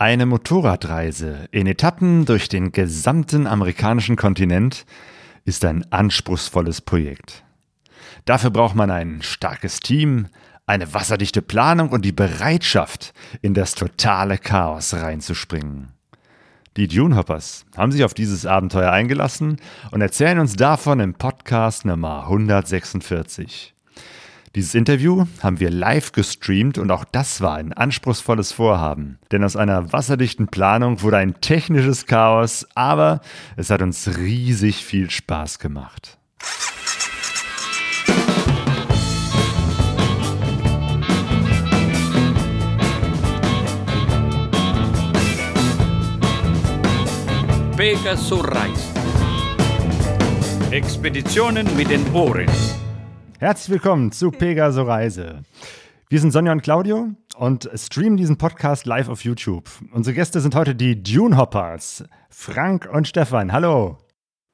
Eine 0.00 0.26
Motorradreise 0.26 1.48
in 1.50 1.66
Etappen 1.66 2.24
durch 2.24 2.48
den 2.48 2.70
gesamten 2.70 3.48
amerikanischen 3.48 4.14
Kontinent 4.14 4.86
ist 5.44 5.64
ein 5.64 5.90
anspruchsvolles 5.90 6.82
Projekt. 6.82 7.42
Dafür 8.24 8.50
braucht 8.50 8.76
man 8.76 8.92
ein 8.92 9.22
starkes 9.22 9.80
Team, 9.80 10.28
eine 10.66 10.94
wasserdichte 10.94 11.42
Planung 11.42 11.88
und 11.88 12.04
die 12.04 12.12
Bereitschaft, 12.12 13.12
in 13.42 13.54
das 13.54 13.74
totale 13.74 14.38
Chaos 14.38 14.94
reinzuspringen. 14.94 15.88
Die 16.76 16.86
Dunehoppers 16.86 17.66
haben 17.76 17.90
sich 17.90 18.04
auf 18.04 18.14
dieses 18.14 18.46
Abenteuer 18.46 18.92
eingelassen 18.92 19.56
und 19.90 20.00
erzählen 20.00 20.38
uns 20.38 20.54
davon 20.54 21.00
im 21.00 21.14
Podcast 21.14 21.84
Nummer 21.84 22.22
146. 22.22 23.74
Dieses 24.54 24.74
Interview 24.74 25.26
haben 25.42 25.60
wir 25.60 25.70
live 25.70 26.12
gestreamt 26.12 26.78
und 26.78 26.90
auch 26.90 27.04
das 27.04 27.40
war 27.40 27.56
ein 27.56 27.72
anspruchsvolles 27.72 28.52
Vorhaben. 28.52 29.18
Denn 29.30 29.44
aus 29.44 29.56
einer 29.56 29.92
wasserdichten 29.92 30.48
Planung 30.48 31.02
wurde 31.02 31.18
ein 31.18 31.40
technisches 31.40 32.06
Chaos, 32.06 32.66
aber 32.74 33.20
es 33.56 33.70
hat 33.70 33.82
uns 33.82 34.16
riesig 34.18 34.84
viel 34.84 35.10
Spaß 35.10 35.58
gemacht. 35.58 36.18
Pegasus 47.76 48.44
Reis. 48.44 48.92
Expeditionen 50.72 51.66
mit 51.76 51.90
den 51.90 52.04
Ohren. 52.12 52.48
Herzlich 53.40 53.70
willkommen 53.70 54.10
zu 54.10 54.32
Pegaso 54.32 54.82
Reise. 54.82 55.44
Wir 56.08 56.20
sind 56.20 56.32
Sonja 56.32 56.50
und 56.50 56.62
Claudio 56.62 57.10
und 57.36 57.70
streamen 57.72 58.16
diesen 58.16 58.36
Podcast 58.36 58.84
live 58.84 59.08
auf 59.08 59.22
YouTube. 59.22 59.70
Unsere 59.92 60.12
Gäste 60.12 60.40
sind 60.40 60.56
heute 60.56 60.74
die 60.74 61.00
Dune 61.00 61.36
Hoppers, 61.36 62.02
Frank 62.30 62.88
und 62.92 63.06
Stefan. 63.06 63.52
Hallo. 63.52 63.98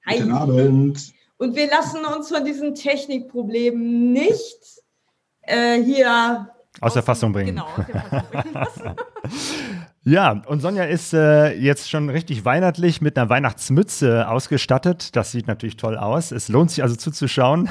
Hi. 0.06 0.18
Guten 0.18 0.32
Abend. 0.32 1.14
Und 1.38 1.56
wir 1.56 1.66
lassen 1.68 2.04
uns 2.04 2.28
von 2.28 2.44
diesen 2.44 2.74
Technikproblemen 2.74 4.12
nicht 4.12 4.58
äh, 5.40 5.82
hier 5.82 6.46
aus, 6.74 6.88
aus 6.88 6.92
der 6.92 7.02
Fassung 7.04 7.32
bringen. 7.32 7.56
Genau, 7.56 7.66
aus 7.66 7.86
der 7.86 8.52
Fassung 8.52 8.82
bringen. 8.82 8.96
Ja, 10.06 10.42
und 10.48 10.60
Sonja 10.60 10.84
ist 10.84 11.14
äh, 11.14 11.54
jetzt 11.54 11.88
schon 11.88 12.10
richtig 12.10 12.44
weihnachtlich 12.44 13.00
mit 13.00 13.16
einer 13.16 13.30
Weihnachtsmütze 13.30 14.28
ausgestattet. 14.28 15.16
Das 15.16 15.32
sieht 15.32 15.46
natürlich 15.46 15.78
toll 15.78 15.96
aus. 15.96 16.30
Es 16.30 16.50
lohnt 16.50 16.70
sich 16.70 16.82
also 16.82 16.94
zuzuschauen. 16.94 17.70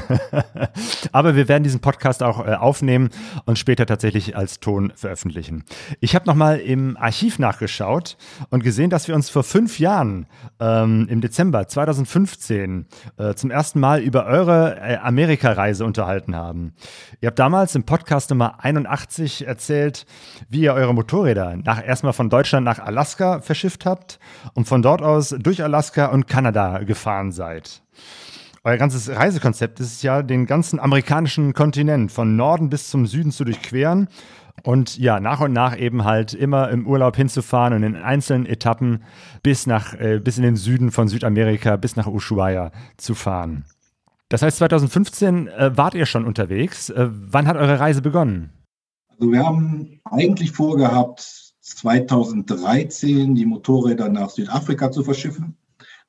Aber 1.11 1.35
wir 1.35 1.47
werden 1.47 1.63
diesen 1.63 1.79
Podcast 1.79 2.23
auch 2.23 2.43
äh, 2.43 2.55
aufnehmen 2.55 3.11
und 3.45 3.59
später 3.59 3.85
tatsächlich 3.85 4.35
als 4.35 4.59
Ton 4.59 4.91
veröffentlichen. 4.95 5.63
Ich 5.99 6.15
habe 6.15 6.25
nochmal 6.25 6.57
im 6.57 6.97
Archiv 6.97 7.37
nachgeschaut 7.37 8.17
und 8.49 8.63
gesehen, 8.63 8.89
dass 8.89 9.07
wir 9.07 9.13
uns 9.13 9.29
vor 9.29 9.43
fünf 9.43 9.77
Jahren 9.77 10.25
ähm, 10.59 11.05
im 11.11 11.21
Dezember 11.21 11.67
2015 11.67 12.87
äh, 13.17 13.35
zum 13.35 13.51
ersten 13.51 13.79
Mal 13.79 14.01
über 14.01 14.25
eure 14.25 14.79
äh, 14.81 14.97
Amerikareise 14.97 15.85
unterhalten 15.85 16.35
haben. 16.35 16.73
Ihr 17.21 17.27
habt 17.27 17.37
damals 17.37 17.75
im 17.75 17.83
Podcast 17.83 18.31
Nummer 18.31 18.63
81 18.65 19.45
erzählt, 19.45 20.07
wie 20.49 20.61
ihr 20.61 20.73
eure 20.73 20.95
Motorräder 20.95 21.57
nach 21.57 21.85
erstmal 21.85 22.13
von 22.13 22.22
von 22.23 22.29
Deutschland 22.29 22.63
nach 22.63 22.79
Alaska 22.79 23.41
verschifft 23.41 23.85
habt 23.85 24.17
und 24.53 24.65
von 24.65 24.81
dort 24.81 25.01
aus 25.01 25.35
durch 25.37 25.61
Alaska 25.61 26.05
und 26.05 26.25
Kanada 26.25 26.77
gefahren 26.83 27.33
seid. 27.33 27.81
Euer 28.63 28.77
ganzes 28.77 29.09
Reisekonzept 29.09 29.81
ist 29.81 30.03
ja, 30.03 30.23
den 30.23 30.45
ganzen 30.45 30.79
amerikanischen 30.79 31.51
Kontinent 31.51 32.13
von 32.13 32.37
Norden 32.37 32.69
bis 32.69 32.89
zum 32.89 33.07
Süden 33.07 33.31
zu 33.31 33.43
durchqueren 33.43 34.07
und 34.63 34.97
ja, 34.97 35.19
nach 35.19 35.41
und 35.41 35.51
nach 35.51 35.77
eben 35.77 36.05
halt 36.05 36.33
immer 36.33 36.69
im 36.69 36.87
Urlaub 36.87 37.17
hinzufahren 37.17 37.73
und 37.73 37.83
in 37.83 37.97
einzelnen 37.97 38.45
Etappen 38.45 39.03
bis, 39.41 39.67
nach, 39.67 39.93
äh, 39.95 40.21
bis 40.23 40.37
in 40.37 40.43
den 40.43 40.55
Süden 40.55 40.91
von 40.91 41.09
Südamerika, 41.09 41.75
bis 41.75 41.97
nach 41.97 42.07
Ushuaia 42.07 42.71
zu 42.95 43.15
fahren. 43.15 43.65
Das 44.29 44.41
heißt, 44.41 44.59
2015 44.59 45.49
äh, 45.49 45.75
wart 45.75 45.93
ihr 45.93 46.05
schon 46.05 46.23
unterwegs. 46.23 46.89
Äh, 46.89 47.09
wann 47.11 47.47
hat 47.47 47.57
eure 47.57 47.81
Reise 47.81 48.01
begonnen? 48.01 48.51
Also 49.09 49.29
wir 49.29 49.45
haben 49.45 49.99
eigentlich 50.05 50.53
vorgehabt, 50.53 51.42
2013 51.75 53.35
die 53.35 53.45
Motorräder 53.45 54.09
nach 54.09 54.29
Südafrika 54.29 54.91
zu 54.91 55.03
verschiffen, 55.03 55.57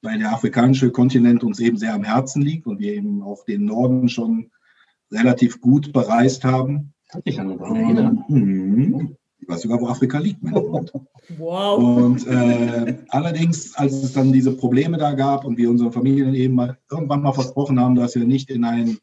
weil 0.02 0.18
der 0.18 0.32
afrikanische 0.32 0.90
Kontinent 0.90 1.44
uns 1.44 1.60
eben 1.60 1.76
sehr 1.76 1.94
am 1.94 2.04
Herzen 2.04 2.42
liegt 2.42 2.66
und 2.66 2.80
wir 2.80 2.94
eben 2.94 3.22
auch 3.22 3.44
den 3.44 3.64
Norden 3.64 4.08
schon 4.08 4.50
relativ 5.10 5.60
gut 5.60 5.92
bereist 5.92 6.44
haben. 6.44 6.92
Ich 7.24 7.36
kann 7.36 7.48
mich 7.48 7.60
erinnern. 7.60 8.24
Mhm. 8.28 9.16
Ich 9.38 9.48
weiß 9.48 9.62
sogar, 9.62 9.80
wo 9.80 9.88
Afrika 9.88 10.18
liegt, 10.18 10.42
mein 10.42 10.54
Freund. 10.54 10.92
Wow. 11.36 11.78
Und 11.78 12.26
äh, 12.26 12.96
allerdings, 13.08 13.74
als 13.76 13.92
es 14.02 14.12
dann 14.14 14.32
diese 14.32 14.56
Probleme 14.56 14.96
da 14.96 15.12
gab 15.12 15.44
und 15.44 15.58
wir 15.58 15.68
unseren 15.68 15.92
Familien 15.92 16.34
eben 16.34 16.54
mal 16.54 16.78
irgendwann 16.90 17.22
mal 17.22 17.32
versprochen 17.32 17.78
haben, 17.78 17.94
dass 17.94 18.14
wir 18.14 18.24
nicht 18.24 18.50
in 18.50 18.64
ein 18.64 18.98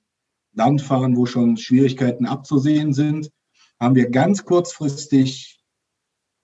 Land 0.53 0.81
fahren, 0.81 1.16
wo 1.16 1.25
schon 1.25 1.57
Schwierigkeiten 1.57 2.25
abzusehen 2.25 2.94
sind, 2.94 3.31
haben 3.79 3.95
wir 3.95 4.09
ganz 4.09 4.44
kurzfristig 4.44 5.50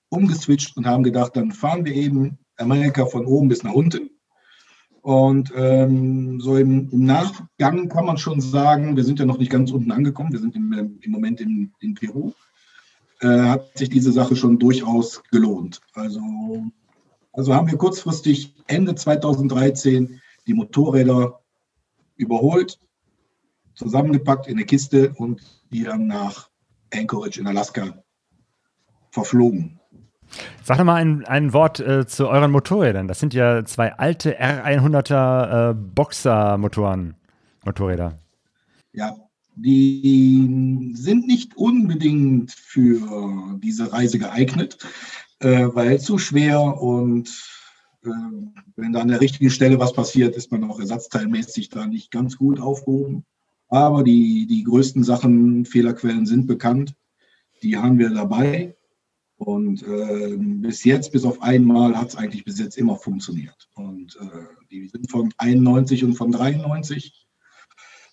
umgeswitcht 0.10 0.78
und 0.78 0.86
haben 0.86 1.04
gedacht, 1.04 1.36
dann 1.36 1.52
fahren 1.52 1.86
wir 1.86 1.94
eben 1.94 2.38
Amerika 2.58 3.06
von 3.06 3.26
oben 3.26 3.50
bis 3.50 3.64
nach 3.64 3.74
unten. 3.74 4.10
Und 5.02 5.54
ähm, 5.56 6.42
so 6.42 6.58
im, 6.58 6.90
im, 6.90 7.06
Nachgang 7.06 7.88
kann 7.88 8.06
man 8.06 8.18
schon 8.18 8.42
sagen, 8.42 8.98
wir 8.98 9.06
sind 9.06 9.20
ja 9.20 9.26
noch 9.26 9.38
nicht 9.38 9.52
ganz 9.52 9.72
unten 9.72 9.92
angekommen, 9.92 10.34
wir 10.34 10.40
sind 10.40 10.56
im, 10.56 11.00
im 11.02 11.12
Moment 11.12 11.40
in, 11.40 11.72
in 11.80 11.94
Peru, 11.94 12.34
äh, 13.22 13.28
hat 13.28 13.78
sich 13.78 13.90
diese 13.90 14.12
Sache 14.12 14.36
schon 14.36 14.60
durchaus 14.60 15.24
gelohnt. 15.32 15.80
Also, 15.94 16.22
also 17.32 17.56
haben 17.56 17.72
wir 17.72 17.78
kurzfristig 17.78 18.56
Ende 18.68 18.96
2013 18.96 20.20
die 20.46 20.54
Motorräder 20.54 21.40
überholt, 22.18 22.80
zusammengepackt 23.76 24.48
in 24.48 24.58
eine 24.58 24.66
Kiste 24.66 25.14
und 25.16 25.42
die 25.72 25.84
dann 25.84 26.08
nach 26.08 26.50
Anchorage 26.94 27.40
in 27.40 27.48
Alaska 27.48 28.04
verflogen. 29.12 29.80
Sag 30.64 30.78
doch 30.78 30.84
mal 30.84 30.96
ein, 30.96 31.26
ein 31.26 31.54
Wort 31.54 31.80
äh, 31.80 32.06
zu 32.06 32.28
euren 32.28 32.52
Motorrädern. 32.52 33.08
Das 33.08 33.20
sind 33.20 33.34
ja 33.34 33.64
zwei 33.66 33.94
alte 33.94 34.40
R100er 34.42 35.72
äh, 35.72 35.74
Boxer-Motoren, 35.74 37.16
Motorräder. 37.66 38.18
Ja, 38.94 39.16
die 39.56 40.92
sind 40.94 41.28
nicht 41.28 41.58
unbedingt 41.58 42.52
für 42.52 43.58
diese 43.60 43.92
Reise 43.92 44.20
geeignet, 44.20 44.78
äh, 45.40 45.68
weil 45.74 46.00
zu 46.00 46.18
schwer 46.18 46.62
und 46.62 47.30
äh, 48.04 48.10
wenn 48.76 48.94
da 48.94 49.02
an 49.02 49.08
der 49.08 49.22
richtigen 49.22 49.50
Stelle 49.50 49.80
was 49.80 49.94
passiert, 49.94 50.36
ist 50.36 50.52
man 50.52 50.64
auch 50.64 50.80
ersatzteilmäßig 50.80 51.70
da 51.70 51.86
nicht 51.88 52.12
ganz 52.12 52.38
gut 52.38 52.60
aufgehoben. 52.60 53.26
Aber 53.70 54.04
die, 54.04 54.48
die 54.48 54.64
größten 54.64 55.04
Sachen, 55.04 55.66
Fehlerquellen 55.66 56.26
sind 56.26 56.48
bekannt. 56.48 56.96
Die 57.62 57.76
haben 57.78 57.98
wir 58.00 58.10
dabei. 58.10 58.77
Und 59.38 59.84
äh, 59.84 60.36
bis 60.38 60.84
jetzt, 60.84 61.12
bis 61.12 61.24
auf 61.24 61.44
einmal, 61.44 61.96
hat 61.96 62.10
es 62.10 62.16
eigentlich 62.16 62.44
bis 62.44 62.58
jetzt 62.60 62.76
immer 62.78 62.98
funktioniert. 62.98 63.70
Und 63.76 64.18
äh, 64.20 64.66
die 64.72 64.88
sind 64.88 65.12
von 65.12 65.32
91 65.38 66.04
und 66.04 66.16
von 66.16 66.32
93. 66.32 67.28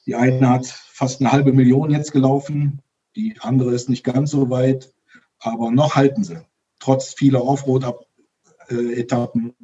Die 0.07 0.15
eine 0.15 0.51
hat 0.51 0.67
fast 0.67 1.21
eine 1.21 1.33
halbe 1.33 1.53
Million 1.53 1.91
jetzt 1.91 2.13
gelaufen, 2.13 2.83
die 3.17 3.37
andere 3.41 3.75
ist 3.75 3.89
nicht 3.89 4.05
ganz 4.05 4.33
so 4.33 4.51
weit, 4.51 4.93
aber 5.39 5.71
noch 5.71 5.95
halten 5.95 6.25
sie. 6.25 6.45
Trotz 6.79 7.15
vieler 7.15 7.43
Offroad-Etappen, 7.43 9.55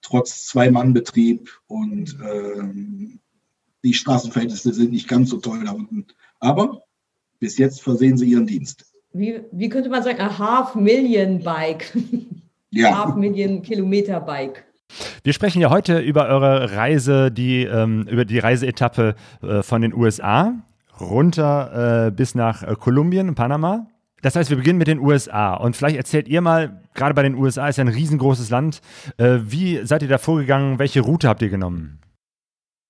trotz 0.00 0.46
Zwei-Mann-Betrieb 0.46 1.50
und 1.66 2.18
äh, 2.20 2.62
die 3.84 3.92
Straßenverhältnisse 3.92 4.72
sind 4.72 4.92
nicht 4.92 5.08
ganz 5.08 5.28
so 5.28 5.36
toll 5.38 5.62
da 5.64 5.72
unten. 5.72 6.06
Aber 6.40 6.84
bis 7.38 7.58
jetzt 7.58 7.82
versehen 7.82 8.16
sie 8.16 8.30
ihren 8.30 8.46
Dienst 8.46 8.91
wie, 9.12 9.40
wie 9.52 9.68
könnte 9.68 9.88
man 9.88 10.02
sagen, 10.02 10.20
a 10.20 10.38
half 10.38 10.74
million 10.74 11.42
bike. 11.42 11.92
Ja. 12.74 13.04
half 13.04 13.16
million 13.16 13.60
Kilometer 13.60 14.18
Bike. 14.18 14.64
Wir 15.24 15.34
sprechen 15.34 15.60
ja 15.60 15.68
heute 15.68 15.98
über 15.98 16.26
eure 16.28 16.74
Reise, 16.74 17.30
die, 17.30 17.64
ähm, 17.64 18.06
über 18.10 18.24
die 18.24 18.38
Reiseetappe 18.38 19.14
äh, 19.42 19.62
von 19.62 19.82
den 19.82 19.92
USA 19.92 20.54
runter 21.00 22.06
äh, 22.06 22.10
bis 22.10 22.34
nach 22.34 22.62
äh, 22.62 22.74
Kolumbien, 22.78 23.34
Panama. 23.34 23.86
Das 24.22 24.36
heißt, 24.36 24.50
wir 24.50 24.56
beginnen 24.56 24.78
mit 24.78 24.86
den 24.86 25.00
USA. 25.00 25.54
Und 25.54 25.76
vielleicht 25.76 25.96
erzählt 25.96 26.28
ihr 26.28 26.40
mal, 26.40 26.80
gerade 26.94 27.14
bei 27.14 27.22
den 27.22 27.34
USA 27.34 27.68
ist 27.68 27.76
ja 27.76 27.84
ein 27.84 27.88
riesengroßes 27.88 28.50
Land, 28.50 28.80
äh, 29.18 29.38
wie 29.42 29.84
seid 29.84 30.02
ihr 30.02 30.08
da 30.08 30.18
vorgegangen? 30.18 30.78
Welche 30.78 31.00
Route 31.00 31.28
habt 31.28 31.42
ihr 31.42 31.48
genommen? 31.50 31.98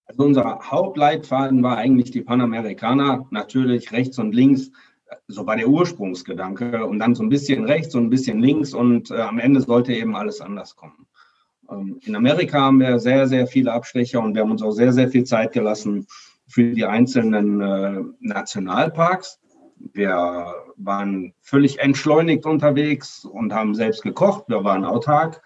Also 0.06 0.24
unser 0.24 0.60
Hauptleitfaden 0.62 1.62
war 1.62 1.78
eigentlich 1.78 2.10
die 2.10 2.20
Panamerikaner, 2.20 3.26
natürlich 3.30 3.92
rechts 3.92 4.18
und 4.18 4.34
links 4.34 4.70
so 5.28 5.46
war 5.46 5.56
der 5.56 5.68
Ursprungsgedanke 5.68 6.86
und 6.86 6.98
dann 6.98 7.14
so 7.14 7.22
ein 7.22 7.28
bisschen 7.28 7.64
rechts 7.64 7.94
und 7.94 8.04
ein 8.04 8.10
bisschen 8.10 8.40
links 8.40 8.74
und 8.74 9.10
äh, 9.10 9.20
am 9.20 9.38
Ende 9.38 9.60
sollte 9.60 9.92
eben 9.92 10.16
alles 10.16 10.40
anders 10.40 10.76
kommen. 10.76 11.06
Ähm, 11.70 11.98
in 12.02 12.16
Amerika 12.16 12.60
haben 12.60 12.80
wir 12.80 12.98
sehr, 12.98 13.26
sehr 13.26 13.46
viele 13.46 13.72
Abstecher 13.72 14.22
und 14.22 14.34
wir 14.34 14.42
haben 14.42 14.50
uns 14.50 14.62
auch 14.62 14.72
sehr, 14.72 14.92
sehr 14.92 15.08
viel 15.08 15.24
Zeit 15.24 15.52
gelassen 15.52 16.06
für 16.48 16.72
die 16.72 16.84
einzelnen 16.84 17.60
äh, 17.60 18.02
Nationalparks. 18.20 19.40
wir 19.94 20.54
waren 20.76 21.34
völlig 21.40 21.78
entschleunigt 21.80 22.46
unterwegs 22.46 23.24
und 23.24 23.52
haben 23.52 23.74
selbst 23.74 24.02
gekocht. 24.02 24.44
Wir 24.48 24.64
waren 24.64 24.84
autark, 24.84 25.42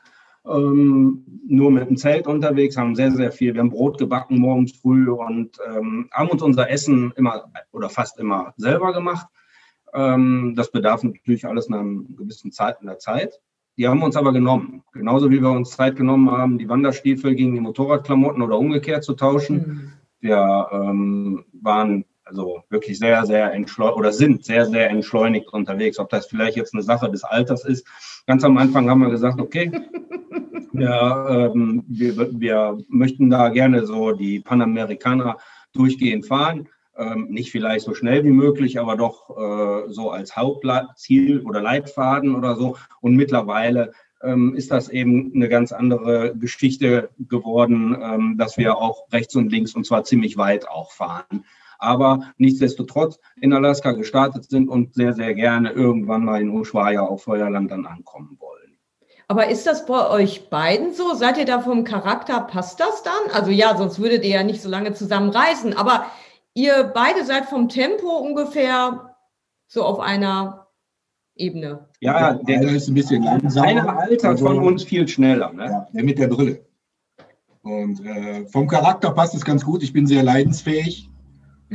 ähm, 0.46 1.24
nur 1.46 1.70
mit 1.70 1.88
dem 1.88 1.96
Zelt 1.96 2.26
unterwegs, 2.26 2.76
haben 2.76 2.94
sehr, 2.94 3.12
sehr 3.12 3.32
viel. 3.32 3.54
Wir 3.54 3.60
haben 3.60 3.70
Brot 3.70 3.98
gebacken 3.98 4.38
morgens 4.38 4.72
früh 4.72 5.10
und 5.10 5.58
ähm, 5.66 6.08
haben 6.12 6.28
uns 6.28 6.42
unser 6.42 6.70
Essen 6.70 7.12
immer 7.16 7.50
oder 7.72 7.88
fast 7.88 8.18
immer 8.18 8.54
selber 8.56 8.92
gemacht. 8.92 9.26
Ähm, 9.94 10.54
das 10.56 10.70
bedarf 10.70 11.02
natürlich 11.02 11.46
alles 11.46 11.68
nach 11.68 11.80
einer 11.80 12.02
gewissen 12.16 12.52
Zeit 12.52 12.78
in 12.80 12.86
der 12.86 12.98
Zeit. 12.98 13.40
Die 13.78 13.86
haben 13.86 14.02
uns 14.02 14.16
aber 14.16 14.32
genommen. 14.32 14.82
Genauso 14.92 15.30
wie 15.30 15.42
wir 15.42 15.50
uns 15.50 15.70
Zeit 15.70 15.96
genommen 15.96 16.30
haben, 16.30 16.58
die 16.58 16.68
Wanderstiefel 16.68 17.34
gegen 17.34 17.54
die 17.54 17.60
Motorradklamotten 17.60 18.42
oder 18.42 18.58
umgekehrt 18.58 19.04
zu 19.04 19.14
tauschen. 19.14 19.56
Mhm. 19.56 19.92
Wir 20.20 20.68
ähm, 20.72 21.44
waren 21.52 22.04
also 22.24 22.62
wirklich 22.70 22.98
sehr, 22.98 23.24
sehr 23.26 23.52
entschleunigt 23.52 23.98
oder 23.98 24.12
sind 24.12 24.44
sehr, 24.44 24.66
sehr 24.66 24.90
entschleunigt 24.90 25.52
unterwegs. 25.52 25.98
Ob 25.98 26.08
das 26.08 26.26
vielleicht 26.26 26.56
jetzt 26.56 26.74
eine 26.74 26.82
Sache 26.82 27.10
des 27.10 27.22
Alters 27.22 27.64
ist. 27.64 27.86
Ganz 28.26 28.42
am 28.44 28.56
Anfang 28.58 28.90
haben 28.90 29.02
wir 29.02 29.10
gesagt, 29.10 29.40
okay, 29.40 29.70
wir, 30.72 31.52
ähm, 31.54 31.84
wir, 31.86 32.40
wir 32.40 32.78
möchten 32.88 33.30
da 33.30 33.50
gerne 33.50 33.86
so 33.86 34.12
die 34.12 34.40
Panamerikaner 34.40 35.36
durchgehend 35.72 36.26
fahren. 36.26 36.68
Ähm, 36.98 37.28
nicht 37.30 37.50
vielleicht 37.50 37.84
so 37.84 37.94
schnell 37.94 38.24
wie 38.24 38.30
möglich, 38.30 38.78
aber 38.78 38.96
doch 38.96 39.30
äh, 39.30 39.92
so 39.92 40.10
als 40.10 40.36
Hauptziel 40.36 41.40
oder 41.40 41.60
Leitfaden 41.60 42.34
oder 42.34 42.56
so. 42.56 42.76
Und 43.00 43.16
mittlerweile 43.16 43.92
ähm, 44.22 44.54
ist 44.54 44.70
das 44.70 44.88
eben 44.88 45.32
eine 45.34 45.48
ganz 45.48 45.72
andere 45.72 46.34
Geschichte 46.36 47.10
geworden, 47.18 47.96
ähm, 48.00 48.36
dass 48.38 48.56
wir 48.56 48.78
auch 48.78 49.10
rechts 49.12 49.36
und 49.36 49.50
links 49.50 49.74
und 49.74 49.84
zwar 49.84 50.04
ziemlich 50.04 50.36
weit 50.36 50.68
auch 50.68 50.92
fahren 50.92 51.44
aber 51.78 52.32
nichtsdestotrotz 52.38 53.18
in 53.40 53.52
Alaska 53.52 53.92
gestartet 53.92 54.48
sind 54.48 54.68
und 54.68 54.94
sehr, 54.94 55.12
sehr 55.12 55.34
gerne 55.34 55.72
irgendwann 55.72 56.24
mal 56.24 56.40
in 56.40 56.50
Ushuaia 56.50 57.02
auf 57.02 57.24
Feuerland 57.24 57.70
dann 57.70 57.86
ankommen 57.86 58.36
wollen. 58.40 58.78
Aber 59.28 59.48
ist 59.48 59.66
das 59.66 59.86
bei 59.86 60.08
euch 60.08 60.50
beiden 60.50 60.94
so? 60.94 61.14
Seid 61.14 61.36
ihr 61.36 61.46
da 61.46 61.60
vom 61.60 61.82
Charakter, 61.84 62.40
passt 62.40 62.78
das 62.78 63.02
dann? 63.02 63.34
Also 63.34 63.50
ja, 63.50 63.76
sonst 63.76 63.98
würdet 63.98 64.24
ihr 64.24 64.30
ja 64.30 64.42
nicht 64.44 64.62
so 64.62 64.68
lange 64.68 64.94
zusammen 64.94 65.30
reisen, 65.30 65.76
aber 65.76 66.06
ihr 66.56 66.90
beide 66.94 67.24
seid 67.24 67.46
vom 67.46 67.68
Tempo 67.68 68.08
ungefähr 68.18 69.14
so 69.68 69.84
auf 69.84 70.00
einer 70.00 70.66
Ebene. 71.36 71.88
Ja, 72.00 72.34
der, 72.34 72.62
ist 72.62 72.88
ein 72.88 72.94
bisschen 72.94 73.22
langsamer. 73.22 73.66
Einer 73.66 73.98
altert 73.98 74.24
also, 74.24 74.46
von 74.46 74.58
uns 74.60 74.82
viel 74.82 75.06
schneller. 75.06 75.52
Ne? 75.52 75.64
Ja, 75.66 75.86
der 75.92 76.02
mit 76.02 76.18
der 76.18 76.28
Brille. 76.28 76.64
Und 77.62 78.04
äh, 78.04 78.46
vom 78.46 78.66
Charakter 78.66 79.10
passt 79.10 79.34
es 79.34 79.44
ganz 79.44 79.64
gut. 79.64 79.82
Ich 79.82 79.92
bin 79.92 80.06
sehr 80.06 80.22
leidensfähig. 80.22 81.10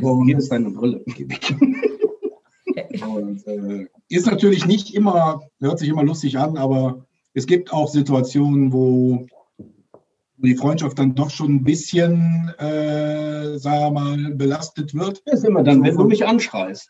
Und 0.02 0.26
hier 0.26 0.38
ist 0.38 0.52
deine 0.52 0.72
Brille. 0.72 1.04
Und, 3.06 3.46
äh, 3.48 3.88
ist 4.10 4.26
natürlich 4.26 4.66
nicht 4.66 4.96
immer, 4.96 5.42
hört 5.60 5.80
sich 5.80 5.90
immer 5.90 6.04
lustig 6.04 6.38
an, 6.38 6.58
aber 6.58 7.06
es 7.34 7.46
gibt 7.46 7.72
auch 7.74 7.88
Situationen, 7.88 8.74
wo 8.74 9.26
die 10.48 10.56
Freundschaft 10.56 10.98
dann 11.00 11.16
doch 11.16 11.30
schon 11.30 11.56
ein 11.56 11.64
bisschen, 11.64 12.50
äh, 12.58 13.58
sagen 13.58 13.80
wir 13.80 13.92
mal, 13.92 14.36
belastet 14.36 14.94
wird. 14.94 15.22
Das 15.26 15.40
ist 15.40 15.46
immer 15.46 15.64
dann, 15.64 15.84
wenn 15.84 15.96
du 15.96 16.06
mich 16.06 16.26
anschreist. 16.26 16.90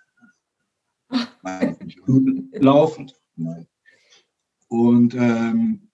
Nein, 1.44 1.78
laufend. 2.54 3.16
Nein. 3.36 3.68
Und 4.68 5.14
ähm, 5.16 5.90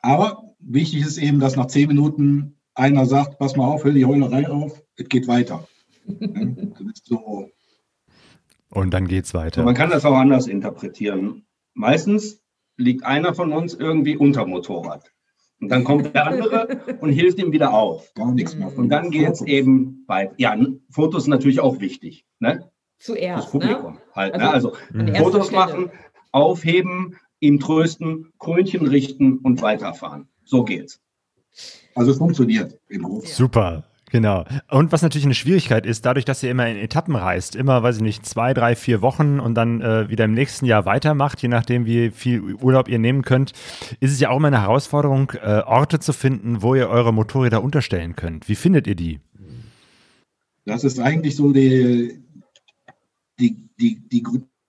aber 0.00 0.54
wichtig 0.60 1.02
ist 1.02 1.18
eben, 1.18 1.40
dass 1.40 1.56
nach 1.56 1.66
zehn 1.66 1.88
Minuten 1.88 2.56
einer 2.74 3.06
sagt, 3.06 3.38
pass 3.38 3.56
mal 3.56 3.66
auf, 3.66 3.84
hör 3.84 3.92
die 3.92 4.04
Heulerei 4.04 4.48
auf, 4.48 4.82
es 4.96 5.08
geht 5.08 5.26
weiter. 5.26 5.66
so. 7.04 7.50
Und 8.70 8.90
dann 8.94 9.06
geht 9.06 9.24
es 9.24 9.34
weiter. 9.34 9.64
Man 9.64 9.74
kann 9.74 9.90
das 9.90 10.04
auch 10.04 10.14
anders 10.14 10.46
interpretieren. 10.46 11.46
Meistens 11.74 12.42
liegt 12.76 13.04
einer 13.04 13.34
von 13.34 13.52
uns 13.52 13.74
irgendwie 13.74 14.16
unter 14.16 14.46
Motorrad. 14.46 15.12
Und 15.62 15.68
dann 15.68 15.84
kommt 15.84 16.12
der 16.12 16.26
andere 16.26 16.80
und 17.00 17.12
hilft 17.12 17.38
ihm 17.38 17.52
wieder 17.52 17.72
auf. 17.72 18.12
Gar 18.14 18.32
nichts 18.32 18.56
mehr. 18.56 18.76
Und 18.76 18.88
dann 18.88 19.10
geht 19.12 19.30
es 19.30 19.42
eben 19.42 20.04
weiter. 20.08 20.34
Ja, 20.36 20.56
Fotos 20.90 21.28
natürlich 21.28 21.60
auch 21.60 21.78
wichtig. 21.78 22.26
Ne? 22.40 22.68
Zuerst. 22.98 23.44
Das 23.44 23.50
Publikum 23.52 23.94
ne? 23.94 24.00
halt. 24.12 24.34
Also, 24.34 24.72
ne? 24.90 25.12
also 25.12 25.24
Fotos 25.24 25.52
machen, 25.52 25.92
aufheben, 26.32 27.16
ihm 27.38 27.60
trösten, 27.60 28.32
Krönchen 28.40 28.88
richten 28.88 29.38
und 29.38 29.62
weiterfahren. 29.62 30.28
So 30.42 30.64
geht's. 30.64 31.00
Also 31.94 32.10
es 32.10 32.18
funktioniert 32.18 32.80
im 32.88 33.06
Hof. 33.06 33.28
Super. 33.28 33.84
Genau. 34.12 34.44
Und 34.70 34.92
was 34.92 35.00
natürlich 35.00 35.24
eine 35.24 35.34
Schwierigkeit 35.34 35.86
ist, 35.86 36.04
dadurch, 36.04 36.26
dass 36.26 36.42
ihr 36.42 36.50
immer 36.50 36.68
in 36.68 36.76
Etappen 36.76 37.16
reist, 37.16 37.56
immer, 37.56 37.82
weiß 37.82 37.96
ich 37.96 38.02
nicht, 38.02 38.26
zwei, 38.26 38.52
drei, 38.52 38.76
vier 38.76 39.00
Wochen 39.00 39.40
und 39.40 39.54
dann 39.54 39.80
äh, 39.80 40.10
wieder 40.10 40.26
im 40.26 40.34
nächsten 40.34 40.66
Jahr 40.66 40.84
weitermacht, 40.84 41.40
je 41.40 41.48
nachdem, 41.48 41.86
wie 41.86 42.10
viel 42.10 42.56
Urlaub 42.56 42.90
ihr 42.90 42.98
nehmen 42.98 43.22
könnt, 43.22 43.52
ist 44.00 44.12
es 44.12 44.20
ja 44.20 44.28
auch 44.28 44.36
immer 44.36 44.48
eine 44.48 44.60
Herausforderung, 44.60 45.32
äh, 45.42 45.62
Orte 45.64 45.98
zu 45.98 46.12
finden, 46.12 46.60
wo 46.60 46.74
ihr 46.74 46.90
eure 46.90 47.14
Motorräder 47.14 47.62
unterstellen 47.62 48.14
könnt. 48.14 48.50
Wie 48.50 48.54
findet 48.54 48.86
ihr 48.86 48.96
die? 48.96 49.20
Das 50.66 50.84
ist 50.84 51.00
eigentlich 51.00 51.34
so 51.34 51.50
die, 51.50 52.22
die, 53.40 53.66
die, 53.80 54.06
die, 54.10 54.22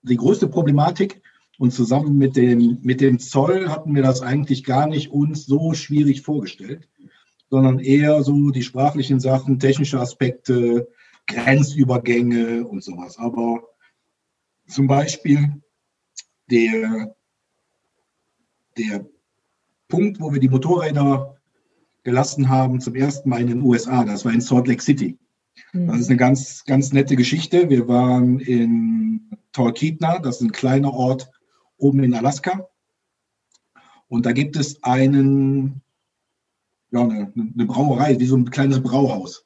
die 0.04 0.16
größte 0.16 0.48
Problematik. 0.48 1.20
Und 1.58 1.72
zusammen 1.72 2.16
mit 2.16 2.34
dem, 2.34 2.78
mit 2.82 3.02
dem 3.02 3.18
Zoll 3.18 3.68
hatten 3.68 3.94
wir 3.94 4.02
das 4.02 4.22
eigentlich 4.22 4.64
gar 4.64 4.88
nicht 4.88 5.12
uns 5.12 5.44
so 5.44 5.74
schwierig 5.74 6.22
vorgestellt 6.22 6.88
sondern 7.54 7.78
eher 7.78 8.20
so 8.24 8.50
die 8.50 8.64
sprachlichen 8.64 9.20
Sachen, 9.20 9.60
technische 9.60 10.00
Aspekte, 10.00 10.88
Grenzübergänge 11.28 12.66
und 12.66 12.82
sowas. 12.82 13.16
Aber 13.16 13.62
zum 14.66 14.88
Beispiel 14.88 15.62
der, 16.50 17.14
der 18.76 19.06
Punkt, 19.86 20.20
wo 20.20 20.32
wir 20.32 20.40
die 20.40 20.48
Motorräder 20.48 21.36
gelassen 22.02 22.48
haben, 22.48 22.80
zum 22.80 22.96
ersten 22.96 23.28
Mal 23.28 23.42
in 23.42 23.46
den 23.46 23.62
USA, 23.62 24.04
das 24.04 24.24
war 24.24 24.32
in 24.32 24.40
Salt 24.40 24.66
Lake 24.66 24.82
City. 24.82 25.16
Mhm. 25.72 25.86
Das 25.86 26.00
ist 26.00 26.08
eine 26.08 26.16
ganz, 26.16 26.64
ganz 26.64 26.92
nette 26.92 27.14
Geschichte. 27.14 27.70
Wir 27.70 27.86
waren 27.86 28.40
in 28.40 29.30
Talkeetna, 29.52 30.18
das 30.18 30.40
ist 30.40 30.42
ein 30.42 30.50
kleiner 30.50 30.92
Ort 30.92 31.30
oben 31.76 32.02
in 32.02 32.14
Alaska. 32.14 32.66
Und 34.08 34.26
da 34.26 34.32
gibt 34.32 34.56
es 34.56 34.82
einen 34.82 35.83
ja, 36.94 37.00
eine, 37.02 37.32
eine 37.34 37.66
Brauerei, 37.66 38.18
wie 38.18 38.26
so 38.26 38.36
ein 38.36 38.50
kleines 38.50 38.82
Brauhaus. 38.82 39.44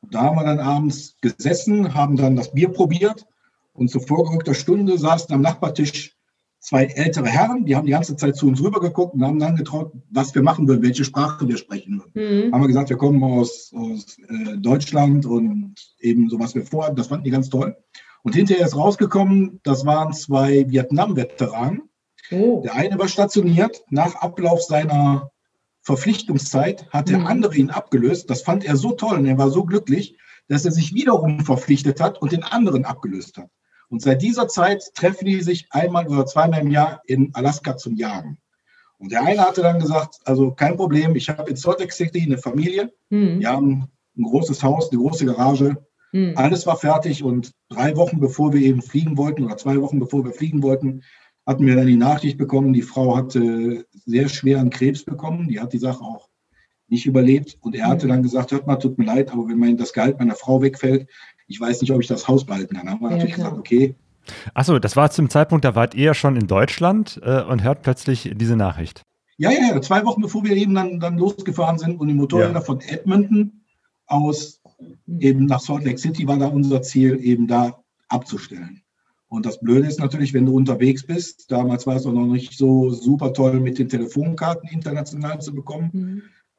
Und 0.00 0.14
da 0.14 0.22
haben 0.22 0.36
wir 0.36 0.44
dann 0.44 0.60
abends 0.60 1.16
gesessen, 1.20 1.94
haben 1.94 2.16
dann 2.16 2.36
das 2.36 2.52
Bier 2.52 2.68
probiert 2.68 3.26
und 3.72 3.90
zu 3.90 4.00
vorgerückter 4.00 4.54
Stunde 4.54 4.96
saßen 4.96 5.34
am 5.34 5.40
Nachbartisch 5.42 6.16
zwei 6.60 6.84
ältere 6.84 7.26
Herren, 7.26 7.64
die 7.64 7.76
haben 7.76 7.86
die 7.86 7.92
ganze 7.92 8.16
Zeit 8.16 8.36
zu 8.36 8.48
uns 8.48 8.62
rübergeguckt 8.62 9.14
und 9.14 9.24
haben 9.24 9.38
dann 9.38 9.56
getraut, 9.56 9.92
was 10.10 10.34
wir 10.34 10.42
machen 10.42 10.66
würden, 10.66 10.82
welche 10.82 11.04
Sprache 11.04 11.46
wir 11.46 11.56
sprechen 11.56 12.00
würden. 12.00 12.46
Mhm. 12.48 12.52
Haben 12.52 12.62
wir 12.62 12.68
gesagt, 12.68 12.90
wir 12.90 12.96
kommen 12.96 13.22
aus, 13.22 13.72
aus 13.74 14.18
äh, 14.28 14.56
Deutschland 14.56 15.26
und 15.26 15.74
eben 16.00 16.28
so, 16.28 16.38
was 16.38 16.54
wir 16.54 16.64
vorhaben, 16.64 16.96
das 16.96 17.08
fanden 17.08 17.24
die 17.24 17.30
ganz 17.30 17.50
toll. 17.50 17.76
Und 18.22 18.34
hinterher 18.34 18.66
ist 18.66 18.76
rausgekommen, 18.76 19.60
das 19.62 19.86
waren 19.86 20.12
zwei 20.12 20.68
Vietnam-Veteranen. 20.68 21.82
Oh. 22.32 22.62
Der 22.64 22.74
eine 22.74 22.98
war 22.98 23.06
stationiert 23.06 23.84
nach 23.90 24.16
Ablauf 24.16 24.62
seiner 24.62 25.30
Verpflichtungszeit 25.86 26.90
hat 26.90 27.08
der 27.10 27.20
mhm. 27.20 27.26
andere 27.26 27.54
ihn 27.54 27.70
abgelöst. 27.70 28.28
Das 28.28 28.42
fand 28.42 28.64
er 28.64 28.76
so 28.76 28.92
toll 28.92 29.18
und 29.18 29.26
er 29.26 29.38
war 29.38 29.50
so 29.50 29.64
glücklich, 29.64 30.18
dass 30.48 30.64
er 30.64 30.72
sich 30.72 30.94
wiederum 30.94 31.44
verpflichtet 31.44 32.00
hat 32.00 32.20
und 32.20 32.32
den 32.32 32.42
anderen 32.42 32.84
abgelöst 32.84 33.38
hat. 33.38 33.48
Und 33.88 34.02
seit 34.02 34.20
dieser 34.20 34.48
Zeit 34.48 34.82
treffen 34.96 35.26
die 35.26 35.40
sich 35.42 35.68
einmal 35.70 36.08
oder 36.08 36.26
zweimal 36.26 36.60
im 36.62 36.72
Jahr 36.72 37.02
in 37.06 37.32
Alaska 37.34 37.76
zum 37.76 37.94
Jagen. 37.94 38.38
Und 38.98 39.12
der 39.12 39.22
eine 39.22 39.42
hatte 39.42 39.62
dann 39.62 39.78
gesagt, 39.78 40.16
also 40.24 40.50
kein 40.50 40.76
Problem, 40.76 41.14
ich 41.14 41.28
habe 41.28 41.48
in 41.48 41.56
Salt 41.56 41.78
Lake 41.78 41.94
City 41.94 42.20
eine 42.20 42.38
Familie, 42.38 42.92
mhm. 43.10 43.38
wir 43.38 43.48
haben 43.48 43.86
ein 44.18 44.24
großes 44.24 44.64
Haus, 44.64 44.90
eine 44.90 45.00
große 45.00 45.24
Garage, 45.24 45.76
mhm. 46.10 46.32
alles 46.34 46.66
war 46.66 46.78
fertig 46.78 47.22
und 47.22 47.52
drei 47.68 47.94
Wochen 47.96 48.18
bevor 48.18 48.52
wir 48.52 48.60
eben 48.60 48.82
fliegen 48.82 49.16
wollten 49.16 49.44
oder 49.44 49.56
zwei 49.56 49.80
Wochen 49.80 50.00
bevor 50.00 50.24
wir 50.24 50.32
fliegen 50.32 50.64
wollten, 50.64 51.04
hatten 51.46 51.66
wir 51.66 51.76
dann 51.76 51.86
die 51.86 51.96
Nachricht 51.96 52.38
bekommen, 52.38 52.72
die 52.72 52.82
Frau 52.82 53.16
hatte 53.16 53.86
sehr 54.04 54.28
schweren 54.28 54.70
Krebs 54.70 55.04
bekommen, 55.04 55.48
die 55.48 55.60
hat 55.60 55.72
die 55.72 55.78
Sache 55.78 56.02
auch 56.02 56.28
nicht 56.88 57.06
überlebt. 57.06 57.56
Und 57.60 57.74
er 57.74 57.88
hatte 57.88 58.08
dann 58.08 58.22
gesagt, 58.22 58.52
hört 58.52 58.66
mal, 58.66 58.76
tut 58.76 58.98
mir 58.98 59.04
leid, 59.04 59.32
aber 59.32 59.48
wenn 59.48 59.58
mein, 59.58 59.76
das 59.76 59.92
Gehalt 59.92 60.18
meiner 60.18 60.34
Frau 60.34 60.60
wegfällt, 60.60 61.08
ich 61.46 61.60
weiß 61.60 61.80
nicht, 61.80 61.92
ob 61.92 62.00
ich 62.00 62.08
das 62.08 62.26
Haus 62.26 62.44
behalten 62.44 62.74
kann. 62.74 62.86
Dann 62.86 62.94
haben 62.94 63.02
wir 63.02 63.10
ja, 63.10 63.16
natürlich 63.16 63.34
klar. 63.34 63.50
gesagt, 63.50 63.60
okay. 63.60 63.94
Achso, 64.54 64.78
das 64.80 64.96
war 64.96 65.10
zum 65.10 65.30
Zeitpunkt, 65.30 65.64
da 65.64 65.76
wart 65.76 65.94
ihr 65.94 66.14
schon 66.14 66.36
in 66.36 66.48
Deutschland 66.48 67.20
äh, 67.22 67.42
und 67.42 67.62
hört 67.62 67.82
plötzlich 67.82 68.32
diese 68.34 68.56
Nachricht. 68.56 69.02
Ja, 69.38 69.50
ja, 69.50 69.74
ja, 69.74 69.80
zwei 69.80 70.04
Wochen 70.04 70.22
bevor 70.22 70.44
wir 70.44 70.56
eben 70.56 70.74
dann, 70.74 70.98
dann 70.98 71.18
losgefahren 71.18 71.78
sind 71.78 72.00
und 72.00 72.08
die 72.08 72.14
Motorräder 72.14 72.54
ja. 72.54 72.60
von 72.60 72.80
Edmonton 72.80 73.64
aus 74.06 74.62
eben 75.06 75.46
nach 75.46 75.60
Salt 75.60 75.84
Lake 75.84 75.98
City 75.98 76.26
war 76.26 76.38
da 76.38 76.46
unser 76.46 76.82
Ziel, 76.82 77.18
eben 77.22 77.46
da 77.46 77.82
abzustellen. 78.08 78.82
Und 79.36 79.44
das 79.44 79.60
Blöde 79.60 79.86
ist 79.86 80.00
natürlich, 80.00 80.32
wenn 80.32 80.46
du 80.46 80.56
unterwegs 80.56 81.06
bist, 81.06 81.50
damals 81.52 81.86
war 81.86 81.96
es 81.96 82.06
auch 82.06 82.12
noch 82.12 82.24
nicht 82.24 82.56
so 82.56 82.88
super 82.88 83.34
toll 83.34 83.60
mit 83.60 83.78
den 83.78 83.90
Telefonkarten 83.90 84.66
international 84.70 85.42
zu 85.42 85.54
bekommen, 85.54 85.90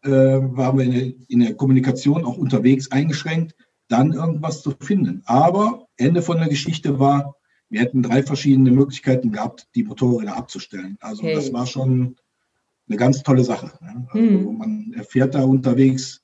mhm. 0.03 0.11
äh, 0.11 0.11
waren 0.55 0.77
wir 0.77 0.85
in 0.85 0.91
der, 0.91 1.13
in 1.27 1.39
der 1.39 1.55
Kommunikation 1.55 2.23
auch 2.23 2.37
unterwegs 2.37 2.91
eingeschränkt, 2.91 3.55
dann 3.87 4.13
irgendwas 4.13 4.61
zu 4.61 4.75
finden. 4.79 5.23
Aber 5.25 5.87
Ende 5.95 6.21
von 6.21 6.37
der 6.37 6.49
Geschichte 6.49 6.99
war, 6.99 7.35
wir 7.67 7.81
hätten 7.81 8.03
drei 8.03 8.21
verschiedene 8.21 8.69
Möglichkeiten 8.69 9.31
gehabt, 9.31 9.65
die 9.73 9.83
Motorräder 9.83 10.37
abzustellen. 10.37 10.97
Also 10.99 11.23
Okay. 11.23 11.33
das 11.33 11.51
war 11.51 11.65
schon 11.65 12.15
eine 12.87 12.97
ganz 12.97 13.23
tolle 13.23 13.43
Sache. 13.43 13.71
Ne? 13.81 14.07
Also 14.11 14.51
Mhm. 14.51 14.57
man 14.59 14.93
erfährt 14.95 15.33
da 15.33 15.43
unterwegs 15.43 16.21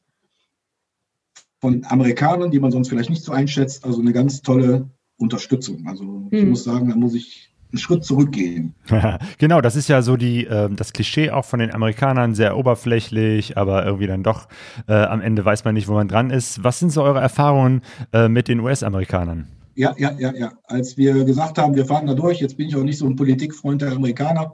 von 1.60 1.83
Amerikanern, 1.86 2.51
die 2.51 2.60
man 2.60 2.72
sonst 2.72 2.89
vielleicht 2.89 3.10
nicht 3.10 3.24
so 3.24 3.31
einschätzt, 3.31 3.86
also 3.86 4.01
eine 4.01 4.13
ganz 4.13 4.43
tolle 4.43 4.91
Unterstützung. 5.24 5.86
Also 5.88 6.27
ich 6.32 6.44
Mhm. 6.44 6.50
muss 6.50 6.63
sagen, 6.63 6.89
da 6.89 6.96
muss 6.96 7.15
ich 7.15 7.50
einen 7.72 7.80
Schritt 7.80 8.03
zurückgehen. 8.06 8.75
genau, 9.39 9.60
das 9.62 9.75
ist 9.75 9.88
ja 9.89 10.03
so 10.03 10.15
die, 10.15 10.46
ähm, 10.46 10.75
das 10.75 10.94
Klischee 10.94 11.32
auch 11.32 11.46
von 11.46 11.60
den 11.60 11.74
Amerikanern, 11.74 12.36
sehr 12.36 12.56
oberflächlich, 12.56 13.58
aber 13.58 13.84
irgendwie 13.86 14.06
dann 14.06 14.22
doch 14.22 14.48
äh, 14.88 14.94
am 14.94 15.22
Ende 15.22 15.44
weiß 15.44 15.63
man 15.65 15.74
nicht, 15.74 15.88
wo 15.88 15.94
man 15.94 16.08
dran 16.08 16.30
ist. 16.30 16.63
Was 16.63 16.80
sind 16.80 16.92
so 16.92 17.01
eure 17.01 17.20
Erfahrungen 17.20 17.82
äh, 18.13 18.27
mit 18.30 18.48
den 18.48 18.60
US-Amerikanern? 18.60 19.48
Ja, 19.75 19.96
ja, 19.98 20.12
ja, 20.20 20.32
ja. 20.36 20.51
Als 20.65 20.98
wir 20.98 21.24
gesagt 21.25 21.58
haben, 21.58 21.75
wir 21.75 21.86
fahren 21.88 22.06
da 22.06 22.13
durch, 22.13 22.39
jetzt 22.39 22.58
bin 22.58 22.68
ich 22.68 22.75
auch 22.75 22.84
nicht 22.84 23.00
so 23.00 23.08
ein 23.08 23.15
Politikfreund 23.15 23.82
der 23.82 23.94
Amerikaner. 23.94 24.53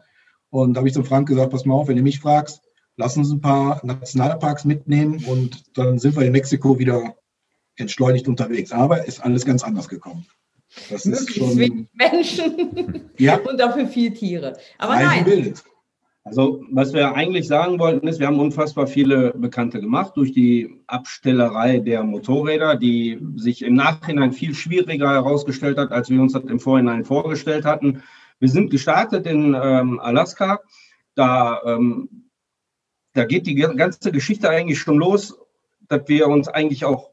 Und 0.49 0.73
da 0.73 0.79
habe 0.79 0.87
ich 0.87 0.93
zum 0.93 1.03
Frank 1.03 1.27
gesagt, 1.27 1.51
pass 1.51 1.65
mal 1.65 1.73
auf, 1.73 1.89
wenn 1.89 1.97
du 1.97 2.01
mich 2.03 2.21
fragst, 2.21 2.61
lass 2.95 3.17
uns 3.17 3.29
ein 3.31 3.41
paar 3.41 3.81
Nationalparks 3.83 4.63
mitnehmen 4.63 5.23
und 5.25 5.77
dann 5.77 5.99
sind 5.99 6.15
wir 6.15 6.23
in 6.25 6.31
Mexiko 6.31 6.79
wieder 6.79 7.15
entschleunigt 7.75 8.29
unterwegs. 8.29 8.71
Aber 8.71 9.05
ist 9.05 9.19
alles 9.19 9.45
ganz 9.45 9.63
anders 9.63 9.89
gekommen. 9.89 10.25
Das 10.89 11.05
ist 11.05 11.29
Möglichst 11.35 11.57
wenig 11.57 11.87
schon, 12.35 12.53
Menschen 12.63 13.11
ja, 13.17 13.37
und 13.37 13.59
dafür 13.59 13.87
viel 13.87 14.13
Tiere. 14.13 14.57
Aber 14.77 14.93
ein 14.93 15.05
nein, 15.05 15.25
Bild. 15.25 15.63
Also, 16.23 16.63
was 16.69 16.93
wir 16.93 17.15
eigentlich 17.15 17.47
sagen 17.47 17.79
wollten, 17.79 18.07
ist, 18.07 18.19
wir 18.19 18.27
haben 18.27 18.39
unfassbar 18.39 18.85
viele 18.85 19.31
Bekannte 19.31 19.79
gemacht 19.79 20.13
durch 20.15 20.31
die 20.31 20.81
Abstellerei 20.85 21.79
der 21.79 22.03
Motorräder, 22.03 22.75
die 22.75 23.19
sich 23.35 23.63
im 23.63 23.73
Nachhinein 23.73 24.31
viel 24.31 24.53
schwieriger 24.53 25.11
herausgestellt 25.11 25.79
hat, 25.79 25.91
als 25.91 26.09
wir 26.09 26.21
uns 26.21 26.33
das 26.33 26.43
im 26.43 26.59
Vorhinein 26.59 27.03
vorgestellt 27.03 27.65
hatten. 27.65 28.03
Wir 28.37 28.49
sind 28.49 28.69
gestartet 28.69 29.25
in 29.25 29.57
ähm, 29.59 29.99
Alaska. 29.99 30.59
Da, 31.15 31.61
ähm, 31.65 32.29
da 33.13 33.25
geht 33.25 33.47
die 33.47 33.55
ganze 33.55 34.11
Geschichte 34.11 34.49
eigentlich 34.49 34.79
schon 34.79 34.97
los, 34.97 35.35
dass 35.87 36.07
wir 36.07 36.27
uns 36.27 36.47
eigentlich 36.47 36.85
auch, 36.85 37.08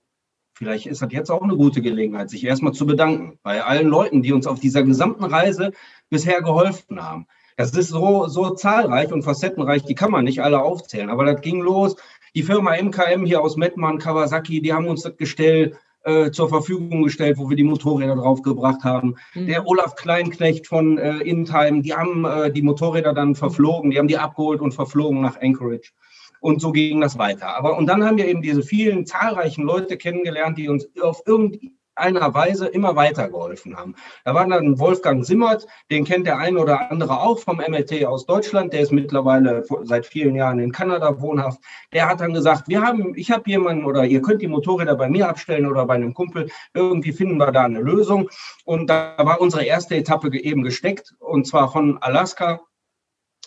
vielleicht 0.57 0.87
ist 0.87 1.03
das 1.03 1.13
jetzt 1.13 1.31
auch 1.31 1.43
eine 1.43 1.57
gute 1.57 1.83
Gelegenheit, 1.83 2.31
sich 2.31 2.45
erstmal 2.45 2.73
zu 2.73 2.87
bedanken 2.87 3.39
bei 3.43 3.63
allen 3.63 3.89
Leuten, 3.89 4.23
die 4.23 4.33
uns 4.33 4.47
auf 4.47 4.59
dieser 4.59 4.83
gesamten 4.83 5.25
Reise 5.25 5.73
bisher 6.09 6.41
geholfen 6.41 7.03
haben. 7.03 7.27
Das 7.57 7.73
ist 7.73 7.89
so, 7.89 8.27
so 8.27 8.51
zahlreich 8.51 9.13
und 9.13 9.23
facettenreich, 9.23 9.85
die 9.85 9.95
kann 9.95 10.11
man 10.11 10.25
nicht 10.25 10.43
alle 10.43 10.61
aufzählen. 10.61 11.11
Aber 11.11 11.25
das 11.25 11.41
ging 11.41 11.61
los. 11.61 11.97
Die 12.35 12.43
Firma 12.43 12.75
MKM 12.77 13.25
hier 13.25 13.43
aus 13.43 13.57
Mettmann, 13.57 13.99
Kawasaki, 13.99 14.61
die 14.61 14.73
haben 14.73 14.89
uns 14.89 15.03
das 15.03 15.17
Gestell 15.17 15.79
äh, 16.05 16.31
zur 16.31 16.49
Verfügung 16.49 17.03
gestellt, 17.03 17.39
wo 17.39 17.49
wir 17.51 17.57
die 17.57 17.65
Motorräder 17.65 18.17
draufgebracht 18.17 18.85
haben. 18.85 19.17
Mhm. 19.35 19.47
Der 19.47 19.67
Olaf 19.67 19.97
Kleinknecht 19.97 20.67
von 20.67 20.99
äh, 20.99 21.19
Intime, 21.19 21.83
die 21.83 21.95
haben 21.95 22.25
äh, 22.25 22.51
die 22.51 22.63
Motorräder 22.63 23.13
dann 23.13 23.35
verflogen, 23.35 23.91
die 23.91 23.99
haben 23.99 24.09
die 24.09 24.19
abgeholt 24.19 24.61
und 24.61 24.73
verflogen 24.73 25.21
nach 25.21 25.41
Anchorage. 25.41 25.93
Und 26.41 26.61
so 26.61 26.73
ging 26.73 27.01
das 27.01 27.19
weiter. 27.19 27.57
Aber 27.57 27.77
und 27.77 27.87
dann 27.87 28.05
haben 28.05 28.19
wir 28.19 28.27
eben 28.27 28.43
diese 28.43 28.63
vielen 28.63 29.07
zahlreichen 29.07 29.65
Leute 29.65 29.97
kennengelernt, 29.97 30.59
die 30.59 30.69
uns 30.69 30.89
auf 31.01 31.23
irgendeiner 31.27 32.35
Weise 32.35 32.67
immer 32.67 32.95
weitergeholfen 32.97 33.77
haben. 33.77 33.95
Da 34.25 34.35
war 34.35 34.47
dann 34.47 34.79
Wolfgang 34.79 35.25
Simmert, 35.25 35.67
den 35.91 36.05
kennt 36.05 36.27
der 36.27 36.39
eine 36.39 36.59
oder 36.59 36.91
andere 36.91 37.21
auch 37.21 37.39
vom 37.39 37.57
MLT 37.57 38.05
aus 38.05 38.27
Deutschland. 38.27 38.73
Der 38.73 38.81
ist 38.81 38.93
mittlerweile 38.93 39.65
seit 39.83 40.07
vielen 40.07 40.35
Jahren 40.35 40.59
in 40.59 40.73
Kanada 40.73 41.21
wohnhaft. 41.21 41.61
Der 41.93 42.09
hat 42.09 42.21
dann 42.21 42.35
gesagt, 42.35 42.69
wir 42.69 42.83
haben, 42.83 43.15
ich 43.17 43.31
habe 43.31 43.49
jemanden 43.51 43.85
oder 43.85 44.05
ihr 44.05 44.21
könnt 44.21 44.43
die 44.43 44.49
Motorräder 44.49 44.95
bei 44.95 45.09
mir 45.09 45.29
abstellen 45.29 45.67
oder 45.67 45.87
bei 45.87 45.95
einem 45.95 46.15
Kumpel. 46.15 46.49
Irgendwie 46.75 47.13
finden 47.13 47.39
wir 47.39 47.51
da 47.51 47.65
eine 47.65 47.81
Lösung. 47.81 48.29
Und 48.65 48.91
da 48.91 49.15
war 49.19 49.41
unsere 49.41 49.65
erste 49.65 49.97
Etappe 49.97 50.35
eben 50.37 50.63
gesteckt 50.63 51.15
und 51.19 51.47
zwar 51.47 51.73
von 51.73 51.99
Alaska 52.03 52.61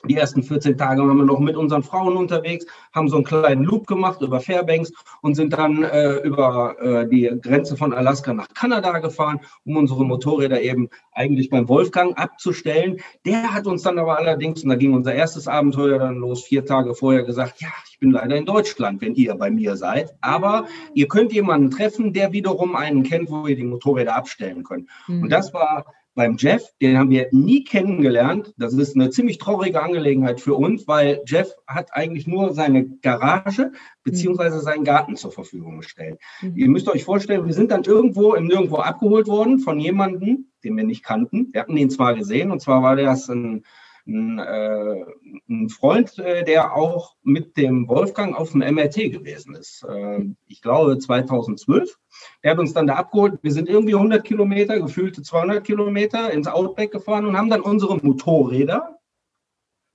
die 0.07 0.15
ersten 0.15 0.43
14 0.43 0.77
Tage 0.77 1.01
waren 1.01 1.17
wir 1.17 1.25
noch 1.25 1.39
mit 1.39 1.55
unseren 1.55 1.83
Frauen 1.83 2.15
unterwegs, 2.15 2.65
haben 2.93 3.09
so 3.09 3.17
einen 3.17 3.25
kleinen 3.25 3.63
Loop 3.63 3.87
gemacht 3.87 4.21
über 4.21 4.39
Fairbanks 4.39 4.91
und 5.21 5.35
sind 5.35 5.53
dann 5.53 5.83
äh, 5.83 6.15
über 6.17 6.75
äh, 6.79 7.07
die 7.07 7.29
Grenze 7.41 7.75
von 7.75 7.93
Alaska 7.93 8.33
nach 8.33 8.47
Kanada 8.53 8.99
gefahren, 8.99 9.41
um 9.65 9.77
unsere 9.77 10.05
Motorräder 10.05 10.61
eben 10.61 10.89
eigentlich 11.11 11.49
beim 11.49 11.67
Wolfgang 11.67 12.17
abzustellen. 12.17 12.97
Der 13.25 13.53
hat 13.53 13.67
uns 13.67 13.83
dann 13.83 13.99
aber 13.99 14.17
allerdings, 14.17 14.63
und 14.63 14.69
da 14.69 14.75
ging 14.75 14.93
unser 14.93 15.13
erstes 15.13 15.47
Abenteuer 15.47 15.99
dann 15.99 16.15
los, 16.15 16.43
vier 16.43 16.65
Tage 16.65 16.95
vorher 16.95 17.23
gesagt, 17.23 17.61
ja, 17.61 17.69
ich 17.91 17.99
bin 17.99 18.11
leider 18.11 18.35
in 18.35 18.45
Deutschland, 18.45 19.01
wenn 19.01 19.15
ihr 19.15 19.35
bei 19.35 19.51
mir 19.51 19.75
seid. 19.75 20.15
Aber 20.21 20.67
ihr 20.93 21.07
könnt 21.07 21.33
jemanden 21.33 21.71
treffen, 21.71 22.13
der 22.13 22.31
wiederum 22.31 22.75
einen 22.75 23.03
kennt, 23.03 23.29
wo 23.29 23.47
ihr 23.47 23.55
die 23.55 23.63
Motorräder 23.63 24.15
abstellen 24.15 24.63
könnt. 24.63 24.87
Mhm. 25.07 25.23
Und 25.23 25.29
das 25.29 25.53
war 25.53 25.85
beim 26.19 26.35
Jeff, 26.35 26.63
den 26.81 26.97
haben 26.97 27.11
wir 27.11 27.29
nie 27.31 27.63
kennengelernt. 27.63 28.53
Das 28.57 28.73
ist 28.73 28.93
eine 28.93 29.09
ziemlich 29.09 29.37
traurige 29.37 29.81
Angelegenheit 29.81 30.41
für 30.41 30.53
uns, 30.53 30.85
weil 30.85 31.21
Jeff 31.25 31.55
hat 31.65 31.93
eigentlich 31.93 32.27
nur 32.27 32.53
seine 32.53 32.89
Garage 32.97 33.71
beziehungsweise 34.03 34.59
seinen 34.59 34.83
Garten 34.83 35.15
zur 35.15 35.31
Verfügung 35.31 35.77
gestellt. 35.77 36.19
Mhm. 36.41 36.57
Ihr 36.57 36.67
müsst 36.67 36.89
euch 36.89 37.05
vorstellen, 37.05 37.45
wir 37.45 37.53
sind 37.53 37.71
dann 37.71 37.85
irgendwo 37.85 38.33
im 38.33 38.47
Nirgendwo 38.47 38.79
abgeholt 38.79 39.27
worden 39.27 39.59
von 39.59 39.79
jemandem, 39.79 40.47
den 40.61 40.75
wir 40.75 40.83
nicht 40.83 41.05
kannten. 41.05 41.53
Wir 41.53 41.61
hatten 41.61 41.77
ihn 41.77 41.89
zwar 41.89 42.15
gesehen, 42.15 42.51
und 42.51 42.61
zwar 42.61 42.83
war 42.83 42.97
das 42.97 43.29
ein, 43.29 43.63
ein, 44.09 44.39
äh, 44.39 45.05
ein 45.49 45.69
Freund, 45.69 46.17
äh, 46.19 46.43
der 46.43 46.75
auch 46.75 47.15
mit 47.23 47.57
dem 47.57 47.87
Wolfgang 47.87 48.35
auf 48.35 48.51
dem 48.51 48.61
MRT 48.61 49.11
gewesen 49.11 49.55
ist. 49.55 49.83
Äh, 49.87 50.25
ich 50.47 50.61
glaube 50.61 50.97
2012. 50.97 51.97
Der 52.43 52.51
hat 52.51 52.59
uns 52.59 52.73
dann 52.73 52.87
da 52.87 52.95
abgeholt. 52.95 53.39
Wir 53.41 53.51
sind 53.51 53.69
irgendwie 53.69 53.95
100 53.95 54.23
Kilometer, 54.23 54.79
gefühlte 54.79 55.21
200 55.21 55.63
Kilometer 55.63 56.31
ins 56.31 56.47
Outback 56.47 56.91
gefahren 56.91 57.25
und 57.25 57.37
haben 57.37 57.49
dann 57.49 57.61
unsere 57.61 57.97
Motorräder. 57.97 58.98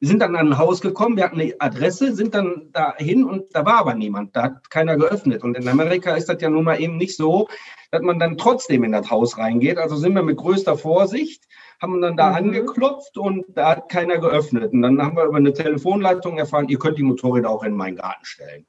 Wir 0.00 0.08
sind 0.08 0.20
dann 0.20 0.36
an 0.36 0.48
ein 0.48 0.58
Haus 0.58 0.80
gekommen, 0.80 1.16
wir 1.16 1.24
hatten 1.24 1.40
eine 1.40 1.54
Adresse, 1.60 2.14
sind 2.14 2.34
dann 2.34 2.68
dahin 2.72 3.24
und 3.24 3.54
da 3.54 3.64
war 3.64 3.78
aber 3.78 3.94
niemand. 3.94 4.34
Da 4.36 4.42
hat 4.42 4.68
keiner 4.70 4.96
geöffnet. 4.96 5.42
Und 5.42 5.56
in 5.56 5.66
Amerika 5.68 6.14
ist 6.14 6.28
das 6.28 6.42
ja 6.42 6.50
nun 6.50 6.64
mal 6.64 6.80
eben 6.80 6.96
nicht 6.98 7.16
so, 7.16 7.48
dass 7.90 8.02
man 8.02 8.18
dann 8.18 8.36
trotzdem 8.36 8.84
in 8.84 8.92
das 8.92 9.10
Haus 9.10 9.38
reingeht. 9.38 9.78
Also 9.78 9.96
sind 9.96 10.14
wir 10.14 10.22
mit 10.22 10.36
größter 10.36 10.76
Vorsicht, 10.76 11.44
haben 11.80 12.02
dann 12.02 12.16
da 12.16 12.30
Mhm. 12.30 12.36
angeklopft 12.36 13.16
und 13.16 13.46
da 13.54 13.70
hat 13.76 13.88
keiner 13.88 14.18
geöffnet. 14.18 14.72
Und 14.72 14.82
dann 14.82 15.00
haben 15.00 15.16
wir 15.16 15.24
über 15.24 15.36
eine 15.38 15.52
Telefonleitung 15.54 16.36
erfahren, 16.38 16.68
ihr 16.68 16.78
könnt 16.78 16.98
die 16.98 17.02
Motorräder 17.04 17.48
auch 17.48 17.62
in 17.62 17.72
meinen 17.74 17.96
Garten 17.96 18.24
stellen. 18.24 18.66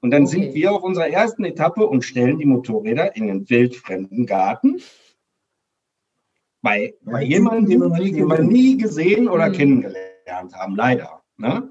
Und 0.00 0.10
dann 0.10 0.22
Okay. 0.24 0.32
sind 0.32 0.54
wir 0.54 0.72
auf 0.72 0.82
unserer 0.82 1.08
ersten 1.08 1.44
Etappe 1.44 1.86
und 1.86 2.02
stellen 2.02 2.38
die 2.38 2.46
Motorräder 2.46 3.14
in 3.14 3.26
den 3.28 3.48
wildfremden 3.48 4.26
Garten. 4.26 4.80
Bei, 6.62 6.94
bei 7.02 7.22
jemandem, 7.22 7.92
den 7.94 8.12
gesehen. 8.12 8.46
nie 8.48 8.76
gesehen 8.78 9.28
oder 9.28 9.48
Mhm. 9.48 9.52
kennengelernt 9.52 10.05
haben, 10.30 10.76
leider. 10.76 11.22
Ne? 11.36 11.70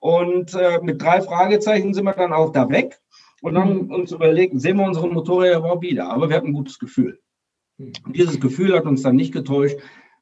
Und 0.00 0.54
äh, 0.54 0.80
mit 0.82 1.00
drei 1.00 1.22
Fragezeichen 1.22 1.94
sind 1.94 2.04
wir 2.04 2.12
dann 2.12 2.32
auch 2.32 2.52
da 2.52 2.68
weg 2.68 3.00
und 3.42 3.58
haben 3.58 3.90
uns 3.90 4.12
überlegt, 4.12 4.60
sehen 4.60 4.78
wir 4.78 4.86
unsere 4.86 5.08
Motorräder 5.08 5.58
überhaupt 5.58 5.82
wieder? 5.82 6.10
Aber 6.10 6.28
wir 6.28 6.36
hatten 6.36 6.48
ein 6.48 6.54
gutes 6.54 6.78
Gefühl. 6.78 7.20
Mhm. 7.78 7.92
Und 8.04 8.16
dieses 8.16 8.40
Gefühl 8.40 8.74
hat 8.74 8.84
uns 8.84 9.02
dann 9.02 9.16
nicht 9.16 9.32
getäuscht. 9.32 9.76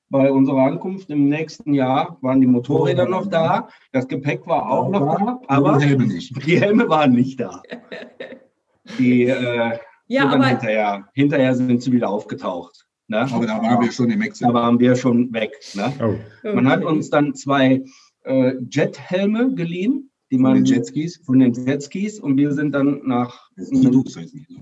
Bei 0.09 0.31
unserer 0.31 0.65
Ankunft 0.65 1.09
im 1.09 1.29
nächsten 1.29 1.73
Jahr 1.73 2.19
waren 2.21 2.41
die 2.43 2.47
Motorräder 2.47 3.09
noch 3.09 3.29
da, 3.29 3.69
das 3.93 4.07
Gepäck 4.09 4.47
war 4.47 4.71
auch 4.71 4.91
noch 4.91 5.17
da, 5.17 5.41
aber 5.47 5.79
die 5.79 5.87
Helme 5.87 6.07
nicht. 6.07 6.37
die 6.47 6.61
Helme 6.61 6.89
waren 6.89 7.13
nicht 7.13 7.41
da. 7.41 7.63
Die 8.99 9.27
äh, 9.27 9.79
ja, 10.09 10.29
aber 10.29 10.45
hinterher, 10.45 11.09
hinterher 11.15 11.55
sind 11.55 11.83
sie 11.83 11.93
wieder 11.93 12.11
aufgetaucht. 12.11 12.85
Ne? 13.13 13.31
Aber 13.31 13.47
da 13.47 13.61
waren 13.63 13.83
wir 13.85 13.93
schon 13.93 14.07
in 14.07 14.13
Da 14.13 14.25
Mexiko. 14.25 14.55
waren 14.55 14.81
wir 14.81 14.97
schon 14.97 15.33
weg. 15.35 15.53
Ne? 15.75 15.93
Oh. 16.03 16.55
Man 16.55 16.67
hat 16.69 16.83
uns 16.83 17.11
dann 17.11 17.35
zwei 17.35 17.85
äh, 18.25 18.55
Jethelme 18.71 19.55
geliehen, 19.55 20.11
die 20.31 20.37
Von 20.37 20.43
man 20.45 20.55
den 20.55 20.65
Jetskis. 20.65 21.21
von 21.27 21.39
den 21.39 21.53
Jetskis 21.53 22.19
und 22.19 22.39
wir 22.39 22.53
sind 22.53 22.75
dann 22.75 23.03
nach 23.05 23.51
die. 23.59 23.65
so, 23.65 24.03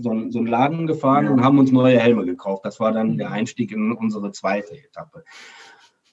so 0.01 0.11
einen 0.11 0.47
Laden 0.49 0.89
gefahren 0.89 1.27
Ja. 1.27 1.31
und 1.31 1.45
haben 1.45 1.59
uns 1.61 1.71
neue 1.71 2.01
Helme 2.01 2.25
gekauft. 2.27 2.65
Das 2.65 2.81
war 2.81 2.91
dann 2.93 3.19
der 3.19 3.31
Einstieg 3.31 3.71
in 3.71 3.93
unsere 3.93 4.33
zweite 4.33 4.77
Etappe. 4.77 5.23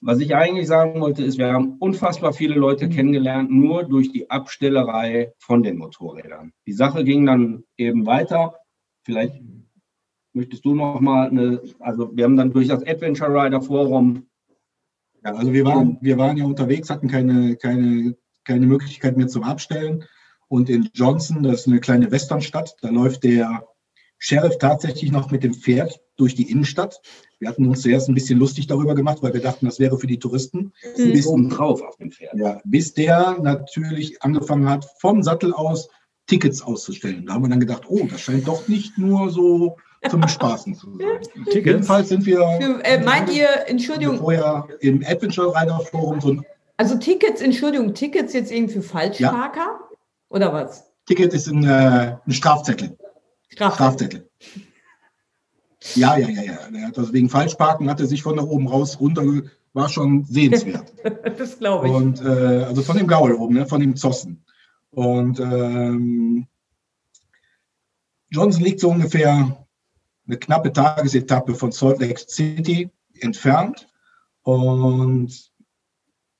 Was 0.00 0.20
ich 0.20 0.36
eigentlich 0.36 0.68
sagen 0.68 1.00
wollte, 1.00 1.24
ist, 1.24 1.38
wir 1.38 1.52
haben 1.52 1.74
unfassbar 1.80 2.32
viele 2.32 2.54
Leute 2.54 2.86
Mhm. 2.86 2.90
kennengelernt, 2.90 3.50
nur 3.50 3.82
durch 3.82 4.12
die 4.12 4.30
Abstellerei 4.30 5.32
von 5.38 5.64
den 5.64 5.76
Motorrädern. 5.78 6.52
Die 6.68 6.72
Sache 6.72 7.02
ging 7.02 7.26
dann 7.26 7.64
eben 7.76 8.06
weiter. 8.06 8.54
Vielleicht 9.02 9.42
möchtest 10.38 10.64
du 10.64 10.74
noch 10.74 11.00
mal 11.00 11.28
eine, 11.28 11.60
also 11.80 12.10
wir 12.16 12.24
haben 12.24 12.36
dann 12.36 12.52
durch 12.52 12.68
das 12.68 12.86
Adventure 12.86 13.30
Rider 13.30 13.60
Forum 13.60 14.26
Ja, 15.24 15.34
also 15.34 15.52
wir 15.52 15.64
waren, 15.64 15.98
wir 16.00 16.16
waren 16.16 16.36
ja 16.36 16.44
unterwegs, 16.44 16.88
hatten 16.90 17.08
keine, 17.08 17.56
keine, 17.56 18.16
keine 18.44 18.66
Möglichkeit 18.66 19.16
mehr 19.16 19.26
zum 19.26 19.42
Abstellen. 19.42 20.04
Und 20.46 20.70
in 20.70 20.88
Johnson, 20.94 21.42
das 21.42 21.60
ist 21.60 21.66
eine 21.66 21.80
kleine 21.80 22.10
Westernstadt, 22.10 22.76
da 22.80 22.88
läuft 22.88 23.24
der 23.24 23.64
Sheriff 24.18 24.58
tatsächlich 24.58 25.12
noch 25.12 25.30
mit 25.30 25.42
dem 25.42 25.54
Pferd 25.54 26.00
durch 26.16 26.34
die 26.34 26.50
Innenstadt. 26.50 27.00
Wir 27.38 27.48
hatten 27.48 27.66
uns 27.66 27.82
zuerst 27.82 28.08
ein 28.08 28.14
bisschen 28.14 28.38
lustig 28.38 28.66
darüber 28.66 28.94
gemacht, 28.94 29.18
weil 29.22 29.34
wir 29.34 29.42
dachten, 29.42 29.66
das 29.66 29.78
wäre 29.78 29.98
für 29.98 30.08
die 30.08 30.18
Touristen. 30.18 30.72
Mhm. 30.96 31.12
Bis, 31.12 31.26
oben 31.26 31.50
drauf 31.50 31.82
auf 31.82 31.96
dem 31.96 32.10
Pferd. 32.10 32.34
ja, 32.36 32.60
bis 32.64 32.94
der 32.94 33.38
natürlich 33.40 34.22
angefangen 34.22 34.68
hat, 34.68 34.88
vom 34.98 35.22
Sattel 35.22 35.52
aus 35.52 35.88
Tickets 36.26 36.62
auszustellen. 36.62 37.26
Da 37.26 37.34
haben 37.34 37.44
wir 37.44 37.48
dann 37.48 37.60
gedacht, 37.60 37.84
oh, 37.88 38.06
das 38.08 38.20
scheint 38.20 38.46
doch 38.46 38.66
nicht 38.68 38.98
nur 38.98 39.30
so 39.30 39.76
zum 40.10 40.20
Bespaßen 40.20 40.74
zu 40.74 40.96
sein. 40.96 41.20
Tickets? 41.44 41.66
Jedenfalls 41.66 42.08
sind 42.08 42.26
wir. 42.26 42.38
Für, 42.60 42.84
äh, 42.84 43.02
meint 43.02 43.32
ihr, 43.32 43.48
Entschuldigung, 43.66 44.18
Vorher 44.18 44.66
im 44.80 45.04
Adventure 45.06 45.54
Rider 45.54 45.80
Forum 45.80 46.20
so 46.20 46.32
ein 46.32 46.44
also 46.78 46.96
Tickets, 46.96 47.40
Entschuldigung, 47.40 47.92
Tickets 47.92 48.32
jetzt 48.32 48.52
irgendwie 48.52 48.74
für 48.74 48.82
Falschparker? 48.82 49.80
Oder 50.30 50.52
was? 50.52 50.84
Ticket 51.06 51.34
ist 51.34 51.48
ein, 51.48 51.64
äh, 51.64 52.16
ein 52.24 52.32
Strafzettel. 52.32 52.96
Strafe. 53.48 53.74
Strafzettel. 53.74 54.30
Ja, 55.94 56.16
ja, 56.16 56.28
ja, 56.28 56.42
ja. 56.42 56.58
Er 56.72 56.86
hat 56.86 56.98
also 56.98 57.12
wegen 57.12 57.28
Falschparken 57.28 57.90
hatte 57.90 58.06
sich 58.06 58.22
von 58.22 58.36
da 58.36 58.44
oben 58.44 58.68
raus 58.68 59.00
runter, 59.00 59.24
war 59.72 59.88
schon 59.88 60.24
sehenswert. 60.24 60.92
Das 61.38 61.58
glaube 61.58 61.88
ich. 61.88 61.92
Und 61.92 62.20
äh, 62.20 62.64
also 62.64 62.82
von 62.82 62.96
dem 62.96 63.08
Gaul 63.08 63.32
oben, 63.32 63.54
ne, 63.54 63.66
von 63.66 63.80
dem 63.80 63.96
Zossen. 63.96 64.44
Und 64.90 65.40
ähm, 65.40 66.46
Johnson 68.30 68.62
liegt 68.62 68.80
so 68.80 68.90
ungefähr 68.90 69.66
eine 70.28 70.38
knappe 70.38 70.72
Tagesetappe 70.72 71.54
von 71.54 71.72
Salt 71.72 72.00
Lake 72.00 72.20
City 72.20 72.90
entfernt. 73.20 73.88
Und 74.42 75.50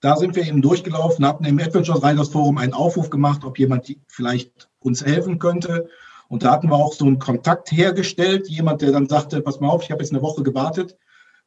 da 0.00 0.16
sind 0.16 0.36
wir 0.36 0.46
eben 0.46 0.62
durchgelaufen, 0.62 1.26
hatten 1.26 1.44
im 1.44 1.58
Adventure 1.58 2.02
Riders 2.02 2.28
Forum 2.28 2.58
einen 2.58 2.72
Aufruf 2.72 3.10
gemacht, 3.10 3.44
ob 3.44 3.58
jemand 3.58 3.96
vielleicht 4.06 4.70
uns 4.78 5.04
helfen 5.04 5.38
könnte. 5.38 5.88
Und 6.28 6.44
da 6.44 6.52
hatten 6.52 6.68
wir 6.68 6.76
auch 6.76 6.92
so 6.92 7.06
einen 7.06 7.18
Kontakt 7.18 7.72
hergestellt, 7.72 8.48
jemand, 8.48 8.82
der 8.82 8.92
dann 8.92 9.08
sagte, 9.08 9.40
pass 9.40 9.60
mal 9.60 9.70
auf, 9.70 9.82
ich 9.82 9.90
habe 9.90 10.02
jetzt 10.02 10.12
eine 10.12 10.22
Woche 10.22 10.42
gewartet 10.42 10.96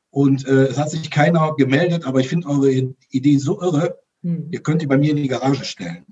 und 0.10 0.46
äh, 0.48 0.66
es 0.66 0.78
hat 0.78 0.90
sich 0.90 1.10
keiner 1.10 1.54
gemeldet, 1.56 2.06
aber 2.06 2.20
ich 2.20 2.28
finde 2.28 2.50
eure 2.50 2.72
Idee 3.10 3.38
so 3.38 3.62
irre, 3.62 4.02
Hm. 4.24 4.48
ihr 4.52 4.62
könnt 4.62 4.82
die 4.82 4.88
bei 4.88 4.98
mir 4.98 5.12
in 5.12 5.18
die 5.18 5.28
Garage 5.28 5.66
stellen. 5.66 6.06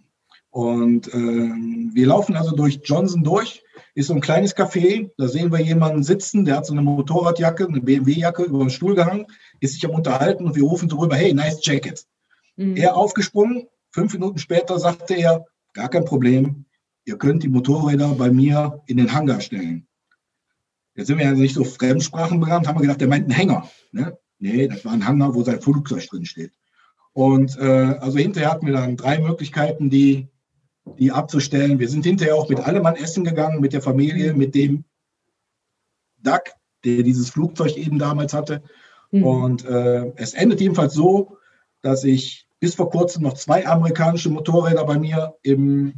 Und 0.59 1.13
ähm, 1.13 1.91
wir 1.93 2.07
laufen 2.07 2.35
also 2.35 2.53
durch 2.53 2.81
Johnson 2.83 3.23
durch, 3.23 3.63
ist 3.95 4.07
so 4.07 4.13
ein 4.13 4.19
kleines 4.19 4.57
Café, 4.57 5.09
da 5.17 5.29
sehen 5.29 5.53
wir 5.53 5.61
jemanden 5.61 6.03
sitzen, 6.03 6.43
der 6.43 6.57
hat 6.57 6.65
so 6.65 6.73
eine 6.73 6.81
Motorradjacke, 6.81 7.65
eine 7.65 7.79
BMW-Jacke 7.79 8.43
über 8.43 8.59
den 8.59 8.69
Stuhl 8.69 8.93
gehangen, 8.93 9.25
ist 9.61 9.75
sich 9.75 9.85
am 9.85 9.91
Unterhalten 9.91 10.45
und 10.45 10.57
wir 10.57 10.63
rufen 10.63 10.89
drüber, 10.89 11.15
hey, 11.15 11.33
nice 11.33 11.65
jacket. 11.65 12.05
Hm. 12.57 12.75
Er 12.75 12.97
aufgesprungen, 12.97 13.67
fünf 13.91 14.11
Minuten 14.11 14.37
später 14.37 14.77
sagte 14.79 15.13
er, 15.13 15.45
gar 15.71 15.87
kein 15.87 16.03
Problem, 16.03 16.65
ihr 17.05 17.17
könnt 17.17 17.43
die 17.43 17.47
Motorräder 17.47 18.09
bei 18.15 18.29
mir 18.29 18.81
in 18.87 18.97
den 18.97 19.13
Hangar 19.13 19.39
stellen. 19.39 19.87
Jetzt 20.93 21.07
sind 21.07 21.19
wir 21.19 21.25
ja 21.25 21.31
nicht 21.31 21.55
so 21.55 21.63
fremdsprachenbekannt, 21.63 22.67
haben 22.67 22.75
wir 22.75 22.81
gedacht, 22.81 22.99
der 22.99 23.07
meint 23.07 23.23
einen 23.23 23.31
Hänger. 23.31 23.69
Ne? 23.93 24.17
Nee, 24.39 24.67
das 24.67 24.83
war 24.83 24.91
ein 24.91 25.07
Hangar, 25.07 25.33
wo 25.33 25.41
sein 25.41 25.61
Flugzeug 25.61 26.05
drin 26.09 26.25
steht. 26.25 26.51
Und 27.13 27.57
äh, 27.57 27.95
also 28.01 28.17
hinterher 28.17 28.51
hatten 28.51 28.65
wir 28.65 28.73
dann 28.73 28.97
drei 28.97 29.19
Möglichkeiten, 29.19 29.89
die, 29.89 30.27
die 30.97 31.11
abzustellen. 31.11 31.79
Wir 31.79 31.89
sind 31.89 32.05
hinterher 32.05 32.35
auch 32.35 32.49
mit 32.49 32.59
allem 32.59 32.85
an 32.85 32.95
Essen 32.95 33.23
gegangen, 33.23 33.59
mit 33.59 33.73
der 33.73 33.81
Familie, 33.81 34.33
mit 34.33 34.55
dem 34.55 34.85
Duck, 36.23 36.43
der 36.83 37.03
dieses 37.03 37.29
Flugzeug 37.29 37.77
eben 37.77 37.99
damals 37.99 38.33
hatte. 38.33 38.63
Hm. 39.11 39.23
Und 39.23 39.65
äh, 39.65 40.11
es 40.15 40.33
endet 40.33 40.61
jedenfalls 40.61 40.93
so, 40.93 41.37
dass 41.81 42.03
ich 42.03 42.47
bis 42.59 42.75
vor 42.75 42.89
kurzem 42.89 43.23
noch 43.23 43.33
zwei 43.33 43.65
amerikanische 43.65 44.29
Motorräder 44.29 44.85
bei 44.85 44.99
mir 44.99 45.35
im, 45.43 45.93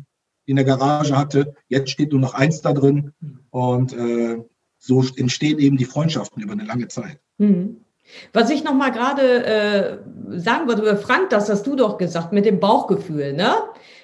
in 0.46 0.56
der 0.56 0.66
Garage 0.66 1.18
hatte. 1.18 1.56
Jetzt 1.68 1.92
steht 1.92 2.12
nur 2.12 2.22
noch 2.22 2.34
eins 2.34 2.62
da 2.62 2.74
drin. 2.74 3.14
Und 3.50 3.94
äh, 3.94 4.44
so 4.78 5.04
entstehen 5.16 5.60
eben 5.60 5.78
die 5.78 5.86
Freundschaften 5.86 6.42
über 6.42 6.54
eine 6.54 6.66
lange 6.66 6.88
Zeit. 6.88 7.20
Hm. 7.40 7.82
Was 8.34 8.50
ich 8.50 8.64
noch 8.64 8.74
mal 8.74 8.92
gerade 8.92 9.46
äh, 9.46 9.98
sagen 10.40 10.68
wollte, 10.68 10.82
über 10.82 10.98
Frank, 10.98 11.30
das 11.30 11.50
hast 11.50 11.66
du 11.66 11.76
doch 11.76 11.98
gesagt, 11.98 12.34
mit 12.34 12.46
dem 12.46 12.60
Bauchgefühl, 12.60 13.34
ne? 13.34 13.54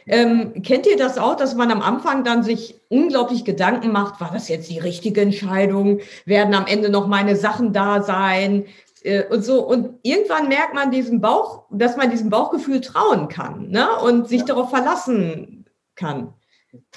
Ähm, 0.07 0.61
kennt 0.63 0.87
ihr 0.87 0.97
das 0.97 1.17
auch, 1.17 1.35
dass 1.35 1.55
man 1.55 1.71
am 1.71 1.81
Anfang 1.81 2.23
dann 2.23 2.43
sich 2.43 2.79
unglaublich 2.89 3.45
Gedanken 3.45 3.91
macht, 3.91 4.21
war 4.21 4.31
das 4.31 4.47
jetzt 4.47 4.69
die 4.69 4.79
richtige 4.79 5.21
Entscheidung? 5.21 5.99
Werden 6.25 6.53
am 6.53 6.65
Ende 6.65 6.89
noch 6.89 7.07
meine 7.07 7.35
Sachen 7.35 7.73
da 7.73 8.01
sein? 8.01 8.65
Äh, 9.03 9.23
und 9.29 9.43
so. 9.43 9.65
Und 9.65 9.99
irgendwann 10.03 10.47
merkt 10.47 10.73
man 10.73 10.91
diesen 10.91 11.21
Bauch, 11.21 11.65
dass 11.71 11.97
man 11.97 12.09
diesem 12.09 12.29
Bauchgefühl 12.29 12.81
trauen 12.81 13.27
kann, 13.27 13.69
ne? 13.69 13.87
Und 14.03 14.27
sich 14.27 14.43
darauf 14.43 14.69
verlassen 14.69 15.65
kann. 15.95 16.33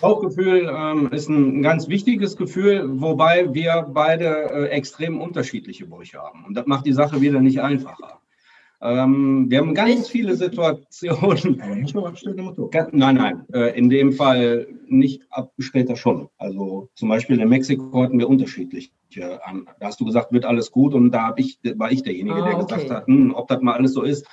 Bauchgefühl 0.00 0.68
ähm, 0.68 1.10
ist 1.12 1.28
ein 1.28 1.62
ganz 1.62 1.88
wichtiges 1.88 2.36
Gefühl, 2.36 3.00
wobei 3.00 3.54
wir 3.54 3.86
beide 3.88 4.26
äh, 4.50 4.68
extrem 4.68 5.20
unterschiedliche 5.20 5.86
Brüche 5.86 6.18
haben. 6.18 6.44
Und 6.44 6.54
das 6.54 6.66
macht 6.66 6.86
die 6.86 6.92
Sache 6.92 7.20
wieder 7.20 7.40
nicht 7.40 7.60
einfacher. 7.60 8.20
Ähm, 8.82 9.50
wir 9.50 9.58
haben 9.58 9.74
ganz 9.74 10.08
viele 10.08 10.34
Situationen. 10.36 11.60
Aber 11.60 11.74
nicht 11.76 11.94
nur 11.94 12.08
abstellende 12.08 12.42
Motor. 12.42 12.70
Nein, 12.92 13.14
nein, 13.16 13.44
äh, 13.52 13.76
in 13.78 13.90
dem 13.90 14.12
Fall 14.12 14.68
nicht, 14.86 15.22
ab, 15.30 15.52
später 15.58 15.96
schon. 15.96 16.28
Also 16.38 16.88
zum 16.94 17.08
Beispiel 17.10 17.38
in 17.40 17.48
Mexiko 17.48 18.02
hatten 18.02 18.18
wir 18.18 18.28
unterschiedliche. 18.28 18.90
an- 19.44 19.66
Da 19.80 19.86
hast 19.88 20.00
du 20.00 20.04
gesagt, 20.06 20.32
wird 20.32 20.46
alles 20.46 20.70
gut 20.70 20.94
und 20.94 21.10
da 21.10 21.34
ich, 21.36 21.58
war 21.76 21.92
ich 21.92 22.02
derjenige, 22.02 22.36
Ah, 22.36 22.44
der 22.48 22.58
okay. 22.58 22.74
gesagt 22.74 22.90
hat, 22.90 23.06
hm, 23.06 23.34
ob 23.34 23.48
das 23.48 23.60
mal 23.60 23.74
alles 23.74 23.92
so 23.92 24.02
ist. 24.02 24.26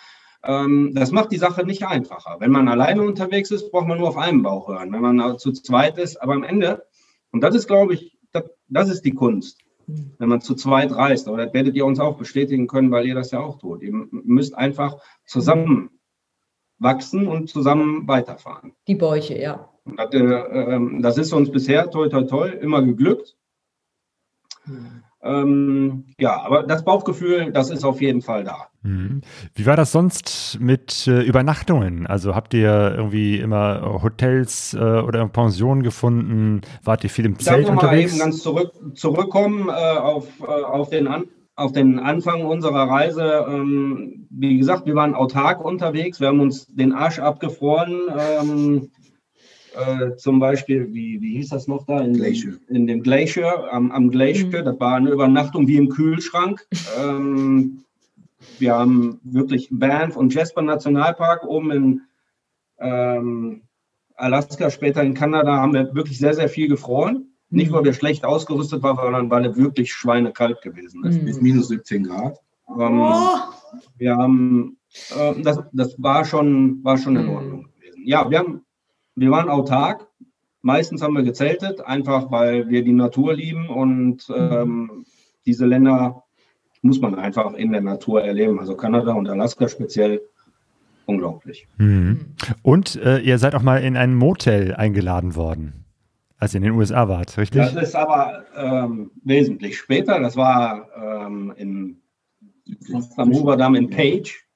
Ähm, 0.44 0.92
das 0.94 1.12
macht 1.12 1.32
die 1.34 1.38
Sache 1.38 1.66
nicht 1.66 1.86
einfacher. 1.86 2.38
Wenn 2.40 2.52
man 2.52 2.70
alleine 2.70 3.02
unterwegs 3.02 3.52
ist, 3.52 3.70
braucht 3.72 3.88
man 3.88 3.98
nur 3.98 4.08
auf 4.08 4.18
einem 4.18 4.44
Bauch 4.44 4.70
hören. 4.70 4.94
Wenn 4.94 5.02
man 5.02 5.20
auch 5.20 5.36
zu 5.38 5.52
zweit 5.52 5.98
ist, 5.98 6.18
aber 6.22 6.34
am 6.36 6.44
Ende, 6.44 6.84
und 7.32 7.42
das 7.42 7.54
ist, 7.56 7.68
glaube 7.68 7.96
ich, 7.96 8.18
das, 8.32 8.44
das 8.70 8.90
ist 8.90 9.02
die 9.04 9.14
Kunst. 9.14 9.60
Wenn 9.88 10.30
man 10.30 10.41
zu 10.41 10.54
zweit 10.56 10.91
reist. 10.91 11.28
Aber 11.28 11.38
das 11.38 11.54
werdet 11.54 11.76
ihr 11.76 11.86
uns 11.86 12.00
auch 12.00 12.17
bestätigen 12.17 12.67
können, 12.67 12.91
weil 12.91 13.08
ihr 13.08 13.15
das 13.15 13.32
ja 13.32 13.39
auch 13.39 13.58
tut. 13.58 13.82
Ihr 13.82 13.91
müsst 14.12 14.56
einfach 14.56 14.97
zusammen 15.26 15.89
wachsen 16.80 17.28
und 17.28 17.50
zusammen 17.50 18.08
weiterfahren. 18.08 18.73
Die 18.88 18.95
Bäuche, 18.95 19.39
ja. 19.39 19.69
Das, 19.86 20.12
äh, 20.13 20.17
ähm, 20.19 21.02
das 21.02 21.17
ist 21.17 21.34
uns 21.34 21.52
bisher 21.52 21.89
toi 21.89 22.10
toi 22.10 22.23
toi 22.23 22.50
immer 22.50 22.82
geglückt. 22.84 23.38
Ähm, 25.24 26.06
ja, 26.20 26.42
aber 26.42 26.64
das 26.64 26.84
Bauchgefühl, 26.86 27.52
das 27.52 27.70
ist 27.70 27.84
auf 27.84 28.02
jeden 28.02 28.22
Fall 28.22 28.44
da. 28.44 28.68
Mhm. 28.84 29.22
Wie 29.56 29.66
war 29.66 29.76
das 29.76 29.92
sonst 29.92 30.58
mit 30.62 31.08
äh, 31.08 31.22
Übernachtungen? 31.22 32.06
Also 32.08 32.36
habt 32.36 32.54
ihr 32.54 32.94
irgendwie 32.96 33.38
immer 33.40 34.00
Hotels 34.04 34.74
äh, 34.74 34.78
oder 34.78 35.28
Pensionen 35.28 35.84
gefunden? 35.84 36.62
Wart 36.84 37.04
ihr 37.04 37.10
viel 37.10 37.26
im 37.26 37.34
Ich 37.34 37.46
darf 37.46 37.56
Zelt 37.56 37.68
noch 37.68 37.76
mal 37.76 37.82
unterwegs? 37.82 38.14
eben 38.14 38.20
ganz 38.20 38.42
zurück, 38.42 38.72
zurückkommen 38.94 39.70
äh, 39.70 39.72
auf, 39.72 40.28
äh, 40.42 40.46
auf, 40.46 40.90
den 40.90 41.08
An 41.08 41.26
auf 41.56 41.72
den 41.72 41.98
Anfang 42.00 42.46
unserer 42.46 42.88
Reise. 42.88 43.46
Ähm, 43.50 44.28
wie 44.30 44.58
gesagt, 44.58 44.86
wir 44.86 44.94
waren 44.94 45.16
autark 45.16 45.66
unterwegs. 45.66 46.20
Wir 46.20 46.28
haben 46.28 46.40
uns 46.40 46.68
den 46.68 46.94
Arsch 46.94 47.18
abgefroren. 47.18 48.00
Ähm, 48.16 48.92
äh, 49.78 50.16
zum 50.18 50.40
Beispiel, 50.40 50.94
wie, 50.94 51.22
wie 51.22 51.38
hieß 51.38 51.50
das 51.50 51.68
noch 51.68 51.86
da? 51.86 52.00
In, 52.02 52.13
Glacier. 52.13 52.58
in 52.70 52.88
dem 52.88 53.04
Glacier, 53.04 53.72
am, 53.72 53.92
am 53.92 54.10
Glacier. 54.10 54.48
Mhm. 54.62 54.66
Das 54.66 54.80
war 54.80 54.96
eine 54.96 55.12
Übernachtung 55.12 55.68
wie 55.68 55.78
im 55.78 55.90
Kühlschrank. 55.90 56.66
Ähm, 57.00 57.84
wir 58.60 58.74
haben 58.76 59.20
wirklich 59.24 59.68
Banff 59.72 60.16
und 60.16 60.34
Jasper 60.34 60.62
Nationalpark 60.62 61.44
oben 61.46 61.72
in 61.72 62.02
ähm, 62.80 63.62
Alaska, 64.16 64.70
später 64.70 65.04
in 65.04 65.13
Kanada, 65.13 65.58
haben 65.58 65.74
wir 65.74 65.94
wirklich 65.96 66.18
sehr, 66.18 66.34
sehr 66.34 66.50
viel 66.50 66.68
gefroren. 66.68 67.26
Nicht, 67.50 67.72
weil 67.72 67.84
wir 67.84 67.94
schlecht 67.94 68.26
ausgerüstet 68.26 68.84
waren, 68.84 68.98
sondern 68.98 69.30
weil 69.32 69.46
es 69.46 69.58
wirklich 69.58 69.92
schweinekalt 69.94 70.62
gewesen 70.62 71.04
ist. 71.06 71.18
Hm. 71.20 71.26
Bis 71.26 71.42
minus 71.42 71.68
17 71.70 72.04
Grad. 72.04 72.38
Ähm, 72.70 73.00
Oh, 73.02 73.38
wir 73.98 74.16
haben, 74.18 74.78
äh, 75.18 75.42
das, 75.42 75.60
das 75.74 75.96
war 76.02 76.26
schon, 76.26 76.84
war 76.84 76.98
schon 76.98 77.16
in 77.16 77.26
Mhm. 77.26 77.30
Ordnung 77.32 77.63
gewesen. 77.80 78.02
Ja, 78.06 78.30
wir 78.30 78.40
haben, 78.40 78.62
wir 79.18 79.32
waren 79.32 79.50
autark. 79.50 80.08
Meistens 80.62 81.02
haben 81.02 81.16
wir 81.16 81.24
gezeltet, 81.24 81.82
einfach 81.82 82.32
weil 82.32 82.70
wir 82.70 82.84
die 82.84 82.94
Natur 82.94 83.34
lieben 83.34 83.70
und 83.70 84.32
ähm, 84.36 85.06
diese 85.46 85.66
Länder 85.66 86.24
muss 86.82 87.00
man 87.00 87.16
einfach 87.16 87.54
in 87.54 87.72
der 87.72 87.82
Natur 87.82 88.24
erleben. 88.24 88.60
Also 88.60 88.76
Kanada 88.76 89.14
und 89.14 89.28
Alaska 89.28 89.68
speziell 89.68 90.22
unglaublich. 91.06 91.68
Mhm. 91.78 92.34
Und 92.62 92.96
äh, 92.98 93.20
ihr 93.20 93.40
seid 93.40 93.56
auch 93.56 93.64
mal 93.64 93.78
in 93.78 93.98
ein 93.98 94.14
Motel 94.14 94.76
eingeladen 94.76 95.36
worden, 95.36 95.86
als 96.38 96.54
ihr 96.54 96.60
in 96.60 96.64
den 96.64 96.74
USA 96.74 97.08
wart, 97.08 97.38
richtig? 97.38 97.62
Das 97.62 97.76
ist 97.76 97.96
aber 97.96 98.46
ähm, 98.56 99.12
wesentlich 99.24 99.78
später. 99.78 100.20
Das 100.20 100.36
war 100.36 100.90
ähm, 100.96 101.54
in 101.58 102.02
am 103.16 103.32
Hooverdamm 103.32 103.76
in 103.76 103.90
Page. 103.90 104.47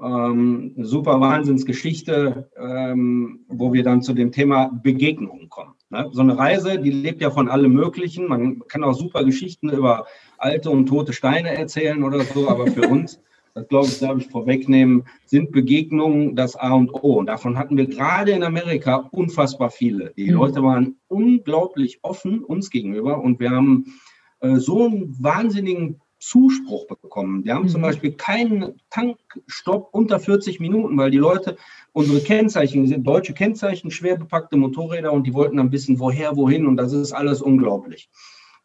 Ähm, 0.00 0.74
super 0.76 1.20
Wahnsinnsgeschichte, 1.20 2.48
ähm, 2.56 3.40
wo 3.48 3.72
wir 3.72 3.82
dann 3.82 4.02
zu 4.02 4.14
dem 4.14 4.30
Thema 4.30 4.70
Begegnungen 4.82 5.48
kommen. 5.48 5.74
Ne? 5.90 6.08
So 6.12 6.22
eine 6.22 6.38
Reise, 6.38 6.78
die 6.78 6.90
lebt 6.90 7.20
ja 7.20 7.30
von 7.30 7.48
allem 7.48 7.72
Möglichen. 7.72 8.28
Man 8.28 8.60
kann 8.68 8.84
auch 8.84 8.94
super 8.94 9.24
Geschichten 9.24 9.70
über 9.70 10.06
alte 10.36 10.70
und 10.70 10.86
tote 10.86 11.12
Steine 11.12 11.56
erzählen 11.56 12.02
oder 12.04 12.20
so, 12.20 12.48
aber 12.48 12.68
für 12.68 12.86
uns, 12.88 13.20
das 13.54 13.66
glaube 13.66 13.88
ich, 13.88 13.98
darf 13.98 14.18
ich 14.18 14.28
vorwegnehmen, 14.28 15.04
sind 15.26 15.50
Begegnungen 15.50 16.36
das 16.36 16.54
A 16.54 16.74
und 16.74 16.94
O. 16.94 17.18
Und 17.18 17.26
davon 17.26 17.58
hatten 17.58 17.76
wir 17.76 17.86
gerade 17.86 18.30
in 18.32 18.44
Amerika 18.44 19.08
unfassbar 19.10 19.70
viele. 19.70 20.12
Die 20.16 20.30
Mhm. 20.30 20.36
Leute 20.36 20.62
waren 20.62 20.96
unglaublich 21.08 21.98
offen 22.02 22.44
uns 22.44 22.70
gegenüber 22.70 23.20
und 23.20 23.40
wir 23.40 23.50
haben 23.50 23.86
äh, 24.40 24.56
so 24.56 24.86
einen 24.86 25.16
wahnsinnigen 25.20 26.00
Zuspruch 26.18 26.86
bekommen. 26.86 27.44
Wir 27.44 27.54
haben 27.54 27.64
Mhm. 27.64 27.68
zum 27.68 27.82
Beispiel 27.82 28.12
keinen 28.12 28.80
Tankstopp 28.90 29.88
unter 29.92 30.18
40 30.18 30.60
Minuten, 30.60 30.96
weil 30.98 31.10
die 31.10 31.18
Leute 31.18 31.56
unsere 31.92 32.20
Kennzeichen 32.20 32.86
sind 32.86 33.06
deutsche 33.06 33.34
Kennzeichen, 33.34 33.90
schwer 33.90 34.16
bepackte 34.16 34.56
Motorräder 34.56 35.12
und 35.12 35.26
die 35.26 35.34
wollten 35.34 35.56
dann 35.56 35.72
wissen, 35.72 35.98
woher, 36.00 36.36
wohin 36.36 36.66
und 36.66 36.76
das 36.76 36.92
ist 36.92 37.12
alles 37.12 37.40
unglaublich. 37.40 38.08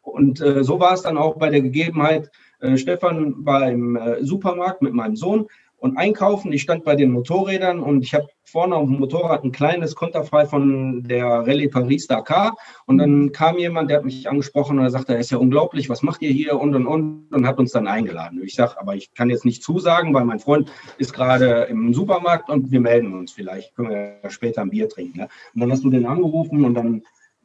Und 0.02 0.40
äh, 0.40 0.62
so 0.64 0.80
war 0.80 0.92
es 0.92 1.02
dann 1.02 1.16
auch 1.16 1.38
bei 1.38 1.48
der 1.48 1.62
Gegebenheit. 1.62 2.30
Äh, 2.60 2.76
Stefan 2.76 3.44
war 3.44 3.70
im 3.70 3.96
äh, 3.96 4.22
Supermarkt 4.22 4.82
mit 4.82 4.92
meinem 4.92 5.16
Sohn 5.16 5.46
und 5.78 5.96
einkaufen. 5.96 6.52
Ich 6.52 6.62
stand 6.62 6.84
bei 6.84 6.96
den 6.96 7.10
Motorrädern 7.12 7.80
und 7.80 8.02
ich 8.02 8.14
habe 8.14 8.26
vorne 8.44 8.76
auf 8.76 8.88
dem 8.88 8.98
Motorrad 8.98 9.44
ein 9.44 9.52
kleines 9.52 9.94
Konterfei 9.94 10.46
von 10.46 11.02
der 11.02 11.26
Rallye 11.26 11.68
Paris 11.68 12.06
Dakar. 12.06 12.56
Und 12.86 12.98
dann 12.98 13.32
kam 13.32 13.58
jemand, 13.58 13.90
der 13.90 13.98
hat 13.98 14.04
mich 14.04 14.28
angesprochen 14.28 14.78
und 14.78 14.84
er 14.84 14.90
sagte, 14.90 15.14
ist 15.14 15.30
ja 15.30 15.38
unglaublich, 15.38 15.88
was 15.88 16.02
macht 16.02 16.22
ihr 16.22 16.30
hier 16.30 16.58
und 16.58 16.74
und 16.74 16.86
und 16.86 17.26
und 17.32 17.46
hat 17.46 17.58
uns 17.58 17.72
dann 17.72 17.86
eingeladen. 17.86 18.40
Ich 18.44 18.54
sage, 18.54 18.80
aber 18.80 18.94
ich 18.94 19.12
kann 19.14 19.30
jetzt 19.30 19.44
nicht 19.44 19.62
zusagen, 19.62 20.14
weil 20.14 20.24
mein 20.24 20.40
Freund 20.40 20.70
ist 20.98 21.12
gerade 21.12 21.66
im 21.70 21.92
Supermarkt 21.92 22.48
und 22.48 22.70
wir 22.70 22.80
melden 22.80 23.12
uns 23.12 23.32
vielleicht. 23.32 23.74
Können 23.74 23.90
wir 23.90 24.20
ja 24.22 24.30
später 24.30 24.62
ein 24.62 24.70
Bier 24.70 24.88
trinken. 24.88 25.18
Ne? 25.18 25.28
Und 25.54 25.60
dann 25.60 25.72
hast 25.72 25.84
du 25.84 25.90
den 25.90 26.06
angerufen 26.06 26.64
und 26.64 26.74
dann 26.74 27.02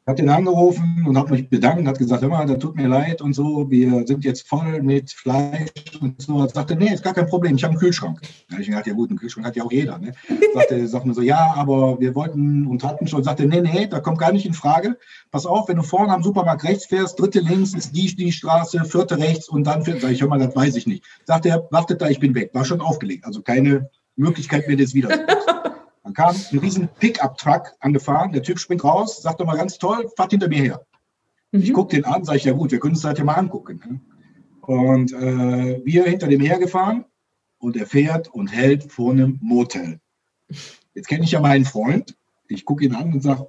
habe 0.09 0.21
den 0.21 0.29
angerufen 0.29 1.05
und 1.07 1.17
habe 1.17 1.31
mich 1.31 1.49
bedankt, 1.49 1.87
hat 1.87 1.99
gesagt, 1.99 2.23
hör 2.23 2.29
mal, 2.29 2.45
das 2.45 2.57
tut 2.57 2.75
mir 2.75 2.87
leid 2.87 3.21
und 3.21 3.33
so, 3.33 3.69
wir 3.69 4.07
sind 4.07 4.25
jetzt 4.25 4.47
voll 4.47 4.81
mit 4.81 5.11
Fleisch 5.11 5.69
und 6.01 6.19
so. 6.19 6.41
Er 6.41 6.49
sagte, 6.49 6.75
nee, 6.75 6.91
ist 6.91 7.03
gar 7.03 7.13
kein 7.13 7.27
Problem, 7.27 7.55
ich 7.55 7.63
habe 7.63 7.73
einen 7.73 7.79
Kühlschrank. 7.79 8.19
Da 8.47 8.53
habe 8.53 8.63
ich 8.63 8.69
gedacht, 8.69 8.87
ja 8.87 8.93
gut, 8.93 9.09
einen 9.09 9.19
Kühlschrank 9.19 9.45
hat 9.45 9.55
ja 9.55 9.63
auch 9.63 9.71
jeder. 9.71 9.99
Ne? 9.99 10.13
Sagte, 10.55 10.87
sagte 10.87 11.07
mir 11.07 11.13
so, 11.13 11.21
ja, 11.21 11.53
aber 11.55 11.99
wir 11.99 12.15
wollten 12.15 12.65
und 12.65 12.83
hatten 12.83 13.05
schon, 13.07 13.23
sagte, 13.23 13.45
nee, 13.45 13.61
nee, 13.61 13.85
da 13.85 13.99
kommt 13.99 14.17
gar 14.17 14.31
nicht 14.31 14.47
in 14.47 14.53
Frage. 14.53 14.97
Pass 15.29 15.45
auf, 15.45 15.69
wenn 15.69 15.77
du 15.77 15.83
vorne 15.83 16.11
am 16.11 16.23
Supermarkt 16.23 16.63
rechts 16.63 16.87
fährst, 16.87 17.19
dritte 17.19 17.41
links 17.41 17.75
ist 17.75 17.95
die, 17.95 18.15
die 18.15 18.31
Straße, 18.31 18.83
vierte 18.85 19.19
rechts 19.19 19.47
und 19.47 19.65
dann 19.65 19.85
vierte, 19.85 20.01
sag 20.01 20.11
ich, 20.11 20.21
hör 20.21 20.27
mal, 20.27 20.39
das 20.39 20.55
weiß 20.55 20.75
ich 20.75 20.87
nicht. 20.87 21.05
Sagte 21.25 21.49
er, 21.49 21.67
wartet 21.69 22.01
da, 22.01 22.09
ich 22.09 22.19
bin 22.19 22.33
weg. 22.33 22.49
War 22.53 22.65
schon 22.65 22.81
aufgelegt, 22.81 23.25
also 23.25 23.41
keine 23.43 23.89
Möglichkeit 24.15 24.67
mehr 24.67 24.75
des 24.75 24.95
Widerspruchs. 24.95 25.58
Kam 26.19 26.36
ein 26.36 26.60
riesen 26.60 26.89
Pickup-Truck 26.99 27.75
angefahren. 27.79 28.34
Der 28.34 28.43
Typ 28.43 28.60
springt 28.60 28.84
raus, 28.84 29.21
sagt 29.21 29.39
doch 29.39 29.45
mal 29.45 29.55
ganz 29.55 29.77
toll, 29.77 30.12
fahrt 30.17 30.32
hinter 30.32 30.49
mir 30.49 30.62
her. 30.62 30.86
Mhm. 31.53 31.62
Ich 31.62 31.71
gucke 31.71 31.95
den 31.95 32.03
an, 32.03 32.25
sage 32.25 32.39
ich, 32.39 32.43
ja 32.43 32.51
gut, 32.51 32.71
wir 32.71 32.79
können 32.82 32.95
uns 32.95 33.03
das 33.03 33.17
ja 33.17 33.23
mal 33.23 33.36
angucken. 33.36 33.79
Ne? 33.88 34.01
Und 34.60 35.13
äh, 35.13 35.82
wir 35.86 36.03
hinter 36.03 36.27
dem 36.27 36.41
hergefahren 36.41 37.05
und 37.58 37.77
er 37.77 37.86
fährt 37.86 38.27
und 38.27 38.47
hält 38.47 38.91
vor 38.91 39.13
einem 39.13 39.39
Motel. 39.41 40.01
Jetzt 40.93 41.08
kenne 41.08 41.23
ich 41.23 41.32
ja 41.32 41.39
meinen 41.39 41.63
Freund. 41.63 42.17
Ich 42.49 42.65
gucke 42.65 42.84
ihn 42.84 42.95
an 42.95 43.13
und 43.13 43.23
sage, 43.23 43.47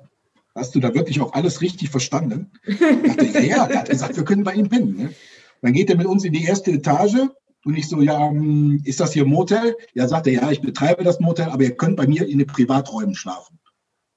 hast 0.54 0.72
du 0.76 0.78
da 0.78 0.94
wirklich 0.94 1.20
auch 1.20 1.33
alles 1.33 1.62
richtig 1.62 1.90
verstanden? 1.90 2.52
Ich 2.66 2.78
dachte, 2.78 3.40
ja, 3.40 3.40
ja, 3.40 3.66
er 3.66 3.78
hat 3.80 3.90
gesagt, 3.90 4.16
wir 4.16 4.24
können 4.24 4.44
bei 4.44 4.54
ihm 4.54 4.68
pennen. 4.68 4.96
Ne? 4.96 5.14
Dann 5.61 5.72
geht 5.72 5.90
er 5.90 5.96
mit 5.96 6.06
uns 6.06 6.22
in 6.22 6.33
die 6.33 6.44
erste 6.44 6.70
Etage 6.70 7.30
und 7.64 7.76
ich 7.76 7.88
so, 7.88 8.00
ja, 8.00 8.26
ähm, 8.28 8.80
ist 8.84 9.00
das 9.00 9.12
hier 9.12 9.24
ein 9.24 9.28
Motel? 9.28 9.76
Ja, 9.94 10.08
sagt 10.08 10.26
er, 10.26 10.32
ja, 10.32 10.50
ich 10.50 10.60
betreibe 10.60 11.04
das 11.04 11.20
Motel, 11.20 11.48
aber 11.50 11.62
ihr 11.62 11.76
könnt 11.76 11.96
bei 11.96 12.06
mir 12.06 12.26
in 12.26 12.38
den 12.38 12.46
Privaträumen 12.46 13.14
schlafen. 13.14 13.58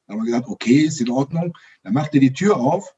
Dann 0.08 0.16
haben 0.16 0.26
wir 0.26 0.32
gesagt, 0.32 0.48
okay, 0.48 0.80
ist 0.80 1.02
in 1.02 1.10
Ordnung. 1.10 1.58
Dann 1.84 1.94
macht 1.94 2.14
er 2.14 2.22
die 2.22 2.34
Tür 2.34 2.58
auf. 2.58 2.96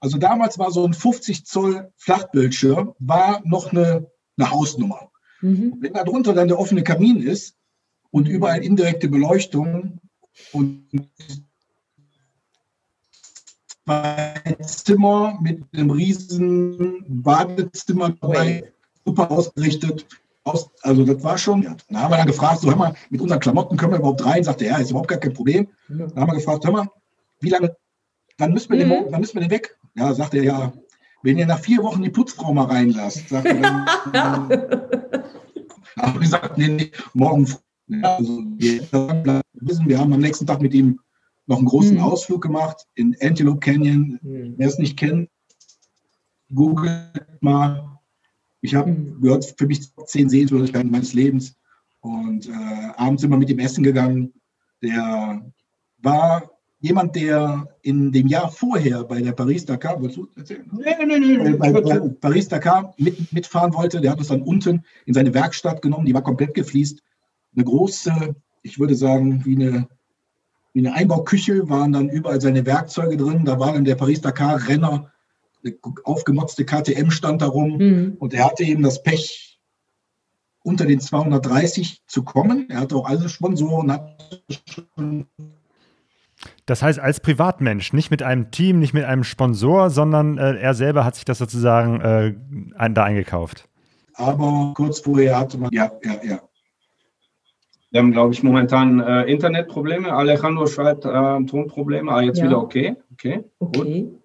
Also 0.00 0.18
damals 0.18 0.58
war 0.58 0.70
so 0.70 0.84
ein 0.84 0.94
50 0.94 1.46
Zoll 1.46 1.92
Flachbildschirm, 1.96 2.94
war 2.98 3.42
noch 3.44 3.72
eine, 3.72 4.10
eine 4.36 4.50
Hausnummer. 4.50 5.10
Mhm. 5.40 5.76
Wenn 5.80 5.92
da 5.94 6.04
drunter 6.04 6.34
dann 6.34 6.48
der 6.48 6.58
offene 6.58 6.82
Kamin 6.82 7.22
ist 7.22 7.56
und 8.10 8.28
überall 8.28 8.62
indirekte 8.62 9.08
Beleuchtung 9.08 10.00
und 10.52 10.88
zwei 13.84 14.56
Zimmer 14.64 15.38
mit 15.40 15.62
einem 15.72 15.90
riesen 15.90 17.04
Badezimmer 17.22 18.10
dabei, 18.10 18.72
super 19.06 19.30
ausgerichtet. 19.30 20.06
Aus, 20.44 20.70
also 20.82 21.04
das 21.04 21.24
war 21.24 21.38
schon, 21.38 21.62
ja. 21.62 21.76
Da 21.88 22.02
haben 22.02 22.12
wir 22.12 22.18
dann 22.18 22.26
gefragt, 22.26 22.60
so 22.60 22.68
hör 22.68 22.76
mal, 22.76 22.94
mit 23.10 23.20
unseren 23.20 23.40
Klamotten 23.40 23.76
können 23.76 23.92
wir 23.92 23.98
überhaupt 23.98 24.24
rein? 24.24 24.44
Sagte 24.44 24.66
er, 24.66 24.72
ja, 24.72 24.78
ist 24.78 24.90
überhaupt 24.90 25.08
gar 25.08 25.18
kein 25.18 25.32
Problem. 25.32 25.68
Ja. 25.88 26.06
Dann 26.06 26.16
haben 26.16 26.30
wir 26.30 26.36
gefragt, 26.36 26.64
hör 26.64 26.72
mal, 26.72 26.88
wie 27.40 27.48
lange, 27.48 27.76
wann 28.38 28.52
müssen 28.52 28.70
wir, 28.72 28.84
mhm. 28.84 28.90
den, 28.90 29.12
wann 29.12 29.20
müssen 29.20 29.34
wir 29.34 29.40
den 29.40 29.50
weg? 29.50 29.76
Ja, 29.96 30.12
sagt 30.14 30.34
er, 30.34 30.44
ja, 30.44 30.72
wenn 31.22 31.38
ihr 31.38 31.46
nach 31.46 31.58
vier 31.58 31.82
Wochen 31.82 32.02
die 32.02 32.10
Putzfrau 32.10 32.52
mal 32.52 32.66
reinlasst, 32.66 33.28
sagt 33.28 33.46
er, 33.46 33.54
dann, 33.54 33.86
dann 34.12 34.50
haben 35.98 36.14
wir 36.14 36.20
gesagt, 36.20 36.58
nee, 36.58 36.68
nee, 36.68 36.92
morgen 37.14 37.46
früh. 37.46 37.60
Ja, 37.88 38.16
also 38.16 38.42
wir, 38.56 38.82
wir 39.52 39.98
haben 39.98 40.12
am 40.12 40.20
nächsten 40.20 40.46
Tag 40.46 40.60
mit 40.60 40.74
ihm 40.74 41.00
noch 41.46 41.58
einen 41.58 41.66
großen 41.66 41.94
mhm. 41.94 42.02
Ausflug 42.02 42.42
gemacht 42.42 42.86
in 42.94 43.16
Antelope 43.20 43.60
Canyon. 43.60 44.18
Mhm. 44.22 44.54
Wer 44.56 44.68
es 44.68 44.78
nicht 44.78 44.98
kennt, 44.98 45.30
googelt 46.52 47.26
mal 47.40 47.95
ich 48.60 48.74
habe 48.74 48.90
mhm. 48.90 49.20
gehört, 49.20 49.54
für 49.56 49.66
mich 49.66 49.92
zehn 50.06 50.28
Sehenswürdigkeiten 50.28 50.90
meines 50.90 51.12
Lebens. 51.14 51.56
Und 52.00 52.48
äh, 52.48 52.52
abends 52.96 53.24
immer 53.24 53.36
mit 53.36 53.50
ihm 53.50 53.58
essen 53.58 53.82
gegangen. 53.82 54.32
Der 54.82 55.42
war 55.98 56.50
jemand, 56.78 57.16
der 57.16 57.68
in 57.82 58.12
dem 58.12 58.26
Jahr 58.26 58.50
vorher 58.50 59.04
bei 59.04 59.20
der 59.20 59.32
Paris-Dakar, 59.32 60.00
wolltest 60.00 60.18
du 60.18 60.28
erzählen? 60.36 60.70
Nee, 60.72 60.94
nee, 61.04 61.18
nee. 61.18 61.36
nee. 61.36 61.56
Bei 61.56 61.72
Paris-Dakar 61.72 62.94
mit, 62.98 63.32
mitfahren 63.32 63.74
wollte. 63.74 64.00
Der 64.00 64.12
hat 64.12 64.18
uns 64.18 64.28
dann 64.28 64.42
unten 64.42 64.84
in 65.04 65.14
seine 65.14 65.34
Werkstatt 65.34 65.82
genommen. 65.82 66.06
Die 66.06 66.14
war 66.14 66.22
komplett 66.22 66.54
gefliest. 66.54 67.02
Eine 67.54 67.64
große, 67.64 68.36
ich 68.62 68.78
würde 68.78 68.94
sagen, 68.94 69.44
wie 69.44 69.56
eine, 69.56 69.88
wie 70.74 70.86
eine 70.86 70.94
Einbauküche, 70.94 71.68
waren 71.68 71.92
dann 71.92 72.08
überall 72.08 72.40
seine 72.40 72.66
Werkzeuge 72.66 73.16
drin. 73.16 73.44
Da 73.44 73.58
war 73.58 73.72
dann 73.72 73.84
der 73.84 73.96
Paris-Dakar-Renner 73.96 75.10
eine 75.64 75.76
aufgemotzte 76.04 76.64
KTM 76.64 77.10
stand 77.10 77.42
da 77.42 77.46
rum 77.46 77.78
mhm. 77.78 78.16
und 78.18 78.34
er 78.34 78.44
hatte 78.44 78.64
eben 78.64 78.82
das 78.82 79.02
Pech, 79.02 79.46
unter 80.66 80.84
den 80.84 81.00
230 81.00 82.02
zu 82.06 82.24
kommen. 82.24 82.68
Er 82.70 82.80
hatte 82.80 82.96
auch 82.96 83.08
alle 83.08 83.28
Sponsoren. 83.28 84.00
das 86.66 86.82
heißt, 86.82 86.98
als 86.98 87.20
Privatmensch, 87.20 87.92
nicht 87.92 88.10
mit 88.10 88.22
einem 88.24 88.50
Team, 88.50 88.80
nicht 88.80 88.92
mit 88.92 89.04
einem 89.04 89.22
Sponsor, 89.22 89.90
sondern 89.90 90.38
äh, 90.38 90.56
er 90.56 90.74
selber 90.74 91.04
hat 91.04 91.14
sich 91.14 91.24
das 91.24 91.38
sozusagen 91.38 92.00
äh, 92.00 92.34
ein, 92.76 92.94
da 92.94 93.04
eingekauft. 93.04 93.68
Aber 94.14 94.72
kurz 94.74 95.00
vorher 95.00 95.38
hatte 95.38 95.56
man, 95.56 95.70
ja, 95.72 95.92
ja, 96.02 96.16
ja. 96.24 96.40
Wir 97.92 98.00
haben, 98.00 98.12
glaube 98.12 98.34
ich, 98.34 98.42
momentan 98.42 98.98
äh, 98.98 99.22
Internetprobleme. 99.22 100.12
Alejandro 100.12 100.66
schreibt 100.66 101.04
äh, 101.04 101.44
Tonprobleme. 101.46 102.10
Ah, 102.10 102.22
jetzt 102.22 102.38
ja. 102.38 102.46
wieder 102.46 102.60
okay. 102.60 102.96
Okay, 103.12 103.44
okay. 103.60 103.78
gut. 103.78 104.20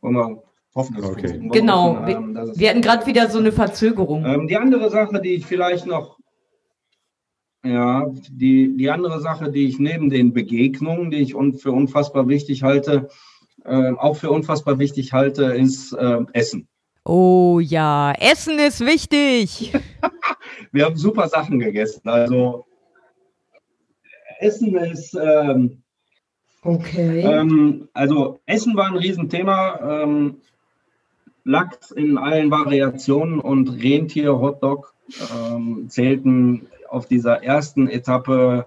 Wollen 0.00 0.14
wir 0.14 0.42
hoffen, 0.74 0.96
dass 0.96 1.10
okay. 1.10 1.40
es 1.44 1.52
Genau, 1.52 1.96
hoffen, 1.96 2.08
ähm, 2.08 2.34
wir, 2.34 2.52
wir 2.56 2.70
hatten 2.70 2.82
gerade 2.82 3.06
wieder 3.06 3.28
so 3.28 3.38
eine 3.38 3.52
Verzögerung. 3.52 4.24
Ähm, 4.24 4.46
die 4.46 4.56
andere 4.56 4.90
Sache, 4.90 5.20
die 5.20 5.34
ich 5.34 5.46
vielleicht 5.46 5.86
noch, 5.86 6.18
ja, 7.64 8.06
die, 8.30 8.76
die 8.76 8.90
andere 8.90 9.20
Sache, 9.20 9.50
die 9.50 9.66
ich 9.66 9.78
neben 9.78 10.10
den 10.10 10.32
Begegnungen, 10.32 11.10
die 11.10 11.18
ich 11.18 11.34
für 11.60 11.72
unfassbar 11.72 12.28
wichtig 12.28 12.62
halte, 12.62 13.08
äh, 13.64 13.92
auch 13.92 14.16
für 14.16 14.30
unfassbar 14.30 14.78
wichtig 14.78 15.12
halte, 15.12 15.44
ist 15.44 15.92
äh, 15.92 16.20
Essen. 16.32 16.68
Oh 17.04 17.58
ja, 17.60 18.12
Essen 18.12 18.58
ist 18.58 18.80
wichtig. 18.80 19.72
wir 20.72 20.84
haben 20.84 20.96
super 20.96 21.28
Sachen 21.28 21.58
gegessen. 21.58 22.06
Also 22.08 22.66
Essen 24.40 24.76
ist 24.76 25.14
ähm, 25.14 25.82
Okay. 26.62 27.20
Ähm, 27.20 27.88
also 27.92 28.40
Essen 28.46 28.76
war 28.76 28.86
ein 28.86 28.96
Riesenthema. 28.96 30.02
Ähm, 30.02 30.36
Lachs 31.44 31.92
in 31.92 32.18
allen 32.18 32.50
Variationen 32.50 33.40
und 33.40 33.68
Rentier-Hotdog 33.82 34.92
ähm, 35.34 35.86
zählten 35.88 36.66
auf 36.90 37.06
dieser 37.06 37.42
ersten 37.42 37.88
Etappe 37.88 38.66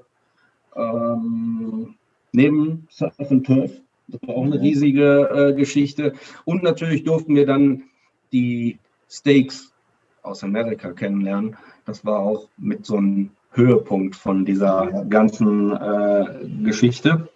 ähm, 0.75 1.95
neben 2.31 2.87
Surf 2.89 3.19
and 3.19 3.45
Turf. 3.45 3.71
Das 4.07 4.21
war 4.27 4.35
auch 4.35 4.45
eine 4.45 4.59
riesige 4.59 5.29
äh, 5.29 5.53
Geschichte. 5.53 6.13
Und 6.45 6.63
natürlich 6.63 7.03
durften 7.03 7.35
wir 7.35 7.45
dann 7.45 7.83
die 8.31 8.79
Steaks 9.09 9.73
aus 10.23 10.43
Amerika 10.43 10.91
kennenlernen. 10.91 11.57
Das 11.85 12.05
war 12.05 12.19
auch 12.19 12.47
mit 12.57 12.85
so 12.85 12.97
einem 12.97 13.31
Höhepunkt 13.51 14.15
von 14.15 14.45
dieser 14.45 15.05
ganzen 15.09 15.71
äh, 15.71 16.25
Geschichte. 16.63 17.27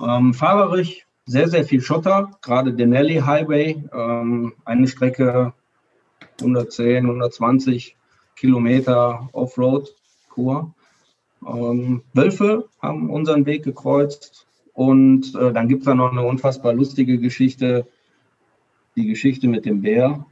Ähm, 0.00 0.34
fahrerisch 0.34 1.06
sehr, 1.24 1.48
sehr 1.48 1.64
viel 1.64 1.80
Schotter, 1.80 2.30
gerade 2.42 2.72
Denali 2.72 3.16
Highway, 3.16 3.84
ähm, 3.92 4.54
eine 4.64 4.86
Strecke 4.86 5.52
110, 6.40 7.04
120 7.04 7.96
Kilometer 8.36 9.28
Offroad-Kur. 9.32 10.74
Ähm, 11.46 12.02
Wölfe 12.12 12.68
haben 12.80 13.10
unseren 13.10 13.46
Weg 13.46 13.64
gekreuzt 13.64 14.46
und 14.72 15.34
äh, 15.34 15.52
dann 15.52 15.68
gibt 15.68 15.80
es 15.82 15.86
da 15.86 15.94
noch 15.94 16.12
eine 16.12 16.22
unfassbar 16.22 16.72
lustige 16.72 17.18
Geschichte, 17.18 17.86
die 18.94 19.06
Geschichte 19.06 19.48
mit 19.48 19.64
dem 19.64 19.82
Bär. 19.82 20.26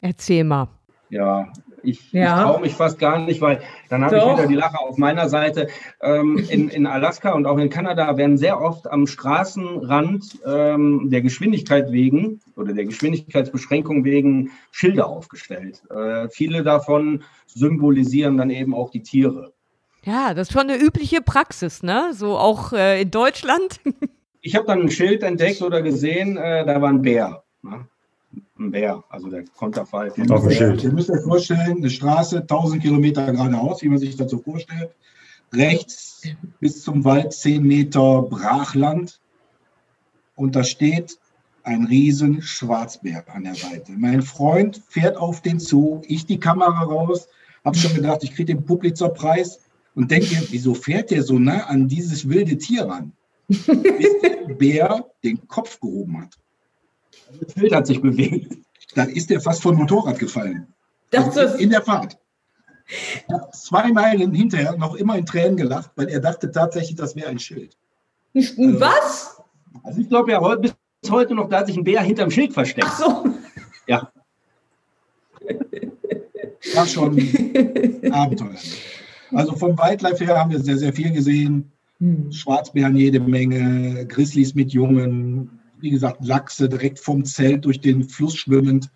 Erzähl 0.00 0.44
mal. 0.44 0.68
Ja, 1.10 1.52
ich, 1.82 2.12
ja. 2.12 2.36
ich 2.36 2.42
traue 2.42 2.60
mich 2.60 2.74
fast 2.74 2.98
gar 2.98 3.18
nicht, 3.18 3.40
weil 3.40 3.60
dann 3.88 4.04
habe 4.04 4.16
ich 4.16 4.24
wieder 4.24 4.46
die 4.46 4.54
Lache 4.54 4.78
auf 4.78 4.98
meiner 4.98 5.28
Seite. 5.28 5.68
Ähm, 6.00 6.38
in, 6.48 6.68
in 6.68 6.86
Alaska 6.86 7.32
und 7.32 7.46
auch 7.46 7.58
in 7.58 7.70
Kanada 7.70 8.16
werden 8.16 8.38
sehr 8.38 8.60
oft 8.60 8.90
am 8.90 9.06
Straßenrand 9.06 10.40
ähm, 10.46 11.10
der 11.10 11.22
Geschwindigkeit 11.22 11.92
wegen 11.92 12.40
oder 12.56 12.72
der 12.72 12.84
Geschwindigkeitsbeschränkung 12.84 14.04
wegen 14.04 14.50
Schilder 14.70 15.06
aufgestellt. 15.06 15.82
Äh, 15.90 16.28
viele 16.30 16.62
davon 16.62 17.22
symbolisieren 17.46 18.36
dann 18.36 18.50
eben 18.50 18.74
auch 18.74 18.90
die 18.90 19.02
Tiere. 19.02 19.52
Ja, 20.04 20.34
das 20.34 20.48
ist 20.48 20.52
schon 20.52 20.68
eine 20.68 20.76
übliche 20.76 21.20
Praxis, 21.20 21.82
ne? 21.82 22.10
So 22.12 22.36
auch 22.36 22.72
äh, 22.72 23.02
in 23.02 23.10
Deutschland. 23.10 23.80
ich 24.40 24.56
habe 24.56 24.66
dann 24.66 24.80
ein 24.80 24.90
Schild 24.90 25.22
entdeckt 25.22 25.62
oder 25.62 25.82
gesehen, 25.82 26.36
äh, 26.36 26.66
da 26.66 26.80
war 26.80 26.88
ein 26.88 27.02
Bär. 27.02 27.44
Ne? 27.62 27.86
Ein 28.58 28.70
Bär, 28.70 29.02
also 29.08 29.28
der 29.28 29.44
Konterfei. 29.56 30.08
Auf 30.08 30.14
dem 30.14 30.50
Schild. 30.50 30.84
Ihr 30.84 30.92
müsst 30.92 31.10
euch 31.10 31.22
vorstellen, 31.22 31.78
eine 31.78 31.90
Straße 31.90 32.40
1000 32.40 32.82
Kilometer 32.82 33.32
geradeaus, 33.32 33.82
wie 33.82 33.88
man 33.88 33.98
sich 33.98 34.16
das 34.16 34.30
so 34.30 34.38
vorstellt. 34.38 34.90
Rechts 35.52 36.22
bis 36.60 36.82
zum 36.82 37.04
Wald 37.04 37.32
10 37.32 37.62
Meter 37.62 38.22
Brachland. 38.22 39.20
Und 40.34 40.54
da 40.56 40.64
steht 40.64 41.18
ein 41.62 41.84
riesen 41.84 42.42
Schwarzbär 42.42 43.24
an 43.28 43.44
der 43.44 43.54
Seite. 43.54 43.92
Mein 43.92 44.22
Freund 44.22 44.82
fährt 44.88 45.16
auf 45.16 45.40
den 45.40 45.60
zu, 45.60 46.02
ich 46.06 46.26
die 46.26 46.40
Kamera 46.40 46.82
raus, 46.82 47.28
habe 47.64 47.76
schon 47.76 47.94
gedacht, 47.94 48.24
ich 48.24 48.34
kriege 48.34 48.54
den 48.54 48.64
Pulitzerpreis 48.64 49.60
und 49.94 50.10
denke, 50.10 50.42
wieso 50.50 50.74
fährt 50.74 51.10
der 51.10 51.22
so 51.22 51.38
nah 51.38 51.66
an 51.66 51.88
dieses 51.88 52.28
wilde 52.28 52.58
Tier 52.58 52.86
ran? 52.86 53.12
Bis 53.48 53.66
der 54.22 54.54
Bär 54.54 55.06
den 55.22 55.46
Kopf 55.46 55.78
gehoben 55.80 56.22
hat. 56.22 56.38
Das 57.40 57.54
Bild 57.54 57.74
hat 57.74 57.86
sich 57.86 58.00
bewegt. 58.00 58.58
Dann 58.94 59.08
ist 59.08 59.30
der 59.30 59.40
fast 59.40 59.62
vom 59.62 59.76
Motorrad 59.76 60.18
gefallen. 60.18 60.66
Das 61.10 61.36
Also 61.36 61.58
in 61.58 61.70
der 61.70 61.82
Fahrt. 61.82 62.18
Er 63.28 63.36
hat 63.40 63.54
zwei 63.54 63.92
Meilen 63.92 64.34
hinterher 64.34 64.76
noch 64.76 64.94
immer 64.94 65.16
in 65.16 65.24
Tränen 65.24 65.56
gelacht, 65.56 65.90
weil 65.96 66.08
er 66.08 66.20
dachte 66.20 66.50
tatsächlich, 66.50 66.96
das 66.96 67.16
wäre 67.16 67.28
ein 67.28 67.38
Schild. 67.38 67.76
was? 68.34 69.40
Also 69.82 70.00
ich 70.00 70.08
glaube 70.08 70.32
ja 70.32 70.54
bis 70.56 70.74
heute 71.10 71.34
noch, 71.34 71.48
da 71.48 71.60
hat 71.60 71.66
sich 71.66 71.76
ein 71.76 71.84
Bär 71.84 72.02
hinterm 72.02 72.30
Schild 72.30 72.52
versteckt. 72.52 72.86
Ach 72.90 72.98
so. 72.98 73.24
Ja, 73.86 74.12
War 76.74 76.86
schon 76.86 77.18
abenteuerlich. 78.12 78.82
Also 79.32 79.56
vom 79.56 79.76
Wildlife 79.78 80.24
her 80.24 80.38
haben 80.38 80.50
wir 80.50 80.60
sehr, 80.60 80.76
sehr 80.76 80.92
viel 80.92 81.12
gesehen. 81.12 81.72
Hm. 81.98 82.30
Schwarzbären 82.32 82.96
jede 82.96 83.20
Menge, 83.20 84.06
Grizzlies 84.06 84.54
mit 84.54 84.72
Jungen, 84.72 85.58
wie 85.82 85.90
gesagt, 85.90 86.24
Lachse 86.24 86.68
direkt 86.68 86.98
vom 86.98 87.24
Zelt 87.24 87.64
durch 87.64 87.80
den 87.80 88.04
Fluss 88.04 88.36
schwimmend. 88.36 88.90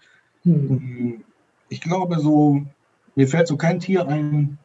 Hm. 0.44 1.24
Ich 1.68 1.80
glaube 1.80 2.20
so, 2.20 2.64
mir 3.16 3.26
fällt 3.26 3.48
so 3.48 3.56
kein 3.56 3.80
Tier 3.80 4.06
ein, 4.06 4.56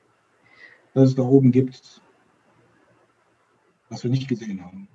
das 0.94 1.10
es 1.10 1.16
da 1.16 1.24
oben 1.24 1.52
gibt, 1.52 2.02
was 3.90 4.04
wir 4.04 4.12
nicht 4.12 4.28
gesehen 4.28 4.64
haben. 4.64 4.88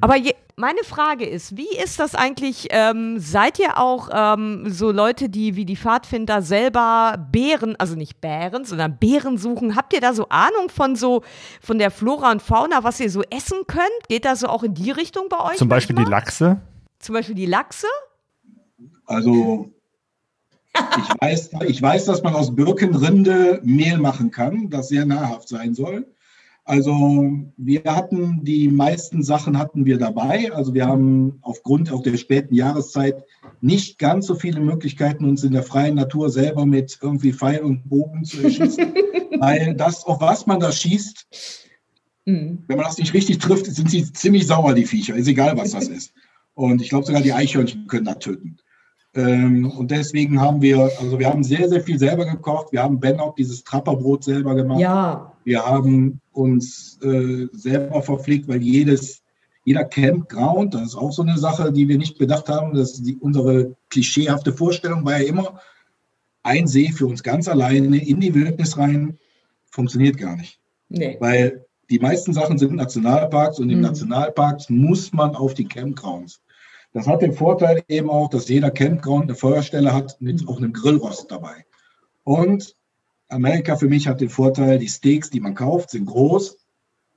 Aber 0.00 0.16
je, 0.16 0.34
meine 0.56 0.84
Frage 0.84 1.24
ist, 1.24 1.56
wie 1.56 1.76
ist 1.82 1.98
das 1.98 2.14
eigentlich? 2.14 2.68
Ähm, 2.70 3.18
seid 3.18 3.58
ihr 3.58 3.78
auch 3.78 4.08
ähm, 4.12 4.64
so 4.68 4.92
Leute, 4.92 5.28
die 5.28 5.56
wie 5.56 5.64
die 5.64 5.76
Pfadfinder 5.76 6.42
selber 6.42 7.16
Bären, 7.32 7.74
also 7.76 7.96
nicht 7.96 8.20
Bären, 8.20 8.64
sondern 8.64 8.98
Bären 8.98 9.38
suchen? 9.38 9.74
Habt 9.74 9.92
ihr 9.94 10.00
da 10.00 10.12
so 10.12 10.28
Ahnung 10.28 10.68
von 10.68 10.94
so 10.94 11.22
von 11.60 11.78
der 11.78 11.90
Flora 11.90 12.30
und 12.30 12.42
Fauna, 12.42 12.84
was 12.84 13.00
ihr 13.00 13.10
so 13.10 13.22
essen 13.30 13.58
könnt? 13.66 14.08
Geht 14.08 14.24
das 14.24 14.40
so 14.40 14.48
auch 14.48 14.62
in 14.62 14.74
die 14.74 14.90
Richtung 14.90 15.28
bei 15.28 15.40
euch? 15.40 15.56
Zum 15.56 15.68
Beispiel 15.68 15.96
die? 15.96 16.04
Lachse. 16.04 16.60
Zum 17.04 17.12
Beispiel 17.12 17.34
die 17.34 17.44
Lachse? 17.44 17.86
Also 19.04 19.70
ich 20.72 21.20
weiß, 21.20 21.50
ich 21.66 21.82
weiß, 21.82 22.06
dass 22.06 22.22
man 22.22 22.34
aus 22.34 22.54
Birkenrinde 22.54 23.60
Mehl 23.62 23.98
machen 23.98 24.30
kann, 24.30 24.70
das 24.70 24.88
sehr 24.88 25.04
nahrhaft 25.04 25.48
sein 25.48 25.74
soll. 25.74 26.06
Also 26.64 27.30
wir 27.58 27.82
hatten 27.84 28.42
die 28.42 28.68
meisten 28.68 29.22
Sachen 29.22 29.58
hatten 29.58 29.84
wir 29.84 29.98
dabei. 29.98 30.50
Also 30.54 30.72
wir 30.72 30.86
haben 30.86 31.40
aufgrund 31.42 31.92
auch 31.92 32.02
der 32.02 32.16
späten 32.16 32.54
Jahreszeit 32.54 33.22
nicht 33.60 33.98
ganz 33.98 34.26
so 34.26 34.34
viele 34.34 34.60
Möglichkeiten, 34.60 35.26
uns 35.26 35.44
in 35.44 35.52
der 35.52 35.62
freien 35.62 35.96
Natur 35.96 36.30
selber 36.30 36.64
mit 36.64 36.98
irgendwie 37.02 37.34
Pfeil 37.34 37.60
und 37.60 37.86
Bogen 37.86 38.24
zu 38.24 38.40
erschießen. 38.42 38.94
weil 39.40 39.74
das, 39.74 40.04
auf 40.04 40.22
was 40.22 40.46
man 40.46 40.58
da 40.58 40.72
schießt, 40.72 41.26
Hm. 42.26 42.64
wenn 42.66 42.76
man 42.76 42.86
das 42.86 42.96
nicht 42.96 43.12
richtig 43.12 43.38
trifft, 43.38 43.66
sind 43.66 43.90
sie 43.90 44.10
ziemlich 44.12 44.46
sauer, 44.46 44.74
die 44.74 44.86
Viecher. 44.86 45.14
Ist 45.14 45.28
egal, 45.28 45.56
was 45.58 45.72
das 45.72 45.88
ist. 45.88 46.14
Und 46.54 46.80
ich 46.80 46.88
glaube, 46.88 47.06
sogar 47.06 47.22
die 47.22 47.32
Eichhörnchen 47.32 47.86
können 47.86 48.04
da 48.04 48.14
töten. 48.14 48.58
Ähm, 49.14 49.70
und 49.70 49.90
deswegen 49.90 50.40
haben 50.40 50.60
wir, 50.60 50.90
also 51.00 51.18
wir 51.18 51.28
haben 51.28 51.44
sehr, 51.44 51.68
sehr 51.68 51.80
viel 51.80 51.98
selber 51.98 52.24
gekocht. 52.24 52.72
Wir 52.72 52.82
haben 52.82 52.98
Ben 52.98 53.20
auch 53.20 53.34
dieses 53.34 53.62
Trapperbrot 53.62 54.24
selber 54.24 54.54
gemacht. 54.54 54.80
Ja. 54.80 55.32
Wir 55.44 55.64
haben 55.64 56.20
uns 56.32 56.98
äh, 57.02 57.46
selber 57.52 58.02
verpflegt, 58.02 58.48
weil 58.48 58.62
jedes, 58.62 59.22
jeder 59.64 59.84
Campground, 59.84 60.74
das 60.74 60.88
ist 60.88 60.96
auch 60.96 61.12
so 61.12 61.22
eine 61.22 61.38
Sache, 61.38 61.72
die 61.72 61.88
wir 61.88 61.98
nicht 61.98 62.18
bedacht 62.18 62.48
haben. 62.48 62.74
Das 62.74 62.94
ist 62.94 63.06
die, 63.06 63.16
unsere 63.16 63.76
klischeehafte 63.90 64.52
Vorstellung 64.52 65.04
war 65.04 65.20
ja 65.20 65.28
immer, 65.28 65.60
ein 66.42 66.66
See 66.66 66.90
für 66.92 67.06
uns 67.06 67.22
ganz 67.22 67.48
alleine 67.48 67.96
in 67.96 68.20
die 68.20 68.34
Wildnis 68.34 68.76
rein, 68.76 69.18
funktioniert 69.70 70.18
gar 70.18 70.36
nicht. 70.36 70.60
Nee. 70.88 71.16
Weil 71.20 71.64
die 71.90 71.98
meisten 71.98 72.32
Sachen 72.32 72.58
sind 72.58 72.74
Nationalparks 72.74 73.58
und 73.58 73.70
in 73.70 73.78
Mhm. 73.78 73.84
Nationalparks 73.84 74.70
muss 74.70 75.12
man 75.12 75.34
auf 75.34 75.54
die 75.54 75.66
Campgrounds. 75.66 76.40
Das 76.92 77.06
hat 77.06 77.22
den 77.22 77.32
Vorteil 77.32 77.82
eben 77.88 78.08
auch, 78.08 78.30
dass 78.30 78.48
jeder 78.48 78.70
Campground 78.70 79.24
eine 79.24 79.34
Feuerstelle 79.34 79.92
hat 79.92 80.20
mit 80.20 80.46
auch 80.48 80.58
einem 80.58 80.72
Grillrost 80.72 81.30
dabei. 81.30 81.66
Und 82.22 82.76
Amerika 83.28 83.76
für 83.76 83.88
mich 83.88 84.06
hat 84.06 84.20
den 84.20 84.28
Vorteil, 84.28 84.78
die 84.78 84.88
Steaks, 84.88 85.28
die 85.30 85.40
man 85.40 85.54
kauft, 85.54 85.90
sind 85.90 86.06
groß 86.06 86.56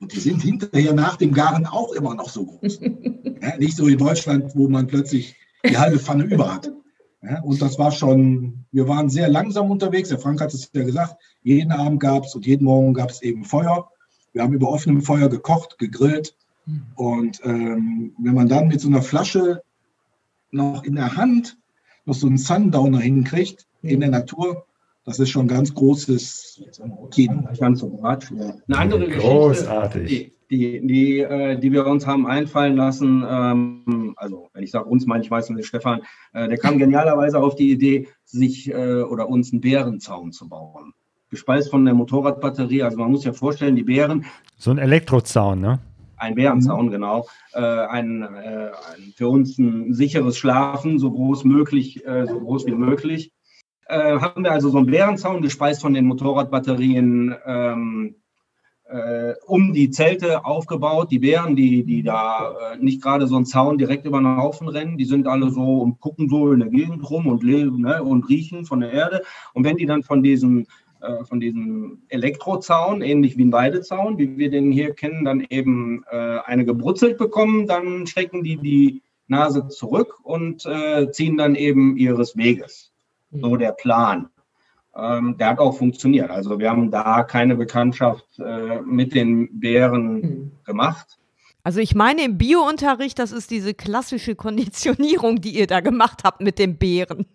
und 0.00 0.12
die 0.12 0.20
sind 0.20 0.42
hinterher 0.42 0.92
nach 0.94 1.16
dem 1.16 1.32
Garen 1.32 1.66
auch 1.66 1.92
immer 1.92 2.14
noch 2.14 2.28
so 2.28 2.44
groß. 2.44 2.80
ja, 3.42 3.56
nicht 3.58 3.76
so 3.76 3.86
in 3.86 3.98
Deutschland, 3.98 4.54
wo 4.56 4.68
man 4.68 4.86
plötzlich 4.86 5.36
die 5.64 5.78
halbe 5.78 5.98
Pfanne 5.98 6.24
über 6.24 6.52
hat. 6.52 6.72
Ja, 7.22 7.40
und 7.42 7.60
das 7.60 7.78
war 7.78 7.90
schon, 7.90 8.64
wir 8.70 8.86
waren 8.86 9.08
sehr 9.08 9.28
langsam 9.28 9.70
unterwegs. 9.70 10.08
Der 10.08 10.18
Frank 10.18 10.40
hat 10.40 10.54
es 10.54 10.70
ja 10.72 10.84
gesagt, 10.84 11.16
jeden 11.42 11.72
Abend 11.72 12.00
gab 12.00 12.24
es 12.24 12.34
und 12.34 12.46
jeden 12.46 12.64
Morgen 12.64 12.94
gab 12.94 13.10
es 13.10 13.22
eben 13.22 13.44
Feuer. 13.44 13.90
Wir 14.38 14.44
haben 14.44 14.54
über 14.54 14.70
offenem 14.70 15.02
Feuer 15.02 15.28
gekocht, 15.28 15.78
gegrillt. 15.78 16.36
Und 16.94 17.40
ähm, 17.42 18.12
wenn 18.18 18.34
man 18.34 18.48
dann 18.48 18.68
mit 18.68 18.80
so 18.80 18.86
einer 18.86 19.02
Flasche 19.02 19.62
noch 20.52 20.84
in 20.84 20.94
der 20.94 21.16
Hand 21.16 21.58
noch 22.04 22.14
so 22.14 22.28
einen 22.28 22.38
Sundowner 22.38 23.00
hinkriegt 23.00 23.66
in 23.82 23.98
der 23.98 24.10
Natur, 24.10 24.64
das 25.04 25.18
ist 25.18 25.30
schon 25.30 25.46
ein 25.46 25.48
ganz 25.48 25.74
großes 25.74 26.62
Kino. 27.10 27.48
ganz. 27.58 28.62
Eine 28.68 28.78
andere 28.78 29.06
Geschichte, 29.06 29.28
Großartig. 29.28 30.08
die, 30.08 30.32
die, 30.50 30.86
die, 30.86 31.18
äh, 31.18 31.58
die 31.58 31.72
wir 31.72 31.84
uns 31.88 32.06
haben 32.06 32.28
einfallen 32.28 32.76
lassen, 32.76 33.24
ähm, 33.28 34.14
also 34.16 34.50
wenn 34.52 34.62
ich 34.62 34.70
sage 34.70 34.88
uns, 34.88 35.04
meine 35.04 35.24
ich 35.24 35.30
meistens 35.30 35.56
den 35.56 35.64
Stefan, 35.64 36.02
äh, 36.32 36.46
der 36.46 36.58
kam 36.58 36.78
genialerweise 36.78 37.40
auf 37.40 37.56
die 37.56 37.72
Idee, 37.72 38.06
sich 38.24 38.70
äh, 38.70 39.02
oder 39.02 39.28
uns 39.28 39.50
einen 39.50 39.62
Bärenzaun 39.62 40.30
zu 40.30 40.48
bauen. 40.48 40.94
Gespeist 41.30 41.70
von 41.70 41.84
der 41.84 41.94
Motorradbatterie. 41.94 42.82
Also 42.82 42.98
man 42.98 43.10
muss 43.10 43.24
ja 43.24 43.32
vorstellen, 43.32 43.76
die 43.76 43.84
Bären, 43.84 44.24
So 44.56 44.70
ein 44.70 44.78
Elektrozaun, 44.78 45.60
ne? 45.60 45.78
ein 46.18 46.34
Bärenzaun, 46.34 46.90
genau, 46.90 47.26
äh, 47.52 47.60
ein, 47.60 48.22
äh, 48.22 48.26
ein, 48.26 49.12
für 49.16 49.28
uns 49.28 49.58
ein 49.58 49.94
sicheres 49.94 50.36
Schlafen, 50.36 50.98
so 50.98 51.10
groß 51.10 51.44
möglich, 51.44 52.04
äh, 52.06 52.26
so 52.26 52.40
groß 52.40 52.66
wie 52.66 52.74
möglich. 52.74 53.32
Äh, 53.86 54.18
haben 54.18 54.44
wir 54.44 54.52
also 54.52 54.68
so 54.68 54.78
einen 54.78 54.86
Bärenzaun 54.86 55.42
gespeist 55.42 55.80
von 55.80 55.94
den 55.94 56.06
Motorradbatterien 56.06 57.34
ähm, 57.46 58.16
äh, 58.84 59.34
um 59.46 59.72
die 59.72 59.90
Zelte 59.90 60.44
aufgebaut. 60.44 61.10
Die 61.10 61.18
Bären, 61.18 61.56
die, 61.56 61.84
die 61.84 62.02
da 62.02 62.52
äh, 62.72 62.76
nicht 62.78 63.02
gerade 63.02 63.26
so 63.26 63.36
einen 63.36 63.46
Zaun 63.46 63.78
direkt 63.78 64.04
über 64.04 64.18
den 64.18 64.36
Haufen 64.36 64.68
rennen, 64.68 64.98
die 64.98 65.04
sind 65.04 65.26
alle 65.26 65.50
so 65.50 65.78
und 65.78 66.00
gucken 66.00 66.28
so 66.28 66.52
in 66.52 66.60
der 66.60 66.68
Gegend 66.68 67.08
rum 67.08 67.26
und 67.26 67.42
leben 67.42 67.82
ne, 67.82 68.02
und 68.02 68.28
riechen 68.28 68.66
von 68.66 68.80
der 68.80 68.92
Erde. 68.92 69.22
Und 69.54 69.64
wenn 69.64 69.76
die 69.76 69.86
dann 69.86 70.02
von 70.02 70.22
diesem 70.22 70.66
äh, 71.00 71.24
von 71.24 71.40
diesem 71.40 72.02
Elektrozaun, 72.08 73.02
ähnlich 73.02 73.36
wie 73.36 73.44
ein 73.44 73.52
Weidezaun, 73.52 74.18
wie 74.18 74.36
wir 74.36 74.50
den 74.50 74.72
hier 74.72 74.94
kennen, 74.94 75.24
dann 75.24 75.46
eben 75.48 76.04
äh, 76.10 76.38
eine 76.44 76.64
gebrutzelt 76.64 77.18
bekommen, 77.18 77.66
dann 77.66 78.06
strecken 78.06 78.42
die 78.42 78.56
die 78.56 79.02
Nase 79.26 79.68
zurück 79.68 80.18
und 80.22 80.64
äh, 80.66 81.10
ziehen 81.12 81.36
dann 81.36 81.54
eben 81.54 81.96
ihres 81.96 82.36
Weges. 82.36 82.92
So 83.30 83.56
der 83.56 83.72
Plan. 83.72 84.30
Ähm, 84.96 85.36
der 85.38 85.50
hat 85.50 85.58
auch 85.58 85.76
funktioniert. 85.76 86.30
Also 86.30 86.58
wir 86.58 86.70
haben 86.70 86.90
da 86.90 87.22
keine 87.22 87.56
Bekanntschaft 87.56 88.26
äh, 88.38 88.80
mit 88.80 89.14
den 89.14 89.60
Bären 89.60 90.22
Hm. 90.22 90.52
gemacht. 90.64 91.18
Also 91.62 91.80
ich 91.80 91.94
meine 91.94 92.24
im 92.24 92.38
Biounterricht, 92.38 93.18
das 93.18 93.30
ist 93.30 93.50
diese 93.50 93.74
klassische 93.74 94.34
Konditionierung, 94.34 95.40
die 95.40 95.50
ihr 95.50 95.66
da 95.66 95.80
gemacht 95.80 96.22
habt 96.24 96.40
mit 96.40 96.58
den 96.58 96.78
Bären, 96.78 97.26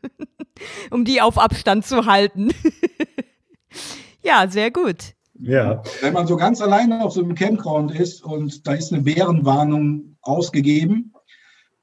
um 0.92 1.06
die 1.06 1.22
auf 1.22 1.38
Abstand 1.38 1.86
zu 1.86 2.06
halten. 2.06 2.50
ja, 4.24 4.48
sehr 4.48 4.72
gut. 4.72 5.14
Ja. 5.40 5.82
Wenn 6.02 6.14
man 6.14 6.28
so 6.28 6.38
ganz 6.38 6.62
alleine 6.62 7.04
auf 7.04 7.14
so 7.14 7.24
einem 7.24 7.36
Campground 7.36 7.92
ist 7.92 8.24
und 8.24 8.66
da 8.68 8.74
ist 8.74 8.94
eine 8.94 9.02
Bärenwarnung 9.02 10.18
ausgegeben 10.22 11.14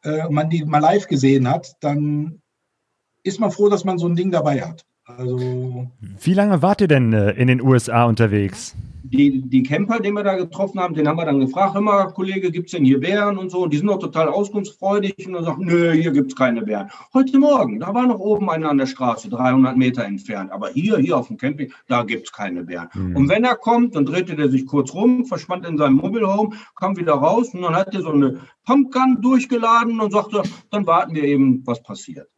äh, 0.02 0.26
und 0.26 0.34
man 0.34 0.50
die 0.50 0.64
mal 0.64 0.78
live 0.78 1.06
gesehen 1.08 1.48
hat, 1.48 1.74
dann 1.80 2.40
ist 3.22 3.40
man 3.40 3.50
froh, 3.50 3.68
dass 3.68 3.84
man 3.84 3.98
so 3.98 4.06
ein 4.06 4.16
Ding 4.16 4.30
dabei 4.30 4.62
hat. 4.62 4.84
Also 5.04 5.90
Wie 6.00 6.34
lange 6.34 6.62
wart 6.62 6.80
ihr 6.80 6.88
denn 6.88 7.12
äh, 7.12 7.32
in 7.32 7.48
den 7.48 7.60
USA 7.60 8.04
unterwegs? 8.04 8.74
Die, 9.12 9.42
die 9.42 9.62
Camper, 9.62 9.98
den 9.98 10.14
wir 10.14 10.22
da 10.22 10.36
getroffen 10.36 10.80
haben, 10.80 10.94
den 10.94 11.08
haben 11.08 11.18
wir 11.18 11.24
dann 11.24 11.40
gefragt, 11.40 11.74
hör 11.74 11.80
mal, 11.80 12.06
Kollege, 12.12 12.50
gibt 12.50 12.66
es 12.66 12.72
denn 12.72 12.84
hier 12.84 13.00
Bären 13.00 13.38
und 13.38 13.50
so? 13.50 13.64
Und 13.64 13.72
die 13.72 13.78
sind 13.78 13.88
doch 13.88 13.98
total 13.98 14.28
auskunftsfreudig 14.28 15.26
und 15.26 15.32
dann 15.32 15.44
sagt, 15.44 15.58
nö, 15.58 15.92
hier 15.92 16.12
gibt 16.12 16.30
es 16.32 16.36
keine 16.36 16.62
Bären. 16.62 16.90
Heute 17.12 17.38
Morgen, 17.38 17.80
da 17.80 17.92
war 17.92 18.06
noch 18.06 18.20
oben 18.20 18.48
einer 18.48 18.70
an 18.70 18.78
der 18.78 18.86
Straße, 18.86 19.28
300 19.28 19.76
Meter 19.76 20.04
entfernt. 20.04 20.52
Aber 20.52 20.68
hier, 20.68 20.98
hier 20.98 21.16
auf 21.18 21.26
dem 21.26 21.38
Camping, 21.38 21.72
da 21.88 22.04
gibt 22.04 22.26
es 22.26 22.32
keine 22.32 22.62
Bären. 22.62 22.88
Mhm. 22.94 23.16
Und 23.16 23.28
wenn 23.28 23.44
er 23.44 23.56
kommt, 23.56 23.96
dann 23.96 24.06
drehte 24.06 24.36
der 24.36 24.48
sich 24.48 24.64
kurz 24.66 24.94
rum, 24.94 25.24
verschwand 25.24 25.66
in 25.66 25.76
seinem 25.76 25.96
Mobile 25.96 26.32
Home, 26.32 26.56
kam 26.76 26.96
wieder 26.96 27.14
raus 27.14 27.52
und 27.52 27.62
dann 27.62 27.74
hat 27.74 27.92
er 27.94 28.02
so 28.02 28.12
eine 28.12 28.40
Pumpgun 28.64 29.20
durchgeladen 29.20 30.00
und 30.00 30.12
sagte, 30.12 30.42
dann 30.70 30.86
warten 30.86 31.14
wir 31.14 31.24
eben, 31.24 31.66
was 31.66 31.82
passiert. 31.82 32.28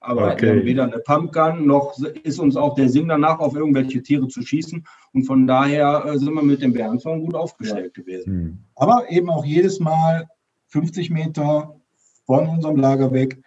Aber 0.00 0.32
okay. 0.32 0.64
weder 0.64 0.84
eine 0.84 0.98
Pumpgun 0.98 1.66
noch 1.66 1.98
ist 2.22 2.38
uns 2.38 2.56
auch 2.56 2.74
der 2.74 2.88
Sinn 2.88 3.08
danach, 3.08 3.40
auf 3.40 3.54
irgendwelche 3.54 4.02
Tiere 4.02 4.28
zu 4.28 4.42
schießen. 4.42 4.84
Und 5.12 5.24
von 5.24 5.46
daher 5.46 6.04
äh, 6.06 6.18
sind 6.18 6.34
wir 6.34 6.42
mit 6.42 6.62
dem 6.62 6.72
Bärenzaun 6.72 7.24
gut 7.24 7.34
aufgestellt 7.34 7.92
ja. 7.96 8.02
gewesen. 8.02 8.32
Hm. 8.32 8.58
Aber 8.76 9.10
eben 9.10 9.28
auch 9.30 9.44
jedes 9.44 9.80
Mal 9.80 10.28
50 10.68 11.10
Meter 11.10 11.74
von 12.26 12.46
unserem 12.48 12.76
Lager 12.76 13.12
weg 13.12 13.38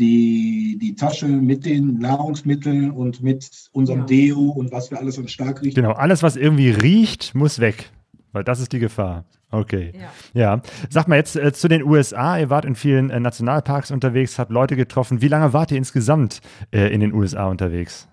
die, 0.00 0.78
die 0.80 0.94
Tasche 0.94 1.26
mit 1.26 1.66
den 1.66 1.98
Nahrungsmitteln 1.98 2.90
und 2.90 3.22
mit 3.22 3.68
unserem 3.72 4.00
ja. 4.00 4.06
Deo 4.06 4.50
und 4.50 4.72
was 4.72 4.90
wir 4.90 4.98
alles 4.98 5.18
an 5.18 5.28
stark 5.28 5.60
riechen. 5.62 5.74
Genau, 5.74 5.92
alles, 5.92 6.22
was 6.22 6.36
irgendwie 6.36 6.70
riecht, 6.70 7.34
muss 7.34 7.60
weg. 7.60 7.92
Weil 8.32 8.44
das 8.44 8.60
ist 8.60 8.72
die 8.72 8.78
Gefahr. 8.78 9.24
Okay. 9.50 9.92
Ja. 10.34 10.54
ja. 10.54 10.62
Sag 10.88 11.08
mal 11.08 11.16
jetzt 11.16 11.36
äh, 11.36 11.52
zu 11.52 11.68
den 11.68 11.82
USA. 11.82 12.38
Ihr 12.38 12.50
wart 12.50 12.64
in 12.64 12.74
vielen 12.76 13.10
äh, 13.10 13.18
Nationalparks 13.18 13.90
unterwegs, 13.90 14.38
habt 14.38 14.50
Leute 14.50 14.76
getroffen. 14.76 15.20
Wie 15.20 15.28
lange 15.28 15.52
wart 15.52 15.72
ihr 15.72 15.78
insgesamt 15.78 16.40
äh, 16.70 16.92
in 16.92 17.00
den 17.00 17.12
USA 17.12 17.48
unterwegs? 17.48 18.08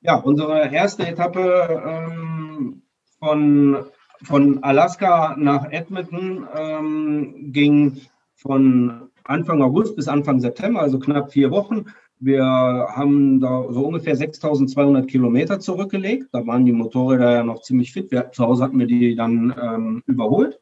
Ja, 0.00 0.16
unsere 0.16 0.72
erste 0.72 1.06
Etappe 1.06 1.82
ähm, 1.86 2.82
von, 3.20 3.84
von 4.24 4.64
Alaska 4.64 5.36
nach 5.38 5.70
Edmonton 5.70 6.48
ähm, 6.56 7.52
ging 7.52 8.00
von 8.34 9.10
Anfang 9.24 9.62
August 9.62 9.94
bis 9.94 10.08
Anfang 10.08 10.40
September, 10.40 10.80
also 10.80 10.98
knapp 10.98 11.32
vier 11.32 11.50
Wochen. 11.50 11.84
Wir 12.24 12.44
haben 12.44 13.40
da 13.40 13.64
so 13.70 13.84
ungefähr 13.84 14.14
6200 14.14 15.08
Kilometer 15.08 15.58
zurückgelegt. 15.58 16.28
Da 16.30 16.46
waren 16.46 16.64
die 16.64 16.72
Motorräder 16.72 17.32
ja 17.32 17.42
noch 17.42 17.62
ziemlich 17.62 17.92
fit. 17.92 18.12
Wir, 18.12 18.30
zu 18.30 18.44
Hause 18.44 18.62
hatten 18.62 18.78
wir 18.78 18.86
die 18.86 19.16
dann 19.16 19.52
ähm, 19.60 20.02
überholt, 20.06 20.60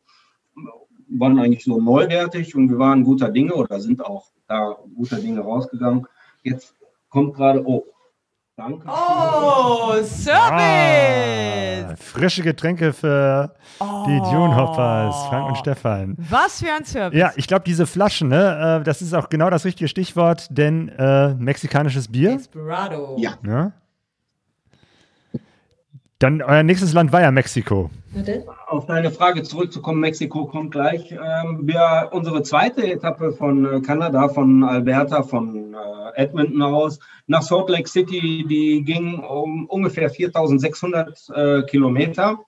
waren 1.11 1.38
eigentlich 1.38 1.62
so 1.62 1.79
neuwertig 1.79 2.55
und 2.55 2.70
wir 2.70 2.79
waren 2.79 3.05
guter 3.05 3.29
Dinge 3.31 3.53
oder 3.53 3.79
sind 3.79 4.03
auch 4.03 4.31
da 4.49 4.79
guter 4.94 5.18
Dinge 5.18 5.40
rausgegangen. 5.40 6.07
Jetzt 6.42 6.75
kommt 7.11 7.35
gerade, 7.35 7.62
oh, 7.66 7.85
Danke. 8.61 8.87
Oh, 8.87 9.94
Service! 10.03 10.35
Ah, 11.88 11.96
frische 11.96 12.42
Getränke 12.42 12.92
für 12.92 13.55
oh. 13.79 14.05
die 14.07 14.18
Dune 14.18 14.55
Hoppers, 14.55 15.16
Frank 15.29 15.49
und 15.49 15.57
Stefan. 15.57 16.14
Was 16.18 16.61
für 16.61 16.70
ein 16.70 16.85
Service. 16.85 17.18
Ja, 17.18 17.33
ich 17.37 17.46
glaube, 17.46 17.64
diese 17.64 17.87
Flaschen, 17.87 18.29
ne, 18.29 18.81
äh, 18.81 18.85
das 18.85 19.01
ist 19.01 19.14
auch 19.14 19.31
genau 19.31 19.49
das 19.49 19.64
richtige 19.64 19.88
Stichwort, 19.88 20.46
denn 20.51 20.90
äh, 20.90 21.33
mexikanisches 21.37 22.09
Bier. 22.09 22.37
Desperado. 22.37 23.16
Ja. 23.18 23.38
ja. 23.46 23.73
Dann 26.20 26.42
euer 26.42 26.62
nächstes 26.62 26.92
Land 26.92 27.12
war 27.12 27.22
ja 27.22 27.30
Mexiko. 27.30 27.88
Auf 28.66 28.85
deine 28.85 29.11
Frage 29.11 29.42
zurückzukommen, 29.42 30.00
Mexiko 30.00 30.44
kommt 30.44 30.72
gleich. 30.72 31.11
Ähm, 31.12 31.61
wir, 31.62 32.11
unsere 32.12 32.42
zweite 32.42 32.87
Etappe 32.92 33.33
von 33.33 33.64
äh, 33.64 33.80
Kanada, 33.80 34.28
von 34.28 34.62
Alberta, 34.62 35.22
von 35.22 35.72
äh, 35.72 36.22
Edmonton 36.22 36.61
aus 36.61 36.98
nach 37.26 37.40
Salt 37.40 37.70
Lake 37.70 37.88
City, 37.88 38.44
die 38.46 38.85
ging 38.85 39.20
um 39.20 39.64
ungefähr 39.64 40.11
4600 40.11 41.30
äh, 41.35 41.62
Kilometer. 41.62 42.38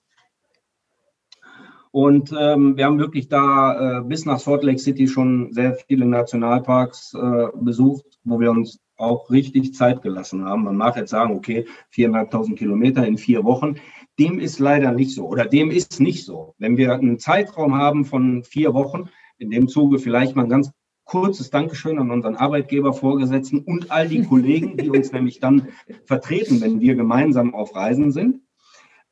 Und 1.92 2.30
ähm, 2.38 2.76
wir 2.76 2.84
haben 2.84 2.98
wirklich 2.98 3.30
da 3.30 4.00
äh, 4.00 4.02
bis 4.02 4.26
nach 4.26 4.38
Salt 4.38 4.64
Lake 4.64 4.80
City 4.80 5.08
schon 5.08 5.50
sehr 5.54 5.76
viele 5.76 6.04
Nationalparks 6.04 7.14
äh, 7.14 7.46
besucht, 7.54 8.04
wo 8.24 8.38
wir 8.38 8.50
uns 8.50 8.81
auch 9.02 9.30
richtig 9.30 9.74
Zeit 9.74 10.02
gelassen 10.02 10.44
haben. 10.44 10.64
Man 10.64 10.76
mag 10.76 10.96
jetzt 10.96 11.10
sagen, 11.10 11.34
okay, 11.34 11.66
viereinhalbtausend 11.90 12.58
Kilometer 12.58 13.06
in 13.06 13.18
vier 13.18 13.44
Wochen. 13.44 13.76
Dem 14.18 14.38
ist 14.38 14.58
leider 14.58 14.92
nicht 14.92 15.14
so 15.14 15.26
oder 15.26 15.44
dem 15.44 15.70
ist 15.70 16.00
nicht 16.00 16.24
so. 16.24 16.54
Wenn 16.58 16.76
wir 16.76 16.94
einen 16.94 17.18
Zeitraum 17.18 17.74
haben 17.74 18.04
von 18.04 18.44
vier 18.44 18.74
Wochen, 18.74 19.08
in 19.38 19.50
dem 19.50 19.68
Zuge 19.68 19.98
vielleicht 19.98 20.36
mal 20.36 20.44
ein 20.44 20.48
ganz 20.48 20.70
kurzes 21.04 21.50
Dankeschön 21.50 21.98
an 21.98 22.10
unseren 22.10 22.36
Arbeitgeber, 22.36 22.92
Vorgesetzten 22.92 23.58
und 23.60 23.90
all 23.90 24.08
die 24.08 24.22
Kollegen, 24.22 24.76
die 24.76 24.88
uns 24.88 25.12
nämlich 25.12 25.40
dann 25.40 25.68
vertreten, 26.04 26.60
wenn 26.60 26.80
wir 26.80 26.94
gemeinsam 26.94 27.54
auf 27.54 27.74
Reisen 27.74 28.12
sind. 28.12 28.40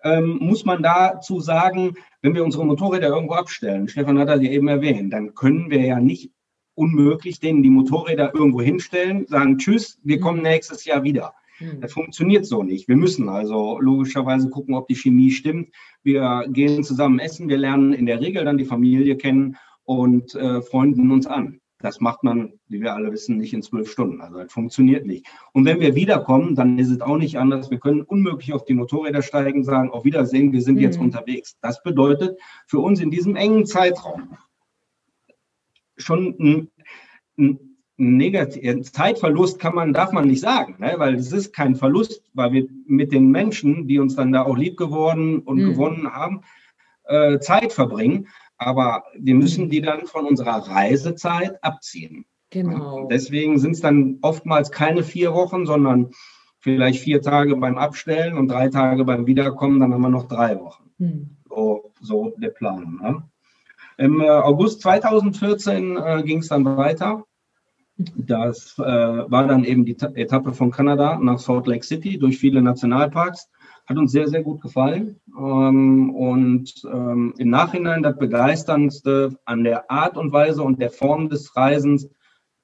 Ähm, 0.02 0.38
muss 0.40 0.64
man 0.64 0.82
dazu 0.82 1.40
sagen, 1.40 1.94
wenn 2.22 2.34
wir 2.34 2.44
unsere 2.44 2.64
Motorräder 2.64 3.08
irgendwo 3.08 3.34
abstellen, 3.34 3.88
Stefan 3.88 4.18
hat 4.18 4.28
das 4.28 4.40
ja 4.40 4.50
eben 4.50 4.68
erwähnt, 4.68 5.12
dann 5.12 5.34
können 5.34 5.68
wir 5.68 5.82
ja 5.82 6.00
nicht 6.00 6.32
unmöglich, 6.80 7.40
denen 7.40 7.62
die 7.62 7.70
Motorräder 7.70 8.34
irgendwo 8.34 8.62
hinstellen, 8.62 9.26
sagen 9.26 9.58
Tschüss, 9.58 10.00
wir 10.02 10.18
kommen 10.18 10.38
mhm. 10.38 10.44
nächstes 10.44 10.86
Jahr 10.86 11.02
wieder. 11.02 11.34
Mhm. 11.60 11.80
Das 11.82 11.92
funktioniert 11.92 12.46
so 12.46 12.62
nicht. 12.62 12.88
Wir 12.88 12.96
müssen 12.96 13.28
also 13.28 13.78
logischerweise 13.80 14.48
gucken, 14.48 14.74
ob 14.74 14.88
die 14.88 14.96
Chemie 14.96 15.30
stimmt. 15.30 15.68
Wir 16.02 16.46
gehen 16.48 16.82
zusammen 16.82 17.18
essen, 17.18 17.50
wir 17.50 17.58
lernen 17.58 17.92
in 17.92 18.06
der 18.06 18.20
Regel 18.20 18.44
dann 18.44 18.56
die 18.56 18.64
Familie 18.64 19.16
kennen 19.16 19.56
und 19.84 20.34
äh, 20.34 20.62
freunden 20.62 21.10
uns 21.10 21.26
an. 21.26 21.60
Das 21.82 22.00
macht 22.00 22.24
man, 22.24 22.52
wie 22.68 22.80
wir 22.80 22.94
alle 22.94 23.10
wissen, 23.10 23.38
nicht 23.38 23.54
in 23.54 23.62
zwölf 23.62 23.90
Stunden. 23.90 24.20
Also 24.20 24.38
das 24.38 24.52
funktioniert 24.52 25.06
nicht. 25.06 25.26
Und 25.52 25.64
wenn 25.64 25.80
wir 25.80 25.94
wiederkommen, 25.94 26.54
dann 26.54 26.78
ist 26.78 26.90
es 26.90 27.00
auch 27.00 27.16
nicht 27.16 27.38
anders. 27.38 27.70
Wir 27.70 27.78
können 27.78 28.02
unmöglich 28.02 28.52
auf 28.52 28.64
die 28.64 28.74
Motorräder 28.74 29.22
steigen, 29.22 29.64
sagen, 29.64 29.90
auf 29.90 30.04
Wiedersehen, 30.04 30.52
wir 30.52 30.60
sind 30.62 30.76
mhm. 30.76 30.82
jetzt 30.82 30.98
unterwegs. 30.98 31.56
Das 31.60 31.82
bedeutet 31.82 32.38
für 32.66 32.80
uns 32.80 33.00
in 33.00 33.10
diesem 33.10 33.36
engen 33.36 33.66
Zeitraum 33.66 34.36
schon 36.00 36.36
ein, 36.38 36.70
ein 37.38 37.58
negativen 37.96 38.82
Zeitverlust 38.82 39.58
kann 39.58 39.74
man, 39.74 39.92
darf 39.92 40.12
man 40.12 40.26
nicht 40.26 40.40
sagen, 40.40 40.76
ne? 40.78 40.94
weil 40.96 41.14
es 41.14 41.32
ist 41.32 41.52
kein 41.52 41.76
Verlust, 41.76 42.22
weil 42.32 42.52
wir 42.52 42.66
mit 42.86 43.12
den 43.12 43.30
Menschen, 43.30 43.86
die 43.86 43.98
uns 43.98 44.16
dann 44.16 44.32
da 44.32 44.42
auch 44.42 44.56
lieb 44.56 44.76
geworden 44.76 45.40
und 45.40 45.58
mhm. 45.58 45.70
gewonnen 45.70 46.12
haben, 46.12 46.40
äh, 47.04 47.38
Zeit 47.40 47.72
verbringen. 47.72 48.28
Aber 48.56 49.04
wir 49.18 49.34
müssen 49.34 49.68
die 49.68 49.80
dann 49.80 50.06
von 50.06 50.26
unserer 50.26 50.68
Reisezeit 50.68 51.62
abziehen. 51.62 52.24
Genau. 52.50 53.02
Und 53.02 53.12
deswegen 53.12 53.58
sind 53.58 53.72
es 53.72 53.80
dann 53.80 54.18
oftmals 54.22 54.70
keine 54.70 55.02
vier 55.02 55.32
Wochen, 55.34 55.66
sondern 55.66 56.10
vielleicht 56.58 57.00
vier 57.00 57.22
Tage 57.22 57.56
beim 57.56 57.78
Abstellen 57.78 58.36
und 58.36 58.48
drei 58.48 58.68
Tage 58.68 59.04
beim 59.04 59.26
Wiederkommen, 59.26 59.80
dann 59.80 59.92
haben 59.92 60.02
wir 60.02 60.10
noch 60.10 60.28
drei 60.28 60.58
Wochen. 60.58 60.90
Mhm. 60.98 61.36
So, 61.48 61.92
so 62.00 62.34
der 62.38 62.50
Plan. 62.50 62.98
Ne? 63.02 63.22
Im 64.00 64.22
äh, 64.22 64.30
August 64.30 64.80
2014 64.80 65.98
äh, 65.98 66.22
ging 66.22 66.38
es 66.38 66.48
dann 66.48 66.64
weiter. 66.64 67.22
Das 67.98 68.78
äh, 68.78 68.82
war 68.82 69.46
dann 69.46 69.64
eben 69.64 69.84
die 69.84 69.94
Etappe 70.14 70.54
von 70.54 70.70
Kanada 70.70 71.18
nach 71.18 71.38
Salt 71.38 71.66
Lake 71.66 71.84
City 71.84 72.18
durch 72.18 72.38
viele 72.38 72.62
Nationalparks. 72.62 73.50
Hat 73.86 73.98
uns 73.98 74.12
sehr, 74.12 74.26
sehr 74.28 74.42
gut 74.42 74.62
gefallen. 74.62 75.20
Ähm, 75.38 76.14
und 76.14 76.72
ähm, 76.90 77.34
im 77.36 77.50
Nachhinein 77.50 78.02
das 78.02 78.16
Begeisterndste 78.16 79.36
an 79.44 79.64
der 79.64 79.90
Art 79.90 80.16
und 80.16 80.32
Weise 80.32 80.62
und 80.62 80.80
der 80.80 80.90
Form 80.90 81.28
des 81.28 81.54
Reisens 81.54 82.08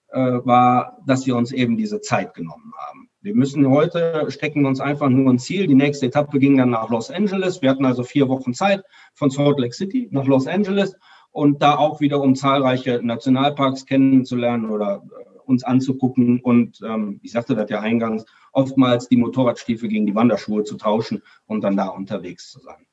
äh, 0.09 0.19
war, 0.19 0.97
dass 1.07 1.27
wir 1.27 1.37
uns 1.37 1.53
eben 1.53 1.77
diese 1.77 2.01
Zeit 2.01 2.33
genommen 2.33 2.73
haben. 2.79 3.11
Wir 3.21 3.35
müssen 3.35 3.69
heute, 3.69 4.25
stecken 4.31 4.65
uns 4.65 4.81
einfach 4.81 5.11
nur 5.11 5.31
ein 5.31 5.39
Ziel. 5.39 5.67
Die 5.67 5.75
nächste 5.75 6.07
Etappe 6.07 6.39
ging 6.39 6.57
dann 6.57 6.71
nach 6.71 6.89
Los 6.89 7.11
Angeles. 7.11 7.61
Wir 7.61 7.69
hatten 7.69 7.85
also 7.85 8.05
vier 8.05 8.27
Wochen 8.31 8.55
Zeit 8.55 8.85
von 9.13 9.29
Salt 9.29 9.59
Lake 9.59 9.75
City 9.75 10.09
nach 10.11 10.25
Los 10.25 10.47
Angeles 10.47 10.97
und 11.37 11.63
da 11.63 11.77
auch 11.77 12.01
wieder 12.01 12.23
um 12.23 12.35
zahlreiche 12.35 13.01
Nationalparks 13.03 13.85
kennenzulernen 13.85 14.71
oder 14.71 15.03
äh, 15.05 15.39
uns 15.45 15.65
anzugucken 15.65 16.41
und 16.41 16.81
ähm, 16.83 17.21
ich 17.23 17.33
sagte 17.33 17.55
das 17.55 17.69
ja 17.69 17.81
eingangs, 17.81 18.25
oftmals 18.53 19.09
die 19.09 19.19
Motorradstiefel 19.19 19.91
gegen 19.91 20.07
die 20.07 20.15
Wanderschuhe 20.15 20.65
zu 20.65 20.79
tauschen 20.79 21.23
und 21.45 21.63
dann 21.63 21.77
da 21.77 21.89
unterwegs 21.89 22.51
zu 22.51 22.61
sein. 22.61 22.87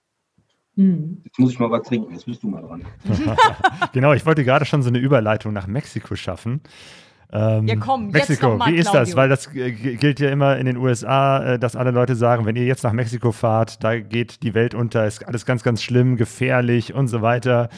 Hm. 0.75 1.21
Jetzt 1.23 1.39
muss 1.39 1.51
ich 1.51 1.59
mal 1.59 1.71
was 1.71 1.83
trinken, 1.83 2.11
jetzt 2.11 2.25
bist 2.25 2.43
du 2.43 2.49
mal 2.49 2.61
dran. 2.61 2.83
genau, 3.93 4.11
ich 4.11 4.25
wollte 4.25 4.43
gerade 4.43 4.65
schon 4.65 4.83
so 4.83 4.89
eine 4.89 4.99
Überleitung 4.99 5.53
nach 5.53 5.67
Mexiko 5.67 6.17
schaffen. 6.17 6.59
Ähm, 7.35 7.67
ja, 7.67 7.75
komm, 7.77 8.11
Mexiko, 8.11 8.57
mal, 8.57 8.71
wie 8.71 8.77
ist 8.77 8.93
das? 8.93 9.15
Weil 9.15 9.27
das 9.27 9.47
äh, 9.55 9.71
gilt 9.71 10.19
ja 10.19 10.29
immer 10.29 10.55
in 10.57 10.67
den 10.67 10.77
USA, 10.77 11.53
äh, 11.53 11.59
dass 11.59 11.75
alle 11.75 11.89
Leute 11.89 12.15
sagen, 12.15 12.45
wenn 12.45 12.55
ihr 12.55 12.65
jetzt 12.65 12.83
nach 12.83 12.93
Mexiko 12.93 13.31
fahrt, 13.31 13.83
da 13.83 13.99
geht 13.99 14.43
die 14.43 14.53
Welt 14.53 14.75
unter, 14.75 15.07
ist 15.07 15.27
alles 15.27 15.43
ganz, 15.43 15.63
ganz 15.63 15.81
schlimm, 15.81 16.15
gefährlich 16.15 16.93
und 16.93 17.07
so 17.07 17.23
weiter. 17.23 17.69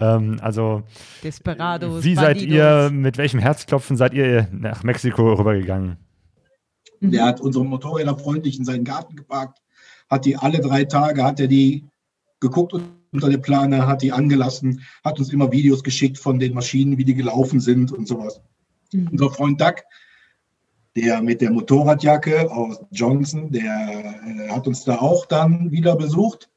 Ähm, 0.00 0.38
also, 0.40 0.84
Desperados, 1.22 2.02
wie 2.02 2.14
seid 2.14 2.40
ihr, 2.40 2.88
mit 2.90 3.18
welchem 3.18 3.40
Herzklopfen 3.40 3.98
seid 3.98 4.14
ihr 4.14 4.48
nach 4.52 4.82
Mexiko 4.84 5.34
rübergegangen? 5.34 5.98
Der 7.02 7.26
hat 7.26 7.42
unsere 7.42 7.66
Motorräder 7.66 8.16
freundlich 8.16 8.58
in 8.58 8.64
seinen 8.64 8.84
Garten 8.84 9.16
geparkt, 9.16 9.58
hat 10.08 10.24
die 10.24 10.36
alle 10.36 10.60
drei 10.60 10.84
Tage, 10.84 11.24
hat 11.24 11.40
er 11.40 11.48
die 11.48 11.84
geguckt 12.40 12.72
unter 13.12 13.28
der 13.28 13.36
Plane, 13.36 13.86
hat 13.86 14.00
die 14.00 14.12
angelassen, 14.12 14.80
hat 15.04 15.18
uns 15.18 15.30
immer 15.30 15.52
Videos 15.52 15.84
geschickt 15.84 16.16
von 16.16 16.38
den 16.38 16.54
Maschinen, 16.54 16.96
wie 16.96 17.04
die 17.04 17.14
gelaufen 17.14 17.60
sind 17.60 17.92
und 17.92 18.08
sowas. 18.08 18.40
Mhm. 18.94 19.08
Unser 19.12 19.30
Freund 19.30 19.60
Doug, 19.60 19.74
der 20.96 21.20
mit 21.22 21.40
der 21.40 21.50
Motorradjacke 21.50 22.50
aus 22.50 22.80
Johnson, 22.92 23.50
der 23.50 23.64
äh, 23.64 24.48
hat 24.50 24.66
uns 24.66 24.84
da 24.84 24.96
auch 24.98 25.26
dann 25.26 25.70
wieder 25.70 25.96
besucht 25.96 26.48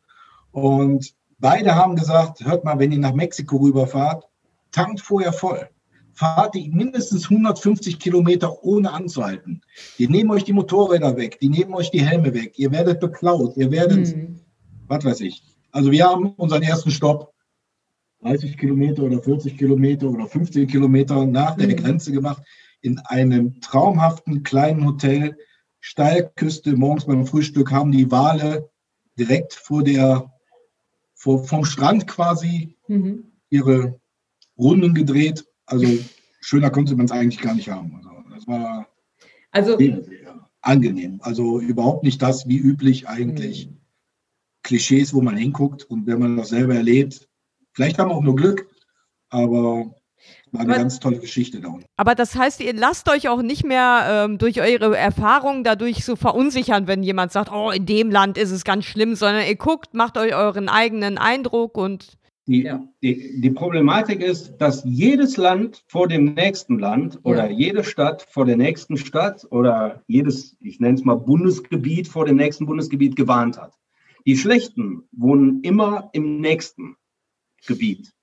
Und 0.52 1.14
beide 1.40 1.76
haben 1.76 1.96
gesagt, 1.96 2.44
hört 2.46 2.64
mal, 2.64 2.80
wenn 2.80 2.92
ihr 2.92 3.00
nach 3.00 3.14
Mexiko 3.14 3.58
rüberfahrt, 3.58 4.28
tankt 4.72 5.02
vorher 5.02 5.34
voll. 5.34 5.70
Fahrt 6.14 6.56
die 6.56 6.70
mindestens 6.70 7.30
150 7.30 8.00
Kilometer 8.00 8.64
ohne 8.64 8.92
anzuhalten. 8.92 9.62
Die 10.00 10.08
nehmen 10.08 10.32
euch 10.32 10.46
die 10.46 10.54
Motorräder 10.54 11.16
weg, 11.16 11.40
die 11.40 11.50
nehmen 11.50 11.76
euch 11.76 11.92
die 11.92 12.04
Helme 12.04 12.34
weg. 12.34 12.58
Ihr 12.58 12.72
werdet 12.72 13.00
beklaut, 13.00 13.56
ihr 13.56 13.70
werdet, 13.70 14.16
Mhm. 14.16 14.40
was 14.88 15.06
weiß 15.06 15.22
ich. 15.22 15.44
Also 15.72 15.92
wir 15.92 16.06
haben 16.06 16.32
unseren 16.38 16.64
ersten 16.64 16.90
Stopp 16.90 17.34
30 18.22 18.58
Kilometer 18.58 19.04
oder 19.04 19.22
40 19.22 19.58
Kilometer 19.58 20.10
oder 20.10 20.28
15 20.28 20.68
Kilometer 20.68 21.26
nach 21.26 21.56
der 21.56 21.68
Mhm. 21.68 21.76
Grenze 21.76 22.12
gemacht 22.12 22.44
in 22.82 23.00
einem 23.00 23.60
traumhaften 23.62 24.44
kleinen 24.44 24.86
Hotel, 24.86 25.38
Steilküste. 25.80 26.76
Morgens 26.76 27.06
beim 27.06 27.26
Frühstück 27.26 27.72
haben 27.72 27.92
die 27.92 28.10
Wale 28.12 28.70
direkt 29.18 29.54
vor 29.54 29.84
der, 29.84 30.32
vor, 31.16 31.44
vom 31.44 31.66
Strand 31.66 32.08
quasi 32.08 32.76
Mhm. 32.88 33.26
ihre 33.50 34.00
Runden 34.58 34.94
gedreht. 34.94 35.46
Also 35.66 35.86
schöner 36.42 36.70
konnte 36.70 36.96
man 36.96 37.06
es 37.06 37.12
eigentlich 37.12 37.42
gar 37.42 37.56
nicht 37.56 37.70
haben. 37.70 37.96
Also 37.96 38.10
das 38.34 38.48
war 38.48 38.88
Also, 39.52 39.78
sehr, 39.78 40.04
sehr 40.04 40.50
angenehm. 40.62 41.20
Also 41.22 41.60
überhaupt 41.60 42.04
nicht 42.04 42.22
das, 42.22 42.48
wie 42.48 42.58
üblich 42.58 43.08
eigentlich. 43.08 43.70
Mhm. 43.70 43.78
Klischees, 44.64 45.14
wo 45.14 45.22
man 45.22 45.38
hinguckt 45.38 45.84
und 45.86 46.08
wenn 46.08 46.20
man 46.20 46.36
das 46.38 46.50
selber 46.50 46.76
erlebt, 46.76 47.30
vielleicht 47.78 48.00
haben 48.00 48.10
wir 48.10 48.16
auch 48.16 48.24
nur 48.24 48.36
Glück, 48.36 48.68
aber 49.30 49.92
war 50.52 50.62
eine 50.62 50.72
Aber- 50.74 50.80
ganz 50.82 51.00
tolle 51.00 51.20
Geschichte 51.20 51.62
da 51.62 51.68
unten. 51.70 51.86
Aber 51.96 52.16
das 52.16 52.36
heißt, 52.36 52.60
ihr 52.62 52.74
lasst 52.74 53.08
euch 53.10 53.30
auch 53.30 53.42
nicht 53.44 53.64
mehr 53.64 54.26
ähm, 54.26 54.38
durch 54.40 54.60
eure 54.60 54.98
Erfahrungen 54.98 55.64
dadurch 55.64 56.04
so 56.04 56.16
verunsichern, 56.16 56.88
wenn 56.88 57.04
jemand 57.04 57.32
sagt, 57.32 57.52
oh, 57.52 57.70
in 57.70 57.86
dem 57.86 58.10
Land 58.10 58.38
ist 58.38 58.52
es 58.52 58.64
ganz 58.64 58.86
schlimm, 58.86 59.14
sondern 59.16 59.46
ihr 59.46 59.56
guckt, 59.56 59.94
macht 59.94 60.18
euch 60.18 60.34
euren 60.36 60.70
eigenen 60.70 61.18
Eindruck 61.20 61.78
und 61.78 62.18
Die, 62.48 62.64
Ja. 62.64 62.82
die, 63.04 63.40
die 63.42 63.52
Problematik 63.52 64.22
ist, 64.22 64.56
dass 64.58 64.82
jedes 64.86 65.38
Land 65.38 65.84
vor 65.88 66.08
dem 66.08 66.34
nächsten 66.34 66.80
Land 66.80 67.20
oder 67.24 67.50
Ja. 67.52 67.58
jede 67.58 67.84
Stadt 67.84 68.26
vor 68.30 68.46
der 68.46 68.58
nächsten 68.58 68.98
Stadt 68.98 69.46
oder 69.52 70.02
jedes, 70.08 70.56
ich 70.62 70.80
nenne 70.80 70.96
es 70.96 71.04
mal 71.06 71.16
Bundesgebiet 71.16 72.08
vor 72.08 72.26
dem 72.26 72.38
nächsten 72.38 72.66
Bundesgebiet 72.66 73.16
gewarnt 73.16 73.58
hat. 73.62 73.74
Die 74.26 74.36
Schlechten 74.38 75.04
wohnen 75.12 75.62
immer 75.62 76.10
im 76.14 76.40
nächsten 76.42 76.96
Gebiet. 77.66 78.14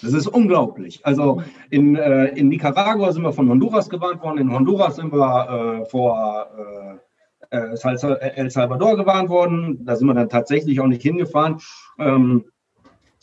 Das 0.00 0.12
ist 0.14 0.26
unglaublich. 0.26 1.04
Also 1.04 1.42
in, 1.70 1.96
äh, 1.96 2.28
in 2.28 2.48
Nicaragua 2.48 3.12
sind 3.12 3.22
wir 3.22 3.32
von 3.32 3.48
Honduras 3.48 3.90
gewarnt 3.90 4.22
worden, 4.22 4.38
in 4.38 4.52
Honduras 4.52 4.96
sind 4.96 5.12
wir 5.12 5.80
äh, 5.82 5.84
vor 5.90 6.48
äh, 6.56 7.56
äh, 7.56 8.36
El 8.36 8.50
Salvador 8.50 8.96
gewarnt 8.96 9.28
worden. 9.28 9.84
Da 9.84 9.96
sind 9.96 10.06
wir 10.06 10.14
dann 10.14 10.28
tatsächlich 10.28 10.80
auch 10.80 10.86
nicht 10.86 11.02
hingefahren. 11.02 11.58
Ähm, 11.98 12.44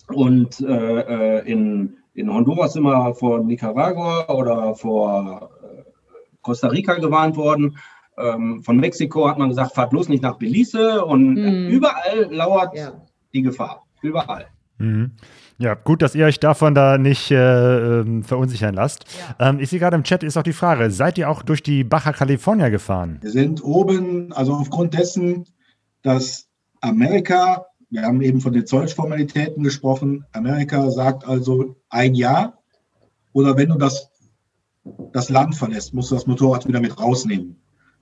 und 0.08 0.60
äh, 0.62 1.40
äh, 1.40 1.52
in, 1.52 1.98
in 2.14 2.34
Honduras 2.34 2.74
sind 2.74 2.84
wir 2.84 3.14
vor 3.16 3.40
Nicaragua 3.40 4.28
oder 4.28 4.76
vor 4.76 5.50
äh, 5.64 5.84
Costa 6.42 6.68
Rica 6.68 6.96
gewarnt 6.96 7.36
worden. 7.38 7.78
Ähm, 8.18 8.62
von 8.64 8.78
Mexiko 8.78 9.28
hat 9.28 9.38
man 9.38 9.50
gesagt, 9.50 9.74
fahrt 9.74 9.92
bloß 9.92 10.10
nicht 10.10 10.24
nach 10.24 10.38
Belize. 10.38 11.04
Und 11.06 11.36
Mhm. 11.36 11.68
überall 11.70 12.28
lauert 12.30 12.76
ja. 12.76 13.02
die 13.34 13.42
Gefahr. 13.42 13.86
Überall. 14.02 14.48
Mhm. 14.78 15.12
Ja, 15.62 15.74
gut, 15.74 16.02
dass 16.02 16.16
ihr 16.16 16.26
euch 16.26 16.40
davon 16.40 16.74
da 16.74 16.98
nicht 16.98 17.32
äh, 17.32 18.00
ähm, 18.00 18.24
verunsichern 18.24 18.74
lasst. 18.74 19.04
Ähm, 19.40 19.60
ich 19.60 19.70
sehe 19.70 19.80
gerade 19.80 19.98
im 19.98 20.04
Chat 20.04 20.24
ist 20.24 20.38
auch 20.38 20.44
die 20.44 20.54
Frage, 20.54 20.90
seid 20.90 21.18
ihr 21.18 21.30
auch 21.30 21.44
durch 21.44 21.62
die 21.62 21.84
Baja 21.84 22.14
California 22.14 22.70
gefahren? 22.70 23.20
Wir 23.22 23.32
sind 23.32 23.62
oben, 23.62 24.32
also 24.32 24.54
aufgrund 24.54 24.94
dessen, 24.94 25.44
dass 26.02 26.48
Amerika, 26.80 27.66
wir 27.90 28.04
haben 28.04 28.22
eben 28.22 28.40
von 28.40 28.54
den 28.54 28.66
Zollformalitäten 28.66 29.62
gesprochen, 29.62 30.26
Amerika 30.32 30.90
sagt 30.92 31.28
also 31.28 31.76
ein 31.90 32.16
Jahr 32.16 32.58
oder 33.34 33.58
wenn 33.58 33.68
du 33.68 33.78
das, 33.78 34.10
das 35.12 35.30
Land 35.30 35.56
verlässt, 35.56 35.94
musst 35.94 36.10
du 36.10 36.16
das 36.16 36.26
Motorrad 36.26 36.70
wieder 36.70 36.80
mit 36.80 36.98
rausnehmen. 36.98 37.58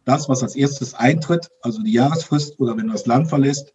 Das, 0.05 0.29
was 0.29 0.43
als 0.43 0.55
erstes 0.55 0.93
eintritt, 0.93 1.49
also 1.63 1.81
die 1.81 1.93
Jahresfrist 1.93 2.59
oder 2.59 2.77
wenn 2.77 2.85
du 2.85 2.93
das 2.93 3.07
Land 3.07 3.29
verlässt, 3.29 3.73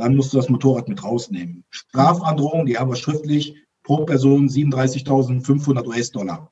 dann 0.00 0.16
musst 0.16 0.32
du 0.32 0.36
das 0.38 0.48
Motorrad 0.48 0.88
mit 0.88 1.02
rausnehmen. 1.04 1.64
Strafandrohung, 1.70 2.66
die 2.66 2.78
haben 2.78 2.90
wir 2.90 2.96
schriftlich, 2.96 3.54
pro 3.82 4.04
Person 4.04 4.48
37.500 4.48 5.86
US-Dollar 5.86 6.50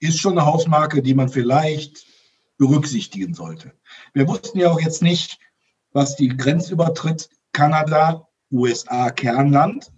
ist 0.00 0.18
schon 0.18 0.38
eine 0.38 0.46
Hausmarke, 0.46 1.02
die 1.02 1.14
man 1.14 1.28
vielleicht 1.28 2.06
berücksichtigen 2.58 3.34
sollte. 3.34 3.72
Wir 4.12 4.26
wussten 4.28 4.58
ja 4.58 4.70
auch 4.70 4.80
jetzt 4.80 5.02
nicht, 5.02 5.38
was 5.92 6.16
die 6.16 6.28
Grenzübertritt 6.28 7.28
Kanada, 7.52 8.26
USA, 8.50 9.10
Kernland, 9.10 9.92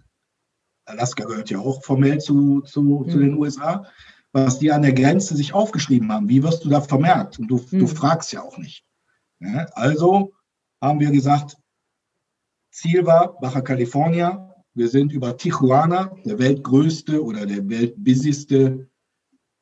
Alaska 0.85 1.25
gehört 1.25 1.49
ja 1.49 1.59
auch 1.59 1.83
formell 1.83 2.19
zu, 2.19 2.61
zu, 2.61 3.03
zu 3.05 3.17
Mhm. 3.17 3.21
den 3.21 3.33
USA, 3.37 3.85
was 4.31 4.59
die 4.59 4.71
an 4.71 4.83
der 4.83 4.93
Grenze 4.93 5.35
sich 5.35 5.53
aufgeschrieben 5.53 6.11
haben. 6.11 6.29
Wie 6.29 6.43
wirst 6.43 6.63
du 6.63 6.69
da 6.69 6.81
vermerkt? 6.81 7.39
Und 7.39 7.47
du, 7.49 7.59
du 7.71 7.75
Mhm. 7.77 7.87
fragst 7.87 8.31
ja 8.31 8.41
auch 8.41 8.57
nicht. 8.57 8.85
Ja, 9.39 9.65
also 9.73 10.33
haben 10.81 10.99
wir 10.99 11.11
gesagt, 11.11 11.57
Ziel 12.77 13.07
war 13.07 13.39
Baja 13.41 13.61
California. 13.61 14.53
Wir 14.75 14.87
sind 14.87 15.11
über 15.11 15.35
Tijuana, 15.35 16.11
der 16.25 16.37
weltgrößte 16.37 17.23
oder 17.23 17.47
der 17.47 17.67
weltbusyste 17.67 18.87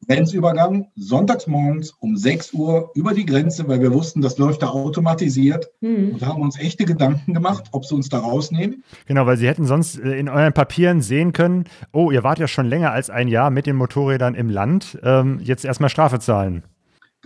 Grenzübergang, 0.06 0.88
sonntags 0.98 1.48
morgens 1.48 1.92
um 1.92 2.18
6 2.18 2.52
Uhr 2.52 2.92
über 2.94 3.14
die 3.14 3.26
Grenze, 3.26 3.66
weil 3.70 3.80
wir 3.80 3.94
wussten, 3.94 4.22
das 4.22 4.38
läuft 4.38 4.64
da 4.64 4.68
automatisiert 4.68 5.72
Mhm. 5.80 6.10
und 6.16 6.26
haben 6.26 6.42
uns 6.42 6.60
echte 6.60 6.84
Gedanken 6.84 7.34
gemacht, 7.34 7.70
ob 7.72 7.86
sie 7.86 7.96
uns 7.96 8.10
da 8.10 8.20
rausnehmen. 8.20 8.84
Genau, 9.06 9.26
weil 9.26 9.38
sie 9.38 9.48
hätten 9.48 9.66
sonst 9.66 9.98
äh, 9.98 10.20
in 10.20 10.28
euren 10.28 10.52
Papieren 10.52 11.02
sehen 11.02 11.32
können, 11.32 11.64
oh, 11.94 12.12
ihr 12.12 12.24
wart 12.26 12.40
ja 12.40 12.50
schon 12.50 12.66
länger 12.68 12.92
als 12.92 13.10
ein 13.10 13.30
Jahr 13.30 13.50
mit 13.50 13.66
den 13.66 13.78
Motorrädern 13.78 14.36
im 14.36 14.50
Land, 14.50 15.00
ähm, 15.04 15.40
jetzt 15.42 15.64
erstmal 15.64 15.90
Strafe 15.90 16.20
zahlen. 16.20 16.64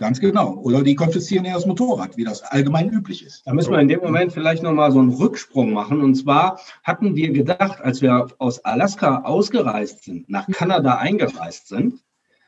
Ganz 0.00 0.18
genau. 0.18 0.54
Oder 0.54 0.82
die 0.82 0.94
konfiszieren 0.94 1.44
ja 1.44 1.52
das 1.52 1.66
Motorrad, 1.66 2.16
wie 2.16 2.24
das 2.24 2.42
allgemein 2.42 2.88
üblich 2.88 3.22
ist. 3.22 3.46
Da 3.46 3.52
müssen 3.52 3.70
wir 3.70 3.80
in 3.80 3.88
dem 3.88 4.00
Moment 4.00 4.32
vielleicht 4.32 4.62
nochmal 4.62 4.90
so 4.92 4.98
einen 4.98 5.12
Rücksprung 5.12 5.74
machen. 5.74 6.00
Und 6.00 6.14
zwar 6.14 6.58
hatten 6.82 7.16
wir 7.16 7.30
gedacht, 7.32 7.82
als 7.82 8.00
wir 8.00 8.28
aus 8.38 8.64
Alaska 8.64 9.20
ausgereist 9.24 10.04
sind, 10.04 10.30
nach 10.30 10.48
Kanada 10.48 10.94
eingereist 10.94 11.68
sind, 11.68 12.00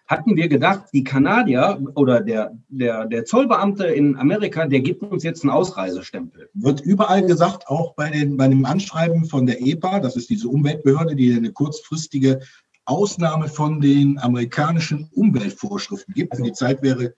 hatten 0.06 0.34
wir 0.34 0.48
gedacht, 0.48 0.84
die 0.94 1.04
Kanadier 1.04 1.78
oder 1.94 2.22
der, 2.22 2.56
der, 2.68 3.04
der 3.04 3.26
Zollbeamte 3.26 3.84
in 3.84 4.16
Amerika, 4.16 4.66
der 4.66 4.80
gibt 4.80 5.02
uns 5.02 5.22
jetzt 5.22 5.42
einen 5.42 5.50
Ausreisestempel. 5.50 6.48
Wird 6.54 6.80
überall 6.80 7.22
gesagt, 7.22 7.68
auch 7.68 7.94
bei, 7.94 8.08
den, 8.08 8.38
bei 8.38 8.48
dem 8.48 8.64
Anschreiben 8.64 9.26
von 9.26 9.44
der 9.44 9.60
EPA, 9.60 10.00
das 10.00 10.16
ist 10.16 10.30
diese 10.30 10.48
Umweltbehörde, 10.48 11.14
die 11.14 11.34
eine 11.34 11.52
kurzfristige 11.52 12.40
Ausnahme 12.86 13.48
von 13.48 13.82
den 13.82 14.18
amerikanischen 14.18 15.10
Umweltvorschriften 15.12 16.14
gibt. 16.14 16.34
Für 16.34 16.42
die 16.42 16.52
Zeit 16.52 16.82
wäre 16.82 17.14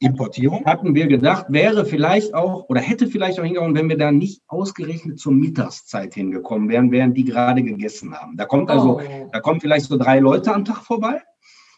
Importierung. 0.00 0.64
Hatten 0.64 0.94
wir 0.94 1.08
gedacht, 1.08 1.46
wäre 1.48 1.84
vielleicht 1.84 2.34
auch 2.34 2.68
oder 2.68 2.80
hätte 2.80 3.08
vielleicht 3.08 3.40
auch 3.40 3.44
hingehauen, 3.44 3.74
wenn 3.74 3.88
wir 3.88 3.98
da 3.98 4.12
nicht 4.12 4.42
ausgerechnet 4.46 5.18
zur 5.18 5.32
Mittagszeit 5.32 6.14
hingekommen 6.14 6.68
wären, 6.68 6.92
während 6.92 7.16
die 7.16 7.24
gerade 7.24 7.62
gegessen 7.62 8.14
haben. 8.14 8.36
Da 8.36 8.44
kommt 8.44 8.70
also 8.70 9.00
Oh. 9.00 9.28
Da 9.32 9.40
kommen 9.40 9.60
vielleicht 9.60 9.86
so 9.86 9.96
drei 9.96 10.20
Leute 10.20 10.54
am 10.54 10.64
Tag 10.64 10.84
vorbei. 10.84 11.20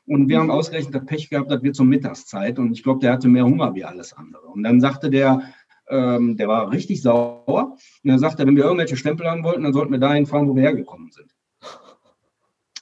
Und 0.06 0.28
wir 0.28 0.38
haben 0.38 0.50
ausgerechnet 0.50 0.94
das 0.94 1.06
Pech 1.06 1.30
gehabt, 1.30 1.50
das 1.50 1.62
wird 1.62 1.76
zur 1.76 1.86
Mittagszeit. 1.86 2.58
Und 2.58 2.72
ich 2.72 2.82
glaube, 2.82 3.00
der 3.00 3.12
hatte 3.12 3.28
mehr 3.28 3.44
Hunger 3.44 3.74
wie 3.74 3.84
alles 3.84 4.12
andere. 4.12 4.46
Und 4.48 4.62
dann 4.64 4.80
sagte 4.80 5.08
der, 5.08 5.42
ähm, 5.88 6.36
der 6.36 6.48
war 6.48 6.70
richtig 6.70 7.02
sauer. 7.02 7.76
Und 8.02 8.10
dann 8.10 8.18
sagte 8.18 8.42
er, 8.42 8.46
wenn 8.46 8.56
wir 8.56 8.64
irgendwelche 8.64 8.96
Stempel 8.96 9.28
haben 9.28 9.44
wollten, 9.44 9.62
dann 9.62 9.72
sollten 9.72 9.92
wir 9.92 9.98
dahin 9.98 10.26
fahren, 10.26 10.48
wo 10.48 10.54
wir 10.54 10.62
hergekommen 10.62 11.10
sind. 11.10 11.34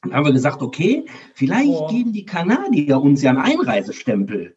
Dann 0.02 0.14
haben 0.14 0.26
wir 0.26 0.32
gesagt, 0.32 0.62
okay, 0.62 1.04
vielleicht 1.34 1.78
Boah. 1.78 1.90
geben 1.90 2.12
die 2.12 2.24
Kanadier 2.24 3.00
uns 3.00 3.22
ja 3.22 3.30
einen 3.30 3.40
Einreisestempel. 3.40 4.56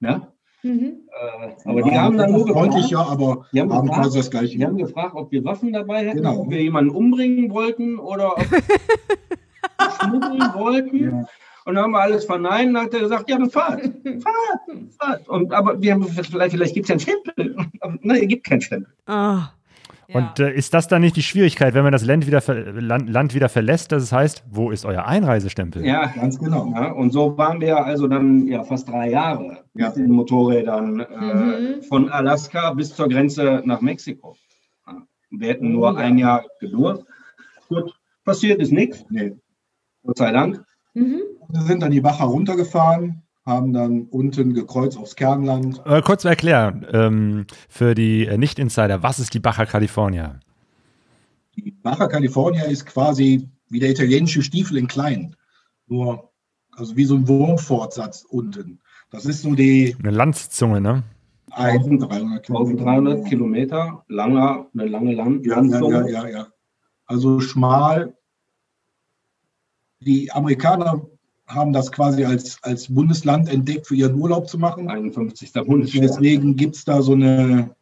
Ja? 0.00 0.32
Mhm. 0.62 1.02
Äh, 1.08 1.68
aber 1.68 1.82
die 1.82 1.90
haben 1.98 2.16
dann 2.18 2.32
nur 2.32 2.46
freundlich, 2.48 2.88
gefragt, 2.88 3.08
ja, 3.08 3.12
aber 3.12 3.46
Die 3.52 3.60
haben 3.60 3.72
haben 3.72 3.86
gefragt, 3.86 4.04
quasi 4.04 4.18
das 4.18 4.30
Gleiche. 4.30 4.58
die 4.58 4.66
haben 4.66 4.76
gefragt, 4.76 5.12
ob 5.14 5.30
wir 5.30 5.44
Waffen 5.44 5.72
dabei 5.72 6.04
hätten, 6.06 6.18
Genau. 6.18 6.40
ob 6.40 6.50
wir 6.50 6.60
jemanden 6.62 6.90
umbringen 6.90 7.50
wollten 7.52 7.98
oder 7.98 8.32
ob 8.36 8.38
wir 8.50 8.62
schmuggeln 10.02 10.54
wollten. 10.54 10.96
Ja. 11.04 11.26
Und 11.64 11.74
dann 11.74 11.84
haben 11.84 11.90
wir 11.92 12.00
alles 12.00 12.24
verneint. 12.24 12.74
Dann 12.74 12.84
hat 12.86 12.94
er 12.94 13.00
gesagt, 13.00 13.28
ja, 13.30 13.36
dann 13.38 13.50
fahrt, 13.50 13.82
fahrt, 13.82 14.60
fahrt. 14.98 15.28
Und, 15.28 15.52
aber 15.52 15.80
wir 15.80 15.92
haben, 15.92 16.02
vielleicht, 16.04 16.52
vielleicht 16.52 16.74
gibt 16.74 16.88
es 16.88 16.88
ja 16.88 16.94
einen 16.94 17.00
Stempel. 17.34 17.56
Aber, 17.80 17.98
nein, 18.02 18.22
es 18.22 18.28
gibt 18.28 18.46
keinen 18.46 18.60
Stempel. 18.62 18.92
Ah. 19.06 19.50
Und 20.10 20.40
äh, 20.40 20.50
ist 20.54 20.72
das 20.72 20.88
dann 20.88 21.02
nicht 21.02 21.16
die 21.16 21.22
Schwierigkeit, 21.22 21.74
wenn 21.74 21.82
man 21.82 21.92
das 21.92 22.02
Land 22.04 22.26
wieder, 22.26 22.40
ver 22.40 22.54
Land, 22.72 23.10
Land 23.10 23.34
wieder 23.34 23.50
verlässt, 23.50 23.92
dass 23.92 24.02
es 24.02 24.10
heißt, 24.12 24.42
wo 24.50 24.70
ist 24.70 24.86
euer 24.86 25.04
Einreisestempel? 25.06 25.84
Ja, 25.84 26.06
Ganz 26.06 26.38
genau. 26.38 26.72
ja, 26.74 26.92
und 26.92 27.10
so 27.12 27.36
waren 27.36 27.60
wir 27.60 27.84
also 27.84 28.08
dann 28.08 28.46
ja 28.48 28.64
fast 28.64 28.88
drei 28.88 29.10
Jahre 29.10 29.64
Ja. 29.74 29.88
mit 29.88 29.96
den 29.96 30.10
Motorrädern 30.10 31.00
äh, 31.00 31.34
Mhm. 31.34 31.82
von 31.82 32.08
Alaska 32.08 32.72
bis 32.72 32.94
zur 32.94 33.08
Grenze 33.10 33.60
nach 33.66 33.82
Mexiko. 33.82 34.34
Ja. 34.86 35.02
Wir 35.30 35.48
hätten 35.48 35.72
nur 35.72 35.92
ja. 35.92 35.98
ein 35.98 36.16
Jahr 36.16 36.44
gedurft. 36.58 37.04
Gut, 37.68 37.92
passiert 38.24 38.60
ist 38.62 38.72
nichts, 38.72 39.04
Nee. 39.10 39.36
Gott 40.04 40.16
sei 40.16 40.32
Dank. 40.32 40.64
Mhm. 40.94 41.20
Wir 41.50 41.60
sind 41.62 41.82
dann 41.82 41.90
die 41.90 42.00
Bacher 42.00 42.24
runtergefahren, 42.24 43.22
haben 43.48 43.72
dann 43.72 44.02
unten 44.02 44.52
gekreuzt 44.54 44.98
aufs 44.98 45.16
Kernland. 45.16 45.82
Äh, 45.86 46.02
kurz 46.02 46.22
zu 46.22 46.28
erklären, 46.28 46.86
ähm, 46.92 47.46
für 47.68 47.94
die 47.94 48.26
äh, 48.26 48.36
Nicht-Insider, 48.36 49.02
was 49.02 49.18
ist 49.18 49.34
die 49.34 49.40
Baja 49.40 49.64
California? 49.64 50.38
Baja 51.82 52.06
California 52.06 52.64
ist 52.64 52.86
quasi 52.86 53.48
wie 53.70 53.80
der 53.80 53.90
italienische 53.90 54.42
Stiefel 54.42 54.76
in 54.76 54.86
klein. 54.86 55.34
Nur, 55.86 56.30
also 56.72 56.94
wie 56.94 57.04
so 57.04 57.16
ein 57.16 57.26
Wurmfortsatz 57.26 58.24
unten. 58.28 58.80
Das 59.10 59.24
ist 59.24 59.42
so 59.42 59.54
die 59.54 59.96
Eine 59.98 60.10
Landzunge, 60.10 60.80
ne? 60.80 61.02
1300 61.50 62.48
1300 62.50 63.26
Kilometer, 63.26 64.04
langer, 64.08 64.66
eine 64.74 64.86
lange 64.86 65.14
Land 65.14 65.46
Ja, 65.46 65.62
ja, 65.62 65.80
ja, 65.80 66.06
ja, 66.06 66.28
ja. 66.28 66.46
Also 67.06 67.40
schmal. 67.40 68.14
Die 70.00 70.30
Amerikaner 70.30 71.06
haben 71.48 71.72
das 71.72 71.90
quasi 71.90 72.24
als, 72.24 72.62
als 72.62 72.92
Bundesland 72.94 73.48
entdeckt, 73.48 73.86
für 73.86 73.94
ihren 73.94 74.14
Urlaub 74.20 74.48
zu 74.48 74.58
machen. 74.58 74.88
51. 74.88 75.52
Bundesstaat. 75.54 76.02
Deswegen 76.02 76.56
gibt 76.56 76.76
es 76.76 76.84
da 76.84 77.00
so 77.02 77.12
eine, 77.14 77.74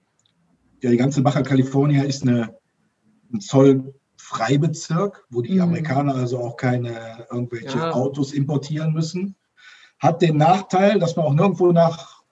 ja, 0.82 0.90
die 0.90 0.96
ganze 0.96 1.20
Baja 1.22 1.42
California 1.42 2.04
ist 2.04 2.22
eine, 2.22 2.54
ein 3.32 3.40
Zollfreibezirk, 3.40 5.26
wo 5.30 5.42
die 5.42 5.54
Mhm. 5.56 5.62
Amerikaner 5.62 6.14
also 6.14 6.38
auch 6.38 6.56
keine 6.56 7.26
irgendwelche 7.30 7.76
Ja. 7.78 7.90
Autos 7.92 8.32
importieren 8.32 8.92
müssen. 8.92 9.34
Hat 9.98 10.22
den 10.22 10.36
Nachteil, 10.36 10.98
dass 11.00 11.16
man 11.16 11.26
auch 11.26 11.34
nirgendwo 11.34 11.72
nach 11.72 12.22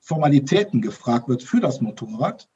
Formalitäten 0.00 0.80
gefragt 0.80 1.28
wird 1.28 1.42
für 1.42 1.60
das 1.60 1.80
Motorrad. 1.80 2.48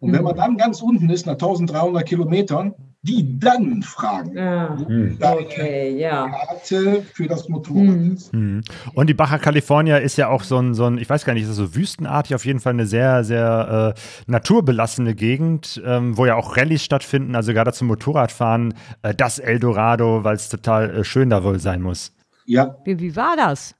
Und 0.00 0.12
wenn 0.12 0.20
Mhm. 0.20 0.24
man 0.24 0.36
dann 0.36 0.56
ganz 0.56 0.82
unten 0.82 1.08
ist, 1.10 1.26
nach 1.26 1.36
1300 1.36 2.06
Kilometern, 2.06 2.74
die 3.02 3.38
dann 3.38 3.82
fragen. 3.82 4.36
Ja. 4.36 4.76
Hm. 4.86 5.16
Okay, 5.20 5.98
ja. 5.98 6.28
Karte 6.28 7.02
für 7.14 7.26
das 7.26 7.48
Motorrad 7.48 7.82
Mhm. 7.82 8.12
ist. 8.12 8.32
Hm. 8.32 8.60
Und 8.94 9.08
die 9.08 9.14
Baja 9.14 9.38
California 9.38 9.96
ist 9.96 10.18
ja 10.18 10.28
auch 10.28 10.42
so 10.42 10.58
ein, 10.58 10.74
so 10.74 10.84
ein, 10.84 10.98
ich 10.98 11.08
weiß 11.08 11.24
gar 11.24 11.32
nicht, 11.32 11.44
ist 11.44 11.48
das 11.48 11.56
so 11.56 11.74
wüstenartig, 11.74 12.34
auf 12.34 12.44
jeden 12.44 12.60
Fall 12.60 12.74
eine 12.74 12.86
sehr, 12.86 13.24
sehr 13.24 13.94
äh, 13.96 14.00
naturbelassene 14.30 15.14
Gegend, 15.14 15.80
ähm, 15.84 16.16
wo 16.18 16.26
ja 16.26 16.34
auch 16.36 16.56
Rallyes 16.58 16.84
stattfinden, 16.84 17.34
also 17.34 17.52
gerade 17.54 17.72
zum 17.72 17.88
Motorradfahren, 17.88 18.74
äh, 19.02 19.14
das 19.14 19.38
Eldorado, 19.38 20.22
weil 20.24 20.36
es 20.36 20.50
total 20.50 20.90
äh, 20.90 21.04
schön 21.04 21.30
da 21.30 21.42
wohl 21.42 21.58
sein 21.58 21.80
muss. 21.80 22.14
Ja, 22.44 22.76
Wie, 22.84 22.98
wie 22.98 23.16
war 23.16 23.34
das? 23.36 23.74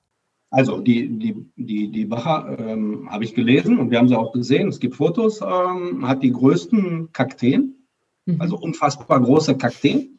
Also 0.53 0.81
die, 0.81 1.09
die, 1.19 1.37
die, 1.57 1.93
die 1.93 2.05
Baja 2.07 2.57
ähm, 2.59 3.07
habe 3.11 3.23
ich 3.25 3.35
gelesen 3.35 3.79
und 3.79 3.91
wir 3.91 3.99
haben 3.99 4.09
sie 4.09 4.17
auch 4.17 4.33
gesehen. 4.33 4.69
Es 4.69 4.81
gibt 4.81 4.97
Fotos, 4.97 5.41
ähm, 5.43 6.09
hat 6.09 6.23
die 6.23 6.33
größten 6.33 7.11
Kakteen, 7.13 7.75
Mhm. 8.35 8.41
also 8.41 8.57
unfassbar 8.59 9.21
große 9.21 9.57
Kakteen. 9.57 10.19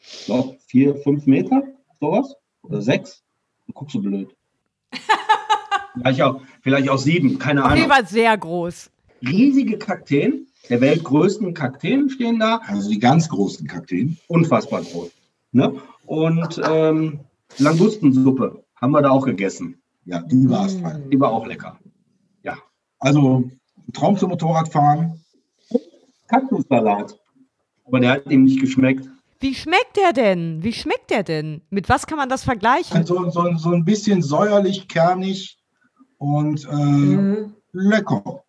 So, 0.00 0.56
vier, 0.66 0.94
fünf 0.96 1.26
Meter, 1.26 1.62
sowas. 2.00 2.34
Oder 2.62 2.82
sechs. 2.82 3.22
Du 3.66 3.72
guckst 3.72 3.94
so 3.94 4.00
blöd. 4.00 4.34
vielleicht, 5.94 6.22
auch, 6.22 6.40
vielleicht 6.62 6.88
auch 6.88 6.98
sieben, 6.98 7.38
keine 7.38 7.64
Ahnung. 7.64 7.88
Fall 7.88 8.06
sehr 8.06 8.36
groß. 8.36 8.90
Riesige 9.26 9.78
Kakteen, 9.78 10.46
der 10.68 10.80
weltgrößten 10.80 11.54
Kakteen 11.54 12.10
stehen 12.10 12.38
da. 12.38 12.60
also 12.66 12.88
die 12.88 12.98
ganz 12.98 13.28
großen 13.28 13.66
Kakteen. 13.66 14.18
Unfassbar 14.28 14.82
groß. 14.82 15.10
Ne? 15.52 15.74
Und 16.06 16.60
ähm, 16.68 17.20
Langustensuppe 17.58 18.64
haben 18.76 18.92
wir 18.92 19.02
da 19.02 19.10
auch 19.10 19.24
gegessen. 19.24 19.80
Ja, 20.04 20.20
die 20.20 20.48
war 20.48 20.66
es 20.66 20.80
halt. 20.82 21.12
Die 21.12 21.18
war 21.18 21.30
auch 21.30 21.46
lecker. 21.46 21.78
Also 22.98 23.50
ein 23.86 23.92
Traum 23.92 24.16
zum 24.16 24.30
Motorradfahren. 24.30 25.22
Kaktussalat. 26.28 27.18
Aber 27.86 28.00
der 28.00 28.10
hat 28.12 28.26
ihm 28.30 28.44
nicht 28.44 28.60
geschmeckt. 28.60 29.08
Wie 29.40 29.54
schmeckt 29.54 29.96
der 29.96 30.12
denn? 30.12 30.62
Wie 30.62 30.72
schmeckt 30.72 31.10
der 31.10 31.22
denn? 31.22 31.60
Mit 31.70 31.88
was 31.88 32.06
kann 32.06 32.18
man 32.18 32.28
das 32.28 32.42
vergleichen? 32.42 32.96
Also 32.96 33.30
so, 33.30 33.54
so 33.56 33.70
ein 33.70 33.84
bisschen 33.84 34.22
säuerlich, 34.22 34.88
kernig 34.88 35.58
und 36.18 36.64
äh, 36.64 36.74
Mhm. 36.74 37.54
lecker. 37.72 38.42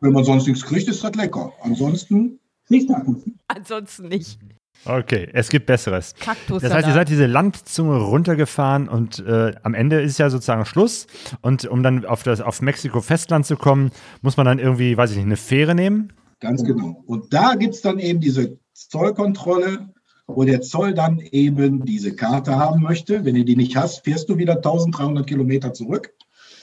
Wenn 0.00 0.12
man 0.12 0.24
sonst 0.24 0.46
nichts 0.46 0.64
kriegt, 0.64 0.88
ist 0.88 1.04
das 1.04 1.14
lecker. 1.14 1.52
Ansonsten 1.62 2.40
nicht 2.70 2.88
danken. 2.88 3.38
Ansonsten 3.48 4.08
nicht. 4.08 4.38
Okay, 4.86 5.28
es 5.34 5.50
gibt 5.50 5.66
Besseres. 5.66 6.14
Kaktus. 6.18 6.62
Das 6.62 6.72
heißt, 6.72 6.88
ihr 6.88 6.94
seid 6.94 7.10
diese 7.10 7.26
Landzunge 7.26 7.98
runtergefahren 7.98 8.88
und 8.88 9.18
äh, 9.18 9.52
am 9.62 9.74
Ende 9.74 10.00
ist 10.00 10.18
ja 10.18 10.30
sozusagen 10.30 10.64
Schluss. 10.64 11.06
Und 11.42 11.66
um 11.66 11.82
dann 11.82 12.06
auf 12.06 12.22
das 12.22 12.40
auf 12.40 12.62
Mexiko-Festland 12.62 13.44
zu 13.44 13.56
kommen, 13.56 13.90
muss 14.22 14.38
man 14.38 14.46
dann 14.46 14.58
irgendwie, 14.58 14.96
weiß 14.96 15.10
ich 15.10 15.16
nicht, 15.18 15.26
eine 15.26 15.36
Fähre 15.36 15.74
nehmen. 15.74 16.14
Ganz 16.40 16.64
genau. 16.64 17.02
Und 17.06 17.32
da 17.32 17.54
gibt 17.54 17.74
es 17.74 17.82
dann 17.82 17.98
eben 17.98 18.20
diese 18.20 18.58
Zollkontrolle, 18.72 19.90
wo 20.26 20.44
der 20.44 20.62
Zoll 20.62 20.94
dann 20.94 21.20
eben 21.20 21.84
diese 21.84 22.14
Karte 22.14 22.56
haben 22.56 22.82
möchte. 22.82 23.24
Wenn 23.24 23.34
du 23.34 23.44
die 23.44 23.56
nicht 23.56 23.76
hast, 23.76 24.04
fährst 24.04 24.28
du 24.28 24.38
wieder 24.38 24.56
1300 24.56 25.26
Kilometer 25.26 25.72
zurück. 25.72 26.12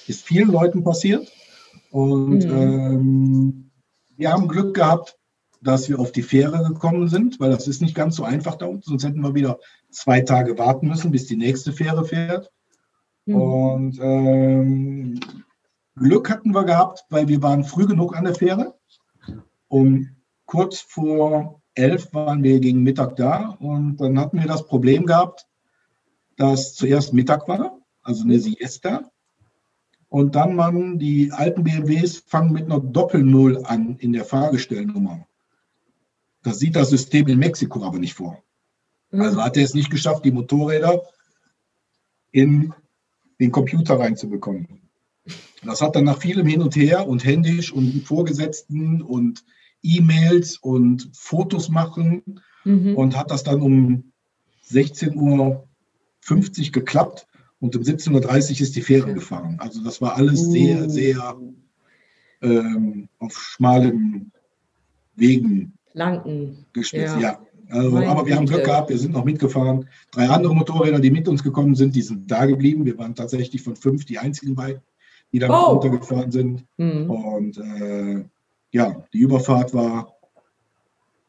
Ist 0.08 0.24
vielen 0.26 0.52
Leuten 0.52 0.84
passiert. 0.84 1.32
Und 1.92 2.46
Mhm. 2.46 2.52
ähm, 2.52 3.72
wir 4.16 4.32
haben 4.32 4.48
Glück 4.48 4.74
gehabt, 4.74 5.18
dass 5.62 5.90
wir 5.90 6.00
auf 6.00 6.12
die 6.12 6.24
Fähre 6.24 6.64
gekommen 6.64 7.08
sind, 7.08 7.40
weil 7.40 7.52
das 7.52 7.68
ist 7.68 7.82
nicht 7.82 7.96
ganz 7.96 8.16
so 8.16 8.24
einfach 8.24 8.56
da 8.56 8.66
unten. 8.68 8.84
Sonst 8.84 9.04
hätten 9.04 9.22
wir 9.22 9.36
wieder 9.36 9.60
zwei 9.90 10.22
Tage 10.22 10.58
warten 10.58 10.88
müssen, 10.88 11.12
bis 11.12 11.28
die 11.28 11.38
nächste 11.38 11.72
Fähre 11.72 12.06
fährt. 12.06 12.52
Mhm. 13.26 13.36
Und 13.36 14.00
ähm, 14.02 15.20
Glück 15.96 16.30
hatten 16.30 16.52
wir 16.52 16.64
gehabt, 16.64 17.06
weil 17.10 17.28
wir 17.28 17.42
waren 17.42 17.64
früh 17.64 17.86
genug 17.86 18.16
an 18.16 18.26
der 18.26 18.36
Fähre. 18.36 18.77
Um 19.68 20.16
kurz 20.46 20.80
vor 20.80 21.62
elf 21.74 22.14
waren 22.14 22.44
wir 22.44 22.60
gegen 22.60 22.84
Mittag 22.84 23.16
da 23.16 23.50
und 23.60 23.98
dann 23.98 24.20
hatten 24.20 24.40
wir 24.40 24.48
das 24.48 24.66
Problem 24.66 25.06
gehabt, 25.06 25.46
dass 26.38 26.74
zuerst 26.74 27.14
Mittag 27.14 27.48
war, 27.48 27.80
also 28.02 28.24
eine 28.24 28.40
Siesta. 28.40 29.12
Und 30.10 30.36
dann 30.36 30.56
man, 30.56 31.00
die 31.00 31.32
alten 31.32 31.64
BMWs 31.64 32.24
fangen 32.26 32.54
mit 32.54 32.66
einer 32.66 32.80
Doppel-Null 32.80 33.66
an 33.66 33.98
in 34.00 34.14
der 34.14 34.24
Fahrgestellnummer. 34.24 35.28
Das 36.44 36.60
sieht 36.60 36.78
das 36.78 36.90
System 36.90 37.28
in 37.28 37.40
Mexiko 37.40 37.84
aber 37.84 38.00
nicht 38.00 38.14
vor. 38.14 38.42
Mhm. 39.12 39.22
Also 39.22 39.44
hat 39.44 39.58
er 39.58 39.64
es 39.64 39.74
nicht 39.74 39.92
geschafft, 39.92 40.24
die 40.24 40.32
Motorräder 40.32 41.02
in 42.32 42.74
den 43.40 43.52
Computer 43.52 44.00
reinzubekommen. 44.00 44.90
Das 45.64 45.82
hat 45.82 45.96
dann 45.96 46.06
nach 46.06 46.20
vielem 46.20 46.48
Hin 46.48 46.62
und 46.62 46.76
Her 46.76 47.08
und 47.08 47.26
händisch 47.26 47.72
und 47.74 48.04
Vorgesetzten 48.06 49.02
und 49.02 49.44
E-Mails 49.98 50.58
und 50.58 51.10
Fotos 51.14 51.70
machen 51.70 52.42
Mhm. 52.66 52.96
und 52.96 53.16
hat 53.18 53.32
das 53.32 53.44
dann 53.44 53.62
um 53.62 54.12
16.50 54.70 55.16
Uhr 56.68 56.72
geklappt 56.74 57.28
und 57.60 57.76
um 57.76 57.82
17.30 57.84 58.56
Uhr 58.56 58.62
ist 58.62 58.76
die 58.76 58.82
Fähre 58.82 59.14
gefahren. 59.14 59.56
Also 59.60 59.84
das 59.84 60.02
war 60.02 60.16
alles 60.18 60.42
sehr, 60.52 60.86
Uh. 60.86 60.90
sehr 60.90 61.36
ähm, 62.42 63.08
auf 63.20 63.34
schmalen 63.34 64.32
Wegen 65.16 65.74
Lanken. 65.94 66.66
geschmissen. 66.74 67.20
Ja. 67.22 67.32
Ja. 67.32 67.42
Also, 67.70 67.92
Meine 67.92 68.08
aber 68.08 68.26
wir 68.26 68.36
haben 68.36 68.46
Glück 68.46 68.64
gehabt, 68.64 68.90
wir 68.90 68.98
sind 68.98 69.14
noch 69.14 69.26
mitgefahren. 69.26 69.90
Drei 70.12 70.30
andere 70.30 70.56
Motorräder, 70.56 71.00
die 71.00 71.12
mit 71.12 71.28
uns 71.28 71.44
gekommen 71.44 71.76
sind, 71.76 71.96
die 71.96 72.02
sind 72.02 72.30
da 72.32 72.46
geblieben. 72.46 72.86
Wir 72.86 72.98
waren 72.98 73.14
tatsächlich 73.16 73.62
von 73.62 73.76
fünf 73.76 74.06
die 74.06 74.20
einzigen 74.20 74.56
beiden, 74.56 74.82
die 75.34 75.40
dann 75.40 75.52
Oh. 75.52 75.72
runtergefahren 75.74 76.32
sind. 76.32 76.64
Mhm. 76.78 77.10
Und 77.10 77.58
äh, 77.58 78.24
ja, 78.72 79.04
die 79.14 79.20
Überfahrt 79.20 79.74
war 79.74 80.14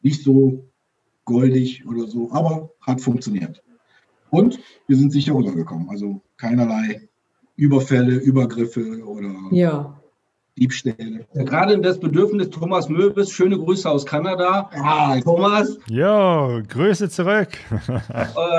nicht 0.01 0.23
so 0.23 0.69
goldig 1.25 1.85
oder 1.87 2.07
so, 2.07 2.31
aber 2.31 2.71
hat 2.81 3.01
funktioniert. 3.01 3.61
Und 4.29 4.59
wir 4.87 4.95
sind 4.97 5.11
sicher 5.11 5.33
rübergekommen. 5.33 5.89
Also 5.89 6.21
keinerlei 6.37 7.09
Überfälle, 7.55 8.15
Übergriffe 8.15 9.03
oder 9.05 9.33
Ja. 9.51 9.98
Äh, 10.59 10.61
Diebstähle. 10.61 11.25
Gerade 11.33 11.79
das 11.79 11.99
Bedürfnis 11.99 12.49
Thomas 12.49 12.89
Möbis, 12.89 13.31
schöne 13.31 13.57
Grüße 13.57 13.89
aus 13.89 14.05
Kanada. 14.05 14.69
Ah, 14.75 15.19
Thomas, 15.21 15.77
Jo, 15.89 16.61
Grüße 16.67 17.09
zurück. 17.09 17.49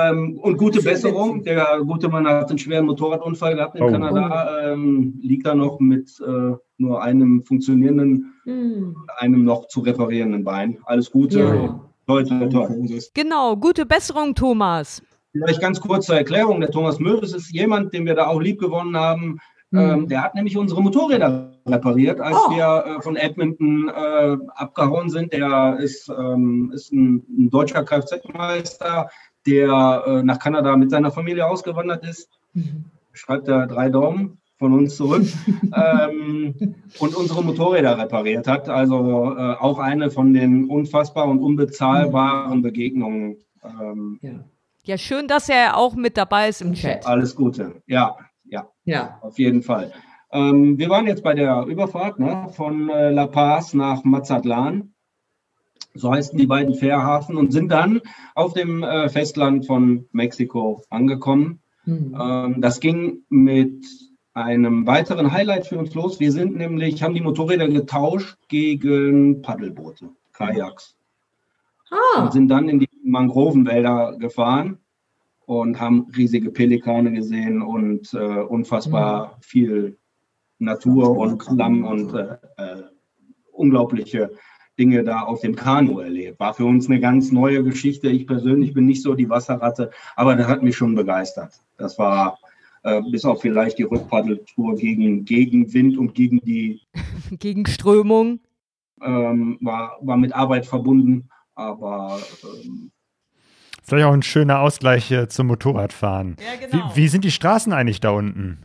ähm, 0.09 0.39
und 0.41 0.57
gute 0.57 0.81
Besserung. 0.81 1.43
Der 1.43 1.79
gute 1.85 2.09
Mann 2.09 2.27
hat 2.27 2.49
einen 2.49 2.57
schweren 2.57 2.85
Motorradunfall 2.85 3.55
gehabt 3.55 3.75
in 3.75 3.83
Oh. 3.83 3.91
Kanada. 3.91 4.71
Ähm, 4.73 5.19
liegt 5.21 5.45
da 5.45 5.53
noch 5.55 5.79
mit 5.79 6.09
äh, 6.25 6.55
nur 6.77 7.01
einem 7.01 7.43
funktionierenden, 7.43 8.33
Mhm. 8.43 8.95
einem 9.19 9.43
noch 9.43 9.67
zu 9.67 9.81
reparierenden 9.81 10.43
Bein. 10.43 10.79
Alles 10.85 11.11
Gute. 11.11 11.39
Ja. 11.41 11.79
Toi, 12.07 12.23
toi, 12.23 12.47
toi. 12.47 12.67
Genau, 13.13 13.55
gute 13.55 13.85
Besserung, 13.85 14.33
Thomas. 14.33 15.01
Vielleicht 15.31 15.61
ganz 15.61 15.79
kurz 15.79 16.07
zur 16.07 16.15
Erklärung. 16.17 16.59
Der 16.59 16.71
Thomas 16.71 16.99
Möwes 16.99 17.33
ist 17.33 17.53
jemand, 17.53 17.93
den 17.93 18.05
wir 18.05 18.15
da 18.15 18.25
auch 18.27 18.41
lieb 18.41 18.59
gewonnen 18.59 18.97
haben. 18.97 19.37
Mhm. 19.69 19.79
Ähm, 19.79 20.07
der 20.07 20.23
hat 20.23 20.35
nämlich 20.35 20.57
unsere 20.57 20.81
Motorräder 20.81 21.50
repariert, 21.65 22.19
als 22.19 22.35
Oh. 22.37 22.51
wir 22.55 22.97
äh, 22.97 23.01
von 23.01 23.15
Edmonton 23.15 23.89
äh, 23.89 24.37
abgehauen 24.55 25.09
sind. 25.09 25.33
Der 25.33 25.77
ist, 25.79 26.09
ähm, 26.09 26.71
ist 26.73 26.91
ein, 26.91 27.23
ein 27.29 27.49
deutscher 27.49 27.83
Kfz-Meister, 27.83 29.09
der 29.47 30.03
äh, 30.05 30.23
nach 30.23 30.39
Kanada 30.39 30.75
mit 30.77 30.91
seiner 30.91 31.11
Familie 31.11 31.47
ausgewandert 31.47 32.05
ist. 32.05 32.29
Mhm. 32.53 32.85
Schreibt 33.13 33.47
er 33.47 33.67
drei 33.67 33.89
Daumen 33.89 34.37
von 34.57 34.73
uns 34.73 34.95
zurück. 34.95 35.25
ähm, 35.75 36.75
und 36.99 37.15
unsere 37.15 37.43
Motorräder 37.43 37.97
repariert 37.97 38.47
hat. 38.47 38.69
Also 38.69 39.35
äh, 39.37 39.55
auch 39.59 39.79
eine 39.79 40.11
von 40.11 40.33
den 40.33 40.65
unfassbar 40.69 41.27
und 41.27 41.39
unbezahlbaren 41.39 42.61
Begegnungen. 42.61 43.37
Ähm, 43.63 44.19
Ja. 44.21 44.31
Ja, 44.83 44.97
schön, 44.97 45.27
dass 45.27 45.47
er 45.47 45.77
auch 45.77 45.93
mit 45.93 46.17
dabei 46.17 46.49
ist 46.49 46.61
im 46.63 46.73
Chat. 46.73 47.05
alles 47.05 47.35
Gute. 47.35 47.83
Ja, 47.85 48.15
ja. 48.45 48.67
Ja. 48.83 49.19
Auf 49.21 49.37
jeden 49.37 49.61
Fall. 49.61 49.91
Ähm, 50.31 50.77
wir 50.77 50.89
waren 50.89 51.07
jetzt 51.07 51.23
bei 51.23 51.33
der 51.33 51.65
Überfahrt 51.65 52.19
ne, 52.19 52.47
von 52.51 52.89
äh, 52.89 53.11
La 53.11 53.27
Paz 53.27 53.73
nach 53.73 54.03
Mazatlan. 54.03 54.93
so 55.93 56.11
heißen 56.11 56.37
die 56.37 56.47
beiden 56.47 56.73
Fährhafen, 56.73 57.35
und 57.35 57.51
sind 57.51 57.71
dann 57.71 58.01
auf 58.35 58.53
dem 58.53 58.83
äh, 58.83 59.09
Festland 59.09 59.65
von 59.67 60.07
Mexiko 60.11 60.83
angekommen. 60.89 61.59
Mhm. 61.85 62.15
Ähm, 62.19 62.61
das 62.61 62.79
ging 62.79 63.23
mit 63.29 63.85
einem 64.33 64.87
weiteren 64.87 65.31
Highlight 65.31 65.67
für 65.67 65.77
uns 65.77 65.93
los. 65.93 66.19
Wir 66.19 66.31
sind 66.31 66.55
nämlich, 66.55 67.03
haben 67.03 67.13
die 67.13 67.21
Motorräder 67.21 67.67
getauscht 67.67 68.37
gegen 68.47 69.41
Paddelboote, 69.41 70.09
Kajaks. 70.33 70.95
Ah. 71.89 72.23
Und 72.23 72.31
sind 72.31 72.47
dann 72.47 72.69
in 72.69 72.79
die 72.79 72.89
Mangrovenwälder 73.03 74.15
gefahren 74.17 74.77
und 75.45 75.81
haben 75.81 76.07
riesige 76.15 76.51
Pelikane 76.51 77.11
gesehen 77.11 77.61
und 77.61 78.13
äh, 78.13 78.17
unfassbar 78.17 79.35
mhm. 79.35 79.41
viel 79.41 79.97
Natur 80.61 81.17
und 81.17 81.45
Lamm 81.51 81.83
und 81.83 82.13
äh, 82.13 82.37
äh, 82.57 82.83
unglaubliche 83.51 84.31
Dinge 84.79 85.03
da 85.03 85.21
auf 85.21 85.41
dem 85.41 85.55
Kanu 85.55 85.99
erlebt. 85.99 86.39
War 86.39 86.53
für 86.53 86.65
uns 86.65 86.87
eine 86.87 86.99
ganz 86.99 87.31
neue 87.31 87.63
Geschichte. 87.63 88.09
Ich 88.09 88.25
persönlich 88.25 88.73
bin 88.73 88.85
nicht 88.85 89.01
so 89.01 89.13
die 89.13 89.29
Wasserratte, 89.29 89.91
aber 90.15 90.35
das 90.35 90.47
hat 90.47 90.63
mich 90.63 90.77
schon 90.77 90.95
begeistert. 90.95 91.53
Das 91.77 91.99
war 91.99 92.39
äh, 92.83 93.01
bis 93.11 93.25
auf 93.25 93.41
vielleicht 93.41 93.77
die 93.77 93.83
Rückpaddeltour 93.83 94.75
gegen, 94.75 95.25
gegen 95.25 95.73
Wind 95.73 95.97
und 95.97 96.15
gegen 96.15 96.39
die 96.39 96.81
gegen 97.39 97.65
Strömung. 97.65 98.39
Ähm, 99.03 99.57
war, 99.61 99.97
war 100.01 100.17
mit 100.17 100.33
Arbeit 100.33 100.65
verbunden, 100.65 101.29
aber 101.55 102.19
ähm, 102.43 102.91
Vielleicht 103.83 104.05
auch 104.05 104.13
ein 104.13 104.21
schöner 104.21 104.59
Ausgleich 104.59 105.11
äh, 105.11 105.27
zum 105.27 105.47
Motorradfahren. 105.47 106.37
Ja, 106.39 106.67
genau. 106.67 106.91
wie, 106.93 107.03
wie 107.03 107.07
sind 107.07 107.25
die 107.25 107.31
Straßen 107.31 107.73
eigentlich 107.73 107.99
da 107.99 108.11
unten? 108.11 108.59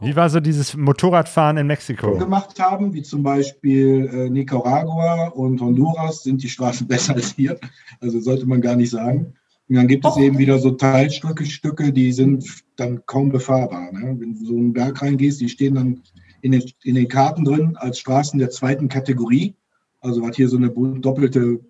Wie 0.00 0.16
war 0.16 0.28
so 0.28 0.40
dieses 0.40 0.76
Motorradfahren 0.76 1.56
in 1.56 1.66
Mexiko? 1.66 2.18
gemacht 2.18 2.58
haben, 2.58 2.92
wie 2.92 3.02
zum 3.02 3.22
Beispiel 3.22 4.10
äh, 4.12 4.30
Nicaragua 4.30 5.28
und 5.28 5.60
Honduras, 5.60 6.22
sind 6.22 6.42
die 6.42 6.48
Straßen 6.48 6.86
besser 6.88 7.14
als 7.14 7.34
hier. 7.34 7.58
Also 8.00 8.20
sollte 8.20 8.46
man 8.46 8.60
gar 8.60 8.76
nicht 8.76 8.90
sagen. 8.90 9.34
Und 9.68 9.76
dann 9.76 9.88
gibt 9.88 10.04
es 10.04 10.16
oh. 10.16 10.20
eben 10.20 10.38
wieder 10.38 10.58
so 10.58 10.72
Teilstücke, 10.72 11.46
Stücke, 11.46 11.92
die 11.92 12.12
sind 12.12 12.44
dann 12.76 13.04
kaum 13.06 13.30
befahrbar. 13.30 13.92
Ne? 13.92 14.16
Wenn 14.18 14.34
du 14.34 14.44
so 14.44 14.56
einen 14.56 14.72
Berg 14.72 15.00
reingehst, 15.00 15.40
die 15.40 15.48
stehen 15.48 15.74
dann 15.74 16.02
in 16.42 16.52
den, 16.52 16.62
in 16.82 16.96
den 16.96 17.08
Karten 17.08 17.44
drin 17.44 17.76
als 17.76 17.98
Straßen 17.98 18.38
der 18.38 18.50
zweiten 18.50 18.88
Kategorie. 18.88 19.54
Also 20.00 20.22
was 20.22 20.36
hier 20.36 20.48
so 20.48 20.58
eine 20.58 20.68
doppelte 20.70 21.60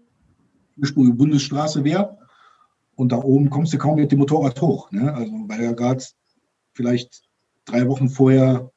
Bundesstraße 0.76 1.84
wäre. 1.84 2.18
Und 2.96 3.12
da 3.12 3.18
oben 3.18 3.50
kommst 3.50 3.72
du 3.72 3.78
kaum 3.78 3.96
mit 3.96 4.10
dem 4.10 4.18
Motorrad 4.18 4.60
hoch. 4.60 4.90
Ne? 4.90 5.14
Also 5.14 5.32
weil 5.46 5.62
ja 5.62 5.72
gerade 5.72 6.02
vielleicht 6.72 7.23
drei 7.64 7.88
Wochen 7.88 8.08
vorher 8.08 8.70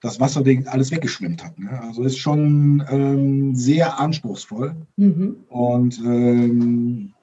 das 0.00 0.20
Wasser 0.20 0.44
alles 0.66 0.90
weggeschwemmt 0.90 1.44
hat. 1.44 1.58
Ne? 1.58 1.80
Also 1.82 2.02
ist 2.04 2.18
schon 2.18 2.84
ähm, 2.90 3.54
sehr 3.54 3.98
anspruchsvoll. 3.98 4.76
Mhm. 4.96 5.36
Und 5.48 5.98
ähm, 5.98 7.14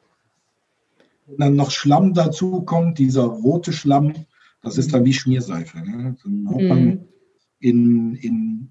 wenn 1.28 1.38
dann 1.38 1.56
noch 1.56 1.72
Schlamm 1.72 2.14
dazu 2.14 2.62
kommt, 2.62 3.00
dieser 3.00 3.24
rote 3.24 3.74
Schlamm, 3.74 4.14
das 4.62 4.78
ist 4.78 4.94
dann 4.94 5.06
wie 5.06 5.14
Schmierseife. 5.14 5.80
Ne? 5.80 6.16
Dann 6.24 6.50
haut 6.50 6.64
man 6.64 6.86
mhm. 6.86 7.00
in, 7.60 8.16
in, 8.16 8.70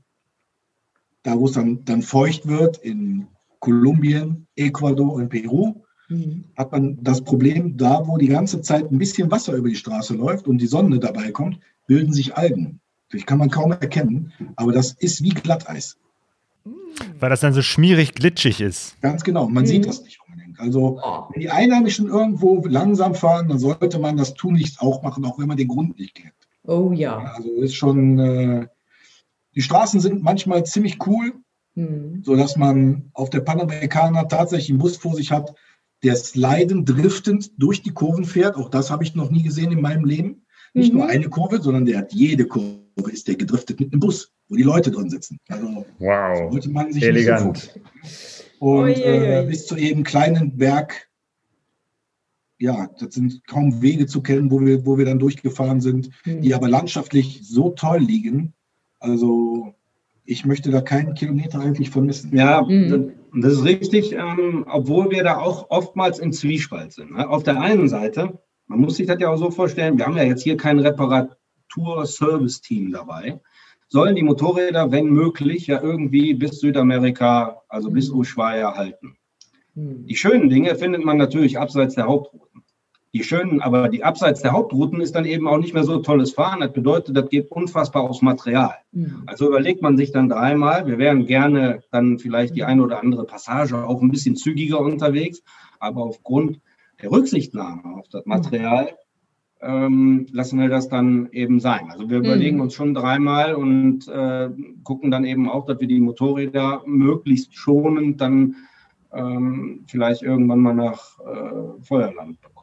da 1.22 1.38
wo 1.38 1.46
es 1.46 1.52
dann, 1.52 1.84
dann 1.84 2.02
feucht 2.02 2.46
wird, 2.46 2.78
in 2.78 3.28
Kolumbien, 3.60 4.46
Ecuador 4.56 5.12
und 5.12 5.28
Peru, 5.28 5.82
mhm. 6.08 6.44
hat 6.56 6.72
man 6.72 6.98
das 7.02 7.22
Problem, 7.22 7.76
da 7.76 8.06
wo 8.06 8.18
die 8.18 8.28
ganze 8.28 8.60
Zeit 8.60 8.90
ein 8.90 8.98
bisschen 8.98 9.30
Wasser 9.30 9.54
über 9.54 9.68
die 9.68 9.76
Straße 9.76 10.14
läuft 10.14 10.48
und 10.48 10.58
die 10.58 10.66
Sonne 10.66 10.98
dabei 10.98 11.30
kommt, 11.30 11.60
bilden 11.92 12.14
sich 12.14 12.38
Algen. 12.38 12.80
Das 13.10 13.26
kann 13.26 13.36
man 13.36 13.50
kaum 13.50 13.72
erkennen, 13.72 14.32
aber 14.56 14.72
das 14.72 14.92
ist 14.92 15.22
wie 15.22 15.28
Glatteis. 15.28 15.98
Weil 17.20 17.28
das 17.28 17.40
dann 17.40 17.52
so 17.52 17.60
schmierig 17.60 18.14
glitschig 18.14 18.62
ist. 18.62 18.98
Ganz 19.02 19.22
genau, 19.24 19.46
man 19.46 19.64
mhm. 19.64 19.66
sieht 19.66 19.86
das 19.86 20.02
nicht 20.02 20.18
unbedingt. 20.26 20.58
Also, 20.58 20.98
oh. 21.02 21.24
wenn 21.30 21.40
die 21.42 21.50
Einheimischen 21.50 22.08
irgendwo 22.08 22.64
langsam 22.66 23.14
fahren, 23.14 23.48
dann 23.48 23.58
sollte 23.58 23.98
man 23.98 24.16
das 24.16 24.32
tunlichst 24.32 24.80
auch 24.80 25.02
machen, 25.02 25.22
auch 25.26 25.38
wenn 25.38 25.48
man 25.48 25.58
den 25.58 25.68
Grund 25.68 25.98
nicht 25.98 26.14
kennt. 26.14 26.32
Oh 26.64 26.92
ja. 26.94 27.18
Also, 27.18 27.50
ist 27.56 27.74
schon, 27.74 28.18
äh, 28.18 28.66
die 29.54 29.62
Straßen 29.62 30.00
sind 30.00 30.22
manchmal 30.22 30.64
ziemlich 30.64 30.96
cool, 31.06 31.34
mhm. 31.74 32.22
sodass 32.24 32.56
man 32.56 33.10
auf 33.12 33.28
der 33.28 33.40
Panamericana 33.40 34.24
tatsächlich 34.24 34.70
einen 34.70 34.78
Bus 34.78 34.96
vor 34.96 35.14
sich 35.14 35.30
hat, 35.30 35.54
der 36.02 36.16
sliden, 36.16 36.86
driftend 36.86 37.50
durch 37.58 37.82
die 37.82 37.92
Kurven 37.92 38.24
fährt. 38.24 38.56
Auch 38.56 38.70
das 38.70 38.90
habe 38.90 39.04
ich 39.04 39.14
noch 39.14 39.30
nie 39.30 39.42
gesehen 39.42 39.72
in 39.72 39.82
meinem 39.82 40.06
Leben. 40.06 40.46
Nicht 40.74 40.92
mhm. 40.92 41.00
nur 41.00 41.08
eine 41.08 41.28
Kurve, 41.28 41.60
sondern 41.60 41.84
der 41.84 41.98
hat 41.98 42.12
jede 42.12 42.46
Kurve, 42.46 43.10
ist 43.10 43.28
der 43.28 43.36
gedriftet 43.36 43.80
mit 43.80 43.92
einem 43.92 44.00
Bus, 44.00 44.32
wo 44.48 44.56
die 44.56 44.62
Leute 44.62 44.90
drin 44.90 45.10
sitzen. 45.10 45.38
Also 45.48 45.84
wow. 45.98 46.50
sollte 46.50 46.70
man 46.70 46.92
sich 46.92 47.02
Elegant. 47.02 47.58
So 47.58 47.80
und 48.62 48.90
äh, 48.90 49.44
bis 49.48 49.66
zu 49.66 49.76
eben 49.76 50.04
kleinen 50.04 50.56
Berg, 50.56 51.08
ja, 52.58 52.88
das 53.00 53.14
sind 53.14 53.44
kaum 53.48 53.82
Wege 53.82 54.06
zu 54.06 54.22
kennen, 54.22 54.52
wo 54.52 54.60
wir, 54.60 54.86
wo 54.86 54.96
wir 54.96 55.04
dann 55.04 55.18
durchgefahren 55.18 55.80
sind, 55.80 56.10
mhm. 56.24 56.42
die 56.42 56.54
aber 56.54 56.68
landschaftlich 56.68 57.40
so 57.42 57.70
toll 57.70 57.98
liegen. 57.98 58.54
Also 59.00 59.74
ich 60.24 60.46
möchte 60.46 60.70
da 60.70 60.80
keinen 60.80 61.14
Kilometer 61.14 61.58
eigentlich 61.58 61.90
vermissen. 61.90 62.36
Ja, 62.36 62.62
mhm. 62.62 63.12
das 63.34 63.54
ist 63.54 63.64
richtig, 63.64 64.12
ähm, 64.12 64.64
obwohl 64.70 65.10
wir 65.10 65.24
da 65.24 65.38
auch 65.38 65.70
oftmals 65.70 66.20
im 66.20 66.32
Zwiespalt 66.32 66.92
sind. 66.92 67.12
Ne? 67.12 67.28
Auf 67.28 67.42
der 67.42 67.60
einen 67.60 67.88
Seite, 67.88 68.38
man 68.72 68.80
muss 68.80 68.96
sich 68.96 69.06
das 69.06 69.20
ja 69.20 69.28
auch 69.28 69.36
so 69.36 69.50
vorstellen, 69.50 69.98
wir 69.98 70.06
haben 70.06 70.16
ja 70.16 70.22
jetzt 70.22 70.42
hier 70.42 70.56
kein 70.56 70.78
Reparatur-Service-Team 70.78 72.90
dabei, 72.90 73.38
sollen 73.88 74.16
die 74.16 74.22
Motorräder, 74.22 74.90
wenn 74.90 75.10
möglich, 75.10 75.66
ja 75.66 75.82
irgendwie 75.82 76.32
bis 76.32 76.60
Südamerika, 76.60 77.60
also 77.68 77.90
bis 77.90 78.10
mhm. 78.10 78.20
Ushuaia 78.20 78.74
halten. 78.74 79.18
Mhm. 79.74 80.06
Die 80.06 80.16
schönen 80.16 80.48
Dinge 80.48 80.74
findet 80.74 81.04
man 81.04 81.18
natürlich 81.18 81.58
abseits 81.58 81.96
der 81.96 82.06
Hauptrouten. 82.06 82.62
Die 83.12 83.22
schönen, 83.22 83.60
aber 83.60 83.90
die 83.90 84.04
abseits 84.04 84.40
der 84.40 84.52
Hauptrouten 84.52 85.02
ist 85.02 85.14
dann 85.14 85.26
eben 85.26 85.46
auch 85.46 85.58
nicht 85.58 85.74
mehr 85.74 85.84
so 85.84 85.98
tolles 85.98 86.32
Fahren. 86.32 86.60
Das 86.60 86.72
bedeutet, 86.72 87.14
das 87.14 87.28
geht 87.28 87.50
unfassbar 87.50 88.04
aufs 88.04 88.22
Material. 88.22 88.76
Mhm. 88.92 89.24
Also 89.26 89.48
überlegt 89.48 89.82
man 89.82 89.98
sich 89.98 90.12
dann 90.12 90.30
dreimal, 90.30 90.86
wir 90.86 90.96
wären 90.96 91.26
gerne 91.26 91.82
dann 91.90 92.18
vielleicht 92.18 92.56
die 92.56 92.64
eine 92.64 92.82
oder 92.82 93.02
andere 93.02 93.26
Passage 93.26 93.86
auch 93.86 94.00
ein 94.00 94.10
bisschen 94.10 94.34
zügiger 94.34 94.80
unterwegs, 94.80 95.42
aber 95.78 96.04
aufgrund 96.04 96.62
der 97.02 97.10
Rücksichtnahme 97.10 97.96
auf 97.98 98.08
das 98.08 98.24
Material 98.26 98.96
ähm, 99.60 100.26
lassen 100.32 100.58
wir 100.58 100.68
das 100.68 100.88
dann 100.88 101.28
eben 101.32 101.60
sein. 101.60 101.90
Also 101.90 102.10
wir 102.10 102.18
mhm. 102.18 102.24
überlegen 102.24 102.60
uns 102.60 102.74
schon 102.74 102.94
dreimal 102.94 103.54
und 103.54 104.08
äh, 104.08 104.50
gucken 104.82 105.10
dann 105.10 105.24
eben 105.24 105.48
auch, 105.48 105.66
dass 105.66 105.80
wir 105.80 105.88
die 105.88 106.00
Motorräder 106.00 106.82
möglichst 106.86 107.54
schonend 107.54 108.20
dann 108.20 108.56
ähm, 109.12 109.84
vielleicht 109.86 110.22
irgendwann 110.22 110.60
mal 110.60 110.74
nach 110.74 111.18
äh, 111.20 111.82
Feuerland 111.82 112.40
bekommen. 112.40 112.62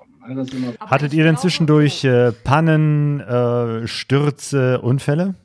Hattet 0.79 1.13
ihr 1.13 1.23
denn 1.23 1.37
zwischendurch 1.37 2.03
äh, 2.03 2.31
Pannen, 2.31 3.21
äh, 3.21 3.87
Stürze, 3.87 4.81
Unfälle? 4.81 5.35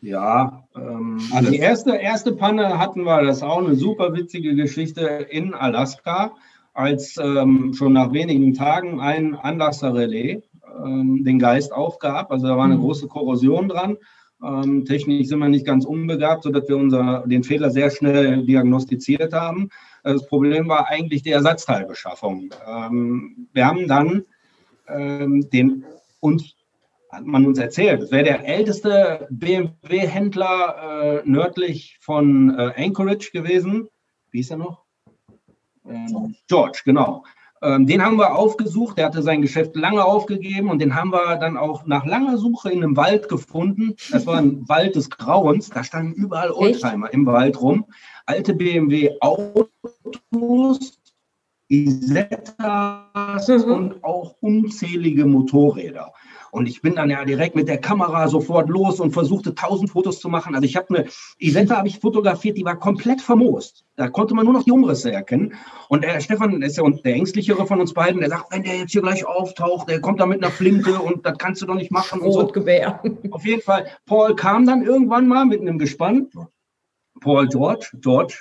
Ja, 0.00 0.64
ähm, 0.76 1.18
die 1.50 1.56
erste, 1.56 1.96
erste 1.96 2.32
Panne 2.32 2.78
hatten 2.78 3.02
wir, 3.02 3.22
das 3.22 3.38
ist 3.38 3.42
auch 3.42 3.58
eine 3.58 3.74
super 3.74 4.14
witzige 4.14 4.54
Geschichte 4.54 5.02
in 5.30 5.54
Alaska, 5.54 6.32
als 6.78 7.16
ähm, 7.20 7.74
schon 7.74 7.92
nach 7.92 8.12
wenigen 8.12 8.54
Tagen 8.54 9.00
ein 9.00 9.34
Anlasserrelais 9.34 10.42
ähm, 10.84 11.24
den 11.24 11.38
Geist 11.38 11.72
aufgab. 11.72 12.30
Also 12.30 12.46
da 12.46 12.56
war 12.56 12.64
eine 12.64 12.76
mhm. 12.76 12.82
große 12.82 13.08
Korrosion 13.08 13.68
dran. 13.68 13.96
Ähm, 14.44 14.84
technisch 14.84 15.26
sind 15.26 15.40
wir 15.40 15.48
nicht 15.48 15.66
ganz 15.66 15.84
unbegabt, 15.84 16.44
sodass 16.44 16.68
wir 16.68 16.76
unser, 16.76 17.24
den 17.26 17.42
Fehler 17.42 17.70
sehr 17.70 17.90
schnell 17.90 18.46
diagnostiziert 18.46 19.32
haben. 19.32 19.70
Das 20.04 20.26
Problem 20.26 20.68
war 20.68 20.88
eigentlich 20.88 21.22
die 21.22 21.32
Ersatzteilbeschaffung. 21.32 22.50
Ähm, 22.66 23.48
wir 23.52 23.66
haben 23.66 23.88
dann 23.88 24.24
ähm, 24.88 25.48
den 25.50 25.84
uns 26.20 26.54
hat 27.10 27.24
man 27.24 27.46
uns 27.46 27.58
erzählt, 27.58 28.02
es 28.02 28.10
wäre 28.10 28.24
der 28.24 28.46
älteste 28.46 29.26
BMW-Händler 29.30 31.22
äh, 31.24 31.28
nördlich 31.28 31.96
von 32.02 32.50
äh, 32.50 32.72
Anchorage 32.76 33.30
gewesen. 33.32 33.88
Wie 34.30 34.40
ist 34.40 34.50
er 34.50 34.58
noch? 34.58 34.87
Ähm, 35.88 36.34
George, 36.46 36.82
genau. 36.84 37.24
Ähm, 37.60 37.86
den 37.86 38.04
haben 38.04 38.18
wir 38.18 38.36
aufgesucht, 38.36 38.98
der 38.98 39.06
hatte 39.06 39.22
sein 39.22 39.42
Geschäft 39.42 39.74
lange 39.74 40.04
aufgegeben 40.04 40.70
und 40.70 40.78
den 40.78 40.94
haben 40.94 41.10
wir 41.10 41.36
dann 41.36 41.56
auch 41.56 41.86
nach 41.86 42.06
langer 42.06 42.38
Suche 42.38 42.70
in 42.70 42.82
einem 42.82 42.96
Wald 42.96 43.28
gefunden. 43.28 43.96
Das 44.12 44.26
war 44.26 44.36
ein 44.36 44.68
Wald 44.68 44.94
des 44.94 45.10
Grauens, 45.10 45.70
da 45.70 45.82
standen 45.82 46.12
überall 46.12 46.52
Oldtimer 46.52 47.12
im 47.12 47.26
Wald 47.26 47.60
rum. 47.60 47.86
Alte 48.26 48.54
BMW 48.54 49.10
Autos, 49.20 49.68
Isettas 51.68 53.48
mhm. 53.48 53.72
und 53.72 54.04
auch 54.04 54.36
unzählige 54.40 55.26
Motorräder. 55.26 56.12
Und 56.50 56.68
ich 56.68 56.82
bin 56.82 56.94
dann 56.94 57.10
ja 57.10 57.24
direkt 57.24 57.54
mit 57.56 57.68
der 57.68 57.78
Kamera 57.78 58.28
sofort 58.28 58.68
los 58.68 59.00
und 59.00 59.12
versuchte 59.12 59.54
tausend 59.54 59.90
Fotos 59.90 60.20
zu 60.20 60.28
machen. 60.28 60.54
Also 60.54 60.64
ich 60.64 60.76
habe 60.76 60.88
eine 60.90 61.08
Isetta 61.38 61.76
habe 61.76 61.88
ich 61.88 61.98
fotografiert, 61.98 62.56
die 62.56 62.64
war 62.64 62.76
komplett 62.76 63.20
vermoost. 63.20 63.84
Da 63.96 64.08
konnte 64.08 64.34
man 64.34 64.44
nur 64.44 64.54
noch 64.54 64.64
die 64.64 64.72
Umrisse 64.72 65.12
erkennen. 65.12 65.54
Und 65.88 66.04
der 66.04 66.20
Stefan 66.20 66.62
ist 66.62 66.76
ja 66.76 66.88
der 66.88 67.14
ängstlichere 67.14 67.66
von 67.66 67.80
uns 67.80 67.92
beiden, 67.92 68.20
der 68.20 68.30
sagt, 68.30 68.52
wenn 68.52 68.62
der 68.62 68.78
jetzt 68.78 68.92
hier 68.92 69.02
gleich 69.02 69.26
auftaucht, 69.26 69.88
der 69.88 70.00
kommt 70.00 70.20
da 70.20 70.26
mit 70.26 70.42
einer 70.42 70.52
Flinte 70.52 70.98
und 70.98 71.26
das 71.26 71.36
kannst 71.38 71.62
du 71.62 71.66
doch 71.66 71.74
nicht 71.74 71.90
machen. 71.90 72.20
Und 72.20 72.32
so. 72.32 72.40
Auf 73.30 73.44
jeden 73.44 73.62
Fall, 73.62 73.86
Paul 74.06 74.34
kam 74.36 74.66
dann 74.66 74.82
irgendwann 74.82 75.28
mal 75.28 75.44
mit 75.44 75.60
einem 75.60 75.78
Gespann. 75.78 76.28
Paul 77.20 77.48
George, 77.48 77.90
George, 78.00 78.38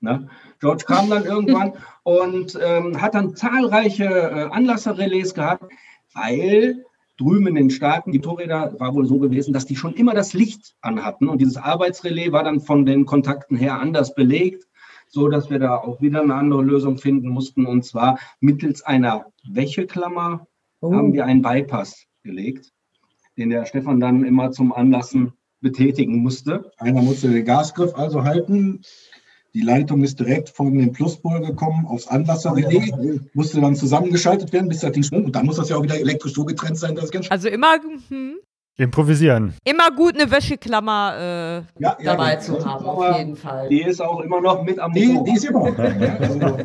ne? 0.00 0.28
George 0.60 0.84
kam 0.84 1.08
dann 1.08 1.24
irgendwann 1.24 1.72
und 2.02 2.58
ähm, 2.62 3.00
hat 3.00 3.14
dann 3.14 3.34
zahlreiche 3.34 4.04
äh, 4.04 4.48
Anlasserrelais 4.50 5.32
gehabt, 5.34 5.72
weil 6.14 6.84
drüben 7.18 7.46
in 7.46 7.54
den 7.54 7.70
Staaten, 7.70 8.12
die 8.12 8.18
Motorräder 8.18 8.78
war 8.78 8.94
wohl 8.94 9.06
so 9.06 9.18
gewesen, 9.18 9.52
dass 9.52 9.66
die 9.66 9.76
schon 9.76 9.94
immer 9.94 10.14
das 10.14 10.32
Licht 10.32 10.74
anhatten 10.80 11.28
und 11.28 11.40
dieses 11.40 11.56
Arbeitsrelais 11.56 12.32
war 12.32 12.44
dann 12.44 12.60
von 12.60 12.86
den 12.86 13.06
Kontakten 13.06 13.56
her 13.56 13.78
anders 13.78 14.14
belegt, 14.14 14.64
so 15.08 15.28
dass 15.28 15.50
wir 15.50 15.58
da 15.58 15.76
auch 15.76 16.00
wieder 16.00 16.22
eine 16.22 16.34
andere 16.34 16.62
Lösung 16.62 16.98
finden 16.98 17.28
mussten 17.28 17.66
und 17.66 17.84
zwar 17.84 18.18
mittels 18.40 18.82
einer 18.82 19.26
Wäscheklammer 19.44 20.46
Oh. 20.82 20.92
haben 20.92 21.12
wir 21.12 21.24
einen 21.24 21.42
Bypass 21.42 22.06
gelegt, 22.24 22.72
den 23.38 23.50
der 23.50 23.66
Stefan 23.66 24.00
dann 24.00 24.24
immer 24.24 24.50
zum 24.50 24.72
Anlassen 24.72 25.32
betätigen 25.60 26.18
musste. 26.18 26.72
Einer 26.76 27.02
musste 27.02 27.30
den 27.30 27.44
Gasgriff 27.44 27.94
also 27.94 28.24
halten. 28.24 28.82
Die 29.54 29.60
Leitung 29.60 30.02
ist 30.02 30.18
direkt 30.18 30.48
von 30.48 30.72
dem 30.78 30.92
Pluspol 30.92 31.40
gekommen 31.40 31.86
aufs 31.86 32.06
Anlasserrelais, 32.06 32.90
musste 33.34 33.60
dann 33.60 33.76
zusammengeschaltet 33.76 34.50
werden, 34.52 34.68
bis 34.68 34.80
das 34.80 34.92
Ding 34.92 35.02
schwung. 35.02 35.26
Und 35.26 35.36
dann 35.36 35.44
muss 35.44 35.56
das 35.56 35.68
ja 35.68 35.76
auch 35.76 35.82
wieder 35.82 35.98
elektrisch 35.98 36.32
so 36.32 36.44
getrennt 36.46 36.78
sein, 36.78 36.94
dass 36.94 37.04
es 37.04 37.10
ganz 37.10 37.30
Also 37.30 37.48
immer, 37.48 37.74
hm, 38.08 38.36
Improvisieren. 38.78 39.54
immer 39.64 39.90
gut 39.94 40.14
eine 40.18 40.30
Wäscheklammer. 40.30 41.14
Äh, 41.18 41.22
ja, 41.22 41.64
ja, 41.78 41.96
dabei 42.00 42.36
zu 42.36 42.64
haben, 42.64 42.84
auf 42.84 43.18
jeden 43.18 43.36
Fall. 43.36 43.68
Die 43.68 43.82
ist 43.82 44.00
auch 44.00 44.20
immer 44.20 44.40
noch 44.40 44.62
mit 44.62 44.78
am 44.78 44.92
Die, 44.92 45.18
die 45.26 45.32
ist 45.32 45.44
immer 45.44 45.70
noch. 45.70 45.78
Also, 45.78 46.58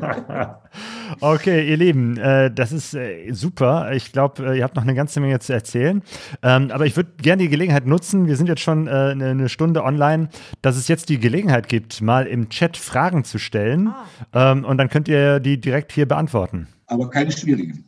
Okay, 1.19 1.69
ihr 1.69 1.77
Lieben, 1.77 2.17
äh, 2.17 2.51
das 2.51 2.71
ist 2.71 2.93
äh, 2.93 3.31
super. 3.31 3.91
Ich 3.93 4.11
glaube, 4.11 4.53
äh, 4.53 4.57
ihr 4.57 4.63
habt 4.63 4.75
noch 4.75 4.83
eine 4.83 4.93
ganze 4.95 5.19
Menge 5.19 5.39
zu 5.39 5.51
erzählen. 5.53 6.01
Ähm, 6.43 6.71
aber 6.71 6.85
ich 6.85 6.95
würde 6.95 7.11
gerne 7.21 7.43
die 7.43 7.49
Gelegenheit 7.49 7.85
nutzen, 7.85 8.27
wir 8.27 8.35
sind 8.37 8.47
jetzt 8.47 8.61
schon 8.61 8.87
äh, 8.87 8.91
eine, 8.91 9.29
eine 9.31 9.49
Stunde 9.49 9.83
online, 9.83 10.29
dass 10.61 10.77
es 10.77 10.87
jetzt 10.87 11.09
die 11.09 11.19
Gelegenheit 11.19 11.67
gibt, 11.67 12.01
mal 12.01 12.25
im 12.27 12.49
Chat 12.49 12.77
Fragen 12.77 13.23
zu 13.23 13.37
stellen. 13.37 13.93
Ähm, 14.33 14.63
und 14.65 14.77
dann 14.77 14.89
könnt 14.89 15.07
ihr 15.07 15.39
die 15.39 15.59
direkt 15.59 15.91
hier 15.91 16.07
beantworten. 16.07 16.67
aber 16.87 17.09
keine 17.09 17.31
schwierigen. 17.31 17.83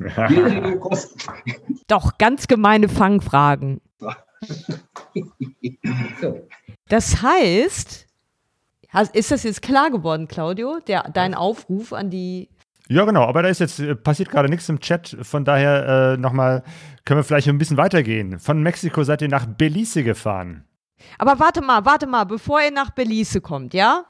Doch, 1.88 2.16
ganz 2.18 2.46
gemeine 2.46 2.88
Fangfragen. 2.88 3.80
So. 6.20 6.48
Das 6.88 7.22
heißt, 7.22 8.06
ist 9.12 9.30
das 9.30 9.42
jetzt 9.42 9.60
klar 9.62 9.90
geworden, 9.90 10.26
Claudio, 10.26 10.78
der, 10.86 11.10
dein 11.12 11.34
Aufruf 11.34 11.92
an 11.92 12.08
die. 12.10 12.48
Ja, 12.88 13.04
genau, 13.04 13.24
aber 13.24 13.42
da 13.42 13.50
ist 13.50 13.60
jetzt 13.60 13.78
äh, 13.78 13.94
passiert 13.94 14.30
gerade 14.30 14.48
nichts 14.48 14.68
im 14.68 14.80
Chat. 14.80 15.16
Von 15.22 15.44
daher 15.44 16.14
äh, 16.14 16.16
nochmal, 16.16 16.64
können 17.04 17.20
wir 17.20 17.24
vielleicht 17.24 17.48
ein 17.48 17.58
bisschen 17.58 17.76
weitergehen. 17.76 18.40
Von 18.40 18.62
Mexiko 18.62 19.04
seid 19.04 19.22
ihr 19.22 19.28
nach 19.28 19.46
Belize 19.46 20.02
gefahren. 20.02 20.64
Aber 21.18 21.38
warte 21.38 21.60
mal, 21.60 21.84
warte 21.84 22.06
mal, 22.06 22.24
bevor 22.24 22.60
ihr 22.62 22.72
nach 22.72 22.90
Belize 22.90 23.40
kommt, 23.40 23.74
ja? 23.74 24.06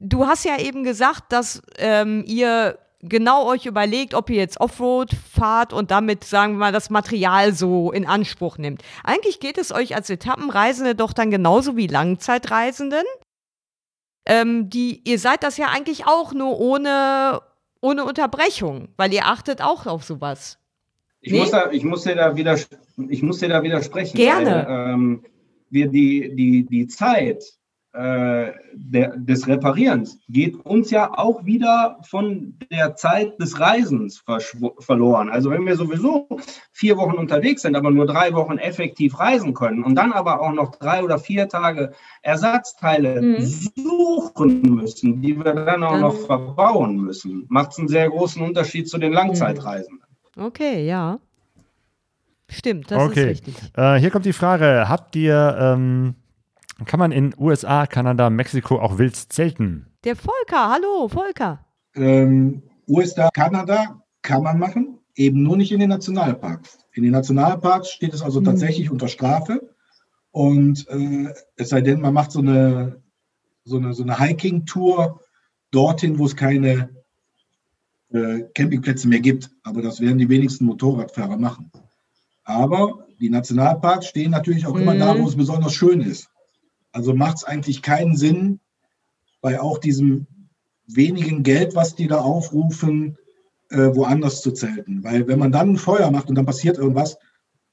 Du 0.00 0.26
hast 0.26 0.44
ja 0.44 0.58
eben 0.58 0.84
gesagt, 0.84 1.32
dass 1.32 1.62
ähm, 1.78 2.24
ihr 2.26 2.78
genau 3.00 3.46
euch 3.46 3.66
überlegt, 3.66 4.14
ob 4.14 4.30
ihr 4.30 4.36
jetzt 4.36 4.60
Offroad 4.60 5.14
fahrt 5.14 5.72
und 5.72 5.90
damit, 5.90 6.24
sagen 6.24 6.54
wir 6.54 6.58
mal, 6.58 6.72
das 6.72 6.90
Material 6.90 7.52
so 7.54 7.92
in 7.92 8.06
Anspruch 8.06 8.58
nimmt. 8.58 8.82
Eigentlich 9.04 9.40
geht 9.40 9.58
es 9.58 9.72
euch 9.72 9.94
als 9.94 10.10
Etappenreisende 10.10 10.94
doch 10.94 11.12
dann 11.12 11.30
genauso 11.30 11.76
wie 11.76 11.86
Langzeitreisenden. 11.86 13.04
Ähm, 14.26 14.68
die, 14.68 15.02
ihr 15.08 15.18
seid 15.18 15.42
das 15.42 15.56
ja 15.56 15.68
eigentlich 15.68 16.06
auch 16.06 16.34
nur 16.34 16.58
ohne, 16.58 17.40
ohne 17.80 18.04
Unterbrechung, 18.04 18.88
weil 18.96 19.12
ihr 19.12 19.26
achtet 19.26 19.62
auch 19.62 19.86
auf 19.86 20.04
sowas. 20.04 20.58
Ich, 21.20 21.32
Nee? 21.32 21.40
muss 21.40 21.50
da, 21.50 21.70
ich, 21.70 21.84
muss 21.84 22.02
dir 22.02 22.14
da 22.14 22.36
widers 22.36 22.68
ich 23.08 23.22
muss 23.22 23.38
dir 23.38 23.48
da 23.48 23.62
widersprechen. 23.62 24.16
Gerne. 24.16 24.66
Weil, 24.66 24.92
ähm, 24.92 25.24
wir 25.70 25.88
die, 25.88 26.34
die, 26.34 26.64
die 26.64 26.86
Zeit 26.86 27.44
äh, 27.98 28.52
der, 28.74 29.16
des 29.16 29.48
Reparierens 29.48 30.20
geht 30.28 30.54
uns 30.64 30.90
ja 30.92 31.10
auch 31.18 31.44
wieder 31.44 31.98
von 32.08 32.54
der 32.70 32.94
Zeit 32.94 33.40
des 33.40 33.58
Reisens 33.58 34.22
verloren. 34.78 35.28
Also 35.30 35.50
wenn 35.50 35.66
wir 35.66 35.74
sowieso 35.74 36.28
vier 36.70 36.96
Wochen 36.96 37.16
unterwegs 37.18 37.62
sind, 37.62 37.74
aber 37.74 37.90
nur 37.90 38.06
drei 38.06 38.32
Wochen 38.34 38.58
effektiv 38.58 39.18
reisen 39.18 39.52
können 39.52 39.82
und 39.82 39.96
dann 39.96 40.12
aber 40.12 40.40
auch 40.40 40.52
noch 40.52 40.76
drei 40.76 41.02
oder 41.02 41.18
vier 41.18 41.48
Tage 41.48 41.92
Ersatzteile 42.22 43.20
Mhm. 43.20 43.40
suchen 43.74 44.62
müssen, 44.62 45.20
die 45.20 45.36
wir 45.36 45.52
dann 45.54 45.82
auch 45.82 45.92
Dann- 45.92 46.00
noch 46.02 46.14
verbauen 46.14 46.96
müssen, 46.98 47.46
macht 47.48 47.72
es 47.72 47.78
einen 47.80 47.88
sehr 47.88 48.08
großen 48.10 48.40
Unterschied 48.42 48.88
zu 48.88 48.98
den 48.98 49.12
Langzeitreisen. 49.12 50.00
Okay, 50.36 50.86
ja. 50.86 51.18
Stimmt, 52.48 52.90
das 52.92 53.02
okay. 53.02 53.22
ist 53.22 53.26
richtig. 53.28 53.54
Äh, 53.76 53.96
hier 53.96 54.10
kommt 54.10 54.24
die 54.24 54.32
Frage: 54.32 54.88
Habt 54.88 55.16
ihr, 55.16 55.56
ähm, 55.60 56.14
kann 56.84 57.00
man 57.00 57.12
in 57.12 57.34
USA, 57.38 57.86
Kanada, 57.86 58.30
Mexiko 58.30 58.78
auch 58.80 58.98
wild 58.98 59.16
zelten? 59.16 59.86
Der 60.04 60.16
Volker, 60.16 60.70
hallo, 60.70 61.08
Volker. 61.08 61.64
Ähm, 61.94 62.62
USA, 62.86 63.30
Kanada 63.34 64.02
kann 64.22 64.42
man 64.42 64.58
machen, 64.58 64.98
eben 65.14 65.42
nur 65.42 65.56
nicht 65.56 65.72
in 65.72 65.80
den 65.80 65.88
Nationalparks. 65.88 66.78
In 66.92 67.02
den 67.02 67.12
Nationalparks 67.12 67.90
steht 67.90 68.14
es 68.14 68.22
also 68.22 68.40
tatsächlich 68.40 68.90
unter 68.90 69.08
Strafe. 69.08 69.74
Und 70.30 70.86
äh, 70.88 71.32
es 71.56 71.70
sei 71.70 71.80
denn, 71.80 72.00
man 72.00 72.14
macht 72.14 72.30
so 72.32 72.40
eine, 72.40 73.02
so 73.64 73.76
eine, 73.76 73.92
so 73.92 74.02
eine 74.02 74.18
Hiking-Tour 74.18 75.20
dorthin, 75.70 76.18
wo 76.18 76.26
es 76.26 76.36
keine 76.36 76.90
äh, 78.12 78.40
Campingplätze 78.54 79.08
mehr 79.08 79.20
gibt. 79.20 79.50
Aber 79.64 79.82
das 79.82 80.00
werden 80.00 80.18
die 80.18 80.28
wenigsten 80.28 80.64
Motorradfahrer 80.64 81.36
machen. 81.36 81.70
Aber 82.44 83.06
die 83.20 83.30
Nationalparks 83.30 84.06
stehen 84.06 84.30
natürlich 84.30 84.66
auch 84.66 84.76
immer 84.76 84.94
Mhm. 84.94 85.00
da, 85.00 85.18
wo 85.18 85.26
es 85.26 85.36
besonders 85.36 85.74
schön 85.74 86.00
ist. 86.00 86.30
Also 86.92 87.14
macht 87.14 87.38
es 87.38 87.44
eigentlich 87.44 87.82
keinen 87.82 88.16
Sinn, 88.16 88.60
bei 89.40 89.60
auch 89.60 89.78
diesem 89.78 90.26
wenigen 90.86 91.42
Geld, 91.42 91.74
was 91.74 91.94
die 91.94 92.06
da 92.06 92.20
aufrufen, 92.20 93.16
äh, 93.70 93.94
woanders 93.94 94.40
zu 94.40 94.52
zelten. 94.52 95.04
Weil 95.04 95.26
wenn 95.28 95.38
man 95.38 95.52
dann 95.52 95.70
ein 95.70 95.76
Feuer 95.76 96.10
macht 96.10 96.28
und 96.28 96.34
dann 96.34 96.46
passiert 96.46 96.78
irgendwas, 96.78 97.18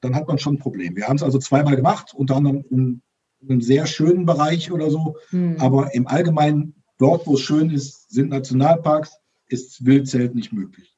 dann 0.02 0.16
hat 0.16 0.28
man 0.28 0.38
schon 0.38 0.56
ein 0.56 0.60
Problem. 0.60 0.96
Wir 0.96 1.08
haben 1.08 1.16
es 1.16 1.24
also 1.24 1.40
zweimal 1.40 1.76
gemacht, 1.76 2.14
unter 2.14 2.36
anderem 2.36 2.64
in, 2.70 3.02
in 3.40 3.50
einem 3.50 3.62
sehr 3.62 3.88
schönen 3.88 4.26
Bereich 4.26 4.72
oder 4.72 4.90
so. 4.90 5.16
Hm. 5.30 5.56
Aber 5.60 5.94
im 5.96 6.08
Allgemeinen, 6.08 6.84
dort, 6.98 7.26
wo 7.26 7.36
es 7.36 7.42
schön 7.42 7.70
ist, 7.70 8.12
sind 8.12 8.30
Nationalparks, 8.30 9.18
ist 9.48 9.86
Wildzelt 9.86 10.36
nicht 10.36 10.52
möglich. 10.52 10.96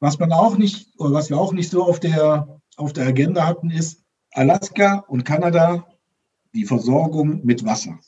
Was 0.00 0.18
man 0.18 0.32
auch 0.32 0.58
nicht, 0.58 0.98
oder 0.98 1.12
was 1.12 1.30
wir 1.30 1.38
auch 1.38 1.52
nicht 1.52 1.70
so 1.70 1.84
auf 1.84 2.00
der, 2.00 2.60
auf 2.76 2.92
der 2.92 3.06
Agenda 3.06 3.46
hatten, 3.46 3.70
ist 3.70 4.02
Alaska 4.32 5.04
und 5.08 5.24
Kanada, 5.24 5.86
die 6.56 6.64
Versorgung 6.64 7.44
mit 7.44 7.64
Wasser. 7.64 7.98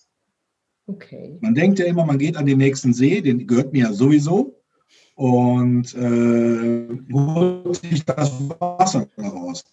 Okay. 0.86 1.38
Man 1.40 1.54
denkt 1.54 1.78
ja 1.78 1.84
immer, 1.84 2.04
man 2.04 2.18
geht 2.18 2.36
an 2.36 2.46
den 2.46 2.58
nächsten 2.58 2.94
See, 2.94 3.20
den 3.20 3.46
gehört 3.46 3.72
mir 3.72 3.84
ja 3.84 3.92
sowieso, 3.92 4.58
und 5.14 5.94
äh, 5.94 6.88
holt 7.12 7.76
sich 7.76 8.04
das 8.04 8.32
Wasser 8.58 9.06
daraus. 9.16 9.64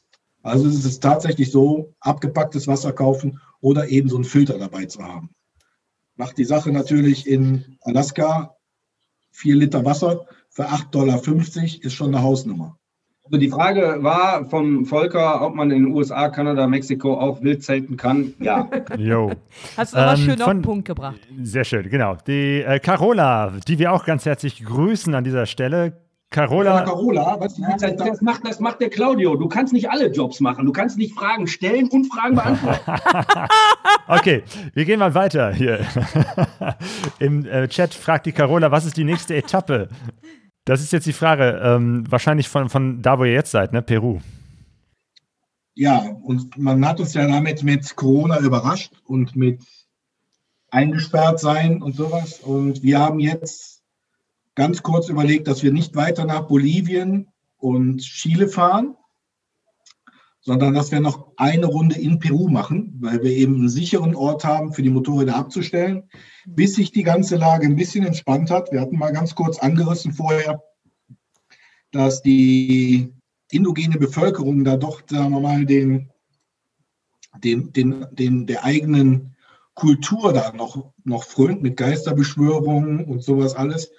Also 0.43 0.67
es 0.67 0.85
ist 0.85 1.01
tatsächlich 1.01 1.51
so, 1.51 1.93
abgepacktes 2.01 2.67
Wasser 2.67 2.91
kaufen 2.91 3.39
oder 3.61 3.87
eben 3.89 4.09
so 4.09 4.15
einen 4.15 4.25
Filter 4.25 4.59
dabei 4.59 4.85
zu 4.85 5.03
haben. 5.03 5.29
Macht 6.15 6.37
die 6.37 6.45
Sache 6.45 6.71
natürlich 6.71 7.27
in 7.27 7.77
Alaska, 7.81 8.55
vier 9.31 9.55
Liter 9.55 9.85
Wasser 9.85 10.27
für 10.49 10.67
8,50 10.67 10.91
Dollar 10.91 11.21
ist 11.85 11.93
schon 11.93 12.13
eine 12.13 12.23
Hausnummer. 12.23 12.77
Also 13.25 13.39
die 13.39 13.49
Frage 13.49 13.97
war 14.01 14.45
vom 14.45 14.85
Volker, 14.85 15.41
ob 15.41 15.55
man 15.55 15.71
in 15.71 15.85
den 15.85 15.93
USA, 15.93 16.29
Kanada, 16.29 16.67
Mexiko 16.67 17.19
auch 17.19 17.41
wild 17.41 17.63
zelten 17.63 17.97
kann. 17.97 18.35
Ja. 18.39 18.69
Jo. 18.97 19.31
Hast 19.75 19.93
du 19.93 19.97
aber 19.97 20.11
Ähm, 20.11 20.17
schön 20.17 20.41
auf 20.41 20.49
den 20.49 20.61
Punkt 20.61 20.85
gebracht. 20.85 21.19
Sehr 21.41 21.63
schön, 21.63 21.89
genau. 21.89 22.17
Die 22.27 22.61
äh, 22.61 22.79
Carola, 22.79 23.53
die 23.67 23.79
wir 23.79 23.93
auch 23.93 24.05
ganz 24.05 24.25
herzlich 24.25 24.63
grüßen 24.63 25.15
an 25.15 25.23
dieser 25.23 25.47
Stelle. 25.47 25.93
Carola, 26.29 26.83
Carola, 26.83 27.23
Carola 27.23 27.39
was 27.39 27.55
das, 27.97 28.21
macht, 28.21 28.45
das 28.45 28.59
macht 28.59 28.79
der 28.81 28.89
Claudio. 28.89 29.35
Du 29.35 29.47
kannst 29.47 29.73
nicht 29.73 29.89
alle 29.89 30.11
Jobs 30.11 30.39
machen. 30.39 30.65
Du 30.65 30.71
kannst 30.71 30.97
nicht 30.97 31.15
Fragen 31.15 31.47
stellen 31.47 31.87
und 31.87 32.05
Fragen 32.05 32.35
beantworten. 32.35 32.91
okay, 34.07 34.43
wir 34.73 34.85
gehen 34.85 34.99
mal 34.99 35.15
weiter 35.15 35.51
hier. 35.51 35.79
Im 37.19 37.45
äh, 37.45 37.67
Chat 37.69 37.93
fragt 37.95 38.27
die 38.27 38.33
Carola, 38.33 38.69
was 38.69 38.85
ist 38.85 38.97
die 38.97 39.03
nächste 39.03 39.35
Etappe? 39.35 39.89
Das 40.65 40.81
ist 40.81 40.91
jetzt 40.91 41.05
die 41.05 41.13
Frage, 41.13 41.61
ähm, 41.63 42.03
wahrscheinlich 42.09 42.49
von, 42.49 42.69
von 42.69 43.01
da, 43.01 43.19
wo 43.19 43.23
ihr 43.23 43.33
jetzt 43.33 43.51
seid, 43.51 43.71
ne? 43.71 43.83
Peru. 43.83 44.19
Ja, 45.75 45.99
und 46.23 46.57
man 46.57 46.85
hat 46.87 46.99
uns 46.99 47.13
ja 47.13 47.27
damit 47.27 47.61
mit 47.61 47.95
Corona 47.95 48.39
überrascht 48.39 48.93
und 49.05 49.35
mit 49.35 49.61
eingesperrt 50.71 51.39
sein 51.39 51.81
und 51.81 51.95
sowas. 51.95 52.39
Und 52.39 52.81
wir 52.81 52.99
haben 52.99 53.19
jetzt 53.19 53.83
ganz 54.55 54.81
kurz 54.81 55.09
überlegt, 55.09 55.47
dass 55.47 55.63
wir 55.63 55.71
nicht 55.71 55.95
weiter 55.95 56.25
nach 56.25 56.47
Bolivien 56.47 57.27
und 57.57 57.99
Chile 57.99 58.47
fahren, 58.47 58.95
sondern 60.45 60.75
dass 60.75 60.91
wir 60.91 60.99
noch 60.99 61.31
eine 61.37 61.65
Runde 61.65 61.95
in 61.95 62.19
Peru 62.19 62.49
machen, 62.49 62.95
weil 63.01 63.23
wir 63.23 63.31
eben 63.31 63.55
einen 63.55 63.69
sicheren 63.69 64.15
Ort 64.15 64.43
haben, 64.45 64.73
für 64.73 64.83
die 64.83 64.91
Motorräder 64.91 65.35
abzustellen, 65.35 66.03
bis 66.45 66.75
sich 66.75 66.91
die 66.91 67.01
ganze 67.01 67.35
Lage 67.35 67.65
ein 67.65 67.75
bisschen 67.75 68.05
entspannt 68.05 68.51
hat. 68.51 68.71
Wir 68.71 68.79
hatten 68.79 68.99
mal 68.99 69.11
ganz 69.11 69.33
kurz 69.33 69.57
angerissen 69.57 70.13
vorher, 70.13 70.61
dass 71.91 72.21
die 72.21 73.11
indogene 73.49 73.97
Bevölkerung 73.97 74.63
da 74.63 74.77
doch, 74.77 75.01
sagen 75.09 75.31
wir 75.31 75.39
mal, 75.39 75.65
den, 75.65 76.11
den, 77.43 77.73
den, 77.73 78.05
den, 78.11 78.45
der 78.45 78.63
eigenen 78.63 79.35
Kultur 79.73 80.31
da 80.31 80.53
noch, 80.53 80.91
noch 81.03 81.23
frönt 81.23 81.63
mit 81.63 81.75
Geisterbeschwörungen 81.75 83.03
und 83.05 83.23
sowas 83.23 83.55
alles. 83.55 83.91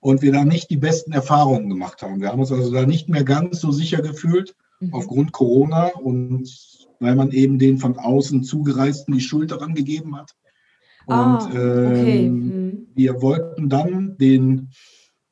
Und 0.00 0.20
wir 0.20 0.32
da 0.32 0.44
nicht 0.44 0.68
die 0.68 0.76
besten 0.76 1.12
Erfahrungen 1.12 1.70
gemacht 1.70 2.02
haben. 2.02 2.20
Wir 2.20 2.28
haben 2.28 2.40
uns 2.40 2.52
also 2.52 2.70
da 2.70 2.84
nicht 2.84 3.08
mehr 3.08 3.24
ganz 3.24 3.60
so 3.60 3.70
sicher 3.70 4.02
gefühlt 4.02 4.54
mhm. 4.80 4.94
aufgrund 4.94 5.32
Corona 5.32 5.88
und 5.88 6.48
weil 7.00 7.14
man 7.14 7.30
eben 7.30 7.58
den 7.58 7.78
von 7.78 7.98
außen 7.98 8.42
Zugereisten 8.42 9.14
die 9.14 9.20
Schuld 9.20 9.50
daran 9.50 9.74
gegeben 9.74 10.16
hat. 10.16 10.34
Und 11.06 11.16
ah, 11.16 11.46
okay. 11.46 12.28
mhm. 12.28 12.88
wir 12.94 13.20
wollten 13.22 13.68
dann 13.68 14.16
den 14.18 14.70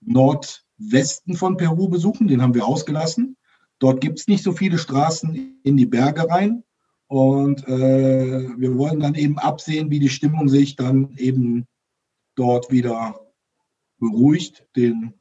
Nordwesten 0.01 1.35
von 1.35 1.57
Peru 1.57 1.89
besuchen, 1.89 2.29
den 2.29 2.43
haben 2.43 2.55
wir 2.55 2.67
ausgelassen. 2.67 3.37
Dort 3.79 4.01
gibt 4.01 4.21
es 4.21 4.29
nicht 4.29 4.45
so 4.45 4.53
viele 4.53 4.79
Straßen 4.79 5.61
in 5.63 5.77
die 5.77 5.87
Berge 5.87 6.29
rein. 6.29 6.63
Und 7.07 7.67
äh, 7.69 8.49
wir 8.57 8.79
wollen 8.79 9.01
dann 9.01 9.15
eben 9.15 9.39
absehen, 9.39 9.91
wie 9.91 9.99
die 9.99 10.09
Stimmung 10.09 10.49
sich 10.49 10.77
dann 10.77 11.15
eben 11.17 11.67
dort 12.35 12.71
wieder 12.71 13.21
beruhigt, 13.99 14.67
den 14.77 15.15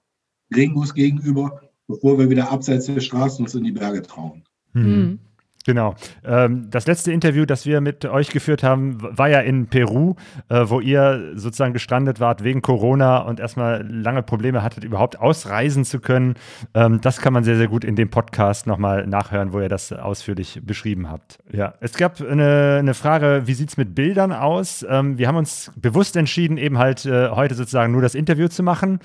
Regenguss 0.56 0.94
gegenüber, 0.94 1.62
bevor 1.94 2.18
wir 2.18 2.30
wieder 2.30 2.52
abseits 2.52 2.88
der 2.88 3.00
Straßen 3.00 3.46
uns 3.46 3.56
in 3.56 3.64
die 3.64 3.72
Berge 3.72 4.02
trauen. 4.02 4.44
Mhm. 4.74 5.20
Genau. 5.66 5.96
Ähm, 6.26 6.68
das 6.70 6.88
letzte 6.88 7.14
Interview, 7.14 7.46
das 7.46 7.66
wir 7.66 7.80
mit 7.80 8.04
euch 8.06 8.30
geführt 8.30 8.64
haben, 8.64 8.98
war 9.00 9.30
ja 9.30 9.40
in 9.40 9.68
Peru, 9.68 10.16
äh, 10.50 10.64
wo 10.66 10.82
ihr 10.82 11.32
sozusagen 11.36 11.72
gestrandet 11.72 12.20
wart 12.20 12.44
wegen 12.44 12.62
Corona 12.62 13.20
und 13.20 13.40
erstmal 13.40 13.88
lange 13.90 14.24
Probleme 14.24 14.62
hattet, 14.62 14.84
überhaupt 14.84 15.20
ausreisen 15.20 15.86
zu 15.86 16.02
können. 16.02 16.36
Ähm, 16.74 17.00
das 17.02 17.22
kann 17.22 17.32
man 17.32 17.46
sehr, 17.46 17.56
sehr 17.56 17.68
gut 17.68 17.86
in 17.86 17.96
dem 17.96 18.10
Podcast 18.10 18.68
nochmal 18.68 19.08
nachhören, 19.08 19.54
wo 19.54 19.62
ihr 19.62 19.70
das 19.70 19.94
ausführlich 19.94 20.60
beschrieben 20.64 21.10
habt. 21.10 21.40
Ja, 21.52 21.76
es 21.80 21.94
gab 21.94 22.20
eine, 22.20 22.78
eine 22.80 22.94
Frage, 22.94 23.44
wie 23.46 23.54
sieht 23.54 23.70
es 23.70 23.78
mit 23.78 23.96
Bildern 23.96 24.34
aus? 24.34 24.86
Ähm, 24.90 25.18
wir 25.18 25.30
haben 25.30 25.38
uns 25.38 25.72
bewusst 25.78 26.18
entschieden, 26.18 26.58
eben 26.58 26.78
halt 26.78 27.06
äh, 27.06 27.30
heute 27.30 27.56
sozusagen 27.56 27.94
nur 27.94 28.02
das 28.02 28.16
Interview 28.16 28.48
zu 28.48 28.64
machen 28.64 29.00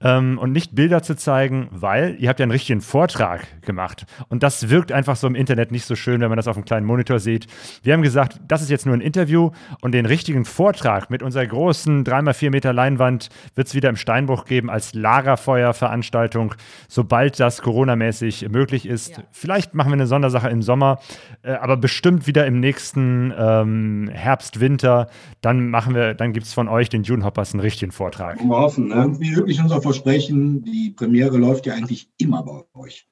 und 0.00 0.52
nicht 0.52 0.74
Bilder 0.74 1.02
zu 1.02 1.16
zeigen, 1.16 1.68
weil 1.70 2.16
ihr 2.18 2.28
habt 2.28 2.38
ja 2.38 2.44
einen 2.44 2.52
richtigen 2.52 2.80
Vortrag 2.80 3.62
gemacht 3.62 4.06
und 4.28 4.42
das 4.42 4.68
wirkt 4.68 4.92
einfach 4.92 5.16
so 5.16 5.26
im 5.26 5.34
Internet 5.34 5.72
nicht 5.72 5.84
so 5.84 5.94
schön 5.94 6.03
schön, 6.04 6.20
wenn 6.20 6.28
man 6.28 6.36
das 6.36 6.46
auf 6.46 6.56
einem 6.56 6.64
kleinen 6.64 6.86
Monitor 6.86 7.18
sieht. 7.18 7.46
Wir 7.82 7.94
haben 7.94 8.02
gesagt, 8.02 8.40
das 8.46 8.62
ist 8.62 8.70
jetzt 8.70 8.86
nur 8.86 8.94
ein 8.94 9.00
Interview 9.00 9.50
und 9.80 9.92
den 9.92 10.06
richtigen 10.06 10.44
Vortrag 10.44 11.10
mit 11.10 11.22
unserer 11.22 11.46
großen 11.46 12.04
3x4 12.04 12.50
Meter 12.50 12.72
Leinwand 12.72 13.30
wird 13.54 13.66
es 13.66 13.74
wieder 13.74 13.88
im 13.88 13.96
Steinbruch 13.96 14.44
geben 14.44 14.70
als 14.70 14.94
Lagerfeuerveranstaltung, 14.94 16.54
sobald 16.88 17.40
das 17.40 17.62
coronamäßig 17.62 18.48
möglich 18.50 18.86
ist. 18.86 19.16
Ja. 19.16 19.24
Vielleicht 19.30 19.74
machen 19.74 19.88
wir 19.88 19.94
eine 19.94 20.06
Sondersache 20.06 20.48
im 20.50 20.62
Sommer, 20.62 20.98
äh, 21.42 21.52
aber 21.52 21.76
bestimmt 21.76 22.26
wieder 22.26 22.46
im 22.46 22.60
nächsten 22.60 23.32
ähm, 23.36 24.10
Herbst, 24.12 24.60
Winter. 24.60 25.08
Dann 25.40 25.70
machen 25.70 25.94
wir, 25.94 26.14
dann 26.14 26.32
gibt 26.32 26.46
es 26.46 26.52
von 26.52 26.68
euch, 26.68 26.90
den 26.90 27.02
June 27.02 27.24
Hoppers, 27.24 27.54
einen 27.54 27.60
richtigen 27.60 27.92
Vortrag. 27.92 28.38
Wir 28.40 28.48
hoffen, 28.56 28.88
ne? 28.88 29.16
wie 29.18 29.34
wirklich 29.34 29.60
unser 29.60 29.80
Versprechen, 29.80 30.62
die 30.64 30.90
Premiere 30.90 31.38
läuft 31.38 31.66
ja 31.66 31.74
eigentlich 31.74 32.10
immer 32.18 32.42
bei 32.42 32.62
euch. 32.78 33.06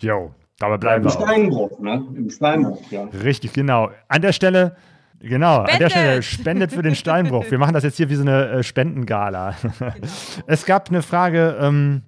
Jo, 0.00 0.32
Dabei 0.58 0.76
bleiben 0.76 1.04
Im 1.04 1.10
wir 1.10 1.12
Steinbruch, 1.12 1.78
ne? 1.78 2.04
Im 2.16 2.30
Steinbruch, 2.30 2.82
ja. 2.90 3.04
Richtig, 3.22 3.52
genau. 3.52 3.90
An 4.08 4.22
der 4.22 4.32
Stelle, 4.32 4.76
genau, 5.20 5.64
spendet. 5.66 5.72
an 5.72 5.78
der 5.78 5.90
Stelle 5.90 6.22
spendet 6.22 6.72
für 6.72 6.82
den 6.82 6.94
Steinbruch. 6.96 7.48
Wir 7.48 7.58
machen 7.58 7.74
das 7.74 7.84
jetzt 7.84 7.96
hier 7.96 8.10
wie 8.10 8.16
so 8.16 8.22
eine 8.22 8.48
äh, 8.48 8.62
Spendengala. 8.62 9.54
Genau. 9.78 9.92
Es 10.46 10.66
gab 10.66 10.88
eine 10.88 11.02
Frage, 11.02 11.56
ähm, 11.60 12.02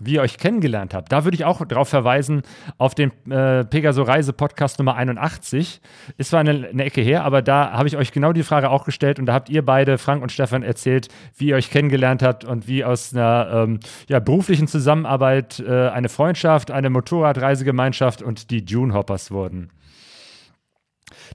wie 0.00 0.14
ihr 0.14 0.22
euch 0.22 0.38
kennengelernt 0.38 0.94
habt. 0.94 1.12
Da 1.12 1.24
würde 1.24 1.34
ich 1.34 1.44
auch 1.44 1.64
darauf 1.64 1.88
verweisen, 1.88 2.42
auf 2.78 2.94
den 2.94 3.10
äh, 3.30 3.64
Pegaso 3.64 4.02
Reise 4.02 4.32
Podcast 4.32 4.78
Nummer 4.78 4.96
81. 4.96 5.80
Ist 6.16 6.30
zwar 6.30 6.40
eine, 6.40 6.68
eine 6.68 6.84
Ecke 6.84 7.00
her, 7.00 7.24
aber 7.24 7.42
da 7.42 7.72
habe 7.72 7.88
ich 7.88 7.96
euch 7.96 8.12
genau 8.12 8.32
die 8.32 8.42
Frage 8.42 8.70
auch 8.70 8.84
gestellt 8.84 9.18
und 9.18 9.26
da 9.26 9.34
habt 9.34 9.48
ihr 9.48 9.64
beide, 9.64 9.98
Frank 9.98 10.22
und 10.22 10.32
Stefan, 10.32 10.62
erzählt, 10.62 11.08
wie 11.36 11.48
ihr 11.48 11.56
euch 11.56 11.70
kennengelernt 11.70 12.22
habt 12.22 12.44
und 12.44 12.68
wie 12.68 12.84
aus 12.84 13.14
einer 13.14 13.48
ähm, 13.52 13.80
ja, 14.08 14.20
beruflichen 14.20 14.68
Zusammenarbeit 14.68 15.60
äh, 15.60 15.88
eine 15.88 16.08
Freundschaft, 16.08 16.70
eine 16.70 16.90
Motorradreisegemeinschaft 16.90 18.22
und 18.22 18.50
die 18.50 18.64
Dune 18.64 18.94
Hoppers 18.94 19.30
wurden. 19.30 19.70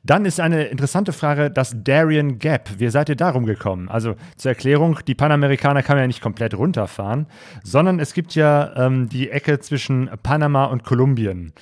Dann 0.06 0.26
ist 0.26 0.42
eine 0.42 0.66
interessante 0.66 1.14
Frage 1.14 1.50
das 1.50 1.74
Darien 1.82 2.38
Gap. 2.38 2.72
Wie 2.78 2.90
seid 2.90 3.08
ihr 3.08 3.16
darum 3.16 3.46
gekommen? 3.46 3.88
Also 3.88 4.16
zur 4.36 4.52
Erklärung, 4.52 5.00
die 5.08 5.16
Panamerikaner 5.16 5.82
kann 5.82 5.96
man 5.96 6.04
ja 6.04 6.08
nicht 6.08 6.22
komplett 6.22 6.58
runterfahren, 6.58 7.28
sondern 7.64 8.02
es 8.02 8.14
gibt 8.14 8.36
ja 8.36 8.74
ähm, 8.76 9.08
die 9.08 9.30
Ecke 9.30 9.60
zwischen 9.60 10.10
Panama 10.22 10.66
und 10.66 10.84
Kolumbien. 10.84 11.54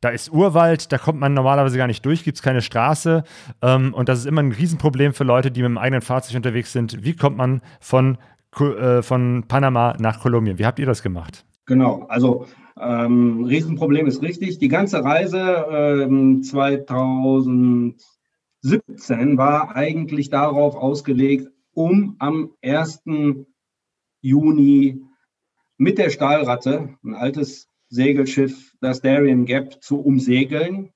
Da 0.00 0.08
ist 0.08 0.32
Urwald, 0.32 0.92
da 0.92 0.96
kommt 0.96 1.20
man 1.20 1.34
normalerweise 1.34 1.76
gar 1.76 1.86
nicht 1.86 2.06
durch, 2.06 2.24
gibt 2.24 2.38
es 2.38 2.42
keine 2.42 2.62
Straße. 2.62 3.22
Ähm, 3.60 3.92
und 3.92 4.08
das 4.08 4.20
ist 4.20 4.24
immer 4.24 4.42
ein 4.42 4.52
Riesenproblem 4.52 5.12
für 5.12 5.24
Leute, 5.24 5.50
die 5.50 5.60
mit 5.60 5.68
dem 5.68 5.78
eigenen 5.78 6.00
Fahrzeug 6.00 6.36
unterwegs 6.36 6.72
sind. 6.72 7.04
Wie 7.04 7.14
kommt 7.14 7.36
man 7.36 7.60
von, 7.80 8.16
äh, 8.58 9.02
von 9.02 9.44
Panama 9.46 9.94
nach 9.98 10.20
Kolumbien? 10.20 10.58
Wie 10.58 10.64
habt 10.64 10.78
ihr 10.78 10.86
das 10.86 11.02
gemacht? 11.02 11.44
Genau, 11.66 12.06
also 12.08 12.46
ähm, 12.80 13.44
Riesenproblem 13.44 14.06
ist 14.06 14.22
richtig. 14.22 14.58
Die 14.58 14.68
ganze 14.68 15.04
Reise 15.04 15.66
ähm, 15.70 16.42
2017 16.42 17.94
war 19.36 19.76
eigentlich 19.76 20.30
darauf 20.30 20.76
ausgelegt, 20.76 21.50
um 21.72 22.16
am 22.18 22.52
1. 22.62 23.02
Juni 24.22 25.02
mit 25.76 25.98
der 25.98 26.10
Stahlratte, 26.10 26.96
ein 27.02 27.14
altes 27.14 27.68
Segelschiff, 27.88 28.74
das 28.80 29.00
Darien 29.00 29.46
Gap, 29.46 29.82
zu 29.82 30.00
umsegeln. 30.00 30.90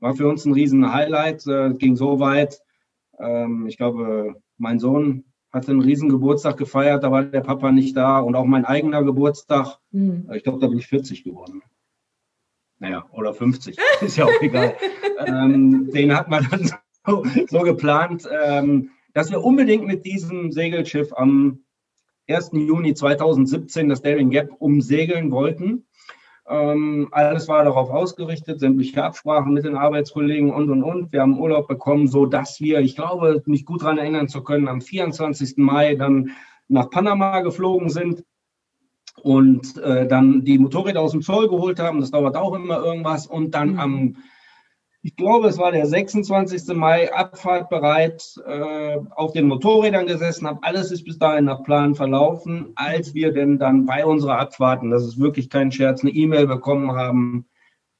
War 0.00 0.14
für 0.14 0.28
uns 0.28 0.44
ein 0.44 0.52
riesen 0.52 0.92
Highlight. 0.92 1.46
Äh, 1.46 1.74
ging 1.74 1.96
so 1.96 2.20
weit. 2.20 2.60
Ähm, 3.18 3.66
ich 3.66 3.76
glaube, 3.76 4.34
mein 4.58 4.78
Sohn 4.78 5.24
hatte 5.54 5.70
einen 5.70 5.80
riesen 5.80 6.08
Geburtstag 6.08 6.56
gefeiert, 6.56 7.04
da 7.04 7.10
war 7.10 7.22
der 7.22 7.40
Papa 7.40 7.70
nicht 7.70 7.96
da 7.96 8.18
und 8.18 8.34
auch 8.34 8.44
mein 8.44 8.64
eigener 8.64 9.04
Geburtstag, 9.04 9.78
mhm. 9.92 10.28
ich 10.34 10.42
glaube, 10.42 10.58
da 10.58 10.66
bin 10.66 10.78
ich 10.78 10.88
40 10.88 11.22
geworden. 11.24 11.62
Naja, 12.80 13.06
oder 13.12 13.32
50, 13.32 13.78
ist 14.02 14.16
ja 14.16 14.24
auch 14.24 14.42
egal. 14.42 14.74
ähm, 15.26 15.90
den 15.92 16.14
hat 16.14 16.28
man 16.28 16.46
dann 16.50 16.70
so, 17.06 17.24
so 17.48 17.60
geplant, 17.60 18.28
ähm, 18.44 18.90
dass 19.14 19.30
wir 19.30 19.42
unbedingt 19.42 19.86
mit 19.86 20.04
diesem 20.04 20.50
Segelschiff 20.50 21.12
am 21.12 21.60
1. 22.28 22.50
Juni 22.54 22.94
2017 22.94 23.88
das 23.88 24.02
Daring 24.02 24.30
Gap 24.30 24.50
umsegeln 24.58 25.30
wollten. 25.30 25.86
Ähm, 26.46 27.08
alles 27.10 27.48
war 27.48 27.64
darauf 27.64 27.88
ausgerichtet, 27.90 28.60
sämtliche 28.60 29.02
Absprachen 29.02 29.54
mit 29.54 29.64
den 29.64 29.76
Arbeitskollegen 29.76 30.50
und 30.50 30.70
und 30.70 30.82
und. 30.82 31.12
Wir 31.12 31.22
haben 31.22 31.38
Urlaub 31.38 31.68
bekommen, 31.68 32.06
so 32.06 32.26
dass 32.26 32.60
wir, 32.60 32.80
ich 32.80 32.96
glaube, 32.96 33.42
mich 33.46 33.64
gut 33.64 33.82
daran 33.82 33.98
erinnern 33.98 34.28
zu 34.28 34.42
können, 34.42 34.68
am 34.68 34.82
24. 34.82 35.56
Mai 35.56 35.94
dann 35.94 36.30
nach 36.68 36.90
Panama 36.90 37.40
geflogen 37.40 37.88
sind 37.88 38.24
und 39.22 39.78
äh, 39.78 40.06
dann 40.06 40.44
die 40.44 40.58
Motorräder 40.58 41.00
aus 41.00 41.12
dem 41.12 41.22
Zoll 41.22 41.48
geholt 41.48 41.78
haben. 41.78 42.00
Das 42.00 42.10
dauert 42.10 42.36
auch 42.36 42.54
immer 42.54 42.84
irgendwas. 42.84 43.26
Und 43.26 43.54
dann 43.54 43.72
mhm. 43.72 43.78
am 43.80 44.16
ich 45.04 45.16
glaube, 45.16 45.48
es 45.48 45.58
war 45.58 45.70
der 45.70 45.84
26. 45.84 46.74
Mai, 46.74 47.12
Abfahrt 47.12 47.68
bereit, 47.68 48.40
äh, 48.46 48.96
auf 49.10 49.32
den 49.32 49.46
Motorrädern 49.48 50.06
gesessen, 50.06 50.46
habe 50.46 50.62
alles 50.62 50.90
ist 50.90 51.04
bis 51.04 51.18
dahin 51.18 51.44
nach 51.44 51.62
Plan 51.62 51.94
verlaufen, 51.94 52.72
als 52.74 53.12
wir 53.12 53.30
denn 53.30 53.58
dann 53.58 53.84
bei 53.84 54.06
unserer 54.06 54.38
Abfahrt, 54.38 54.82
und 54.82 54.90
das 54.90 55.04
ist 55.04 55.20
wirklich 55.20 55.50
kein 55.50 55.70
Scherz, 55.70 56.00
eine 56.00 56.10
E-Mail 56.10 56.46
bekommen 56.46 56.92
haben, 56.92 57.44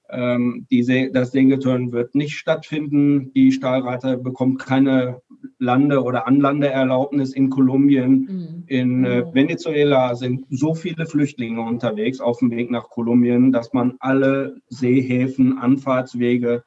ähm, 0.09 0.66
die, 0.70 1.11
das 1.12 1.32
Segelturn 1.32 1.92
wird 1.92 2.14
nicht 2.14 2.38
stattfinden, 2.38 3.34
die 3.34 3.52
Stahlreiter 3.52 4.16
bekommt 4.16 4.61
keine 4.61 5.20
Lande- 5.59 6.02
oder 6.02 6.26
Anlandeerlaubnis 6.26 7.34
in 7.34 7.50
Kolumbien. 7.50 8.12
Mhm. 8.12 8.64
In 8.66 9.05
äh, 9.05 9.20
mhm. 9.20 9.34
Venezuela 9.34 10.14
sind 10.14 10.46
so 10.48 10.74
viele 10.74 11.05
Flüchtlinge 11.05 11.61
unterwegs 11.61 12.20
auf 12.20 12.38
dem 12.38 12.50
Weg 12.50 12.70
nach 12.70 12.88
Kolumbien, 12.88 13.52
dass 13.52 13.74
man 13.74 13.96
alle 13.98 14.57
Seehäfen, 14.68 15.59
Anfahrtswege, 15.59 16.64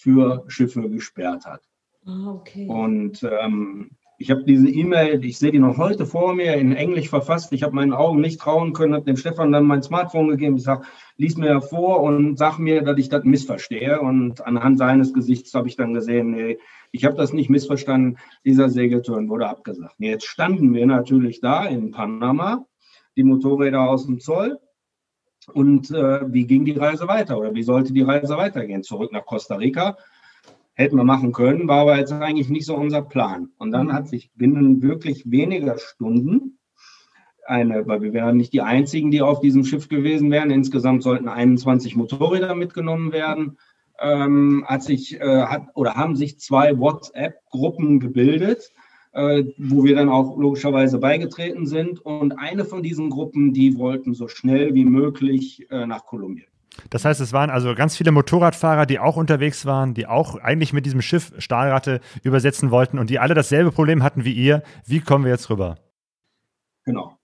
für 0.00 0.44
Schiffe 0.48 0.88
gesperrt 0.88 1.44
hat. 1.44 1.60
Ah, 2.06 2.30
okay. 2.30 2.66
Und 2.66 3.22
ähm, 3.22 3.90
ich 4.16 4.30
habe 4.30 4.44
diese 4.44 4.68
E-Mail, 4.68 5.24
ich 5.24 5.38
sehe 5.38 5.50
die 5.52 5.58
noch 5.58 5.78
heute 5.78 6.04
vor 6.04 6.34
mir, 6.34 6.54
in 6.54 6.74
Englisch 6.74 7.08
verfasst. 7.08 7.52
Ich 7.52 7.62
habe 7.62 7.74
meinen 7.74 7.92
Augen 7.92 8.20
nicht 8.20 8.40
trauen 8.40 8.72
können, 8.72 8.94
habe 8.94 9.04
dem 9.04 9.16
Stefan 9.16 9.52
dann 9.52 9.64
mein 9.64 9.82
Smartphone 9.82 10.28
gegeben. 10.28 10.56
Ich 10.56 10.62
sage, 10.62 10.86
lies 11.16 11.36
mir 11.36 11.60
vor 11.62 12.02
und 12.02 12.36
sag 12.38 12.58
mir, 12.58 12.82
dass 12.82 12.98
ich 12.98 13.08
das 13.08 13.24
missverstehe. 13.24 14.00
Und 14.00 14.46
anhand 14.46 14.78
seines 14.78 15.12
Gesichts 15.12 15.54
habe 15.54 15.68
ich 15.68 15.76
dann 15.76 15.94
gesehen, 15.94 16.32
nee, 16.32 16.58
ich 16.92 17.04
habe 17.04 17.16
das 17.16 17.32
nicht 17.32 17.48
missverstanden. 17.48 18.18
Dieser 18.44 18.68
Segelturn 18.68 19.28
wurde 19.28 19.48
abgesagt. 19.48 19.94
Jetzt 19.98 20.26
standen 20.26 20.74
wir 20.74 20.86
natürlich 20.86 21.40
da 21.40 21.64
in 21.66 21.90
Panama, 21.90 22.66
die 23.16 23.24
Motorräder 23.24 23.88
aus 23.88 24.06
dem 24.06 24.20
Zoll. 24.20 24.58
Und 25.48 25.90
äh, 25.90 26.32
wie 26.32 26.46
ging 26.46 26.64
die 26.64 26.72
Reise 26.72 27.08
weiter 27.08 27.38
oder 27.38 27.54
wie 27.54 27.62
sollte 27.62 27.92
die 27.92 28.02
Reise 28.02 28.36
weitergehen? 28.36 28.82
Zurück 28.82 29.12
nach 29.12 29.24
Costa 29.24 29.56
Rica 29.56 29.96
hätten 30.74 30.96
wir 30.96 31.04
machen 31.04 31.32
können, 31.32 31.68
war 31.68 31.80
aber 31.80 31.98
jetzt 31.98 32.12
eigentlich 32.12 32.48
nicht 32.48 32.64
so 32.64 32.74
unser 32.74 33.02
Plan. 33.02 33.50
Und 33.58 33.70
dann 33.70 33.92
hat 33.92 34.08
sich 34.08 34.30
binnen 34.34 34.82
wirklich 34.82 35.30
weniger 35.30 35.76
Stunden 35.78 36.58
eine, 37.46 37.86
weil 37.86 38.00
wir 38.00 38.12
wären 38.12 38.36
nicht 38.36 38.52
die 38.52 38.62
einzigen, 38.62 39.10
die 39.10 39.22
auf 39.22 39.40
diesem 39.40 39.64
Schiff 39.64 39.88
gewesen 39.88 40.30
wären. 40.30 40.50
Insgesamt 40.50 41.02
sollten 41.02 41.28
21 41.28 41.96
Motorräder 41.96 42.54
mitgenommen 42.54 43.12
werden. 43.12 43.58
ähm, 44.02 44.64
hat 44.66 44.82
sich 44.82 45.20
äh, 45.20 45.42
hat 45.42 45.66
oder 45.74 45.94
haben 45.94 46.16
sich 46.16 46.38
zwei 46.38 46.78
WhatsApp-Gruppen 46.78 48.00
gebildet, 48.00 48.72
äh, 49.12 49.44
wo 49.58 49.84
wir 49.84 49.94
dann 49.96 50.08
auch 50.08 50.36
logischerweise 50.36 50.98
beigetreten 50.98 51.66
sind. 51.66 52.00
Und 52.00 52.32
eine 52.38 52.64
von 52.64 52.82
diesen 52.82 53.10
Gruppen, 53.10 53.52
die 53.52 53.76
wollten 53.76 54.14
so 54.14 54.28
schnell 54.28 54.74
wie 54.74 54.84
möglich 54.84 55.66
äh, 55.70 55.86
nach 55.86 56.06
Kolumbien. 56.06 56.46
Das 56.88 57.04
heißt, 57.04 57.20
es 57.20 57.32
waren 57.32 57.50
also 57.50 57.74
ganz 57.74 57.96
viele 57.96 58.12
Motorradfahrer, 58.12 58.86
die 58.86 58.98
auch 58.98 59.16
unterwegs 59.16 59.66
waren, 59.66 59.92
die 59.94 60.06
auch 60.06 60.36
eigentlich 60.36 60.72
mit 60.72 60.86
diesem 60.86 61.02
Schiff 61.02 61.32
Stahlratte 61.38 62.00
übersetzen 62.22 62.70
wollten 62.70 62.98
und 62.98 63.10
die 63.10 63.18
alle 63.18 63.34
dasselbe 63.34 63.72
Problem 63.72 64.02
hatten 64.02 64.24
wie 64.24 64.32
ihr. 64.32 64.62
Wie 64.86 65.00
kommen 65.00 65.24
wir 65.24 65.32
jetzt 65.32 65.50
rüber? 65.50 65.76
Genau. 66.84 67.18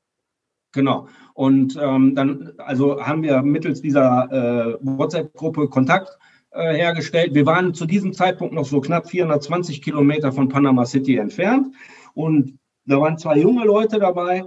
Genau. 0.72 1.09
Und 1.32 1.78
ähm, 1.80 2.14
dann, 2.14 2.53
also 2.59 3.01
haben 3.01 3.22
wir 3.22 3.43
mittels 3.43 3.80
dieser 3.80 4.30
äh, 4.30 4.78
WhatsApp-Gruppe 4.80 5.68
Kontakt 5.68 6.18
hergestellt. 6.62 7.34
Wir 7.34 7.46
waren 7.46 7.74
zu 7.74 7.86
diesem 7.86 8.12
Zeitpunkt 8.12 8.54
noch 8.54 8.64
so 8.64 8.80
knapp 8.80 9.09
420 9.09 9.82
Kilometer 9.82 10.32
von 10.32 10.48
Panama 10.48 10.84
City 10.86 11.16
entfernt. 11.16 11.74
Und 12.14 12.59
da 12.86 13.00
waren 13.00 13.18
zwei 13.18 13.38
junge 13.38 13.64
Leute 13.64 13.98
dabei, 13.98 14.44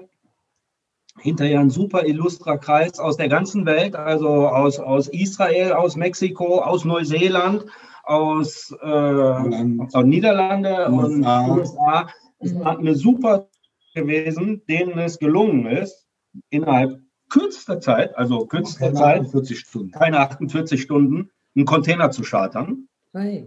hinterher 1.20 1.60
ein 1.60 1.70
super 1.70 2.06
illustrer 2.06 2.58
Kreis 2.58 3.00
aus 3.00 3.18
der 3.18 3.30
ganzen 3.30 3.66
Welt, 3.66 3.96
also 3.96 4.48
aus, 4.48 4.80
aus 4.80 5.08
Israel, 5.10 5.74
aus 5.74 5.96
Mexiko, 5.96 6.60
aus 6.60 6.86
Neuseeland, 6.86 7.66
aus, 8.04 8.76
äh, 8.82 8.88
aus 8.88 10.06
Niederlande 10.06 10.88
und 10.88 11.26
USA. 11.26 12.08
Es 12.40 12.56
war 12.56 12.80
eine 12.80 12.96
super 12.96 13.50
gewesen, 13.94 14.64
denen 14.68 14.98
es 14.98 15.20
gelungen 15.20 15.66
ist, 15.66 16.08
innerhalb 16.50 17.00
kürzester 17.30 17.80
Zeit, 17.80 18.18
also 18.18 18.46
kürzester 18.46 18.86
keine 18.86 18.96
Zeit, 18.96 19.22
48 19.22 19.60
Stunden. 19.60 19.92
keine 19.92 20.20
48 20.20 20.82
Stunden, 20.82 21.30
einen 21.60 21.66
Container 21.66 22.10
zu 22.10 22.24
chartern, 22.24 22.88
hey. 23.14 23.46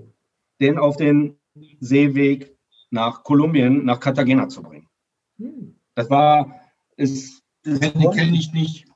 den 0.60 0.78
auf 0.78 0.96
den 0.96 1.36
Seeweg 1.80 2.54
nach 2.90 3.24
Kolumbien, 3.24 3.84
nach 3.84 4.00
Cartagena 4.00 4.48
zu 4.48 4.62
bringen. 4.62 4.88
Hm. 5.38 5.74
Das 5.94 6.10
war, 6.10 6.60
ist 6.96 7.42
Kenne 7.64 8.10
kenn 8.14 8.34
ich 8.34 8.52
nicht. 8.52 8.86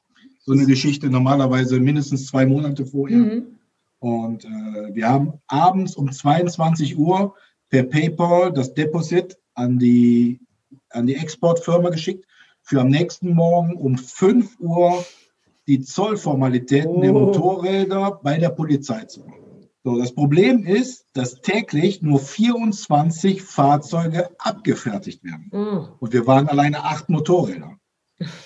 So 0.40 0.52
eine 0.52 0.66
Geschichte 0.66 1.08
normalerweise 1.08 1.80
mindestens 1.80 2.26
zwei 2.26 2.46
Monate 2.46 2.86
vorher. 2.86 3.18
Mhm. 3.18 3.46
Und 3.98 4.44
äh, 4.44 4.94
wir 4.94 5.08
haben 5.08 5.34
abends 5.46 5.96
um 5.96 6.10
22 6.10 6.96
Uhr 6.96 7.34
per 7.68 7.84
PayPal 7.84 8.52
das 8.52 8.74
Deposit 8.74 9.38
an 9.54 9.78
die, 9.78 10.40
an 10.90 11.06
die 11.06 11.16
Exportfirma 11.16 11.90
geschickt, 11.90 12.26
für 12.62 12.80
am 12.80 12.88
nächsten 12.88 13.34
Morgen 13.34 13.76
um 13.76 13.96
5 13.96 14.60
Uhr 14.60 15.04
die 15.66 15.80
Zollformalitäten 15.80 16.96
oh. 16.96 17.00
der 17.00 17.12
Motorräder 17.12 18.20
bei 18.22 18.38
der 18.38 18.50
Polizei 18.50 19.04
zu 19.04 19.20
machen. 19.20 19.46
So, 19.84 19.96
das 19.98 20.12
Problem 20.12 20.64
ist, 20.64 21.06
dass 21.12 21.40
täglich 21.40 22.02
nur 22.02 22.18
24 22.18 23.42
Fahrzeuge 23.42 24.30
abgefertigt 24.38 25.22
werden. 25.22 25.50
Mhm. 25.52 25.88
Und 26.00 26.12
wir 26.12 26.26
waren 26.26 26.48
alleine 26.48 26.82
acht 26.82 27.08
Motorräder. 27.08 27.78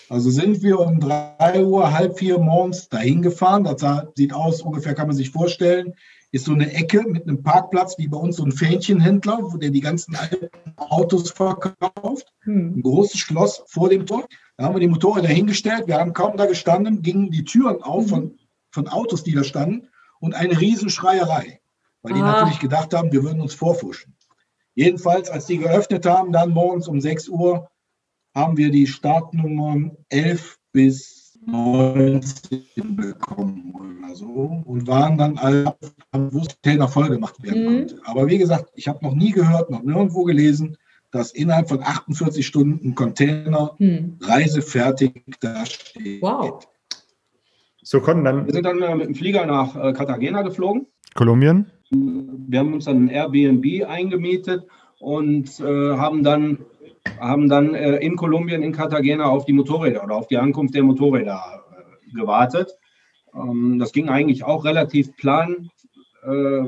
Also 0.09 0.31
sind 0.31 0.63
wir 0.63 0.81
um 0.81 1.01
drei 1.01 1.65
Uhr, 1.65 1.93
halb 1.93 2.19
vier 2.19 2.39
morgens 2.39 2.89
dahin 2.89 3.23
gefahren. 3.23 3.65
Das 3.65 3.83
sieht 4.17 4.35
aus, 4.35 4.63
ungefähr 4.63 4.95
kann 4.95 5.07
man 5.07 5.17
sich 5.17 5.31
vorstellen, 5.31 5.95
ist 6.33 6.45
so 6.45 6.53
eine 6.53 6.73
Ecke 6.73 7.03
mit 7.09 7.23
einem 7.23 7.43
Parkplatz, 7.43 7.97
wie 7.99 8.09
bei 8.09 8.19
uns 8.19 8.37
so 8.37 8.45
ein 8.45 8.53
Fähnchenhändler, 8.53 9.39
wo 9.43 9.57
der 9.57 9.71
die 9.71 9.81
ganzen 9.81 10.17
alten 10.17 10.51
Autos 10.77 11.31
verkauft. 11.31 12.33
Hm. 12.43 12.75
Ein 12.77 12.83
großes 12.83 13.19
Schloss 13.19 13.63
vor 13.67 13.89
dem 13.89 14.07
Tor. 14.07 14.27
Da 14.61 14.67
haben 14.67 14.75
wir 14.75 14.81
die 14.81 14.89
Motorräder 14.89 15.29
hingestellt. 15.29 15.87
Wir 15.87 15.97
haben 15.97 16.13
kaum 16.13 16.37
da 16.37 16.45
gestanden, 16.45 17.01
gingen 17.01 17.31
die 17.31 17.45
Türen 17.45 17.83
auf 17.83 18.05
mhm. 18.05 18.09
von, 18.09 18.39
von 18.71 18.89
Autos, 18.89 19.25
die 19.25 19.33
da 19.33 19.43
standen 19.43 19.89
und 20.21 20.35
eine 20.35 20.61
Riesenschreierei, 20.61 21.61
weil 22.03 22.13
die 22.13 22.21
ah. 22.21 22.27
natürlich 22.27 22.59
gedacht 22.59 22.93
haben, 22.93 23.11
wir 23.11 23.25
würden 23.25 23.41
uns 23.41 23.55
vorfuschen. 23.55 24.15
Jedenfalls, 24.75 25.31
als 25.31 25.47
die 25.47 25.57
geöffnet 25.57 26.05
haben, 26.05 26.31
dann 26.31 26.51
morgens 26.51 26.89
um 26.89 27.01
6 27.01 27.31
Uhr, 27.31 27.71
haben 28.35 28.59
wir 28.59 28.71
die 28.71 28.87
Startnummern 28.87 29.97
11 30.11 30.59
bis 30.73 31.39
19 31.47 32.67
bekommen 32.97 33.73
oder 33.75 34.15
so 34.15 34.63
und 34.67 34.87
waren 34.87 35.17
dann 35.17 35.39
alle, 35.39 35.75
wo 36.13 36.41
Container 36.41 36.87
voll 36.87 37.09
gemacht 37.09 37.43
werden 37.43 37.63
mhm. 37.63 37.79
konnte. 37.79 38.01
Aber 38.05 38.27
wie 38.27 38.37
gesagt, 38.37 38.73
ich 38.75 38.89
habe 38.89 39.03
noch 39.03 39.15
nie 39.15 39.31
gehört, 39.31 39.71
noch 39.71 39.83
nirgendwo 39.83 40.25
gelesen, 40.25 40.77
dass 41.11 41.33
innerhalb 41.33 41.69
von 41.69 41.83
48 41.83 42.47
Stunden 42.47 42.91
ein 42.91 42.95
Container 42.95 43.75
mhm. 43.79 44.19
reisefertig 44.21 45.25
da 45.41 45.67
steht. 45.67 46.23
Wow. 46.23 46.67
So 47.83 48.01
konnten 48.01 48.25
dann. 48.25 48.47
Wir 48.47 48.55
sind 48.55 48.67
dann 48.67 48.81
äh, 48.83 48.95
mit 48.95 49.07
dem 49.07 49.15
Flieger 49.15 49.47
nach 49.47 49.75
äh, 49.75 49.93
Cartagena 49.93 50.43
geflogen. 50.43 50.87
Kolumbien. 51.15 51.71
Wir 51.91 52.61
haben 52.61 52.75
uns 52.75 52.85
dann 52.85 53.07
ein 53.07 53.09
Airbnb 53.09 53.89
eingemietet 53.89 54.67
und 55.01 55.59
äh, 55.61 55.97
haben 55.97 56.23
dann 56.23 56.59
haben 57.19 57.49
dann 57.49 57.75
äh, 57.75 57.97
in 57.97 58.17
Kolumbien, 58.17 58.63
in 58.63 58.73
Cartagena 58.73 59.25
auf 59.25 59.45
die 59.45 59.53
Motorräder 59.53 60.05
oder 60.05 60.17
auf 60.17 60.29
die 60.29 60.37
Ankunft 60.37 60.75
der 60.75 60.83
Motorräder 60.83 61.65
äh, 61.73 62.15
gewartet. 62.15 62.77
Ähm, 63.35 63.79
das 63.79 63.93
ging 63.93 64.09
eigentlich 64.09 64.45
auch 64.45 64.65
relativ 64.65 65.17
plan, 65.17 65.71
äh, 66.23 66.65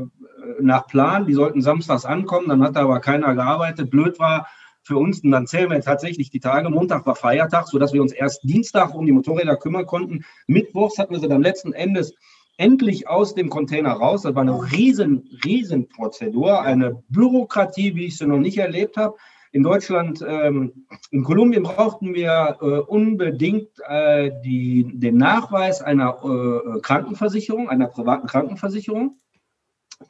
nach 0.61 0.87
Plan. 0.87 1.27
Die 1.27 1.35
sollten 1.35 1.63
samstags 1.63 2.05
ankommen, 2.05 2.49
dann 2.49 2.63
hat 2.63 2.77
da 2.77 2.83
aber 2.83 3.01
keiner 3.01 3.35
gearbeitet. 3.35 3.91
Blöd 3.91 4.19
war 4.19 4.49
für 4.83 4.97
uns, 4.97 5.23
und 5.23 5.31
dann 5.31 5.47
zählen 5.47 5.71
wir 5.71 5.81
tatsächlich 5.81 6.31
die 6.31 6.41
Tage. 6.41 6.69
Montag 6.69 7.07
war 7.07 7.15
Feiertag, 7.15 7.69
sodass 7.69 7.93
wir 7.93 8.03
uns 8.03 8.13
erst 8.13 8.43
Dienstag 8.43 8.95
um 8.95 9.07
die 9.07 9.13
Motorräder 9.13 9.57
kümmern 9.57 9.87
konnten. 9.87 10.25
Mittwochs 10.47 10.99
hatten 10.99 11.15
wir 11.15 11.21
sie 11.21 11.29
dann 11.29 11.43
letzten 11.43 11.73
Endes 11.73 12.15
endlich 12.57 13.09
aus 13.09 13.35
dem 13.35 13.49
Container 13.49 13.93
raus. 13.93 14.23
Das 14.23 14.35
war 14.35 14.43
eine 14.43 14.73
riesen, 14.73 15.29
riesen 15.45 15.89
Prozedur, 15.89 16.63
eine 16.63 17.03
Bürokratie, 17.09 17.95
wie 17.95 18.07
ich 18.07 18.19
sie 18.19 18.27
noch 18.27 18.39
nicht 18.39 18.59
erlebt 18.59 18.97
habe 18.97 19.17
in 19.53 19.63
Deutschland, 19.63 20.25
ähm, 20.27 20.87
in 21.11 21.23
Kolumbien 21.25 21.63
brauchten 21.63 22.15
wir 22.15 22.57
äh, 22.61 22.65
unbedingt 22.65 23.69
äh, 23.87 24.31
die, 24.43 24.91
den 24.95 25.19
Nachweis 25.19 25.83
einer 25.83 26.19
äh, 26.25 26.81
Krankenversicherung, 26.81 27.69
einer 27.69 27.89
privaten 27.89 28.27
Krankenversicherung 28.27 29.17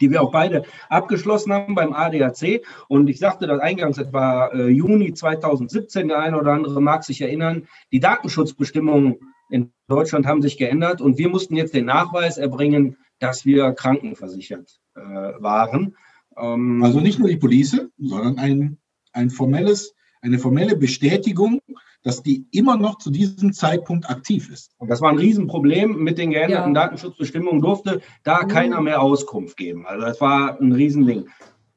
die 0.01 0.11
wir 0.11 0.23
auch 0.23 0.31
beide 0.31 0.65
abgeschlossen 0.89 1.53
haben 1.53 1.75
beim 1.75 1.93
ADAC. 1.93 2.63
Und 2.89 3.09
ich 3.09 3.19
sagte 3.19 3.47
das 3.47 3.61
eingangs, 3.61 3.99
etwa 3.99 4.49
äh, 4.49 4.69
Juni 4.69 5.15
2017, 5.15 6.09
der 6.09 6.19
eine 6.19 6.39
oder 6.39 6.53
andere 6.53 6.81
mag 6.81 7.05
sich 7.05 7.21
erinnern, 7.21 7.67
die 7.93 8.01
Datenschutzbestimmungen 8.01 9.17
in 9.51 9.73
Deutschland 9.89 10.27
haben 10.27 10.43
sich 10.43 10.57
geändert 10.57 11.01
und 11.01 11.19
wir 11.19 11.29
mussten 11.29 11.57
jetzt 11.57 11.75
den 11.75 11.85
Nachweis 11.85 12.39
erbringen, 12.39 12.97
dass 13.19 13.45
wir 13.45 13.73
krankenversichert 13.73 14.81
äh, 14.95 15.01
waren. 15.01 15.97
Ähm, 16.37 16.83
also 16.83 17.01
nicht 17.01 17.19
nur 17.19 17.29
die 17.29 17.37
Police, 17.37 17.89
sondern 17.99 18.39
ein 18.39 18.79
ein 19.13 19.31
formelles, 19.31 19.95
eine 20.21 20.39
formelle 20.39 20.77
Bestätigung, 20.77 21.61
dass 22.03 22.23
die 22.23 22.47
immer 22.51 22.77
noch 22.77 22.99
zu 22.99 23.11
diesem 23.11 23.53
Zeitpunkt 23.53 24.09
aktiv 24.11 24.51
ist. 24.51 24.73
Und 24.79 24.91
das 24.91 25.01
war 25.01 25.11
ein 25.11 25.19
Riesenproblem. 25.19 26.03
Mit 26.03 26.19
den 26.19 26.31
geänderten 26.31 26.75
ja. 26.75 26.83
Datenschutzbestimmungen 26.83 27.61
durfte 27.61 28.01
da 28.25 28.43
mhm. 28.43 28.49
keiner 28.49 28.81
mehr 28.81 29.01
Auskunft 29.01 29.57
geben. 29.57 29.87
Also 29.87 30.05
das 30.05 30.21
war 30.21 30.61
ein 30.61 30.73
Riesending. 30.73 31.29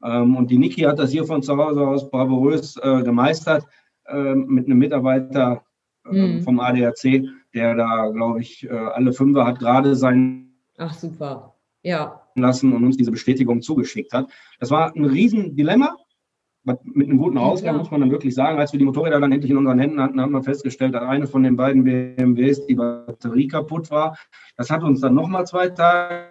Ähm, 0.02 0.36
und 0.36 0.50
die 0.50 0.58
Niki 0.58 0.82
hat 0.82 0.98
das 0.98 1.10
hier 1.10 1.24
von 1.24 1.42
zu 1.42 1.56
Hause 1.56 1.86
aus 1.86 2.10
bravourös 2.10 2.76
äh, 2.82 3.02
gemeistert 3.02 3.64
ähm, 4.08 4.46
mit 4.48 4.66
einem 4.66 4.78
Mitarbeiter 4.78 5.64
ähm, 6.10 6.36
mhm. 6.36 6.42
vom 6.42 6.60
ADAC, 6.60 7.24
der 7.54 7.74
da, 7.74 8.08
glaube 8.08 8.40
ich, 8.40 8.64
äh, 8.64 8.70
alle 8.70 9.12
Fünfer 9.12 9.46
hat 9.46 9.58
gerade 9.58 9.96
sein. 9.96 10.52
Ach, 10.76 10.92
super. 10.92 11.54
Ja. 11.82 12.22
Lassen 12.34 12.72
und 12.72 12.84
uns 12.84 12.96
diese 12.96 13.12
Bestätigung 13.12 13.62
zugeschickt 13.62 14.12
hat. 14.12 14.28
Das 14.58 14.70
war 14.70 14.94
ein 14.94 15.04
Riesendilemma 15.04 15.96
mit 16.66 17.08
einem 17.08 17.18
guten 17.18 17.38
Ausgang, 17.38 17.74
ja. 17.74 17.78
muss 17.78 17.90
man 17.90 18.00
dann 18.00 18.10
wirklich 18.10 18.34
sagen. 18.34 18.58
Als 18.58 18.72
wir 18.72 18.78
die 18.78 18.84
Motorräder 18.84 19.20
dann 19.20 19.30
endlich 19.30 19.50
in 19.52 19.56
unseren 19.56 19.78
Händen 19.78 20.00
hatten, 20.00 20.20
haben 20.20 20.32
wir 20.32 20.42
festgestellt, 20.42 20.94
dass 20.94 21.02
eine 21.02 21.26
von 21.26 21.42
den 21.44 21.56
beiden 21.56 21.84
BMWs 21.84 22.66
die 22.66 22.74
Batterie 22.74 23.46
kaputt 23.46 23.90
war. 23.90 24.18
Das 24.56 24.70
hat 24.70 24.82
uns 24.82 25.00
dann 25.00 25.14
nochmal 25.14 25.46
zwei 25.46 25.68
Tage 25.68 26.26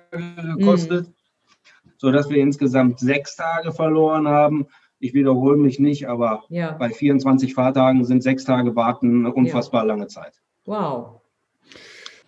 gekostet, 0.58 1.08
mhm. 1.08 1.92
sodass 1.98 2.30
wir 2.30 2.38
insgesamt 2.38 3.00
sechs 3.00 3.38
Tage 3.38 3.72
verloren 3.72 4.28
haben. 4.28 4.68
Ich 5.00 5.14
wiederhole 5.14 5.58
mich 5.58 5.80
nicht, 5.80 6.08
aber 6.10 6.44
ja. 6.50 6.74
bei 6.74 6.90
24 6.90 7.54
Fahrtagen 7.54 8.04
sind 8.04 8.22
sechs 8.22 8.44
Tage 8.44 8.76
Warten 8.76 9.26
eine 9.26 9.34
unfassbar 9.34 9.84
ja. 9.84 9.88
lange 9.88 10.08
Zeit. 10.08 10.42
Wow. 10.66 11.22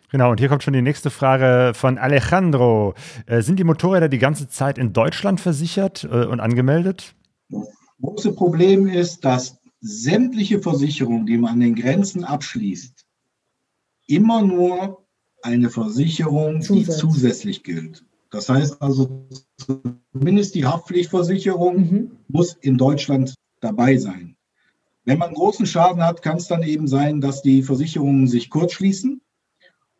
Genau, 0.10 0.32
und 0.32 0.40
hier 0.40 0.48
kommt 0.48 0.64
schon 0.64 0.74
die 0.74 0.82
nächste 0.82 1.10
Frage 1.10 1.74
von 1.74 1.98
Alejandro. 1.98 2.94
Äh, 3.26 3.42
sind 3.42 3.60
die 3.60 3.66
Motorräder 3.66 4.08
die 4.08 4.20
ganze 4.20 4.48
Zeit 4.48 4.78
in 4.78 4.94
Deutschland 4.94 5.42
versichert 5.42 6.08
äh, 6.10 6.26
und 6.26 6.40
angemeldet? 6.40 7.14
Große 8.02 8.34
Problem 8.34 8.88
ist, 8.88 9.26
dass 9.26 9.58
sämtliche 9.80 10.62
Versicherungen, 10.62 11.26
die 11.26 11.38
man 11.38 11.54
an 11.54 11.60
den 11.60 11.76
Grenzen 11.76 12.24
abschließt, 12.24 13.06
immer 14.08 14.42
nur 14.42 15.06
eine 15.44 15.70
Versicherung, 15.70 16.62
die 16.62 16.86
zusätzlich 16.86 17.64
gilt. 17.64 18.04
Das 18.30 18.50
heißt 18.50 18.82
also, 18.82 19.28
zumindest 20.12 20.56
die 20.56 20.66
Haftpflichtversicherung 20.66 21.78
mhm. 21.78 22.12
muss 22.28 22.54
in 22.54 22.78
Deutschland 22.78 23.36
dabei 23.62 23.98
sein. 23.98 24.36
Wenn 25.06 25.20
man 25.20 25.34
großen 25.34 25.66
Schaden 25.66 26.04
hat, 26.04 26.22
kann 26.22 26.38
es 26.38 26.48
dann 26.48 26.64
eben 26.64 26.88
sein, 26.88 27.22
dass 27.22 27.42
die 27.42 27.64
Versicherungen 27.64 28.28
sich 28.28 28.50
kurzschließen. 28.50 29.22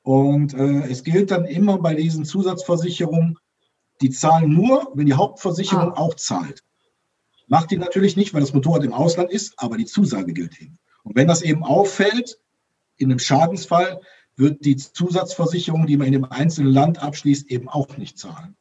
Und 0.04 0.54
äh, 0.54 0.90
es 0.90 1.04
gilt 1.04 1.32
dann 1.32 1.46
immer 1.46 1.78
bei 1.78 1.96
diesen 1.96 2.26
Zusatzversicherungen, 2.26 3.38
die 4.02 4.10
zahlen 4.10 4.54
nur, 4.54 4.92
wenn 4.94 5.06
die 5.06 5.14
Hauptversicherung 5.14 5.94
Ah. 5.94 5.98
auch 5.98 6.16
zahlt. 6.16 6.64
Macht 7.48 7.72
die 7.72 7.78
natürlich 7.78 8.16
nicht, 8.18 8.34
weil 8.34 8.42
das 8.42 8.54
Motorrad 8.54 8.84
im 8.84 8.94
Ausland 8.94 9.32
ist, 9.32 9.54
aber 9.58 9.78
die 9.78 9.86
Zusage 9.86 10.34
gilt 10.34 10.62
eben. 10.62 10.78
Und 11.04 11.16
wenn 11.16 11.28
das 11.28 11.42
eben 11.42 11.64
auffällt, 11.64 12.40
in 12.98 13.10
einem 13.10 13.20
Schadensfall, 13.20 14.02
wird 14.36 14.66
die 14.66 14.76
Zusatzversicherung, 14.76 15.88
die 15.88 15.98
man 15.98 16.08
in 16.08 16.14
dem 16.14 16.26
einzelnen 16.26 16.72
Land 16.72 17.02
abschließt, 17.02 17.50
eben 17.50 17.70
auch 17.70 17.98
nicht 17.98 18.20
zahlen. 18.20 18.56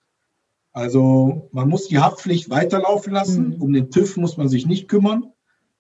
Also 0.72 1.49
man 1.53 1.68
muss 1.68 1.89
die 1.89 1.99
Haftpflicht 1.99 2.51
weiterlaufen 2.51 3.12
lassen. 3.12 3.49
Mhm. 3.49 3.62
Um 3.62 3.72
den 3.72 3.91
TÜV 3.91 4.16
muss 4.18 4.37
man 4.37 4.49
sich 4.49 4.66
nicht 4.66 4.89
kümmern. 4.89 5.32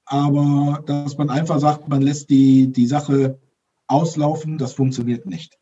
Aber 0.06 0.82
dass 0.86 1.18
man 1.18 1.30
einfach 1.30 1.60
sagt, 1.60 1.88
man 1.88 2.00
lässt 2.00 2.30
die, 2.30 2.72
die 2.72 2.86
Sache 2.86 3.38
auslaufen, 3.88 4.56
das 4.58 4.72
funktioniert 4.72 5.26
nicht. 5.26 5.58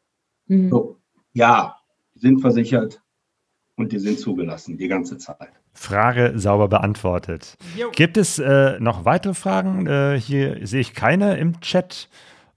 Mhm. 0.46 0.70
So, 0.70 0.98
ja, 1.32 1.76
die 2.14 2.20
sind 2.20 2.40
versichert 2.40 3.02
und 3.76 3.92
die 3.92 3.98
sind 3.98 4.18
zugelassen 4.18 4.76
die 4.76 4.88
ganze 4.88 5.18
Zeit. 5.18 5.52
Frage 5.74 6.32
sauber 6.36 6.68
beantwortet. 6.68 7.56
Jo. 7.76 7.90
Gibt 7.90 8.16
es 8.16 8.38
äh, 8.38 8.78
noch 8.80 9.04
weitere 9.04 9.34
Fragen? 9.34 9.86
Äh, 9.86 10.18
hier 10.18 10.66
sehe 10.66 10.80
ich 10.80 10.94
keine 10.94 11.36
im 11.36 11.60
Chat, 11.60 12.08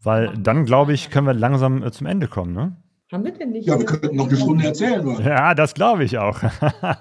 weil 0.04 0.34
dann 0.38 0.66
glaube 0.66 0.94
ich, 0.94 1.10
können 1.10 1.28
wir 1.28 1.34
langsam 1.34 1.84
äh, 1.84 1.92
zum 1.92 2.08
Ende 2.08 2.28
kommen. 2.28 2.54
Ne? 2.54 2.76
Haben 3.12 3.24
wir 3.24 3.32
denn 3.32 3.52
nicht? 3.52 3.68
Ja, 3.68 3.80
wir 3.80 3.86
könnten 3.86 4.16
noch 4.18 4.28
eine 4.28 4.38
Stunde 4.38 4.66
erzählen. 4.66 5.08
Oder? 5.08 5.22
Ja, 5.22 5.54
das 5.56 5.74
glaube 5.74 6.04
ich 6.04 6.18
auch. 6.18 6.42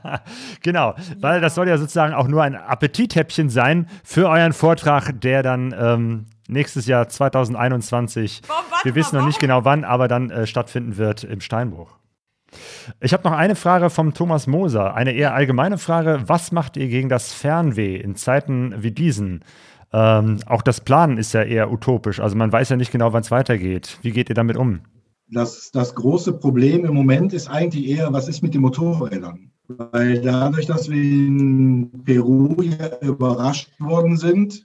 genau, 0.62 0.94
weil 1.20 1.40
das 1.40 1.56
soll 1.56 1.68
ja 1.68 1.78
sozusagen 1.78 2.14
auch 2.14 2.28
nur 2.28 2.44
ein 2.44 2.54
Appetithäppchen 2.54 3.50
sein 3.50 3.88
für 4.04 4.28
euren 4.28 4.52
Vortrag, 4.52 5.20
der 5.20 5.42
dann 5.42 5.74
ähm, 5.76 6.26
nächstes 6.48 6.86
Jahr 6.86 7.08
2021, 7.08 8.42
Warum, 8.46 8.64
warte 8.70 8.84
wir 8.84 8.94
wissen 8.94 9.18
noch 9.18 9.26
nicht 9.26 9.40
genau 9.40 9.64
wann, 9.64 9.84
aber 9.84 10.06
dann 10.06 10.30
äh, 10.30 10.46
stattfinden 10.46 10.96
wird 10.96 11.24
im 11.24 11.40
Steinbruch. 11.40 11.98
Ich 13.00 13.12
habe 13.12 13.28
noch 13.28 13.36
eine 13.36 13.56
Frage 13.56 13.90
vom 13.90 14.14
Thomas 14.14 14.46
Moser, 14.46 14.94
eine 14.94 15.12
eher 15.12 15.34
allgemeine 15.34 15.78
Frage. 15.78 16.22
Was 16.26 16.52
macht 16.52 16.76
ihr 16.76 16.88
gegen 16.88 17.08
das 17.08 17.32
Fernweh 17.32 17.96
in 17.96 18.16
Zeiten 18.16 18.74
wie 18.82 18.92
diesen? 18.92 19.44
Ähm, 19.92 20.38
auch 20.46 20.62
das 20.62 20.80
Planen 20.80 21.18
ist 21.18 21.32
ja 21.32 21.42
eher 21.42 21.70
utopisch, 21.72 22.20
also 22.20 22.36
man 22.36 22.52
weiß 22.52 22.70
ja 22.70 22.76
nicht 22.76 22.92
genau, 22.92 23.12
wann 23.12 23.22
es 23.22 23.30
weitergeht. 23.30 23.98
Wie 24.02 24.10
geht 24.10 24.28
ihr 24.28 24.34
damit 24.34 24.56
um? 24.56 24.80
Das, 25.28 25.70
das 25.72 25.94
große 25.94 26.34
Problem 26.34 26.84
im 26.84 26.94
Moment 26.94 27.32
ist 27.32 27.48
eigentlich 27.48 27.88
eher, 27.88 28.12
was 28.12 28.28
ist 28.28 28.42
mit 28.42 28.54
den 28.54 28.60
Motorrädern? 28.60 29.50
Weil 29.68 30.20
dadurch, 30.20 30.66
dass 30.66 30.88
wir 30.88 31.02
in 31.02 31.90
Peru 32.04 32.54
überrascht 33.00 33.68
worden 33.80 34.16
sind, 34.16 34.64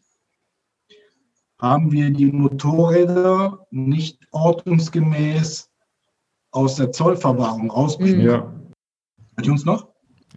haben 1.60 1.92
wir 1.92 2.12
die 2.12 2.32
Motorräder 2.32 3.66
nicht 3.72 4.20
ordnungsgemäß 4.32 5.71
aus 6.52 6.76
der 6.76 6.92
Zollverwahrung 6.92 7.72
rausbringen. 7.72 8.20
Mhm. 8.22 8.26
Ja. 8.28 8.54
Hört 9.36 9.46
ihr 9.48 9.52
uns 9.52 9.66
noch? 9.66 9.88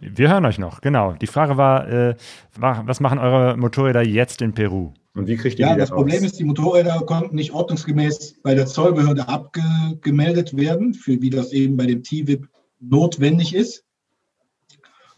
Wir 0.01 0.29
hören 0.29 0.45
euch 0.45 0.59
noch, 0.59 0.81
genau. 0.81 1.13
Die 1.13 1.27
Frage 1.27 1.57
war, 1.57 1.87
äh, 1.87 2.15
wa- 2.57 2.83
was 2.85 2.99
machen 2.99 3.17
eure 3.17 3.55
Motorräder 3.57 4.01
jetzt 4.03 4.41
in 4.41 4.53
Peru? 4.53 4.91
Und 5.15 5.27
wie 5.27 5.37
kriegt 5.37 5.57
ihr 5.57 5.67
Ja, 5.67 5.73
die 5.73 5.79
das 5.79 5.91
raus? 5.91 5.97
Problem 6.01 6.23
ist, 6.25 6.37
die 6.37 6.43
Motorräder 6.43 6.99
konnten 7.05 7.35
nicht 7.35 7.53
ordnungsgemäß 7.53 8.41
bei 8.43 8.53
der 8.55 8.65
Zollbehörde 8.65 9.27
abgemeldet 9.29 10.55
werden, 10.57 10.93
für 10.93 11.21
wie 11.21 11.29
das 11.29 11.53
eben 11.53 11.77
bei 11.77 11.85
dem 11.85 12.03
TWIP 12.03 12.49
notwendig 12.81 13.55
ist. 13.55 13.85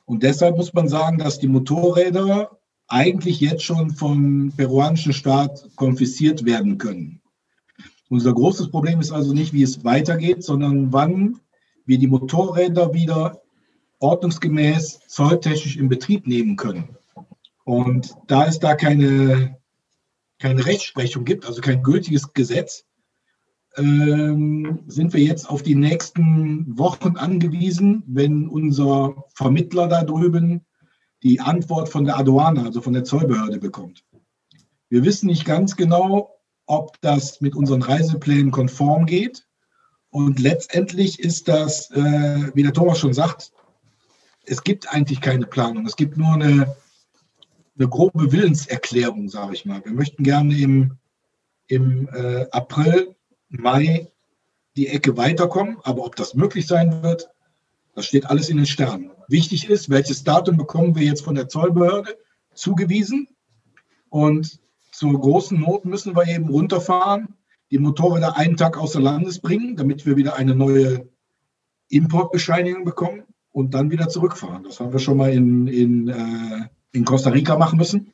Und 0.05 0.21
deshalb 0.23 0.55
muss 0.57 0.73
man 0.73 0.87
sagen, 0.87 1.17
dass 1.17 1.39
die 1.39 1.47
Motorräder 1.47 2.51
eigentlich 2.87 3.41
jetzt 3.41 3.63
schon 3.63 3.89
vom 3.89 4.53
peruanischen 4.55 5.11
Staat 5.13 5.67
konfisziert 5.75 6.45
werden 6.45 6.77
können. 6.77 7.19
Unser 8.09 8.33
großes 8.33 8.69
Problem 8.69 8.99
ist 8.99 9.11
also 9.11 9.33
nicht, 9.33 9.53
wie 9.53 9.63
es 9.63 9.83
weitergeht, 9.83 10.43
sondern 10.43 10.93
wann 10.93 11.39
wir 11.85 11.97
die 11.97 12.07
Motorräder 12.07 12.93
wieder 12.93 13.41
ordnungsgemäß 13.99 15.01
zolltechnisch 15.07 15.77
in 15.77 15.89
Betrieb 15.89 16.27
nehmen 16.27 16.55
können. 16.55 16.95
Und 17.63 18.15
da 18.27 18.45
es 18.45 18.59
da 18.59 18.75
keine, 18.75 19.57
keine 20.39 20.65
Rechtsprechung 20.65 21.25
gibt, 21.25 21.45
also 21.45 21.61
kein 21.61 21.83
gültiges 21.83 22.33
Gesetz, 22.33 22.85
ähm, 23.75 24.79
sind 24.87 25.13
wir 25.13 25.21
jetzt 25.21 25.49
auf 25.49 25.63
die 25.63 25.75
nächsten 25.75 26.77
Wochen 26.77 27.17
angewiesen, 27.17 28.03
wenn 28.07 28.47
unser 28.47 29.25
Vermittler 29.33 29.87
da 29.87 30.03
drüben 30.03 30.65
die 31.23 31.39
Antwort 31.41 31.89
von 31.89 32.05
der 32.05 32.17
Aduana, 32.17 32.63
also 32.63 32.81
von 32.81 32.93
der 32.93 33.03
Zollbehörde 33.03 33.59
bekommt. 33.59 34.03
Wir 34.89 35.03
wissen 35.03 35.27
nicht 35.27 35.45
ganz 35.45 35.75
genau, 35.75 36.36
ob 36.67 37.01
das 37.01 37.41
mit 37.41 37.55
unseren 37.55 37.81
Reiseplänen 37.81 38.51
konform 38.51 39.05
geht. 39.05 39.47
Und 40.09 40.39
letztendlich 40.39 41.19
ist 41.19 41.47
das, 41.47 41.89
äh, 41.91 42.51
wie 42.53 42.63
der 42.63 42.73
Thomas 42.73 42.99
schon 42.99 43.13
sagt, 43.13 43.51
es 44.45 44.63
gibt 44.63 44.93
eigentlich 44.93 45.21
keine 45.21 45.45
Planung. 45.45 45.85
Es 45.85 45.95
gibt 45.95 46.17
nur 46.17 46.33
eine, 46.33 46.75
eine 47.77 47.89
grobe 47.89 48.31
Willenserklärung, 48.31 49.29
sage 49.29 49.53
ich 49.53 49.65
mal. 49.65 49.83
Wir 49.83 49.91
möchten 49.91 50.23
gerne 50.23 50.57
im, 50.57 50.97
im 51.67 52.07
äh, 52.13 52.45
April, 52.51 53.15
Mai 53.49 54.11
die 54.75 54.87
Ecke 54.87 55.17
weiterkommen, 55.17 55.77
aber 55.83 56.05
ob 56.05 56.15
das 56.15 56.33
möglich 56.33 56.67
sein 56.67 57.01
wird, 57.01 57.29
das 57.95 58.05
steht 58.05 58.27
alles 58.27 58.49
in 58.49 58.57
den 58.57 58.65
Sternen. 58.65 59.11
Wichtig 59.27 59.69
ist, 59.69 59.89
welches 59.89 60.23
Datum 60.23 60.57
bekommen 60.57 60.95
wir 60.95 61.03
jetzt 61.03 61.23
von 61.23 61.35
der 61.35 61.49
Zollbehörde 61.49 62.17
zugewiesen 62.53 63.27
und 64.09 64.59
zur 64.97 65.13
großen 65.13 65.59
Not 65.59 65.85
müssen 65.85 66.15
wir 66.15 66.27
eben 66.27 66.49
runterfahren, 66.49 67.35
die 67.69 67.77
Motorräder 67.77 68.35
einen 68.35 68.57
Tag 68.57 68.79
außer 68.79 68.99
Landes 68.99 69.37
bringen, 69.37 69.75
damit 69.75 70.07
wir 70.07 70.17
wieder 70.17 70.37
eine 70.37 70.55
neue 70.55 71.07
Importbescheinigung 71.89 72.83
bekommen 72.83 73.21
und 73.51 73.75
dann 73.75 73.91
wieder 73.91 74.09
zurückfahren. 74.09 74.63
Das 74.63 74.79
haben 74.79 74.91
wir 74.91 74.99
schon 74.99 75.17
mal 75.17 75.31
in, 75.31 75.67
in, 75.67 76.07
äh, 76.07 76.67
in 76.93 77.05
Costa 77.05 77.29
Rica 77.29 77.59
machen 77.59 77.77
müssen. 77.77 78.11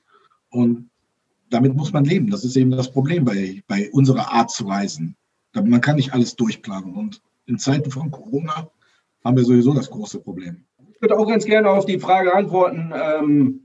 Und 0.49 0.89
damit 1.49 1.73
muss 1.73 1.93
man 1.93 2.03
leben. 2.03 2.29
Das 2.29 2.43
ist 2.43 2.57
eben 2.57 2.71
das 2.71 2.91
Problem 2.91 3.23
bei, 3.23 3.63
bei 3.65 3.89
unserer 3.91 4.33
Art 4.33 4.51
zu 4.51 4.65
reisen. 4.67 5.15
Man 5.53 5.79
kann 5.79 5.95
nicht 5.95 6.11
alles 6.11 6.35
durchplanen. 6.35 6.95
Und 6.95 7.21
in 7.45 7.59
Zeiten 7.59 7.91
von 7.91 8.11
Corona 8.11 8.69
haben 9.23 9.37
wir 9.37 9.45
sowieso 9.45 9.73
das 9.73 9.89
große 9.89 10.19
Problem. 10.19 10.65
Ich 10.91 11.01
würde 11.01 11.17
auch 11.17 11.29
ganz 11.29 11.45
gerne 11.45 11.69
auf 11.69 11.85
die 11.85 11.99
Frage 11.99 12.35
antworten, 12.35 12.91
ähm, 12.93 13.61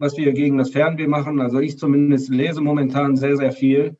was 0.00 0.16
wir 0.16 0.32
gegen 0.32 0.58
das 0.58 0.70
Fernweh 0.70 1.06
machen. 1.06 1.40
Also 1.40 1.60
ich 1.60 1.78
zumindest 1.78 2.30
lese 2.30 2.60
momentan 2.60 3.16
sehr, 3.16 3.36
sehr 3.36 3.52
viel. 3.52 3.96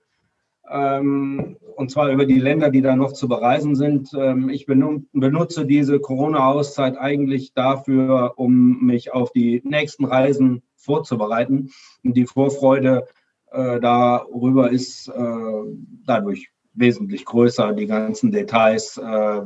Ähm, 0.69 1.57
und 1.77 1.91
zwar 1.91 2.11
über 2.11 2.27
die 2.27 2.41
Länder, 2.41 2.71
die 2.71 2.81
da 2.81 2.97
noch 2.97 3.13
zu 3.13 3.29
bereisen 3.29 3.75
sind. 3.75 4.11
Ähm, 4.15 4.49
ich 4.49 4.67
benu- 4.67 5.05
benutze 5.13 5.67
diese 5.67 6.01
Corona-Auszeit 6.01 6.97
eigentlich 6.99 7.53
dafür, 7.55 8.35
um 8.37 8.81
mich 8.85 9.13
auf 9.13 9.31
die 9.33 9.63
nächsten 9.65 10.05
Reisen 10.05 10.63
vorzubereiten. 10.77 11.71
Und 12.03 12.17
die 12.17 12.27
Vorfreude 12.27 13.07
äh, 13.51 13.79
darüber 13.81 14.71
ist 14.71 15.09
äh, 15.09 15.63
dadurch 16.07 16.51
wesentlich 16.73 17.25
größer, 17.25 17.73
die 17.73 17.87
ganzen 17.87 18.31
Details 18.31 18.97
äh, 18.97 19.43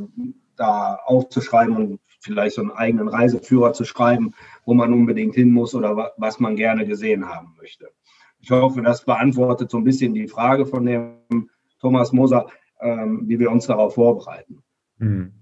da 0.56 0.98
aufzuschreiben 1.04 1.74
und 1.74 2.00
vielleicht 2.24 2.56
so 2.56 2.62
einen 2.62 2.70
eigenen 2.70 3.08
Reiseführer 3.08 3.72
zu 3.72 3.84
schreiben, 3.84 4.32
wo 4.64 4.74
man 4.74 4.92
unbedingt 4.92 5.34
hin 5.34 5.52
muss 5.52 5.74
oder 5.74 5.96
wa 5.96 6.10
was 6.16 6.40
man 6.40 6.56
gerne 6.56 6.86
gesehen 6.86 7.28
haben 7.28 7.54
möchte. 7.60 7.90
Ich 8.40 8.50
hoffe, 8.50 8.82
das 8.82 9.04
beantwortet 9.04 9.70
so 9.70 9.78
ein 9.78 9.84
bisschen 9.84 10.14
die 10.14 10.28
Frage 10.28 10.66
von 10.66 10.84
dem 10.84 11.50
Thomas 11.80 12.12
Moser, 12.12 12.46
ähm, 12.80 13.22
wie 13.26 13.38
wir 13.38 13.50
uns 13.50 13.66
darauf 13.66 13.94
vorbereiten. 13.94 14.62
Hm. 14.98 15.32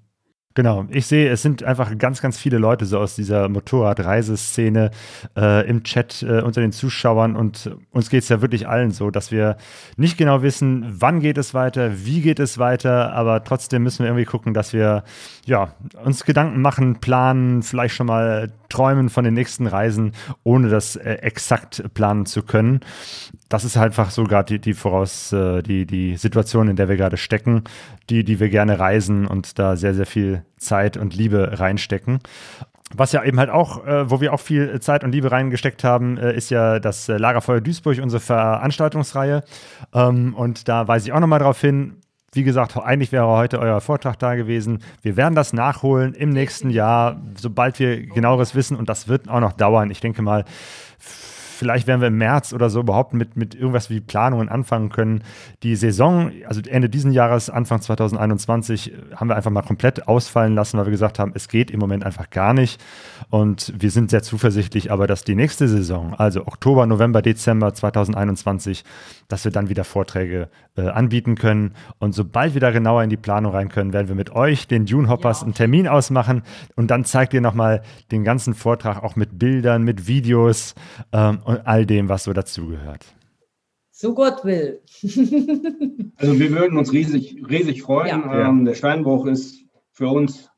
Genau, 0.54 0.84
ich 0.90 1.06
sehe, 1.06 1.30
es 1.30 1.40
sind 1.40 1.62
einfach 1.62 1.96
ganz, 1.96 2.20
ganz 2.20 2.36
viele 2.38 2.58
Leute 2.58 2.84
so 2.84 2.98
aus 2.98 3.16
dieser 3.16 3.48
Motorradreiseszene 3.48 4.90
äh, 5.34 5.66
im 5.66 5.82
Chat 5.82 6.22
äh, 6.22 6.42
unter 6.42 6.60
den 6.60 6.72
Zuschauern. 6.72 7.36
Und 7.36 7.70
uns 7.90 8.10
geht 8.10 8.22
es 8.22 8.28
ja 8.28 8.42
wirklich 8.42 8.68
allen 8.68 8.90
so, 8.90 9.10
dass 9.10 9.30
wir 9.30 9.56
nicht 9.96 10.18
genau 10.18 10.42
wissen, 10.42 10.84
wann 10.88 11.20
geht 11.20 11.38
es 11.38 11.54
weiter, 11.54 12.04
wie 12.04 12.20
geht 12.20 12.38
es 12.38 12.58
weiter, 12.58 13.14
aber 13.14 13.44
trotzdem 13.44 13.82
müssen 13.82 14.00
wir 14.00 14.08
irgendwie 14.08 14.26
gucken, 14.26 14.52
dass 14.52 14.74
wir 14.74 15.04
ja, 15.46 15.74
uns 16.04 16.24
Gedanken 16.24 16.60
machen, 16.60 17.00
planen, 17.00 17.62
vielleicht 17.62 17.94
schon 17.94 18.06
mal 18.06 18.52
träumen 18.68 19.08
von 19.08 19.24
den 19.24 19.34
nächsten 19.34 19.66
Reisen, 19.66 20.12
ohne 20.44 20.68
das 20.68 20.96
äh, 20.96 21.14
exakt 21.14 21.82
planen 21.94 22.26
zu 22.26 22.42
können. 22.42 22.80
Das 23.48 23.64
ist 23.64 23.76
halt 23.76 23.92
einfach 23.92 24.10
so 24.10 24.24
gerade 24.24 24.54
die, 24.54 24.60
die 24.60 24.74
Voraus, 24.74 25.32
äh, 25.32 25.62
die, 25.62 25.86
die 25.86 26.16
Situation, 26.16 26.68
in 26.68 26.76
der 26.76 26.88
wir 26.88 26.96
gerade 26.96 27.16
stecken, 27.16 27.64
die, 28.08 28.24
die 28.24 28.40
wir 28.40 28.48
gerne 28.48 28.78
reisen 28.78 29.26
und 29.26 29.58
da 29.58 29.76
sehr, 29.76 29.94
sehr 29.94 30.06
viel 30.06 30.41
Zeit 30.58 30.96
und 30.96 31.14
Liebe 31.14 31.58
reinstecken. 31.60 32.20
Was 32.94 33.12
ja 33.12 33.24
eben 33.24 33.38
halt 33.38 33.50
auch, 33.50 33.86
äh, 33.86 34.10
wo 34.10 34.20
wir 34.20 34.34
auch 34.34 34.40
viel 34.40 34.78
Zeit 34.80 35.02
und 35.02 35.12
Liebe 35.12 35.32
reingesteckt 35.32 35.82
haben, 35.82 36.18
äh, 36.18 36.34
ist 36.34 36.50
ja 36.50 36.78
das 36.78 37.08
äh, 37.08 37.16
Lagerfeuer 37.16 37.60
Duisburg, 37.60 37.98
unsere 38.02 38.20
Veranstaltungsreihe. 38.20 39.44
Ähm, 39.94 40.34
und 40.34 40.68
da 40.68 40.88
weise 40.88 41.08
ich 41.08 41.12
auch 41.12 41.20
nochmal 41.20 41.38
darauf 41.38 41.60
hin, 41.60 41.96
wie 42.34 42.44
gesagt, 42.44 42.76
eigentlich 42.78 43.12
wäre 43.12 43.26
heute 43.26 43.58
euer 43.58 43.80
Vortrag 43.82 44.18
da 44.18 44.34
gewesen. 44.34 44.82
Wir 45.02 45.18
werden 45.18 45.34
das 45.34 45.52
nachholen 45.52 46.14
im 46.14 46.30
nächsten 46.30 46.70
Jahr, 46.70 47.20
sobald 47.38 47.78
wir 47.78 48.06
genaueres 48.06 48.54
wissen. 48.54 48.76
Und 48.76 48.88
das 48.88 49.06
wird 49.06 49.28
auch 49.28 49.40
noch 49.40 49.52
dauern. 49.52 49.90
Ich 49.90 50.00
denke 50.00 50.22
mal, 50.22 50.46
vielleicht 51.62 51.86
werden 51.86 52.00
wir 52.00 52.08
im 52.08 52.18
März 52.18 52.52
oder 52.52 52.70
so 52.70 52.80
überhaupt 52.80 53.14
mit, 53.14 53.36
mit 53.36 53.54
irgendwas 53.54 53.88
wie 53.88 54.00
Planungen 54.00 54.48
anfangen 54.48 54.88
können. 54.88 55.22
Die 55.62 55.76
Saison, 55.76 56.32
also 56.48 56.60
Ende 56.68 56.88
diesen 56.88 57.12
Jahres, 57.12 57.50
Anfang 57.50 57.80
2021, 57.80 58.92
haben 59.14 59.28
wir 59.28 59.36
einfach 59.36 59.52
mal 59.52 59.62
komplett 59.62 60.08
ausfallen 60.08 60.56
lassen, 60.56 60.76
weil 60.76 60.86
wir 60.86 60.90
gesagt 60.90 61.20
haben, 61.20 61.30
es 61.36 61.46
geht 61.46 61.70
im 61.70 61.78
Moment 61.78 62.04
einfach 62.04 62.30
gar 62.30 62.52
nicht. 62.52 62.82
Und 63.30 63.72
wir 63.78 63.92
sind 63.92 64.10
sehr 64.10 64.24
zuversichtlich, 64.24 64.90
aber 64.90 65.06
dass 65.06 65.22
die 65.22 65.36
nächste 65.36 65.68
Saison, 65.68 66.14
also 66.14 66.48
Oktober, 66.48 66.84
November, 66.86 67.22
Dezember 67.22 67.72
2021, 67.72 68.82
dass 69.32 69.44
wir 69.44 69.50
dann 69.50 69.70
wieder 69.70 69.84
Vorträge 69.84 70.50
äh, 70.76 70.82
anbieten 70.82 71.36
können. 71.36 71.72
Und 71.98 72.14
sobald 72.14 72.52
wir 72.52 72.60
da 72.60 72.70
genauer 72.70 73.02
in 73.02 73.08
die 73.08 73.16
Planung 73.16 73.52
rein 73.52 73.70
können, 73.70 73.94
werden 73.94 74.08
wir 74.08 74.14
mit 74.14 74.30
euch, 74.30 74.68
den 74.68 74.84
Dune 74.84 75.08
Hoppers, 75.08 75.40
ja. 75.40 75.46
einen 75.46 75.54
Termin 75.54 75.88
ausmachen 75.88 76.42
und 76.76 76.90
dann 76.90 77.06
zeigt 77.06 77.32
ihr 77.32 77.40
nochmal 77.40 77.82
den 78.10 78.24
ganzen 78.24 78.52
Vortrag 78.52 79.02
auch 79.02 79.16
mit 79.16 79.38
Bildern, 79.38 79.84
mit 79.84 80.06
Videos 80.06 80.74
ähm, 81.12 81.38
und 81.44 81.66
all 81.66 81.86
dem, 81.86 82.10
was 82.10 82.24
so 82.24 82.34
dazugehört. 82.34 83.06
So 83.90 84.14
Gott 84.14 84.44
will. 84.44 84.82
also 86.16 86.38
wir 86.38 86.50
würden 86.50 86.76
uns 86.76 86.92
riesig, 86.92 87.42
riesig 87.48 87.82
freuen. 87.82 88.22
Ja. 88.26 88.48
Ähm, 88.48 88.66
der 88.66 88.74
Steinbruch 88.74 89.24
ist 89.24 89.64
für 89.92 90.08
uns, 90.08 90.50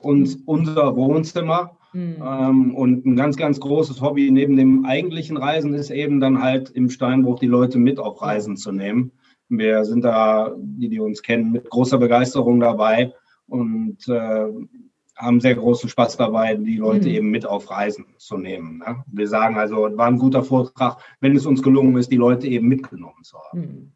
uns 0.00 0.36
unser 0.46 0.96
Wohnzimmer. 0.96 1.76
Mhm. 1.92 2.16
Ähm, 2.24 2.74
und 2.74 3.06
ein 3.06 3.16
ganz, 3.16 3.36
ganz 3.36 3.60
großes 3.60 4.00
Hobby 4.00 4.30
neben 4.30 4.56
dem 4.56 4.84
eigentlichen 4.84 5.36
Reisen 5.36 5.74
ist 5.74 5.90
eben 5.90 6.20
dann 6.20 6.42
halt 6.42 6.70
im 6.70 6.90
Steinbruch 6.90 7.38
die 7.38 7.46
Leute 7.46 7.78
mit 7.78 7.98
auf 7.98 8.22
Reisen 8.22 8.56
zu 8.56 8.72
nehmen. 8.72 9.12
Wir 9.48 9.84
sind 9.84 10.02
da, 10.04 10.54
die, 10.56 10.88
die 10.88 11.00
uns 11.00 11.22
kennen, 11.22 11.52
mit 11.52 11.68
großer 11.68 11.98
Begeisterung 11.98 12.60
dabei 12.60 13.12
und 13.46 14.08
äh, 14.08 14.46
haben 15.16 15.40
sehr 15.40 15.54
großen 15.54 15.88
Spaß 15.88 16.16
dabei, 16.16 16.54
die 16.54 16.78
Leute 16.78 17.08
mhm. 17.08 17.14
eben 17.14 17.30
mit 17.30 17.46
auf 17.46 17.70
Reisen 17.70 18.06
zu 18.16 18.38
nehmen. 18.38 18.78
Ne? 18.78 19.04
Wir 19.06 19.28
sagen 19.28 19.56
also, 19.56 19.88
war 19.96 20.06
ein 20.06 20.18
guter 20.18 20.42
Vortrag, 20.42 20.98
wenn 21.20 21.36
es 21.36 21.44
uns 21.44 21.62
gelungen 21.62 21.96
ist, 21.96 22.10
die 22.10 22.16
Leute 22.16 22.46
eben 22.46 22.68
mitgenommen 22.68 23.22
zu 23.22 23.36
haben. 23.38 23.60
Mhm. 23.60 23.92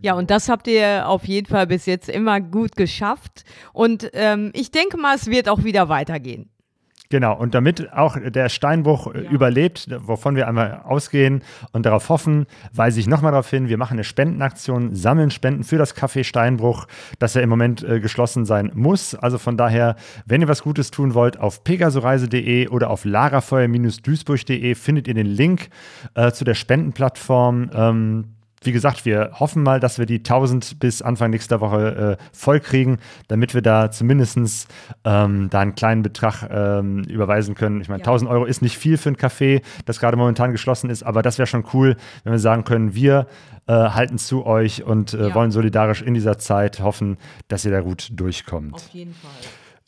Ja, 0.00 0.14
und 0.14 0.30
das 0.30 0.48
habt 0.48 0.68
ihr 0.68 1.08
auf 1.08 1.24
jeden 1.24 1.48
Fall 1.48 1.66
bis 1.66 1.86
jetzt 1.86 2.08
immer 2.08 2.40
gut 2.40 2.76
geschafft. 2.76 3.44
Und 3.72 4.10
ähm, 4.12 4.52
ich 4.54 4.70
denke 4.70 4.96
mal, 4.96 5.16
es 5.16 5.26
wird 5.26 5.48
auch 5.48 5.64
wieder 5.64 5.88
weitergehen. 5.88 6.50
Genau, 7.10 7.34
und 7.34 7.54
damit 7.54 7.90
auch 7.94 8.18
der 8.18 8.50
Steinbruch 8.50 9.14
äh, 9.14 9.24
ja. 9.24 9.30
überlebt, 9.30 9.88
wovon 10.06 10.36
wir 10.36 10.46
einmal 10.46 10.82
ausgehen 10.84 11.42
und 11.72 11.86
darauf 11.86 12.10
hoffen, 12.10 12.46
weise 12.74 13.00
ich 13.00 13.06
nochmal 13.06 13.32
darauf 13.32 13.48
hin, 13.48 13.70
wir 13.70 13.78
machen 13.78 13.94
eine 13.94 14.04
Spendenaktion, 14.04 14.94
sammeln 14.94 15.30
Spenden 15.30 15.64
für 15.64 15.78
das 15.78 15.96
Café 15.96 16.22
Steinbruch, 16.22 16.86
das 17.18 17.32
ja 17.32 17.40
im 17.40 17.48
Moment 17.48 17.82
äh, 17.82 18.00
geschlossen 18.00 18.44
sein 18.44 18.72
muss. 18.74 19.14
Also 19.14 19.38
von 19.38 19.56
daher, 19.56 19.96
wenn 20.26 20.42
ihr 20.42 20.48
was 20.48 20.62
Gutes 20.62 20.90
tun 20.90 21.14
wollt, 21.14 21.38
auf 21.38 21.64
pegasoreise.de 21.64 22.68
oder 22.68 22.90
auf 22.90 23.06
lagerfeuer-duisburg.de 23.06 24.74
findet 24.74 25.08
ihr 25.08 25.14
den 25.14 25.26
Link 25.26 25.70
äh, 26.14 26.30
zu 26.32 26.44
der 26.44 26.54
Spendenplattform. 26.54 27.70
Ähm, 27.72 28.24
wie 28.62 28.72
gesagt, 28.72 29.04
wir 29.04 29.32
hoffen 29.34 29.62
mal, 29.62 29.80
dass 29.80 29.98
wir 29.98 30.06
die 30.06 30.18
1000 30.18 30.78
bis 30.78 31.02
Anfang 31.02 31.30
nächster 31.30 31.60
Woche 31.60 32.18
äh, 32.18 32.24
voll 32.32 32.60
kriegen, 32.60 32.98
damit 33.28 33.54
wir 33.54 33.62
da 33.62 33.90
zumindest 33.90 34.68
ähm, 35.04 35.48
da 35.50 35.60
einen 35.60 35.74
kleinen 35.74 36.02
Betrag 36.02 36.48
ähm, 36.50 37.04
überweisen 37.04 37.54
können. 37.54 37.80
Ich 37.80 37.88
meine, 37.88 38.00
ja. 38.00 38.06
1000 38.06 38.30
Euro 38.30 38.44
ist 38.44 38.62
nicht 38.62 38.78
viel 38.78 38.96
für 38.96 39.10
ein 39.10 39.16
Café, 39.16 39.62
das 39.84 40.00
gerade 40.00 40.16
momentan 40.16 40.52
geschlossen 40.52 40.90
ist, 40.90 41.02
aber 41.02 41.22
das 41.22 41.38
wäre 41.38 41.46
schon 41.46 41.64
cool, 41.72 41.96
wenn 42.24 42.32
wir 42.32 42.38
sagen 42.38 42.64
können, 42.64 42.94
wir 42.94 43.26
äh, 43.66 43.72
halten 43.72 44.18
zu 44.18 44.46
euch 44.46 44.82
und 44.82 45.14
äh, 45.14 45.28
ja. 45.28 45.34
wollen 45.34 45.50
solidarisch 45.50 46.02
in 46.02 46.14
dieser 46.14 46.38
Zeit 46.38 46.80
hoffen, 46.80 47.18
dass 47.48 47.64
ihr 47.64 47.70
da 47.70 47.80
gut 47.80 48.08
durchkommt. 48.12 48.74
Auf 48.74 48.88
jeden 48.88 49.14
Fall. 49.14 49.30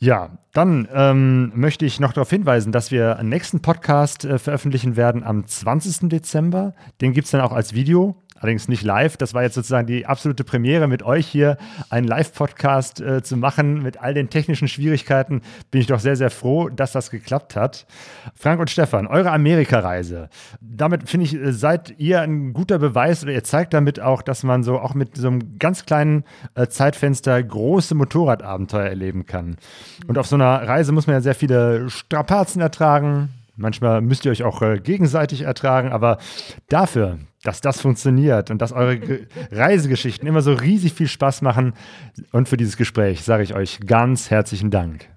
Ja, 0.03 0.31
dann 0.55 0.89
ähm, 0.95 1.53
möchte 1.55 1.85
ich 1.85 2.01
noch 2.01 2.15
darauf 2.15 2.31
hinweisen, 2.31 2.73
dass 2.73 2.91
wir 2.91 3.19
einen 3.19 3.29
nächsten 3.29 3.61
Podcast 3.61 4.25
äh, 4.25 4.39
veröffentlichen 4.39 4.97
werden 4.97 5.23
am 5.23 5.47
20. 5.47 6.09
Dezember. 6.09 6.75
Den 7.03 7.13
gibt 7.13 7.27
es 7.27 7.33
dann 7.33 7.43
auch 7.43 7.53
als 7.53 7.75
Video 7.75 8.17
allerdings 8.41 8.69
nicht 8.69 8.83
live. 8.83 9.17
Das 9.17 9.35
war 9.35 9.43
jetzt 9.43 9.55
sozusagen 9.55 9.87
die 9.87 10.07
absolute 10.07 10.45
Premiere 10.45 10.89
mit 10.89 11.03
euch 11.03 11.27
hier, 11.27 11.59
einen 11.91 12.07
Live-Podcast 12.07 13.01
äh, 13.01 13.23
zu 13.23 13.37
machen 13.37 13.83
mit 13.83 14.01
all 14.01 14.15
den 14.15 14.31
technischen 14.31 14.67
Schwierigkeiten. 14.67 15.43
Bin 15.71 15.81
ich 15.81 15.87
doch 15.87 16.01
sehr, 16.01 16.17
sehr 16.17 16.31
froh, 16.31 16.69
dass 16.69 16.93
das 16.93 17.11
geklappt 17.11 17.55
hat. 17.55 17.87
Frank 18.35 18.61
und 18.61 18.71
Stefan, 18.71 19.07
eure 19.07 19.31
Amerikareise. 19.31 20.29
Damit 20.61 21.09
finde 21.09 21.27
ich, 21.27 21.35
äh, 21.35 21.53
seid 21.53 21.95
ihr 21.99 22.23
ein 22.23 22.53
guter 22.53 22.79
Beweis 22.79 23.23
oder 23.23 23.33
ihr 23.33 23.45
zeigt 23.45 23.75
damit 23.75 24.01
auch, 24.01 24.23
dass 24.23 24.43
man 24.43 24.63
so 24.63 24.81
auch 24.81 24.95
mit 24.95 25.17
so 25.17 25.29
einem 25.29 25.59
ganz 25.59 25.85
kleinen 25.85 26.25
äh, 26.55 26.67
Zeitfenster 26.67 27.41
große 27.43 27.95
Motorradabenteuer 27.95 28.87
erleben 28.87 29.27
kann. 29.27 29.57
Und 30.07 30.17
auf 30.17 30.27
so 30.27 30.37
einer 30.37 30.67
Reise 30.67 30.93
muss 30.93 31.07
man 31.07 31.15
ja 31.15 31.21
sehr 31.21 31.35
viele 31.35 31.91
Strapazen 31.91 32.63
ertragen, 32.63 33.29
Manchmal 33.61 34.01
müsst 34.01 34.25
ihr 34.25 34.31
euch 34.31 34.43
auch 34.43 34.63
äh, 34.63 34.79
gegenseitig 34.79 35.43
ertragen, 35.43 35.93
aber 35.93 36.17
dafür, 36.71 37.19
dass 37.43 37.61
das 37.61 37.81
funktioniert 37.81 38.51
und 38.51 38.61
dass 38.61 38.73
eure 38.73 38.99
Ge 38.99 39.27
Reisegeschichten 39.51 40.29
immer 40.29 40.43
so 40.43 40.53
riesig 40.53 40.93
viel 40.93 41.09
Spaß 41.09 41.43
machen 41.43 41.75
und 42.33 42.49
für 42.49 42.57
dieses 42.57 42.77
Gespräch 42.77 43.23
sage 43.23 43.43
ich 43.43 43.55
euch 43.55 43.81
ganz 43.87 44.31
herzlichen 44.31 44.71
Dank. 44.71 45.09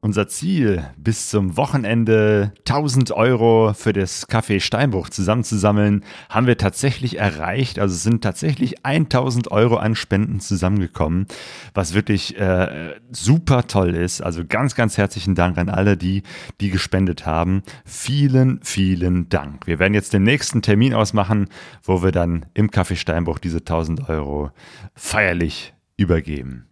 Unser 0.00 0.28
Ziel, 0.28 0.88
bis 0.96 1.28
zum 1.28 1.56
Wochenende 1.56 2.52
1000 2.60 3.10
Euro 3.10 3.72
für 3.74 3.92
das 3.92 4.28
Café 4.28 4.60
Steinbruch 4.60 5.08
zusammenzusammeln, 5.08 6.04
haben 6.28 6.46
wir 6.46 6.56
tatsächlich 6.56 7.18
erreicht. 7.18 7.78
Also 7.80 7.96
sind 7.96 8.22
tatsächlich 8.22 8.84
1000 8.84 9.50
Euro 9.50 9.76
an 9.76 9.96
Spenden 9.96 10.38
zusammengekommen, 10.38 11.26
was 11.74 11.94
wirklich 11.94 12.38
äh, 12.38 12.94
super 13.10 13.66
toll 13.66 13.94
ist. 13.96 14.20
Also 14.20 14.44
ganz, 14.48 14.76
ganz 14.76 14.96
herzlichen 14.98 15.34
Dank 15.34 15.58
an 15.58 15.68
alle, 15.68 15.96
die, 15.96 16.22
die 16.60 16.70
gespendet 16.70 17.26
haben. 17.26 17.62
Vielen, 17.84 18.60
vielen 18.62 19.28
Dank. 19.28 19.66
Wir 19.66 19.80
werden 19.80 19.94
jetzt 19.94 20.12
den 20.12 20.22
nächsten 20.22 20.62
Termin 20.62 20.94
ausmachen, 20.94 21.48
wo 21.82 22.04
wir 22.04 22.12
dann 22.12 22.46
im 22.54 22.70
Café 22.70 22.94
Steinbruch 22.94 23.40
diese 23.40 23.58
1000 23.58 24.08
Euro 24.08 24.52
feierlich 24.94 25.74
übergeben. 25.96 26.68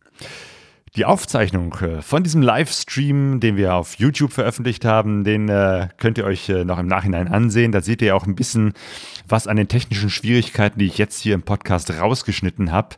Die 0.96 1.04
Aufzeichnung 1.04 1.74
äh, 1.82 2.00
von 2.00 2.22
diesem 2.22 2.40
Livestream, 2.40 3.38
den 3.38 3.58
wir 3.58 3.74
auf 3.74 3.96
YouTube 3.96 4.32
veröffentlicht 4.32 4.86
haben, 4.86 5.24
den 5.24 5.50
äh, 5.50 5.88
könnt 5.98 6.16
ihr 6.16 6.24
euch 6.24 6.48
äh, 6.48 6.64
noch 6.64 6.78
im 6.78 6.86
Nachhinein 6.86 7.28
ansehen. 7.28 7.70
Da 7.70 7.82
seht 7.82 8.00
ihr 8.00 8.16
auch 8.16 8.26
ein 8.26 8.34
bisschen 8.34 8.72
was 9.28 9.46
an 9.46 9.56
den 9.56 9.68
technischen 9.68 10.10
Schwierigkeiten, 10.10 10.78
die 10.78 10.86
ich 10.86 10.98
jetzt 10.98 11.20
hier 11.20 11.34
im 11.34 11.42
Podcast 11.42 11.90
rausgeschnitten 11.90 12.72
habe. 12.72 12.96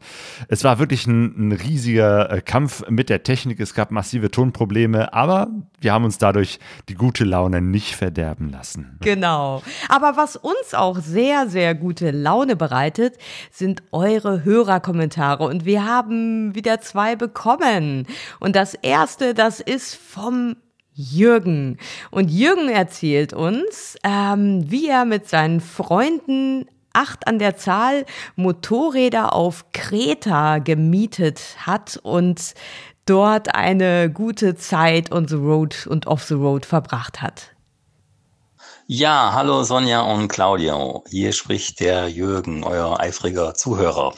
Es 0.48 0.64
war 0.64 0.78
wirklich 0.78 1.06
ein, 1.06 1.48
ein 1.48 1.52
riesiger 1.52 2.30
äh, 2.30 2.40
Kampf 2.40 2.88
mit 2.88 3.09
der 3.09 3.22
Technik. 3.22 3.60
Es 3.60 3.74
gab 3.74 3.90
massive 3.90 4.30
Tonprobleme, 4.30 5.12
aber 5.12 5.48
wir 5.80 5.92
haben 5.92 6.05
uns 6.05 6.18
dadurch 6.18 6.59
die 6.88 6.94
gute 6.94 7.24
Laune 7.24 7.60
nicht 7.60 7.96
verderben 7.96 8.50
lassen. 8.50 8.98
Genau. 9.00 9.62
Aber 9.88 10.16
was 10.16 10.36
uns 10.36 10.74
auch 10.74 10.98
sehr, 10.98 11.48
sehr 11.48 11.74
gute 11.74 12.10
Laune 12.10 12.56
bereitet, 12.56 13.16
sind 13.50 13.82
eure 13.92 14.44
Hörerkommentare. 14.44 15.44
Und 15.44 15.64
wir 15.64 15.84
haben 15.84 16.55
wieder 16.55 16.80
zwei 16.80 17.16
bekommen. 17.16 18.06
Und 18.40 18.56
das 18.56 18.74
erste, 18.74 19.34
das 19.34 19.60
ist 19.60 19.94
vom 19.94 20.56
Jürgen. 20.98 21.78
Und 22.10 22.28
Jürgen 22.28 22.68
erzählt 22.68 23.32
uns, 23.32 23.96
ähm, 24.02 24.68
wie 24.68 24.88
er 24.88 25.04
mit 25.04 25.28
seinen 25.28 25.60
Freunden 25.60 26.66
acht 26.92 27.28
an 27.28 27.38
der 27.38 27.56
Zahl 27.56 28.04
Motorräder 28.34 29.32
auf 29.32 29.66
Kreta 29.72 30.58
gemietet 30.58 31.40
hat 31.64 32.00
und 32.02 32.54
dort 33.06 33.54
eine 33.54 34.10
gute 34.10 34.56
Zeit 34.56 35.12
on 35.12 35.28
the 35.28 35.36
road 35.36 35.86
und 35.86 36.08
off 36.08 36.24
the 36.24 36.34
road 36.34 36.66
verbracht 36.66 37.22
hat. 37.22 37.54
Ja, 38.90 39.32
hallo 39.35 39.65
Sonja 39.65 40.01
und 40.01 40.28
Claudio. 40.28 41.05
Hier 41.10 41.35
spricht 41.35 41.78
der 41.81 42.09
Jürgen, 42.09 42.65
euer 42.65 42.98
eifriger 42.98 43.52
Zuhörer. 43.52 44.15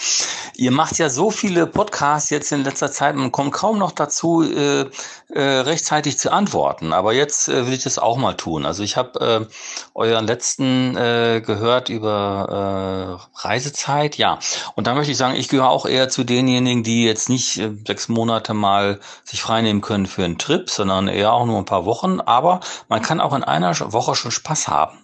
Ihr 0.54 0.70
macht 0.70 0.96
ja 0.98 1.10
so 1.10 1.32
viele 1.32 1.66
Podcasts 1.66 2.30
jetzt 2.30 2.52
in 2.52 2.62
letzter 2.62 2.92
Zeit, 2.92 3.16
man 3.16 3.32
kommt 3.32 3.52
kaum 3.52 3.80
noch 3.80 3.90
dazu, 3.90 4.44
äh, 4.44 4.88
äh, 5.30 5.42
rechtzeitig 5.42 6.20
zu 6.20 6.32
antworten. 6.32 6.92
Aber 6.92 7.12
jetzt 7.12 7.48
äh, 7.48 7.66
will 7.66 7.72
ich 7.72 7.82
das 7.82 7.98
auch 7.98 8.16
mal 8.16 8.34
tun. 8.34 8.64
Also 8.64 8.84
ich 8.84 8.96
habe 8.96 9.48
äh, 9.48 9.54
euren 9.94 10.28
letzten 10.28 10.96
äh, 10.96 11.42
gehört 11.44 11.88
über 11.88 13.18
äh, 13.18 13.40
Reisezeit, 13.44 14.18
ja. 14.18 14.38
Und 14.76 14.86
da 14.86 14.94
möchte 14.94 15.10
ich 15.10 15.18
sagen, 15.18 15.34
ich 15.34 15.48
gehöre 15.48 15.68
auch 15.68 15.84
eher 15.84 16.08
zu 16.08 16.22
denjenigen, 16.22 16.84
die 16.84 17.04
jetzt 17.04 17.28
nicht 17.28 17.58
äh, 17.58 17.72
sechs 17.84 18.08
Monate 18.08 18.54
mal 18.54 19.00
sich 19.24 19.42
freinehmen 19.42 19.82
können 19.82 20.06
für 20.06 20.24
einen 20.24 20.38
Trip, 20.38 20.70
sondern 20.70 21.08
eher 21.08 21.32
auch 21.32 21.46
nur 21.46 21.58
ein 21.58 21.64
paar 21.64 21.86
Wochen. 21.86 22.20
Aber 22.20 22.60
man 22.88 23.02
kann 23.02 23.20
auch 23.20 23.34
in 23.34 23.42
einer 23.42 23.74
Woche 23.92 24.14
schon 24.14 24.30
Spaß 24.30 24.59
haben. 24.68 24.98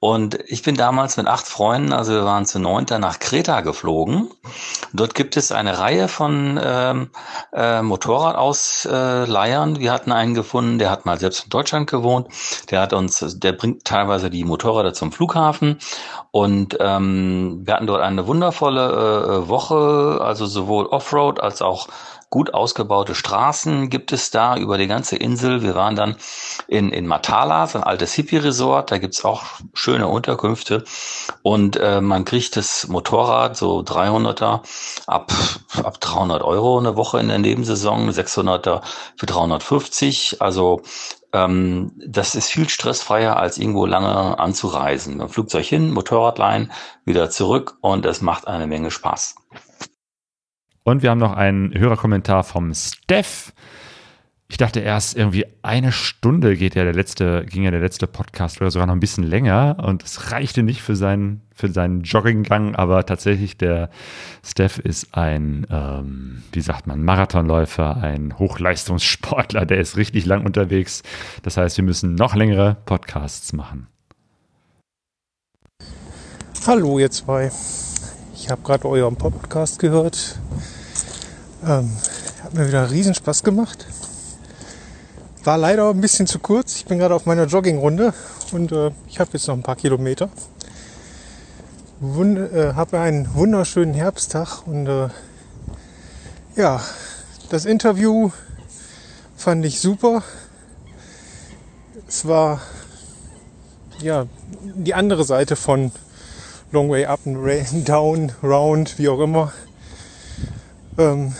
Und 0.00 0.38
ich 0.46 0.62
bin 0.62 0.74
damals 0.74 1.16
mit 1.16 1.26
acht 1.26 1.46
Freunden, 1.46 1.92
also 1.92 2.12
wir 2.12 2.24
waren 2.24 2.46
zu 2.46 2.58
neunter, 2.58 2.98
nach 2.98 3.18
Kreta 3.18 3.60
geflogen. 3.60 4.30
Dort 4.92 5.14
gibt 5.14 5.36
es 5.36 5.52
eine 5.52 5.78
Reihe 5.78 6.08
von 6.08 6.60
ähm, 6.62 7.10
äh, 7.52 7.82
Motorradausleihern. 7.82 9.78
Wir 9.78 9.92
hatten 9.92 10.12
einen 10.12 10.34
gefunden, 10.34 10.78
der 10.78 10.90
hat 10.90 11.06
mal 11.06 11.18
selbst 11.18 11.44
in 11.44 11.50
Deutschland 11.50 11.90
gewohnt. 11.90 12.28
Der 12.70 12.80
hat 12.80 12.92
uns, 12.92 13.24
der 13.38 13.52
bringt 13.52 13.84
teilweise 13.84 14.30
die 14.30 14.44
Motorräder 14.44 14.94
zum 14.94 15.12
Flughafen. 15.12 15.78
Und 16.30 16.76
ähm, 16.80 17.62
wir 17.64 17.74
hatten 17.74 17.86
dort 17.86 18.02
eine 18.02 18.26
wundervolle 18.26 19.44
äh, 19.44 19.48
Woche, 19.48 20.20
also 20.22 20.46
sowohl 20.46 20.86
Offroad 20.86 21.40
als 21.40 21.62
auch 21.62 21.88
gut 22.36 22.52
ausgebaute 22.52 23.14
Straßen 23.14 23.88
gibt 23.88 24.12
es 24.12 24.30
da 24.30 24.58
über 24.58 24.76
die 24.76 24.88
ganze 24.88 25.16
Insel. 25.16 25.62
Wir 25.62 25.74
waren 25.74 25.96
dann 25.96 26.16
in, 26.68 26.90
in 26.90 27.06
Matala, 27.06 27.66
so 27.66 27.78
ein 27.78 27.84
altes 27.84 28.12
Hippie-Resort. 28.12 28.90
Da 28.90 28.98
gibt's 28.98 29.24
auch 29.24 29.44
schöne 29.72 30.06
Unterkünfte. 30.06 30.84
Und 31.40 31.78
äh, 31.78 32.02
man 32.02 32.26
kriegt 32.26 32.58
das 32.58 32.88
Motorrad, 32.88 33.56
so 33.56 33.78
300er, 33.78 34.60
ab, 35.06 35.32
ab 35.82 35.98
300 35.98 36.42
Euro 36.42 36.78
eine 36.78 36.94
Woche 36.94 37.20
in 37.20 37.28
der 37.28 37.38
Nebensaison, 37.38 38.10
600er 38.10 38.82
für 39.16 39.24
350. 39.24 40.42
Also 40.42 40.82
ähm, 41.32 41.92
das 42.06 42.34
ist 42.34 42.50
viel 42.50 42.68
stressfreier, 42.68 43.38
als 43.38 43.56
irgendwo 43.56 43.86
lange 43.86 44.38
anzureisen. 44.38 45.22
Ein 45.22 45.30
Flugzeug 45.30 45.64
hin, 45.64 45.90
Motorrad 45.90 46.36
leihen, 46.36 46.70
wieder 47.06 47.30
zurück 47.30 47.78
und 47.80 48.04
es 48.04 48.20
macht 48.20 48.46
eine 48.46 48.66
Menge 48.66 48.90
Spaß. 48.90 49.36
Und 50.86 51.02
wir 51.02 51.10
haben 51.10 51.18
noch 51.18 51.32
einen 51.32 51.76
Hörerkommentar 51.76 52.44
vom 52.44 52.72
Steph. 52.72 53.52
Ich 54.46 54.56
dachte 54.56 54.78
erst 54.78 55.16
irgendwie 55.16 55.44
eine 55.62 55.90
Stunde 55.90 56.56
geht 56.56 56.76
ja 56.76 56.84
der 56.84 56.92
letzte, 56.92 57.44
ging 57.44 57.64
ja 57.64 57.72
der 57.72 57.80
letzte 57.80 58.06
Podcast 58.06 58.60
oder 58.60 58.70
sogar 58.70 58.86
noch 58.86 58.94
ein 58.94 59.00
bisschen 59.00 59.24
länger 59.24 59.78
und 59.82 60.04
es 60.04 60.30
reichte 60.30 60.62
nicht 60.62 60.82
für 60.82 60.94
seinen, 60.94 61.42
für 61.52 61.72
seinen 61.72 62.02
Jogginggang, 62.02 62.76
aber 62.76 63.04
tatsächlich 63.04 63.58
der 63.58 63.90
Steph 64.44 64.78
ist 64.78 65.12
ein, 65.12 65.66
ähm, 65.72 66.44
wie 66.52 66.60
sagt 66.60 66.86
man, 66.86 67.02
Marathonläufer, 67.02 67.96
ein 67.96 68.38
Hochleistungssportler, 68.38 69.66
der 69.66 69.78
ist 69.78 69.96
richtig 69.96 70.24
lang 70.24 70.46
unterwegs. 70.46 71.02
Das 71.42 71.56
heißt, 71.56 71.78
wir 71.78 71.84
müssen 71.84 72.14
noch 72.14 72.36
längere 72.36 72.76
Podcasts 72.84 73.52
machen. 73.52 73.88
Hallo 76.64 77.00
ihr 77.00 77.10
zwei. 77.10 77.50
Ich 78.36 78.48
habe 78.52 78.62
gerade 78.62 78.84
euren 78.86 79.16
Podcast 79.16 79.80
gehört. 79.80 80.38
Ähm, 81.64 81.90
hat 82.42 82.54
mir 82.54 82.68
wieder 82.68 82.90
riesen 82.90 83.14
Spaß 83.14 83.42
gemacht. 83.42 83.86
War 85.44 85.58
leider 85.58 85.90
ein 85.90 86.00
bisschen 86.00 86.26
zu 86.26 86.38
kurz. 86.38 86.76
Ich 86.76 86.86
bin 86.86 86.98
gerade 86.98 87.14
auf 87.14 87.24
meiner 87.24 87.46
Joggingrunde 87.46 88.12
und 88.52 88.72
äh, 88.72 88.90
ich 89.08 89.20
habe 89.20 89.30
jetzt 89.32 89.46
noch 89.48 89.54
ein 89.54 89.62
paar 89.62 89.76
Kilometer. 89.76 90.28
Wund 92.00 92.36
äh, 92.36 92.74
habe 92.74 93.00
einen 93.00 93.34
wunderschönen 93.34 93.94
Herbsttag 93.94 94.66
und 94.66 94.86
äh, 94.86 95.08
ja, 96.56 96.82
das 97.48 97.64
Interview 97.64 98.30
fand 99.36 99.64
ich 99.64 99.80
super. 99.80 100.22
Es 102.06 102.26
war 102.26 102.60
ja 104.02 104.26
die 104.62 104.94
andere 104.94 105.24
Seite 105.24 105.56
von 105.56 105.90
Long 106.70 106.90
Way 106.90 107.06
Up 107.06 107.20
and 107.24 107.88
Down, 107.88 108.32
Round, 108.42 108.98
wie 108.98 109.08
auch 109.08 109.20
immer. 109.20 109.52
Ähm, 110.98 111.34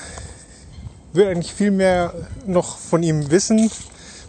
will 1.12 1.26
eigentlich 1.26 1.52
viel 1.52 1.70
mehr 1.70 2.14
noch 2.46 2.78
von 2.78 3.02
ihm 3.02 3.30
wissen 3.30 3.70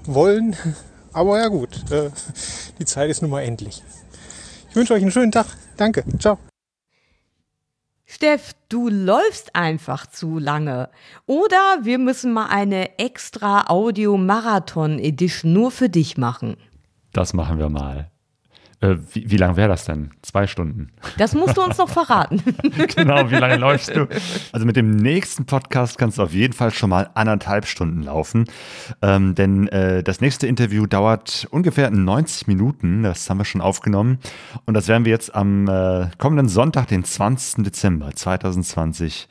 wollen. 0.06 0.56
Aber 1.14 1.40
ja 1.40 1.48
gut, 1.48 1.92
äh, 1.92 2.12
die 2.80 2.86
Zeit 2.86 3.10
ist 3.10 3.22
nun 3.22 3.32
mal 3.32 3.42
endlich. 3.42 3.84
Ich 4.70 4.76
wünsche 4.76 4.94
euch 4.94 5.02
einen 5.02 5.12
schönen 5.12 5.32
Tag. 5.32 5.48
Danke. 5.76 6.04
Ciao. 6.20 6.38
Steff, 8.06 8.54
du 8.70 8.88
läufst 8.88 9.56
einfach 9.56 10.08
zu 10.08 10.40
lange. 10.40 10.90
Oder 11.26 11.80
wir 11.82 11.98
müssen 11.98 12.32
mal 12.32 12.48
eine 12.48 12.98
extra 13.00 13.66
Audio-Marathon-Edition 13.68 15.52
nur 15.52 15.72
für 15.72 15.90
dich 15.90 16.18
machen. 16.18 16.56
Das 17.12 17.34
machen 17.34 17.60
wir 17.60 17.70
mal. 17.70 18.10
Äh, 18.80 18.96
wie, 19.14 19.32
wie 19.32 19.38
lang 19.38 19.56
wäre 19.56 19.70
das 19.70 19.86
denn? 19.86 20.12
Zwei 20.22 20.46
Stunden. 20.46 20.90
Das 21.18 21.34
musst 21.34 21.58
du 21.58 21.64
uns 21.64 21.80
noch 21.80 21.90
verraten. 21.90 22.44
genau, 22.96 23.32
wie 23.32 23.36
lange 23.36 23.58
läufst 23.58 23.96
du? 23.96 24.08
Also 24.52 24.68
mit 24.68 24.76
dem 24.76 24.92
nächsten 24.92 25.46
Podcast 25.46 25.98
kannst 25.98 26.20
du 26.20 26.24
auf 26.24 26.32
jeden 26.32 26.54
Fall 26.54 26.70
schon 26.70 26.92
mal 26.92 27.10
anderthalb 27.16 27.66
Stunden 27.66 28.04
laufen. 28.04 28.46
Ähm, 29.02 29.34
denn 29.34 29.68
äh, 29.70 30.04
das 30.04 30.22
nächste 30.22 30.46
Interview 30.46 30.86
dauert 30.86 31.48
ungefähr 31.50 31.90
90 31.90 32.46
Minuten. 32.46 33.02
Das 33.02 33.28
haben 33.30 33.40
wir 33.40 33.46
schon 33.46 33.62
aufgenommen. 33.62 34.20
Und 34.66 34.76
das 34.76 34.88
werden 34.88 35.06
wir 35.06 35.12
jetzt 35.12 35.34
am 35.34 35.68
äh, 35.68 36.10
kommenden 36.20 36.48
Sonntag, 36.48 36.88
den 36.88 37.04
20. 37.04 37.64
Dezember 37.64 38.12
2020 38.14 39.28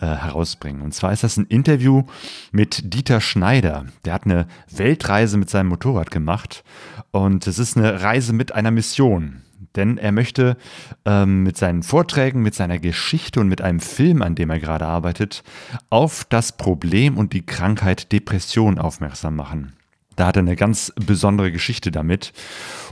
äh, 0.00 0.06
herausbringen. 0.06 0.82
Und 0.82 0.94
zwar 0.94 1.12
ist 1.12 1.22
das 1.22 1.36
ein 1.36 1.46
Interview 1.46 2.04
mit 2.52 2.94
Dieter 2.94 3.20
Schneider. 3.20 3.86
Der 4.04 4.14
hat 4.14 4.24
eine 4.24 4.46
Weltreise 4.70 5.36
mit 5.36 5.50
seinem 5.50 5.68
Motorrad 5.68 6.10
gemacht 6.10 6.64
und 7.10 7.46
es 7.46 7.58
ist 7.58 7.76
eine 7.76 8.02
Reise 8.02 8.32
mit 8.32 8.52
einer 8.52 8.70
Mission. 8.70 9.42
Denn 9.76 9.98
er 9.98 10.10
möchte 10.10 10.56
ähm, 11.04 11.42
mit 11.44 11.56
seinen 11.56 11.82
Vorträgen, 11.82 12.42
mit 12.42 12.54
seiner 12.54 12.78
Geschichte 12.78 13.40
und 13.40 13.48
mit 13.48 13.60
einem 13.60 13.80
Film, 13.80 14.22
an 14.22 14.34
dem 14.34 14.50
er 14.50 14.58
gerade 14.58 14.86
arbeitet, 14.86 15.44
auf 15.90 16.24
das 16.24 16.56
Problem 16.56 17.16
und 17.16 17.32
die 17.32 17.46
Krankheit 17.46 18.10
Depression 18.10 18.78
aufmerksam 18.78 19.36
machen. 19.36 19.74
Da 20.16 20.26
hat 20.26 20.36
er 20.36 20.40
eine 20.42 20.56
ganz 20.56 20.92
besondere 20.96 21.52
Geschichte 21.52 21.90
damit. 21.90 22.32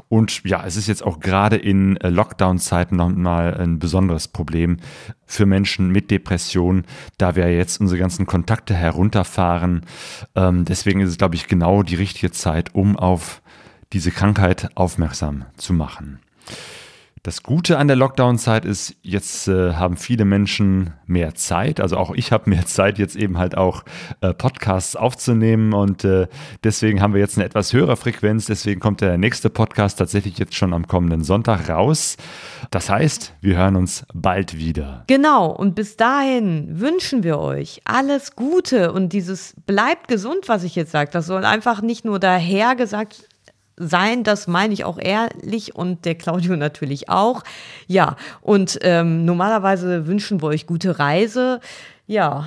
Und 0.09 0.43
ja, 0.45 0.65
es 0.65 0.77
ist 0.77 0.87
jetzt 0.87 1.05
auch 1.05 1.21
gerade 1.21 1.57
in 1.57 1.97
äh, 1.99 2.09
Lockdown-Zeiten 2.09 2.97
nochmal 2.97 3.55
ein 3.55 3.79
besonderes 3.79 4.29
Problem 4.29 4.79
für 5.27 5.45
Menschen 5.45 5.91
mit 5.91 6.11
Depression, 6.11 6.85
da 7.19 7.37
wir 7.37 7.53
jetzt 7.55 7.81
unsere 7.81 7.99
ganzen 7.99 8.27
Kontakte 8.27 8.75
herunterfahren. 8.75 9.85
Ähm, 10.35 10.65
deswegen 10.65 11.01
ist 11.01 11.11
es, 11.11 11.19
glaube 11.19 11.35
ich, 11.35 11.47
genau 11.47 11.83
die 11.83 11.97
richtige 11.97 12.31
Zeit, 12.31 12.75
um 12.75 12.97
auf 12.97 13.43
diese 13.93 14.11
Krankheit 14.11 14.71
aufmerksam 14.77 15.45
zu 15.57 15.73
machen. 15.73 16.21
Das 17.29 17.43
Gute 17.43 17.77
an 17.77 17.89
der 17.89 17.97
Lockdown-Zeit 17.97 18.65
ist, 18.65 18.97
jetzt 19.03 19.49
äh, 19.49 19.75
haben 19.75 19.99
viele 19.99 20.25
Menschen 20.25 20.95
mehr 21.05 21.35
Zeit. 21.35 21.79
Also 21.79 21.99
auch 21.99 22.15
ich 22.15 22.33
habe 22.33 22.49
mehr 22.49 22.65
Zeit, 22.65 22.97
jetzt 22.99 23.17
eben 23.17 23.37
halt 23.37 23.55
auch 23.55 23.85
äh, 24.23 24.33
Podcasts 24.33 24.97
aufzunehmen. 24.97 25.75
Und 25.75 26.05
äh, 26.05 26.29
deswegen 26.65 27.03
haben 27.03 27.13
wir 27.13 27.21
jetzt 27.21 27.37
eine 27.37 27.45
etwas 27.45 27.75
höhere 27.75 27.99
Frequenz. 27.99 28.47
Deswegen 28.47 28.81
kommt 28.81 29.03
der 29.03 29.19
nächste 29.19 29.51
Podcast 29.51 29.99
tatsächlich 29.99 30.39
jetzt 30.39 30.55
schon 30.55 30.73
am 30.73 30.89
kommenden 30.89 31.23
Sonntag 31.23 31.69
raus. 31.69 32.17
Das 32.71 32.89
heißt, 32.89 33.35
wir 33.43 33.59
hören 33.59 33.77
uns 33.77 34.07
bald 34.15 34.57
wieder. 34.57 35.05
Genau. 35.07 35.51
Und 35.51 35.75
bis 35.75 35.99
dahin 35.99 36.81
wünschen 36.81 37.25
wir 37.25 37.39
euch 37.39 37.83
alles 37.85 38.37
Gute 38.37 38.91
und 38.91 39.13
dieses 39.13 39.53
bleibt 39.67 40.09
gesund, 40.09 40.49
was 40.49 40.63
ich 40.65 40.75
jetzt 40.75 40.93
sage. 40.93 41.11
Das 41.13 41.27
soll 41.27 41.45
einfach 41.45 41.83
nicht 41.83 42.07
nur 42.07 42.21
daher 42.21 42.75
gesagt 42.75 43.29
sein, 43.79 44.25
das 44.25 44.47
meine 44.47 44.75
ich 44.75 44.85
auch 44.85 44.99
ehrlich 44.99 45.75
und 45.75 46.05
der 46.05 46.15
Claudio 46.15 46.57
natürlich 46.57 47.09
auch. 47.09 47.43
Ja, 47.87 48.17
und 48.41 48.79
ähm, 48.83 49.25
normalerweise 49.25 50.07
wünschen 50.07 50.43
wir 50.43 50.49
euch 50.49 50.67
gute 50.67 50.99
Reise. 50.99 51.61
Ja. 52.07 52.47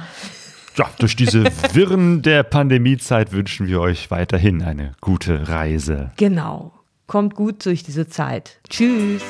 Ja, 0.77 0.89
durch 0.99 1.15
diese 1.15 1.43
Wirren 1.73 2.21
der 2.21 2.43
Pandemiezeit 2.43 3.31
wünschen 3.31 3.67
wir 3.67 3.81
euch 3.81 4.09
weiterhin 4.09 4.61
eine 4.61 4.93
gute 5.01 5.49
Reise. 5.49 6.11
Genau. 6.17 6.73
Kommt 7.07 7.35
gut 7.35 7.65
durch 7.65 7.83
diese 7.83 8.07
Zeit. 8.07 8.59
Tschüss. 8.69 9.21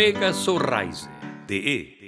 Pegaso 0.00 0.56
Reise.de 0.56 1.56
e! 1.56 1.99